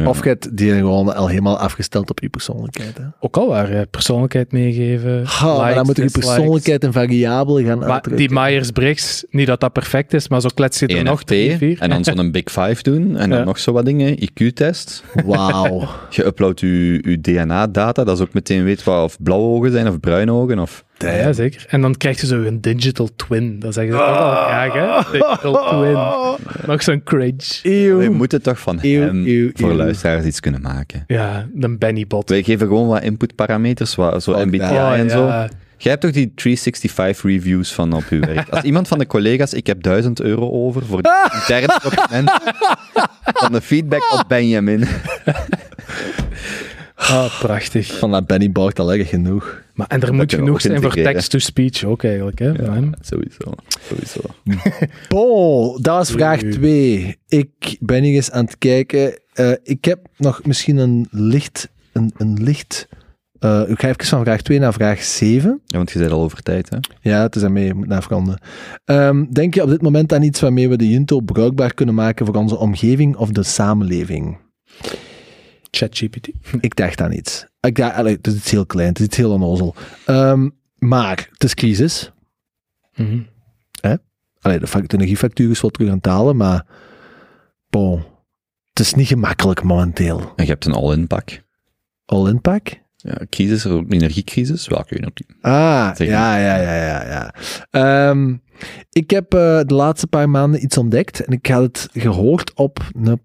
Ja. 0.00 0.08
Of 0.08 0.24
je 0.24 0.38
die 0.52 0.72
gewoon 0.72 1.14
al 1.14 1.28
helemaal 1.28 1.58
afgesteld 1.58 2.10
op 2.10 2.20
je 2.20 2.28
persoonlijkheid. 2.28 2.98
Hè? 2.98 3.04
Ook 3.20 3.36
al 3.36 3.48
waar, 3.48 3.70
hè. 3.70 3.86
persoonlijkheid 3.86 4.52
meegeven. 4.52 5.24
Ha, 5.24 5.56
maar 5.56 5.74
dan 5.74 5.86
moet 5.86 5.96
je 5.96 6.10
persoonlijkheid 6.10 6.84
en 6.84 6.92
variabelen 6.92 7.64
gaan 7.64 7.78
Maar 7.78 7.90
uitdrukken. 7.90 8.26
die 8.26 8.38
Myers-Briggs, 8.38 9.24
niet 9.30 9.46
dat 9.46 9.60
dat 9.60 9.72
perfect 9.72 10.14
is, 10.14 10.28
maar 10.28 10.40
zo 10.40 10.48
klets 10.54 10.78
je 10.78 10.86
er 10.86 11.04
nog 11.04 11.24
drie, 11.24 11.56
vier. 11.56 11.80
en 11.80 11.90
dan 11.90 12.04
zo'n 12.04 12.30
Big 12.30 12.50
Five 12.50 12.82
doen, 12.82 13.16
en 13.16 13.30
dan 13.30 13.44
nog 13.44 13.58
zo 13.58 13.72
wat 13.72 13.84
dingen, 13.84 14.22
IQ-test. 14.22 15.04
Wauw. 15.24 15.88
Je 16.10 16.24
uploadt 16.24 16.60
je, 16.60 17.02
je 17.02 17.20
DNA-data, 17.20 18.04
dat 18.04 18.16
is 18.16 18.22
ook 18.22 18.32
meteen 18.32 18.64
weet 18.64 18.84
wat 18.84 19.04
of 19.04 19.22
blauwe 19.22 19.56
ogen 19.56 19.72
zijn 19.72 19.88
of 19.88 20.00
bruine 20.00 20.32
ogen. 20.32 20.58
Of... 20.58 20.84
Ja, 21.02 21.12
ja, 21.12 21.32
zeker. 21.32 21.64
En 21.68 21.80
dan 21.80 21.96
krijg 21.96 22.20
je 22.20 22.26
zo 22.26 22.42
een 22.42 22.60
digital 22.60 23.08
twin. 23.16 23.58
Dat 23.58 23.74
zeggen 23.74 23.92
ze 23.92 23.98
toch 23.98 24.08
wel 24.18 24.30
graag, 24.30 24.72
hè? 24.72 25.18
Digital 25.18 25.68
twin. 25.68 26.66
Nog 26.66 26.82
zo'n 26.82 27.02
cringe. 27.02 27.36
We 27.62 27.70
Eeuw. 27.70 28.12
moeten 28.12 28.42
toch 28.42 28.58
van 28.60 28.78
Eeuw, 28.82 29.00
hem 29.00 29.26
eeuw, 29.26 29.50
voor 29.54 29.70
eeuw. 29.70 29.76
luisteraars 29.76 30.24
iets 30.24 30.40
kunnen 30.40 30.60
maken. 30.60 31.04
Ja, 31.06 31.46
een 31.60 31.78
Benny 31.78 32.06
bot. 32.06 32.28
Wij 32.28 32.42
geven 32.42 32.66
gewoon 32.66 32.88
wat 32.88 33.02
inputparameters, 33.02 33.94
wat, 33.94 34.22
zo 34.22 34.32
Fuck 34.32 34.44
MBTI 34.46 35.00
en 35.00 35.10
zo. 35.10 35.22
Oh, 35.22 35.28
ja. 35.28 35.48
Jij 35.76 35.90
hebt 35.90 36.02
toch 36.04 36.12
die 36.12 36.32
365 36.34 37.22
reviews 37.30 37.72
van 37.72 37.92
op 37.92 38.04
je 38.10 38.18
werk? 38.18 38.48
Als 38.48 38.62
iemand 38.62 38.88
van 38.88 38.98
de 38.98 39.06
collega's, 39.06 39.52
ik 39.54 39.66
heb 39.66 39.82
1000 39.82 40.20
euro 40.20 40.50
over 40.50 40.86
voor 40.86 40.98
een 41.02 41.30
intern 41.34 41.78
document 41.82 42.30
van 43.24 43.52
de 43.52 43.60
feedback 43.60 44.12
op 44.12 44.24
Benjamin. 44.28 44.84
Ah, 46.94 47.38
prachtig. 47.40 47.98
Van 47.98 48.10
dat 48.10 48.26
Benny 48.26 48.50
al 48.54 48.92
erg 48.92 49.08
genoeg. 49.08 49.60
Maar, 49.74 49.86
en 49.86 50.00
er 50.00 50.14
moet 50.14 50.34
genoeg 50.34 50.60
zijn 50.60 50.82
voor 50.82 50.94
text-to-speech 50.94 51.84
ook 51.84 52.04
eigenlijk, 52.04 52.38
hè? 52.38 52.52
hem. 52.52 52.92
Sowieso, 53.00 53.52
sowieso. 53.80 54.20
Bon, 55.08 55.82
dat 55.82 55.96
was 55.96 56.10
vraag 56.10 56.42
Oei. 56.42 56.52
2. 56.52 57.16
Ik 57.28 57.76
ben 57.80 58.02
hier 58.02 58.14
eens 58.14 58.30
aan 58.30 58.44
het 58.44 58.58
kijken. 58.58 59.18
Eh, 59.32 59.52
ik 59.62 59.84
heb 59.84 59.98
nog 60.16 60.44
misschien 60.44 60.76
een 60.76 61.06
licht... 61.10 61.70
Een, 61.92 62.12
een 62.16 62.42
licht 62.42 62.88
eh, 63.42 63.62
ik 63.66 63.80
ga 63.80 63.88
even 63.88 64.04
van 64.04 64.22
vraag 64.22 64.42
2 64.42 64.58
naar 64.58 64.72
vraag 64.72 65.02
7. 65.02 65.60
Ja, 65.66 65.76
want 65.76 65.90
je 65.90 65.98
zei 65.98 66.10
al 66.10 66.22
over 66.22 66.42
tijd, 66.42 66.70
hè? 66.70 66.76
Ja, 67.00 67.22
het 67.22 67.34
is 67.34 67.40
daarmee, 67.40 67.64
je 67.64 67.74
moet 67.74 67.86
naar 67.86 68.02
veranderen. 68.02 68.40
Ehm, 68.84 69.24
denk 69.30 69.54
je 69.54 69.62
op 69.62 69.68
dit 69.68 69.82
moment 69.82 70.12
aan 70.12 70.22
iets 70.22 70.40
waarmee 70.40 70.68
we 70.68 70.76
de 70.76 70.88
Junto 70.88 71.20
bruikbaar 71.20 71.74
kunnen 71.74 71.94
maken 71.94 72.26
voor 72.26 72.34
onze 72.34 72.56
omgeving 72.56 73.16
of 73.16 73.30
de 73.30 73.42
samenleving? 73.42 74.36
ChatGPT. 75.76 76.28
Ik 76.60 76.76
dacht 76.76 77.00
aan 77.00 77.12
iets. 77.12 77.46
Ik 77.60 77.76
dacht, 77.76 77.94
allee, 77.94 78.16
het 78.16 78.26
is 78.26 78.34
iets 78.34 78.50
heel 78.50 78.66
klein, 78.66 78.88
het 78.88 78.98
is 78.98 79.04
iets 79.04 79.16
heel 79.16 79.32
onnozel. 79.32 79.74
Ehm, 80.06 80.48
maar 80.78 81.28
het 81.32 81.44
is 81.44 81.54
crisis. 81.54 82.12
Mhm. 82.94 83.20
Allee, 84.42 84.58
de, 84.58 84.86
de 84.86 84.96
energiefactuur 84.96 85.50
is 85.50 85.60
wat 85.60 85.72
terug 85.72 85.88
aan 85.88 85.96
het 85.96 86.06
halen, 86.06 86.36
maar 86.36 86.66
bon, 87.70 88.04
het 88.68 88.80
is 88.80 88.94
niet 88.94 89.06
gemakkelijk 89.06 89.62
momenteel. 89.62 90.32
En 90.36 90.44
je 90.44 90.50
hebt 90.50 90.64
een 90.64 90.72
all-in 90.72 91.06
pak. 91.06 91.42
All-in 92.04 92.40
pack? 92.40 92.68
Ja, 92.96 93.18
crisis, 93.30 93.64
energiecrisis. 93.64 94.68
Welke 94.68 94.96
energie? 94.96 95.26
Ah, 95.40 95.96
Zeg 95.96 96.08
ja, 96.08 96.36
ja, 96.36 96.56
ja, 96.56 96.74
ja. 96.74 97.06
ja. 97.06 97.34
Ehm, 97.70 98.36
ik 98.90 99.10
heb 99.10 99.34
eh, 99.34 99.60
de 99.66 99.74
laatste 99.74 100.06
paar 100.06 100.30
maanden 100.30 100.62
iets 100.62 100.78
ontdekt 100.78 101.24
en 101.24 101.32
ik 101.32 101.46
had 101.46 101.62
het 101.62 101.88
gehoord 101.92 102.54
op 102.54 102.90
een 103.02 103.20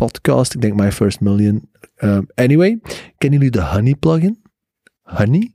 podcast, 0.00 0.54
ik 0.54 0.60
denk 0.60 0.74
My 0.80 0.92
First 0.92 1.20
Million. 1.20 1.70
Ehm, 1.96 2.22
anyway, 2.34 2.80
kennen 3.18 3.38
jullie 3.38 3.50
de 3.50 3.62
Honey 3.62 3.94
plugin? 3.94 4.42
Honey? 5.02 5.52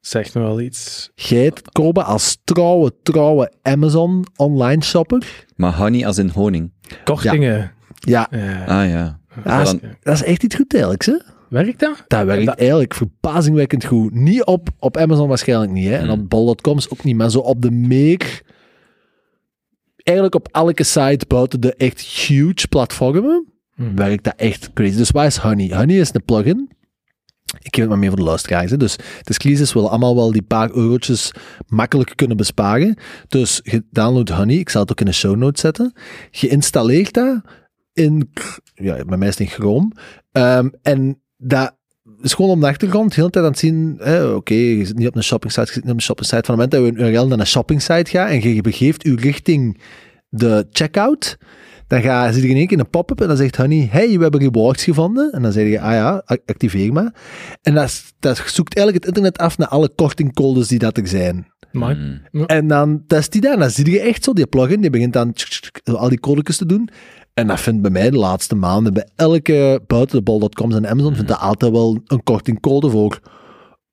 Zegt 0.00 0.34
me 0.34 0.40
wel 0.40 0.60
iets. 0.60 1.10
Het 1.14 1.62
kopen 1.72 2.04
als 2.04 2.38
trouwe, 2.44 2.92
trouwe 3.02 3.52
Amazon 3.62 4.24
online 4.36 4.82
shopper? 4.82 5.46
Maar 5.56 5.74
honey 5.76 6.06
als 6.06 6.18
in 6.18 6.28
honing. 6.28 6.72
Kortingen. 7.04 7.72
Ja, 7.94 8.26
Ja. 8.30 8.64
Ah 8.66 8.88
ja. 8.90 9.20
dat 9.44 9.60
is, 9.60 9.70
dan- 9.70 9.80
dat 10.00 10.14
is 10.14 10.22
echt 10.22 10.42
iets 10.42 10.54
goed 10.54 10.72
eigenlijk, 10.72 11.04
hè? 11.04 11.16
Werkt 11.48 11.80
dat? 11.80 12.04
Dat 12.08 12.24
werkt 12.26 12.46
Dat- 12.46 12.58
eigenlijk 12.58 12.94
verbazingwekkend 12.94 13.84
goed. 13.84 14.14
Niet 14.14 14.44
op, 14.44 14.68
op 14.78 14.96
Amazon 14.96 15.28
waarschijnlijk 15.28 15.72
niet, 15.72 15.86
hè? 15.88 15.94
En 15.96 16.02
Hmm. 16.08 16.10
op 16.20 16.28
bol.com 16.30 16.78
ook 16.88 17.04
niet, 17.04 17.16
maar 17.16 17.30
zo 17.30 17.38
op 17.38 17.62
de 17.62 17.70
meer... 17.70 18.42
Eigenlijk 19.96 20.36
op 20.36 20.48
elke 20.52 20.82
site 20.82 21.24
buiten 21.28 21.60
de 21.60 21.74
echt 21.74 22.00
huge 22.00 22.68
platformen 22.68 23.52
Hmm. 23.74 23.96
werkt 23.96 24.24
dat 24.24 24.34
echt 24.36 24.72
crazy. 24.72 24.96
Dus 24.96 25.10
waar 25.10 25.26
is 25.26 25.36
Honey? 25.36 25.76
Honey 25.76 25.96
is 25.96 26.14
een 26.14 26.24
plugin 26.24 26.70
Ik 27.58 27.74
geef 27.74 27.80
het 27.80 27.88
maar 27.88 27.98
mee 27.98 28.08
voor 28.08 28.18
de 28.18 28.24
luisteraars. 28.24 28.70
Hè. 28.70 28.76
Dus 28.76 28.96
squeezes 29.24 29.72
willen 29.72 29.90
allemaal 29.90 30.14
wel 30.14 30.32
die 30.32 30.42
paar 30.42 30.70
eurotjes 30.70 31.32
makkelijk 31.66 32.12
kunnen 32.16 32.36
besparen. 32.36 32.96
Dus 33.28 33.60
je 33.62 33.84
downloadt 33.90 34.30
Honey, 34.30 34.56
ik 34.56 34.68
zal 34.68 34.80
het 34.80 34.90
ook 34.90 35.00
in 35.00 35.06
de 35.06 35.12
show 35.12 35.36
notes 35.36 35.60
zetten. 35.60 35.92
Je 36.30 36.48
installeert 36.48 37.12
dat 37.12 37.40
in, 37.92 38.30
ja, 38.74 39.04
bij 39.04 39.18
mij 39.18 39.28
is 39.28 39.38
het 39.38 39.48
in 39.48 39.54
Chrome. 39.54 39.90
Ehm, 40.32 40.68
en 40.82 41.20
dat 41.36 41.76
is 42.20 42.34
gewoon 42.34 42.50
op 42.50 42.60
de 42.60 42.66
achtergrond 42.66 43.08
de 43.08 43.14
hele 43.14 43.30
tijd 43.30 43.44
aan 43.44 43.50
het 43.50 43.60
zien, 43.60 44.00
oké, 44.34 44.54
je 44.54 44.84
zit 44.84 44.96
niet 44.96 45.08
op 45.08 45.16
een 45.16 45.22
shopping 45.22 45.52
site, 45.52 45.66
je 45.66 45.72
zit 45.72 45.82
niet 45.82 45.92
op 45.92 45.98
een 45.98 46.02
shopping 46.02 46.28
site. 46.28 46.42
Van 46.44 46.58
het 46.58 46.72
moment 46.72 46.94
dat 46.94 46.98
je 46.98 47.06
een 47.06 47.14
URL 47.14 47.26
naar 47.26 47.38
een 47.38 47.46
shopping 47.46 47.82
site 47.82 48.10
gaat 48.10 48.28
en 48.28 48.54
je 48.54 48.62
begeeft 48.62 49.02
je 49.02 49.16
richting 49.16 49.80
de 50.28 50.66
checkout, 50.70 51.36
dan 51.86 52.02
ga, 52.02 52.32
zie 52.32 52.42
je 52.42 52.48
in 52.48 52.56
één 52.56 52.66
keer 52.66 52.78
een 52.78 52.90
pop-up 52.90 53.20
en 53.20 53.28
dan 53.28 53.36
zegt 53.36 53.56
Honey, 53.56 53.88
hey, 53.90 54.16
we 54.16 54.22
hebben 54.22 54.40
rewards 54.40 54.84
gevonden. 54.84 55.32
En 55.32 55.42
dan 55.42 55.52
zeg 55.52 55.68
je, 55.68 55.80
ah 55.80 55.92
ja, 55.92 56.22
ac- 56.26 56.42
activeer 56.46 56.92
maar. 56.92 57.14
En 57.62 57.74
dat, 57.74 58.02
dat 58.18 58.36
zoekt 58.46 58.76
eigenlijk 58.76 59.04
het 59.06 59.14
internet 59.16 59.38
af 59.38 59.58
naar 59.58 59.68
alle 59.68 59.88
kortingcodes 59.94 60.68
die 60.68 60.78
dat 60.78 60.96
er 60.96 61.06
zijn. 61.08 61.46
Maar, 61.72 61.96
Mm. 62.30 62.44
En 62.44 62.66
dan 62.68 63.04
test 63.06 63.32
hij 63.32 63.40
dat 63.42 63.52
en 63.52 63.58
dan 63.58 63.70
zie 63.70 63.90
je 63.90 64.00
echt 64.00 64.24
zo 64.24 64.32
die 64.32 64.46
plugin, 64.46 64.80
die 64.80 64.90
begint 64.90 65.12
dan 65.12 65.32
tsk, 65.32 65.48
tsk, 65.48 65.62
tsk, 65.62 65.88
al 65.88 66.08
die 66.08 66.20
codekjes 66.20 66.56
te 66.56 66.66
doen. 66.66 66.88
En 67.34 67.46
dat 67.46 67.60
vindt 67.60 67.82
bij 67.82 67.90
mij 67.90 68.10
de 68.10 68.16
laatste 68.16 68.54
maanden, 68.54 68.92
bij 68.92 69.08
elke 69.16 69.80
buitendebol.coms 69.86 70.74
en 70.74 70.88
Amazon, 70.88 71.14
vindt 71.14 71.28
dat 71.28 71.38
altijd 71.38 71.72
wel 71.72 72.00
een 72.06 72.22
kortingcode 72.22 72.90
voor 72.90 73.20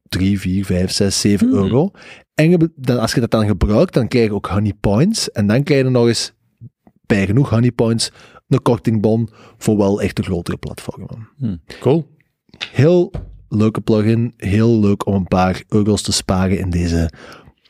3, 0.09 0.39
4, 0.39 0.65
5, 0.65 0.91
6, 0.91 1.19
7 1.22 1.47
Mhm. 1.47 1.57
euro. 1.57 1.91
En 2.34 2.49
je 2.49 2.57
be- 2.57 2.72
dan, 2.76 2.99
als 2.99 3.13
je 3.13 3.19
dat 3.19 3.31
dan 3.31 3.45
gebruikt, 3.47 3.93
dan 3.93 4.07
krijg 4.07 4.26
je 4.26 4.34
ook 4.34 4.47
honey 4.47 4.73
points. 4.80 5.31
En 5.31 5.47
dan 5.47 5.63
krijg 5.63 5.84
je 5.84 5.89
nog 5.89 6.07
eens, 6.07 6.34
bij 7.15 7.25
genoeg 7.25 7.49
honey 7.49 7.71
points, 7.71 8.11
een 8.47 8.61
kortingbon 8.61 9.29
voor 9.57 9.77
wel 9.77 10.01
echt 10.01 10.15
de 10.15 10.23
grotere 10.23 10.57
platformen. 10.57 11.29
cool. 11.79 12.07
Heel 12.71 13.11
leuke 13.49 13.81
plugin, 13.81 14.33
heel 14.38 14.79
leuk 14.79 15.05
om 15.05 15.13
een 15.13 15.27
paar 15.27 15.63
euro's 15.67 16.01
te 16.01 16.11
sparen 16.11 16.59
in 16.59 16.69
deze 16.69 17.09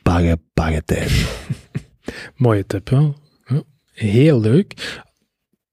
barre, 0.02 0.38
barre 0.54 0.82
tijd. 0.84 1.10
Mooie 2.36 2.66
tip, 2.66 2.88
wel. 2.88 3.14
Ja, 3.44 3.62
Heel 3.92 4.40
leuk. 4.40 5.00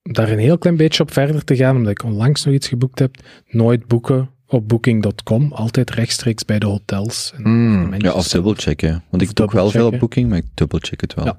Daar 0.01 0.29
een 0.29 0.39
heel 0.39 0.57
klein 0.57 0.77
beetje 0.77 1.03
op 1.03 1.11
verder 1.13 1.43
te 1.43 1.55
gaan, 1.55 1.75
omdat 1.75 1.91
ik 1.91 2.03
onlangs 2.03 2.43
nog 2.45 2.53
iets 2.53 2.67
geboekt 2.67 2.99
heb. 2.99 3.15
Nooit 3.47 3.87
boeken 3.87 4.29
op 4.47 4.67
booking.com. 4.67 5.51
Altijd 5.53 5.89
rechtstreeks 5.89 6.45
bij 6.45 6.59
de 6.59 6.65
hotels. 6.65 7.33
En 7.35 7.41
Mm. 7.41 7.89
mensen 7.89 8.09
Ja, 8.09 8.15
of 8.15 8.27
dubbelchecken. 8.27 9.03
Want 9.09 9.21
ik 9.21 9.35
doe 9.35 9.45
ook 9.45 9.51
wel 9.51 9.69
veel 9.69 9.87
op. 9.87 9.99
Booking, 9.99 10.29
maar 10.29 10.37
ik 10.37 10.45
dubbelcheck 10.53 11.01
het 11.01 11.13
wel. 11.13 11.25
Ja. 11.25 11.37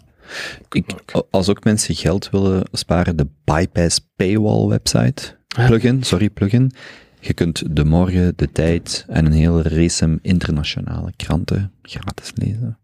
Ik, 0.71 0.85
als 1.31 1.49
ook 1.49 1.65
mensen 1.65 1.95
geld 1.95 2.31
willen 2.31 2.63
sparen, 2.73 3.17
de 3.17 3.27
Bypass 3.45 4.09
Paywall 4.17 4.67
website, 4.69 5.37
plugin, 5.49 6.03
sorry, 6.03 6.31
plugin. 6.31 6.73
Je 7.21 7.33
kunt 7.35 7.77
De 7.77 7.85
Morgen, 7.85 8.33
De 8.37 8.53
Tijd 8.53 9.05
en 9.09 9.27
een 9.27 9.33
hele 9.33 9.63
race 9.63 10.19
internationale 10.23 11.13
kranten 11.17 11.73
gratis 11.83 12.33
lezen. 12.35 12.79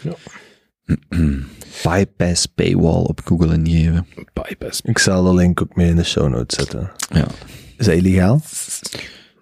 Ja. 0.00 0.12
Bypass 1.84 2.46
Paywall 2.46 3.02
op 3.02 3.20
Google 3.24 3.54
ingeven. 3.54 4.06
bypass. 4.32 4.80
Ik 4.80 4.98
zal 4.98 5.24
de 5.24 5.34
link 5.34 5.62
ook 5.62 5.76
mee 5.76 5.88
in 5.88 5.96
de 5.96 6.04
show 6.04 6.28
notes 6.28 6.58
zetten. 6.58 6.90
Ja. 7.10 7.26
Is 7.76 7.86
dat 7.86 7.94
illegaal? 7.94 8.40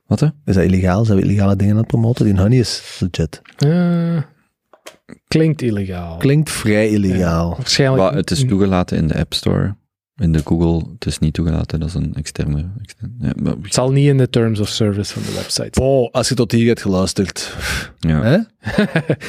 Wat 0.07 0.21
hè? 0.21 0.27
Is 0.45 0.55
dat 0.55 0.65
illegaal? 0.65 1.05
Zijn 1.05 1.19
we 1.19 1.25
illegale 1.25 1.57
dingen 1.57 1.73
aan 1.73 1.79
het 1.79 1.87
promoten? 1.87 2.25
Die 2.25 2.37
honey 2.37 2.59
is 2.59 3.01
legit. 3.01 3.43
Eh, 3.57 4.23
klinkt 5.29 5.63
illegaal. 5.63 6.17
Klinkt 6.17 6.51
vrij 6.51 6.89
illegaal. 6.89 7.55
Waarschijnlijk. 7.57 8.03
Maar 8.03 8.15
het 8.15 8.31
is 8.31 8.45
toegelaten 8.47 8.97
in 8.97 9.07
de 9.09 9.19
App 9.19 9.35
Store. 9.35 9.77
In 10.17 10.33
de 10.33 10.41
Google, 10.45 10.91
het 10.93 11.07
is 11.07 11.19
niet 11.19 11.35
toegelaten, 11.35 11.81
dat 11.81 11.89
is 11.89 11.95
een 11.95 12.15
externe. 12.15 12.71
externe 12.83 13.15
ja, 13.19 13.33
maar- 13.43 13.55
Het 13.63 13.75
zal 13.75 13.91
niet 13.93 14.07
in 14.09 14.19
de 14.19 14.31
terms 14.31 14.61
of 14.61 14.69
service 14.69 15.13
van 15.13 15.23
de 15.23 15.33
website. 15.35 15.81
Oh, 15.81 16.11
als 16.13 16.29
je 16.29 16.35
tot 16.35 16.53
hier 16.53 16.67
hebt 16.67 16.83
geluisterd. 16.83 17.57
ja. 17.99 18.23
Hè? 18.23 18.39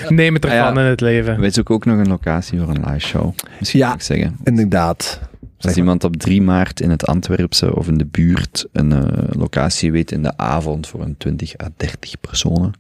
Neem 0.16 0.34
het 0.34 0.46
ervan 0.46 0.60
Ah, 0.68 0.74
ja. 0.76 0.82
in 0.82 0.88
het 0.88 1.02
leven. 1.02 1.40
Wij 1.40 1.50
zoeken 1.52 1.76
ook 1.76 1.86
nog 1.86 1.98
een 2.00 2.08
locatie 2.08 2.60
voor 2.60 2.70
een 2.70 2.84
live 2.86 3.00
show. 3.08 3.34
Misschien 3.60 3.80
Ja. 3.80 3.94
ik 3.94 4.02
zeggen. 4.02 4.38
Inderdaad. 4.44 5.20
Als 5.60 5.76
iemand 5.76 6.04
op 6.04 6.16
3 6.18 6.42
maart 6.42 6.82
in 6.82 6.90
het 6.90 7.06
Antwerpse 7.06 7.76
of 7.76 7.88
in 7.88 7.98
de 7.98 8.06
buurt 8.06 8.66
een 8.72 8.92
eh, 8.92 9.24
locatie 9.38 9.92
weet 9.92 10.12
in 10.12 10.24
de 10.24 10.38
avond 10.38 10.88
voor 10.88 11.02
een 11.02 11.18
20 11.18 11.60
à 11.64 11.68
30 11.78 12.20
personen, 12.20 12.74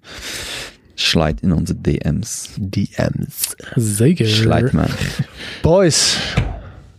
slide 0.95 1.35
in 1.41 1.53
onze 1.53 1.81
DM's. 1.81 2.49
DM's. 2.61 3.55
Zeker. 3.75 4.27
Slide 4.27 4.69
maar. 4.73 5.17
Boys, 5.61 6.33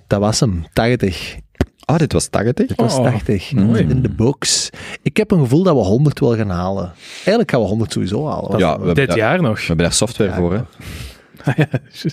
dat 0.07 0.21
was 0.21 0.41
hem. 0.41 0.65
80. 0.73 1.37
Ah, 1.85 1.99
dit 1.99 2.13
was 2.13 2.27
80? 2.29 2.67
Dit 2.67 2.77
was 2.77 2.95
Oh, 2.97 3.05
80. 3.05 3.53
mooi. 3.53 3.81
In 3.83 4.03
de 4.03 4.09
box. 4.09 4.71
Ik 5.03 5.17
heb 5.17 5.31
een 5.31 5.39
gevoel 5.39 5.63
dat 5.63 5.75
we 5.75 5.81
100 5.83 6.19
wel 6.21 6.37
gaan 6.37 6.51
halen. 6.51 6.93
Eigenlijk 7.17 7.51
gaan 7.51 7.61
we 7.61 7.67
100 7.67 7.93
sowieso 7.93 8.27
halen. 8.29 8.59
Ja, 8.59 8.67
we 8.71 8.77
hebben, 8.77 8.95
Dit 8.95 9.07
daar, 9.09 9.17
jaar 9.17 9.43
nog. 9.43 9.59
we 9.61 9.67
hebben 9.67 9.85
daar 9.85 9.95
software 9.95 10.31
Ja, 10.31 10.37
voor, 10.37 10.53
hè. 10.53 10.61
Ja. 11.57 11.67
We 11.71 12.11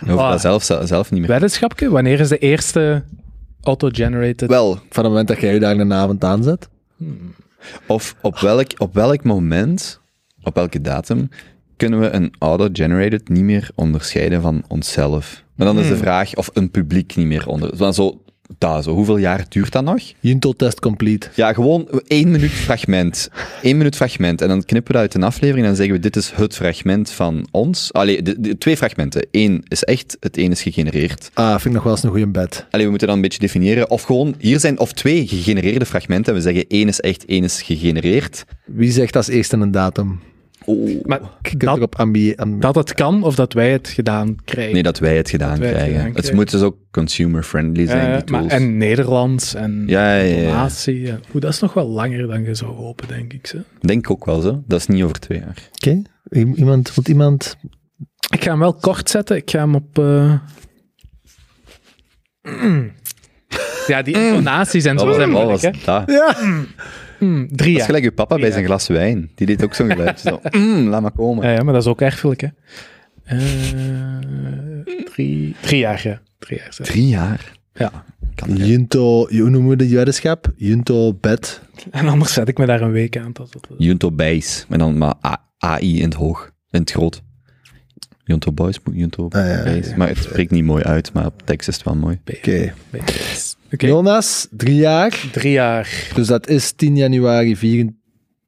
hoeven 0.00 0.18
Ah. 0.24 0.30
dat 0.30 0.40
zelf, 0.40 0.62
zelf 0.88 1.10
niet 1.10 1.20
meer. 1.20 1.28
Weddenschapje, 1.30 1.90
wanneer 1.90 2.20
is 2.20 2.28
de 2.28 2.38
eerste 2.38 3.02
auto-generated? 3.62 4.48
Wel, 4.48 4.72
Van 4.74 4.82
het 5.04 5.12
moment 5.12 5.28
dat 5.28 5.40
jij 5.40 5.52
je 5.54 5.60
daar 5.60 5.76
een 5.78 5.92
avond 5.92 6.24
aanzet. 6.24 6.68
of 7.86 8.14
op 8.22 8.38
welk, 8.38 8.66
op 8.78 8.94
welk 8.94 9.22
moment, 9.24 10.00
op 10.44 10.54
welke 10.54 10.80
datum, 10.80 11.28
kunnen 11.76 12.00
we 12.00 12.10
een 12.10 12.32
auto-generated 12.38 13.28
niet 13.28 13.44
meer 13.44 13.70
onderscheiden 13.74 14.42
van 14.42 14.64
onszelf? 14.68 15.42
Maar 15.54 15.66
dan 15.66 15.78
is 15.78 15.88
de 15.88 15.96
vraag 15.96 16.34
of 16.34 16.50
een 16.52 16.70
publiek 16.70 17.16
niet 17.16 17.26
meer 17.26 17.46
onder... 17.48 17.92
Zo, 17.94 18.18
dat, 18.58 18.84
zo, 18.84 18.94
hoeveel 18.94 19.16
jaar 19.16 19.46
duurt 19.48 19.72
dat 19.72 19.84
nog? 19.84 20.00
Junto 20.20 20.52
test 20.52 20.80
complete. 20.80 21.28
Ja, 21.34 21.52
gewoon 21.52 21.88
één 22.06 22.30
minuut 22.30 22.50
fragment. 22.50 23.28
Eén 23.62 23.76
minuut 23.76 23.96
fragment. 23.96 24.40
En 24.42 24.48
dan 24.48 24.64
knippen 24.64 24.92
we 24.92 24.98
dat 24.98 25.00
uit 25.02 25.14
een 25.14 25.22
aflevering 25.28 25.60
en 25.60 25.66
dan 25.66 25.76
zeggen 25.76 25.94
we, 25.94 26.00
dit 26.00 26.16
is 26.16 26.32
het 26.34 26.54
fragment 26.56 27.10
van 27.10 27.48
ons. 27.50 27.92
Allee, 27.92 28.22
de, 28.22 28.40
de- 28.40 28.58
twee 28.58 28.76
fragmenten. 28.76 29.26
Eén 29.30 29.62
is 29.68 29.84
echt, 29.84 30.16
het 30.20 30.36
één 30.36 30.50
is 30.50 30.62
gegenereerd. 30.62 31.30
Ah, 31.34 31.50
vind 31.50 31.64
ik 31.64 31.72
nog 31.72 31.82
wel 31.82 31.92
eens 31.92 32.02
een 32.02 32.10
goede 32.10 32.26
bed. 32.26 32.66
Allee, 32.70 32.84
we 32.84 32.90
moeten 32.90 33.08
dan 33.08 33.16
een 33.16 33.22
beetje 33.22 33.38
definiëren. 33.38 33.90
Of 33.90 34.02
gewoon, 34.02 34.34
hier 34.38 34.60
zijn 34.60 34.78
of 34.78 34.92
twee 34.92 35.26
gegenereerde 35.26 35.86
fragmenten. 35.86 36.32
En 36.32 36.38
we 36.38 36.44
zeggen, 36.44 36.64
één 36.68 36.88
is 36.88 37.00
echt, 37.00 37.24
één 37.24 37.44
is 37.44 37.62
gegenereerd. 37.62 38.44
Wie 38.64 38.90
zegt 38.92 39.16
als 39.16 39.28
eerste 39.28 39.56
een 39.56 39.70
datum? 39.70 40.20
Oh. 40.66 41.04
Maar 41.04 41.20
dat, 41.56 41.76
erop 41.76 41.94
ambi... 41.96 42.34
ambi- 42.34 42.58
dat 42.60 42.74
het 42.74 42.94
kan 42.94 43.22
of 43.22 43.34
dat 43.34 43.52
wij 43.52 43.72
het 43.72 43.88
gedaan 43.88 44.36
krijgen. 44.44 44.72
Nee, 44.72 44.82
dat 44.82 44.98
wij 44.98 45.16
het 45.16 45.30
gedaan 45.30 45.58
wij 45.58 45.68
het 45.68 45.76
krijgen. 45.76 45.96
gedaan 46.00 46.14
Het 46.14 46.32
moet 46.32 46.50
dus 46.50 46.60
ook 46.60 46.76
consumer-friendly 46.90 47.86
zijn, 47.86 48.10
Eh, 48.12 48.18
die 48.22 48.30
maar, 48.30 48.40
tools. 48.40 48.52
en 48.52 48.76
Nederlands 48.76 49.54
en 49.54 49.84
Ja, 49.86 50.14
ja, 50.16 50.22
ja, 50.22 50.68
ja. 50.84 51.12
Oeh, 51.32 51.42
dat 51.42 51.52
is 51.52 51.60
nog 51.60 51.72
wel 51.74 51.88
langer 51.88 52.26
dan 52.26 52.42
je 52.44 52.54
zou 52.54 52.74
hopen, 52.74 53.08
denk 53.08 53.32
ik. 53.32 53.46
Zo. 53.46 53.58
Denk 53.80 54.10
ook 54.10 54.24
wel 54.24 54.40
zo. 54.40 54.62
Dat 54.66 54.80
is 54.80 54.86
niet 54.86 55.02
over 55.02 55.18
twee 55.20 55.38
jaar. 55.38 55.68
Oké. 55.74 55.90
I- 56.36 56.52
Iemand, 56.54 56.92
iemand... 57.04 57.56
Ik 58.32 58.42
ga 58.44 58.50
hem 58.50 58.58
wel 58.58 58.74
kort 58.74 59.10
zetten. 59.10 59.36
Ik 59.36 59.50
ga 59.50 59.58
hem 59.58 59.74
op... 59.74 59.98
eh, 59.98 60.34
mm. 62.42 62.92
Ja, 63.86 64.02
die 64.02 64.14
intonaties 64.14 64.84
en 64.84 64.98
zo 64.98 65.12
zijn 65.12 65.30
moeilijk, 65.30 65.62
hè. 65.62 65.70
dat? 65.84 66.02
Ja! 66.10 66.36
Mm, 67.24 67.46
drie 67.46 67.56
Dat 67.56 67.66
is 67.66 67.72
jaar. 67.74 67.84
gelijk 67.84 68.04
uw 68.04 68.12
papa 68.12 68.36
bij 68.38 68.50
zijn 68.50 68.64
glas 68.64 68.86
wijn. 68.86 69.30
Die 69.34 69.46
deed 69.46 69.64
ook 69.64 69.74
zo'n 69.74 69.90
geluid. 69.90 70.20
Zo, 70.20 70.40
mm, 70.50 70.88
laat 70.88 71.02
maar 71.02 71.12
komen. 71.12 71.46
Ja, 71.46 71.52
ja, 71.52 71.62
maar 71.62 71.72
dat 71.72 71.82
is 71.82 71.88
ook 71.88 72.00
erfelijk, 72.00 72.40
hè. 72.40 72.48
Eh, 73.24 73.38
drie, 75.12 75.54
drie 75.60 75.78
jaar, 75.78 76.00
ja. 76.04 76.20
Drie 76.38 76.58
jaar. 76.58 76.74
zo. 76.74 76.82
Drie 76.84 77.08
jaar. 77.08 77.52
Ja. 77.74 78.04
Kan. 78.34 78.56
Junto... 78.56 79.26
Hoe 79.28 79.50
noemen 79.50 79.70
we 79.70 79.76
de 79.76 79.88
weddenschap? 79.88 80.52
Junto 80.56 81.14
bed. 81.14 81.60
En 81.90 82.08
anders 82.08 82.32
zet 82.32 82.48
ik 82.48 82.58
me 82.58 82.66
daar 82.66 82.80
een 82.80 82.90
week 82.92 83.16
aan. 83.16 83.32
Tot 83.32 83.54
het, 83.54 83.66
Junto 83.78 84.10
Bijs. 84.10 84.66
En 84.68 84.78
dan 84.78 84.98
maar 84.98 85.14
AI 85.58 85.98
in 85.98 86.04
het 86.04 86.14
hoog. 86.14 86.50
In 86.70 86.80
het 86.80 86.90
groot. 86.90 87.22
Junto 88.24 88.52
Boys, 88.52 88.78
Junto 88.92 89.28
Ah, 89.30 89.46
ja, 89.46 89.62
Bijs. 89.62 89.88
ja. 89.88 89.96
Maar 89.96 90.08
het 90.08 90.18
spreekt 90.18 90.50
niet 90.50 90.64
mooi 90.64 90.82
uit, 90.84 91.12
maar 91.12 91.26
op 91.26 91.42
tekst 91.44 91.68
is 91.68 91.74
het 91.74 91.84
wel 91.84 91.94
mooi. 91.96 92.20
Oké. 92.36 92.72
Jonas, 93.82 94.46
drie 94.50 94.74
jaar. 94.76 95.28
drie 95.32 95.52
jaar. 95.52 96.10
Dus 96.14 96.26
dat 96.26 96.48
is 96.48 96.72
10 96.72 96.96
januari 96.96 97.56
24... 97.56 98.02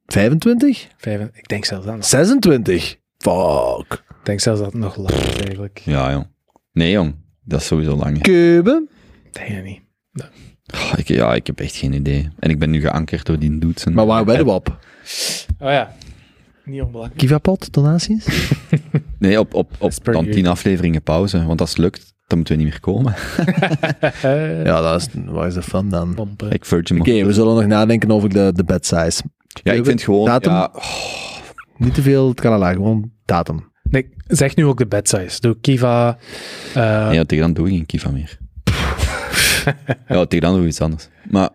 25? 0.07 0.87
Vijf, 0.97 1.21
ik 1.33 1.47
denk 1.47 1.65
zelfs 1.65 1.85
dat, 1.85 2.05
26? 2.05 2.97
Fuck. 3.17 3.93
ik 3.93 4.15
denk 4.23 4.39
zelfs 4.39 4.59
dat 4.61 4.71
het 4.71 4.81
nog 4.81 4.95
langer 4.97 5.27
is, 5.27 5.35
eigenlijk. 5.41 5.81
Ja, 5.85 6.11
jong. 6.11 6.27
Nee, 6.73 6.91
jong. 6.91 7.15
Dat 7.43 7.59
is 7.61 7.65
sowieso 7.67 7.95
lang. 7.95 8.21
Keuben. 8.21 8.89
Denk 9.31 9.47
je 9.47 9.53
niet. 9.53 9.79
Oh, 10.73 10.93
ik, 10.97 11.07
ja, 11.07 11.33
ik 11.33 11.47
heb 11.47 11.59
echt 11.59 11.75
geen 11.75 11.93
idee. 11.93 12.29
En 12.39 12.49
ik 12.49 12.59
ben 12.59 12.69
nu 12.69 12.79
geankerd 12.81 13.25
door 13.25 13.39
die 13.39 13.57
dudes. 13.57 13.83
en- 13.83 13.93
Maar 13.93 14.05
waar 14.05 14.25
wedden 14.25 14.45
we 14.45 14.51
op? 14.51 14.79
Oh 15.59 15.69
ja. 15.69 15.95
Niet 16.65 16.81
onbelangrijk. 16.81 17.17
Kivapot, 17.19 17.73
donaties? 17.73 18.25
Nee, 19.19 19.39
op, 19.39 19.53
op, 19.53 19.71
op 19.79 19.91
dan 20.03 20.29
tien 20.29 20.47
afleveringen 20.47 21.01
pauze. 21.01 21.45
Want 21.45 21.61
als 21.61 21.69
het 21.69 21.79
lukt, 21.79 22.13
dan 22.27 22.37
moeten 22.37 22.57
we 22.57 22.63
niet 22.63 22.71
meer 22.71 22.79
komen. 22.79 23.13
Ja, 24.65 24.81
dat 24.81 25.01
is, 25.01 25.07
waar 25.25 25.47
is 25.47 25.53
de 25.53 25.61
fun 25.61 25.89
dan? 25.89 26.03
Oké, 26.07 26.15
pompen. 26.15 26.51
Ik 26.51 26.65
Virgin 26.65 27.03
we 27.03 27.33
zullen 27.33 27.55
nog 27.55 27.65
nadenken 27.65 28.11
over 28.11 28.29
de, 28.29 28.51
de 28.55 28.63
bed 28.63 28.85
size. 28.85 29.21
Ja, 29.63 29.73
ik 29.73 29.85
vind 29.85 30.01
gewoon... 30.01 30.25
Datum? 30.25 30.51
Ja, 30.51 30.71
Niet 31.77 31.93
te 31.93 32.01
veel, 32.01 32.27
het 32.29 32.41
kan 32.41 32.59
laag, 32.59 32.73
gewoon 32.73 33.11
datum. 33.25 33.71
Nee, 33.83 34.09
zeg 34.27 34.55
nu 34.55 34.65
ook 34.65 34.77
de 34.77 34.87
bed 34.87 35.09
size. 35.09 35.39
Doe 35.39 35.59
Kiva. 35.61 36.17
eh, 36.73 37.09
ja, 37.13 37.23
tegen 37.23 37.43
dan 37.43 37.53
doe 37.53 37.67
ik 37.67 37.73
geen 37.73 37.85
Kiva 37.85 38.11
meer. 38.11 38.37
ja, 40.07 40.25
tegen 40.25 40.41
dan 40.41 40.53
doe 40.53 40.61
ik 40.61 40.67
iets 40.67 40.81
anders. 40.81 41.07
Maar 41.29 41.49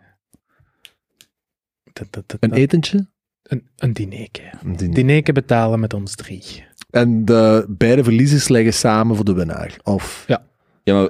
Een 2.40 2.52
etentje? 2.52 3.06
Een, 3.42 3.68
een 3.76 3.92
dinerke. 3.92 4.42
Een 4.62 4.76
diner. 4.76 4.94
Dinerke 4.94 5.32
betalen 5.32 5.80
met 5.80 5.94
ons 5.94 6.14
drie. 6.14 6.64
En 6.90 7.24
de 7.24 7.64
beide 7.68 8.04
verliezers 8.04 8.48
leggen 8.48 8.74
samen 8.74 9.16
voor 9.16 9.24
de 9.24 9.32
winnaar. 9.32 9.76
Of... 9.82 10.24
Ja, 10.26 10.46
maar, 10.84 11.08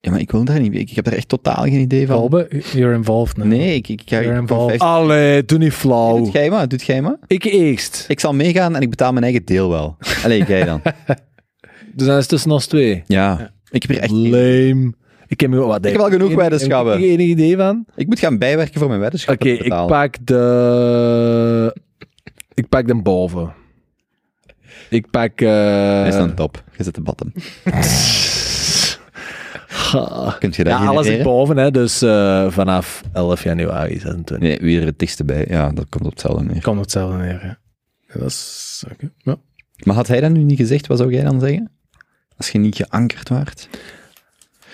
ja, 0.00 0.10
maar 0.10 0.20
ik 0.20 0.30
wil 0.30 0.44
daar 0.44 0.60
niet... 0.60 0.74
Ik, 0.74 0.90
ik 0.90 0.96
heb 0.96 1.04
daar 1.04 1.14
echt 1.14 1.28
totaal 1.28 1.62
geen 1.62 1.80
idee 1.80 2.06
van. 2.06 2.16
Kolbe, 2.16 2.48
you're 2.72 2.94
involved 2.94 3.36
now. 3.36 3.46
Nee, 3.46 3.74
ik, 3.74 3.88
ik 3.88 4.02
ga... 4.04 4.16
You're 4.16 4.34
Ik, 4.34 4.40
involved. 4.40 4.78
Allee, 4.80 5.44
doe 5.44 5.58
niet 5.58 5.72
flauw. 5.72 6.16
Doet 6.16 6.32
jij 6.32 6.50
maar, 6.50 6.68
doet 6.68 6.82
jij 6.82 7.02
maar. 7.02 7.16
Ik 7.26 7.44
eerst. 7.44 8.04
Ik 8.08 8.20
zal 8.20 8.34
meegaan 8.34 8.76
en 8.76 8.82
ik 8.82 8.90
betaal 8.90 9.12
mijn 9.12 9.24
eigen 9.24 9.44
deel 9.44 9.68
wel. 9.68 9.96
Allee, 10.24 10.44
jij 10.44 10.64
dan. 10.64 10.82
Dus 11.94 12.06
dan 12.06 12.14
is 12.14 12.20
het 12.20 12.28
tussen 12.28 12.50
ons 12.50 12.66
twee. 12.66 13.02
Ja, 13.06 13.52
ik 13.70 13.82
heb 13.82 13.96
er 13.96 14.02
echt... 14.02 14.10
Lame. 14.10 14.92
Ik 15.26 15.40
heb, 15.40 15.50
wat, 15.52 15.84
Ik 15.84 15.90
heb 15.92 16.00
wel 16.00 16.10
genoeg 16.10 16.34
weddenschappen. 16.34 16.92
Heb 16.92 17.00
je 17.00 17.06
enig 17.08 17.26
idee 17.26 17.56
van? 17.56 17.84
Ik 17.96 18.06
moet 18.06 18.18
gaan 18.18 18.38
bijwerken 18.38 18.78
voor 18.80 18.88
mijn 18.88 19.00
weddenschap. 19.00 19.34
Oké, 19.34 19.48
ik 19.48 19.68
pak 19.68 20.16
de... 20.26 21.76
Ik 22.54 22.68
pak 22.68 22.86
de 22.86 22.94
boven. 22.94 23.52
Ik 24.94 25.10
pak... 25.10 25.40
eh 25.40 25.48
Hij 25.48 26.08
is 26.08 26.14
dan 26.14 26.34
top. 26.34 26.64
Je 26.76 26.82
zit 26.84 26.94
de 26.94 27.00
bottom. 27.00 27.32
ha. 29.68 30.36
Kunt 30.38 30.56
je 30.56 30.64
dat 30.64 30.72
Ja, 30.72 30.86
alles 30.86 31.06
is 31.06 31.22
boven, 31.22 31.56
hè. 31.56 31.70
Dus 31.70 32.02
eh, 32.02 32.50
vanaf 32.50 33.02
11 33.12 33.42
januari 33.42 33.98
26. 33.98 34.38
Nee, 34.38 34.58
wie 34.60 34.80
er 34.80 34.86
het 34.86 34.98
dichtste 34.98 35.24
bij? 35.24 35.44
Ja, 35.48 35.70
dat 35.70 35.86
komt 35.88 36.04
op 36.04 36.10
hetzelfde 36.10 36.44
neer. 36.44 36.62
Komt 36.62 36.80
hetzelfde 36.80 37.16
neer. 37.16 37.40
Ja. 37.42 37.58
Ja, 38.06 38.20
dat 38.20 38.28
is... 38.28 38.84
oké. 38.92 39.10
Ja. 39.18 39.36
Maar 39.84 39.94
had 39.94 40.06
hij 40.08 40.20
dat 40.20 40.30
nu 40.30 40.42
niet 40.42 40.58
gezegd, 40.58 40.86
wat 40.86 40.98
zou 40.98 41.12
jij 41.12 41.24
dan 41.24 41.40
zeggen? 41.40 41.70
Als 42.36 42.50
je 42.50 42.58
niet 42.58 42.76
geankerd 42.76 43.28
waart? 43.28 43.68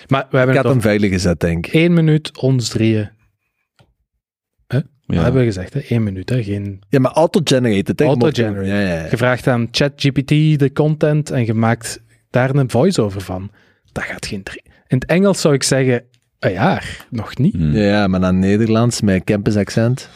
Maar 0.07 0.21
we 0.21 0.25
Ik 0.27 0.31
hebben 0.37 0.55
had 0.55 0.63
het 0.63 0.65
hem 0.65 0.75
op 0.75 0.81
veilig 0.81 1.09
gezet, 1.11 1.39
denk 1.39 1.67
ik. 1.67 1.73
één 1.73 1.93
minuut 1.93 2.37
ons 2.37 2.69
drieën. 2.69 3.09
Dat 5.11 5.19
Ja. 5.19 5.23
hebben 5.25 5.41
we 5.41 5.47
gezegd, 5.53 5.73
hè? 5.73 5.79
één 5.79 6.03
minuut. 6.03 6.29
Hè? 6.29 6.43
Geen... 6.43 6.81
Ja, 6.89 6.99
maar 6.99 7.11
auto-generated. 7.11 8.01
Auto-generated. 8.01 8.67
Ja, 8.67 8.79
ja, 8.79 8.93
ja. 8.95 9.07
Je 9.09 9.17
vraagt 9.17 9.47
aan 9.47 9.67
ChatGPT 9.71 10.59
de 10.59 10.69
content 10.73 11.29
en 11.31 11.45
je 11.45 11.53
maakt 11.53 12.01
daar 12.29 12.55
een 12.55 12.69
voice-over 12.69 13.21
van. 13.21 13.51
Dat 13.91 14.03
gaat 14.03 14.25
geen 14.25 14.43
drie. 14.43 14.61
In 14.87 14.97
het 14.97 15.05
Engels 15.05 15.41
zou 15.41 15.53
ik 15.53 15.63
zeggen, 15.63 16.03
een 16.39 16.51
jaar, 16.51 17.05
nog 17.09 17.37
niet. 17.37 17.53
Hmm. 17.53 17.75
Ja, 17.75 17.83
ja, 17.83 18.07
maar 18.07 18.19
dan 18.19 18.39
Nederlands 18.39 19.01
met 19.01 19.23
campus 19.23 19.55
accent. 19.55 20.09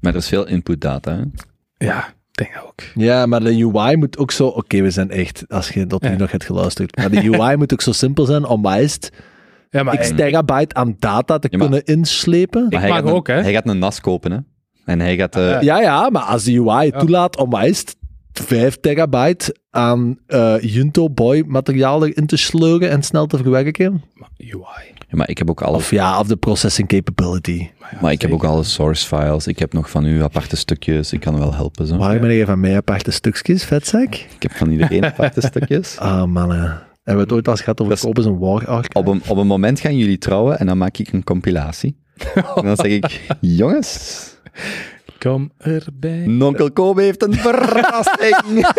Maar 0.00 0.12
er 0.12 0.18
is 0.18 0.28
veel 0.28 0.46
input 0.46 0.80
data. 0.80 1.16
Hè? 1.16 1.22
Ja, 1.86 2.06
ik 2.08 2.14
denk 2.32 2.54
dat 2.54 2.62
ook. 2.64 2.82
Ja, 2.94 3.26
maar 3.26 3.40
de 3.40 3.70
UI 3.74 3.96
moet 3.96 4.18
ook 4.18 4.30
zo... 4.30 4.46
Oké, 4.46 4.82
we 4.82 4.90
zijn 4.90 5.10
echt... 5.10 5.44
Als 5.48 5.68
je 5.68 5.86
dat 5.86 6.02
nu 6.02 6.16
nog 6.16 6.30
hebt 6.30 6.44
geluisterd. 6.44 6.96
Maar 6.96 7.10
de 7.10 7.30
UI 7.38 7.56
moet 7.60 7.72
ook 7.72 7.80
zo 7.80 7.92
simpel 7.92 8.24
zijn 8.24 8.44
om 8.44 8.62
wijst 8.62 9.10
Ja, 9.70 9.82
maar 9.82 9.96
x 9.98 10.08
terabyte 10.16 10.74
aan 10.74 10.96
data 10.98 11.38
te 11.38 11.48
Ja, 11.50 11.58
maar- 11.58 11.68
kunnen 11.68 11.84
inslepen. 11.86 12.66
Ik 12.68 12.78
hij 12.78 12.88
mag 12.88 12.98
gaat 12.98 13.06
een- 13.08 13.12
ook, 13.14 13.26
hè? 13.26 13.34
Hij 13.40 13.52
gaat 13.52 13.68
een 13.68 13.78
NAS 13.78 14.00
kopen, 14.00 14.30
hè. 14.32 14.38
En 14.84 15.00
hij 15.00 15.16
gaat... 15.16 15.36
eh, 15.36 15.42
Ja. 15.50 15.60
Ja, 15.60 15.80
ja, 15.80 16.10
maar 16.10 16.22
als 16.22 16.44
de 16.44 16.52
UI 16.68 16.90
toelaat 16.90 17.36
om 17.36 17.50
wijst 17.50 17.96
5 18.32 18.76
terabyte 18.80 19.56
aan 19.70 20.18
eh 20.26 20.54
Junto 20.60 21.10
Boy 21.10 21.44
materiaal 21.46 22.06
erin 22.06 22.26
te 22.26 22.36
sleuren 22.36 22.90
en 22.90 23.02
snel 23.02 23.26
te 23.26 23.36
verwerken. 23.36 24.02
UI. 24.36 24.54
ja, 25.08 25.16
maar 25.16 25.28
ik 25.28 25.38
heb 25.38 25.50
ook 25.50 25.62
alle, 25.62 25.76
Of 25.76 25.90
ja, 25.90 26.18
of 26.20 26.26
de 26.26 26.36
processing 26.36 26.88
capability. 26.88 27.68
maar 28.00 28.12
ik 28.12 28.20
heb 28.22 28.32
ook 28.32 28.44
alle 28.44 28.62
source 28.64 29.06
files. 29.06 29.46
Ik 29.46 29.58
heb 29.58 29.72
nog 29.72 29.90
van 29.90 30.04
u 30.06 30.22
aparte 30.22 30.56
stukjes. 30.56 31.12
Ik 31.12 31.20
kan 31.20 31.38
wel 31.38 31.54
helpen, 31.54 31.86
zo. 31.86 31.96
Waar 31.96 32.18
ben 32.20 32.32
je 32.32 32.44
van 32.44 32.60
mij 32.60 32.76
aparte 32.76 33.10
stukjes, 33.10 33.64
vetzak? 33.64 34.14
Ik 34.14 34.42
heb 34.42 34.52
van 34.52 34.70
iedereen 34.70 35.04
aparte 35.04 35.40
stukjes. 35.40 35.96
Ah, 35.98 36.24
mannen. 36.24 36.82
Hebben 37.10 37.28
we 37.28 37.34
het 37.34 37.38
ooit 37.38 37.46
al 37.46 37.52
eens 37.52 37.62
gehad 37.62 37.80
over 37.80 37.92
is- 37.92 38.00
kopen 38.00 38.24
een 38.24 38.38
war 38.38 38.66
arc? 38.66 38.96
Op 38.96 39.06
een, 39.06 39.22
op 39.28 39.36
een 39.36 39.46
moment 39.46 39.80
gaan 39.80 39.96
jullie 39.96 40.18
trouwen 40.18 40.58
en 40.58 40.66
dan 40.66 40.78
maak 40.78 40.96
ik 40.96 41.12
een 41.12 41.24
compilatie. 41.24 41.96
En 42.34 42.64
dan 42.64 42.76
zeg 42.76 42.86
ik, 42.92 43.20
jongens, 43.40 44.24
Kom 45.18 45.50
erbij. 45.58 46.24
nonkel 46.26 46.70
Kobe 46.72 47.02
heeft 47.02 47.22
een 47.22 47.34
verrassing. 47.34 48.66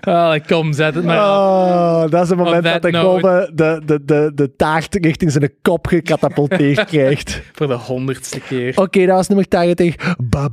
Ah, 0.00 0.44
kom, 0.46 0.72
zet 0.72 0.94
het 0.94 1.04
maar. 1.04 1.18
Oh, 1.18 2.00
dat 2.10 2.22
is 2.22 2.28
het 2.28 2.38
moment 2.38 2.64
dat 2.64 2.82
de 2.82 2.90
note. 2.90 3.20
Kobe 3.20 3.50
de, 3.54 3.80
de, 3.86 4.04
de, 4.04 4.32
de 4.34 4.56
taart 4.56 4.94
richting 4.94 5.32
zijn 5.32 5.52
kop 5.62 5.86
gecatapulteerd 5.86 6.84
krijgt. 6.90 7.42
Voor 7.52 7.66
de 7.66 7.74
honderdste 7.74 8.40
keer. 8.40 8.72
Oké, 8.76 9.06
dat 9.06 9.16
was 9.16 9.28
nummer 9.28 9.48
80. 9.48 9.96
Bye 10.30 10.50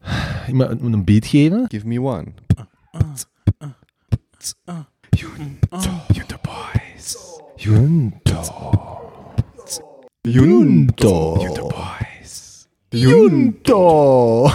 bye. 0.00 0.10
Tjus. 0.44 0.48
Iemand 0.48 0.80
moet 0.82 0.92
een 0.92 1.04
beat 1.04 1.26
geven? 1.26 1.64
Give 1.68 1.86
me 1.86 2.00
one. 2.00 2.26
Junto. 7.56 9.00
Junto. 10.22 11.36
Junto. 11.40 11.66
Boys. 11.66 12.66
Junto. 12.88 14.50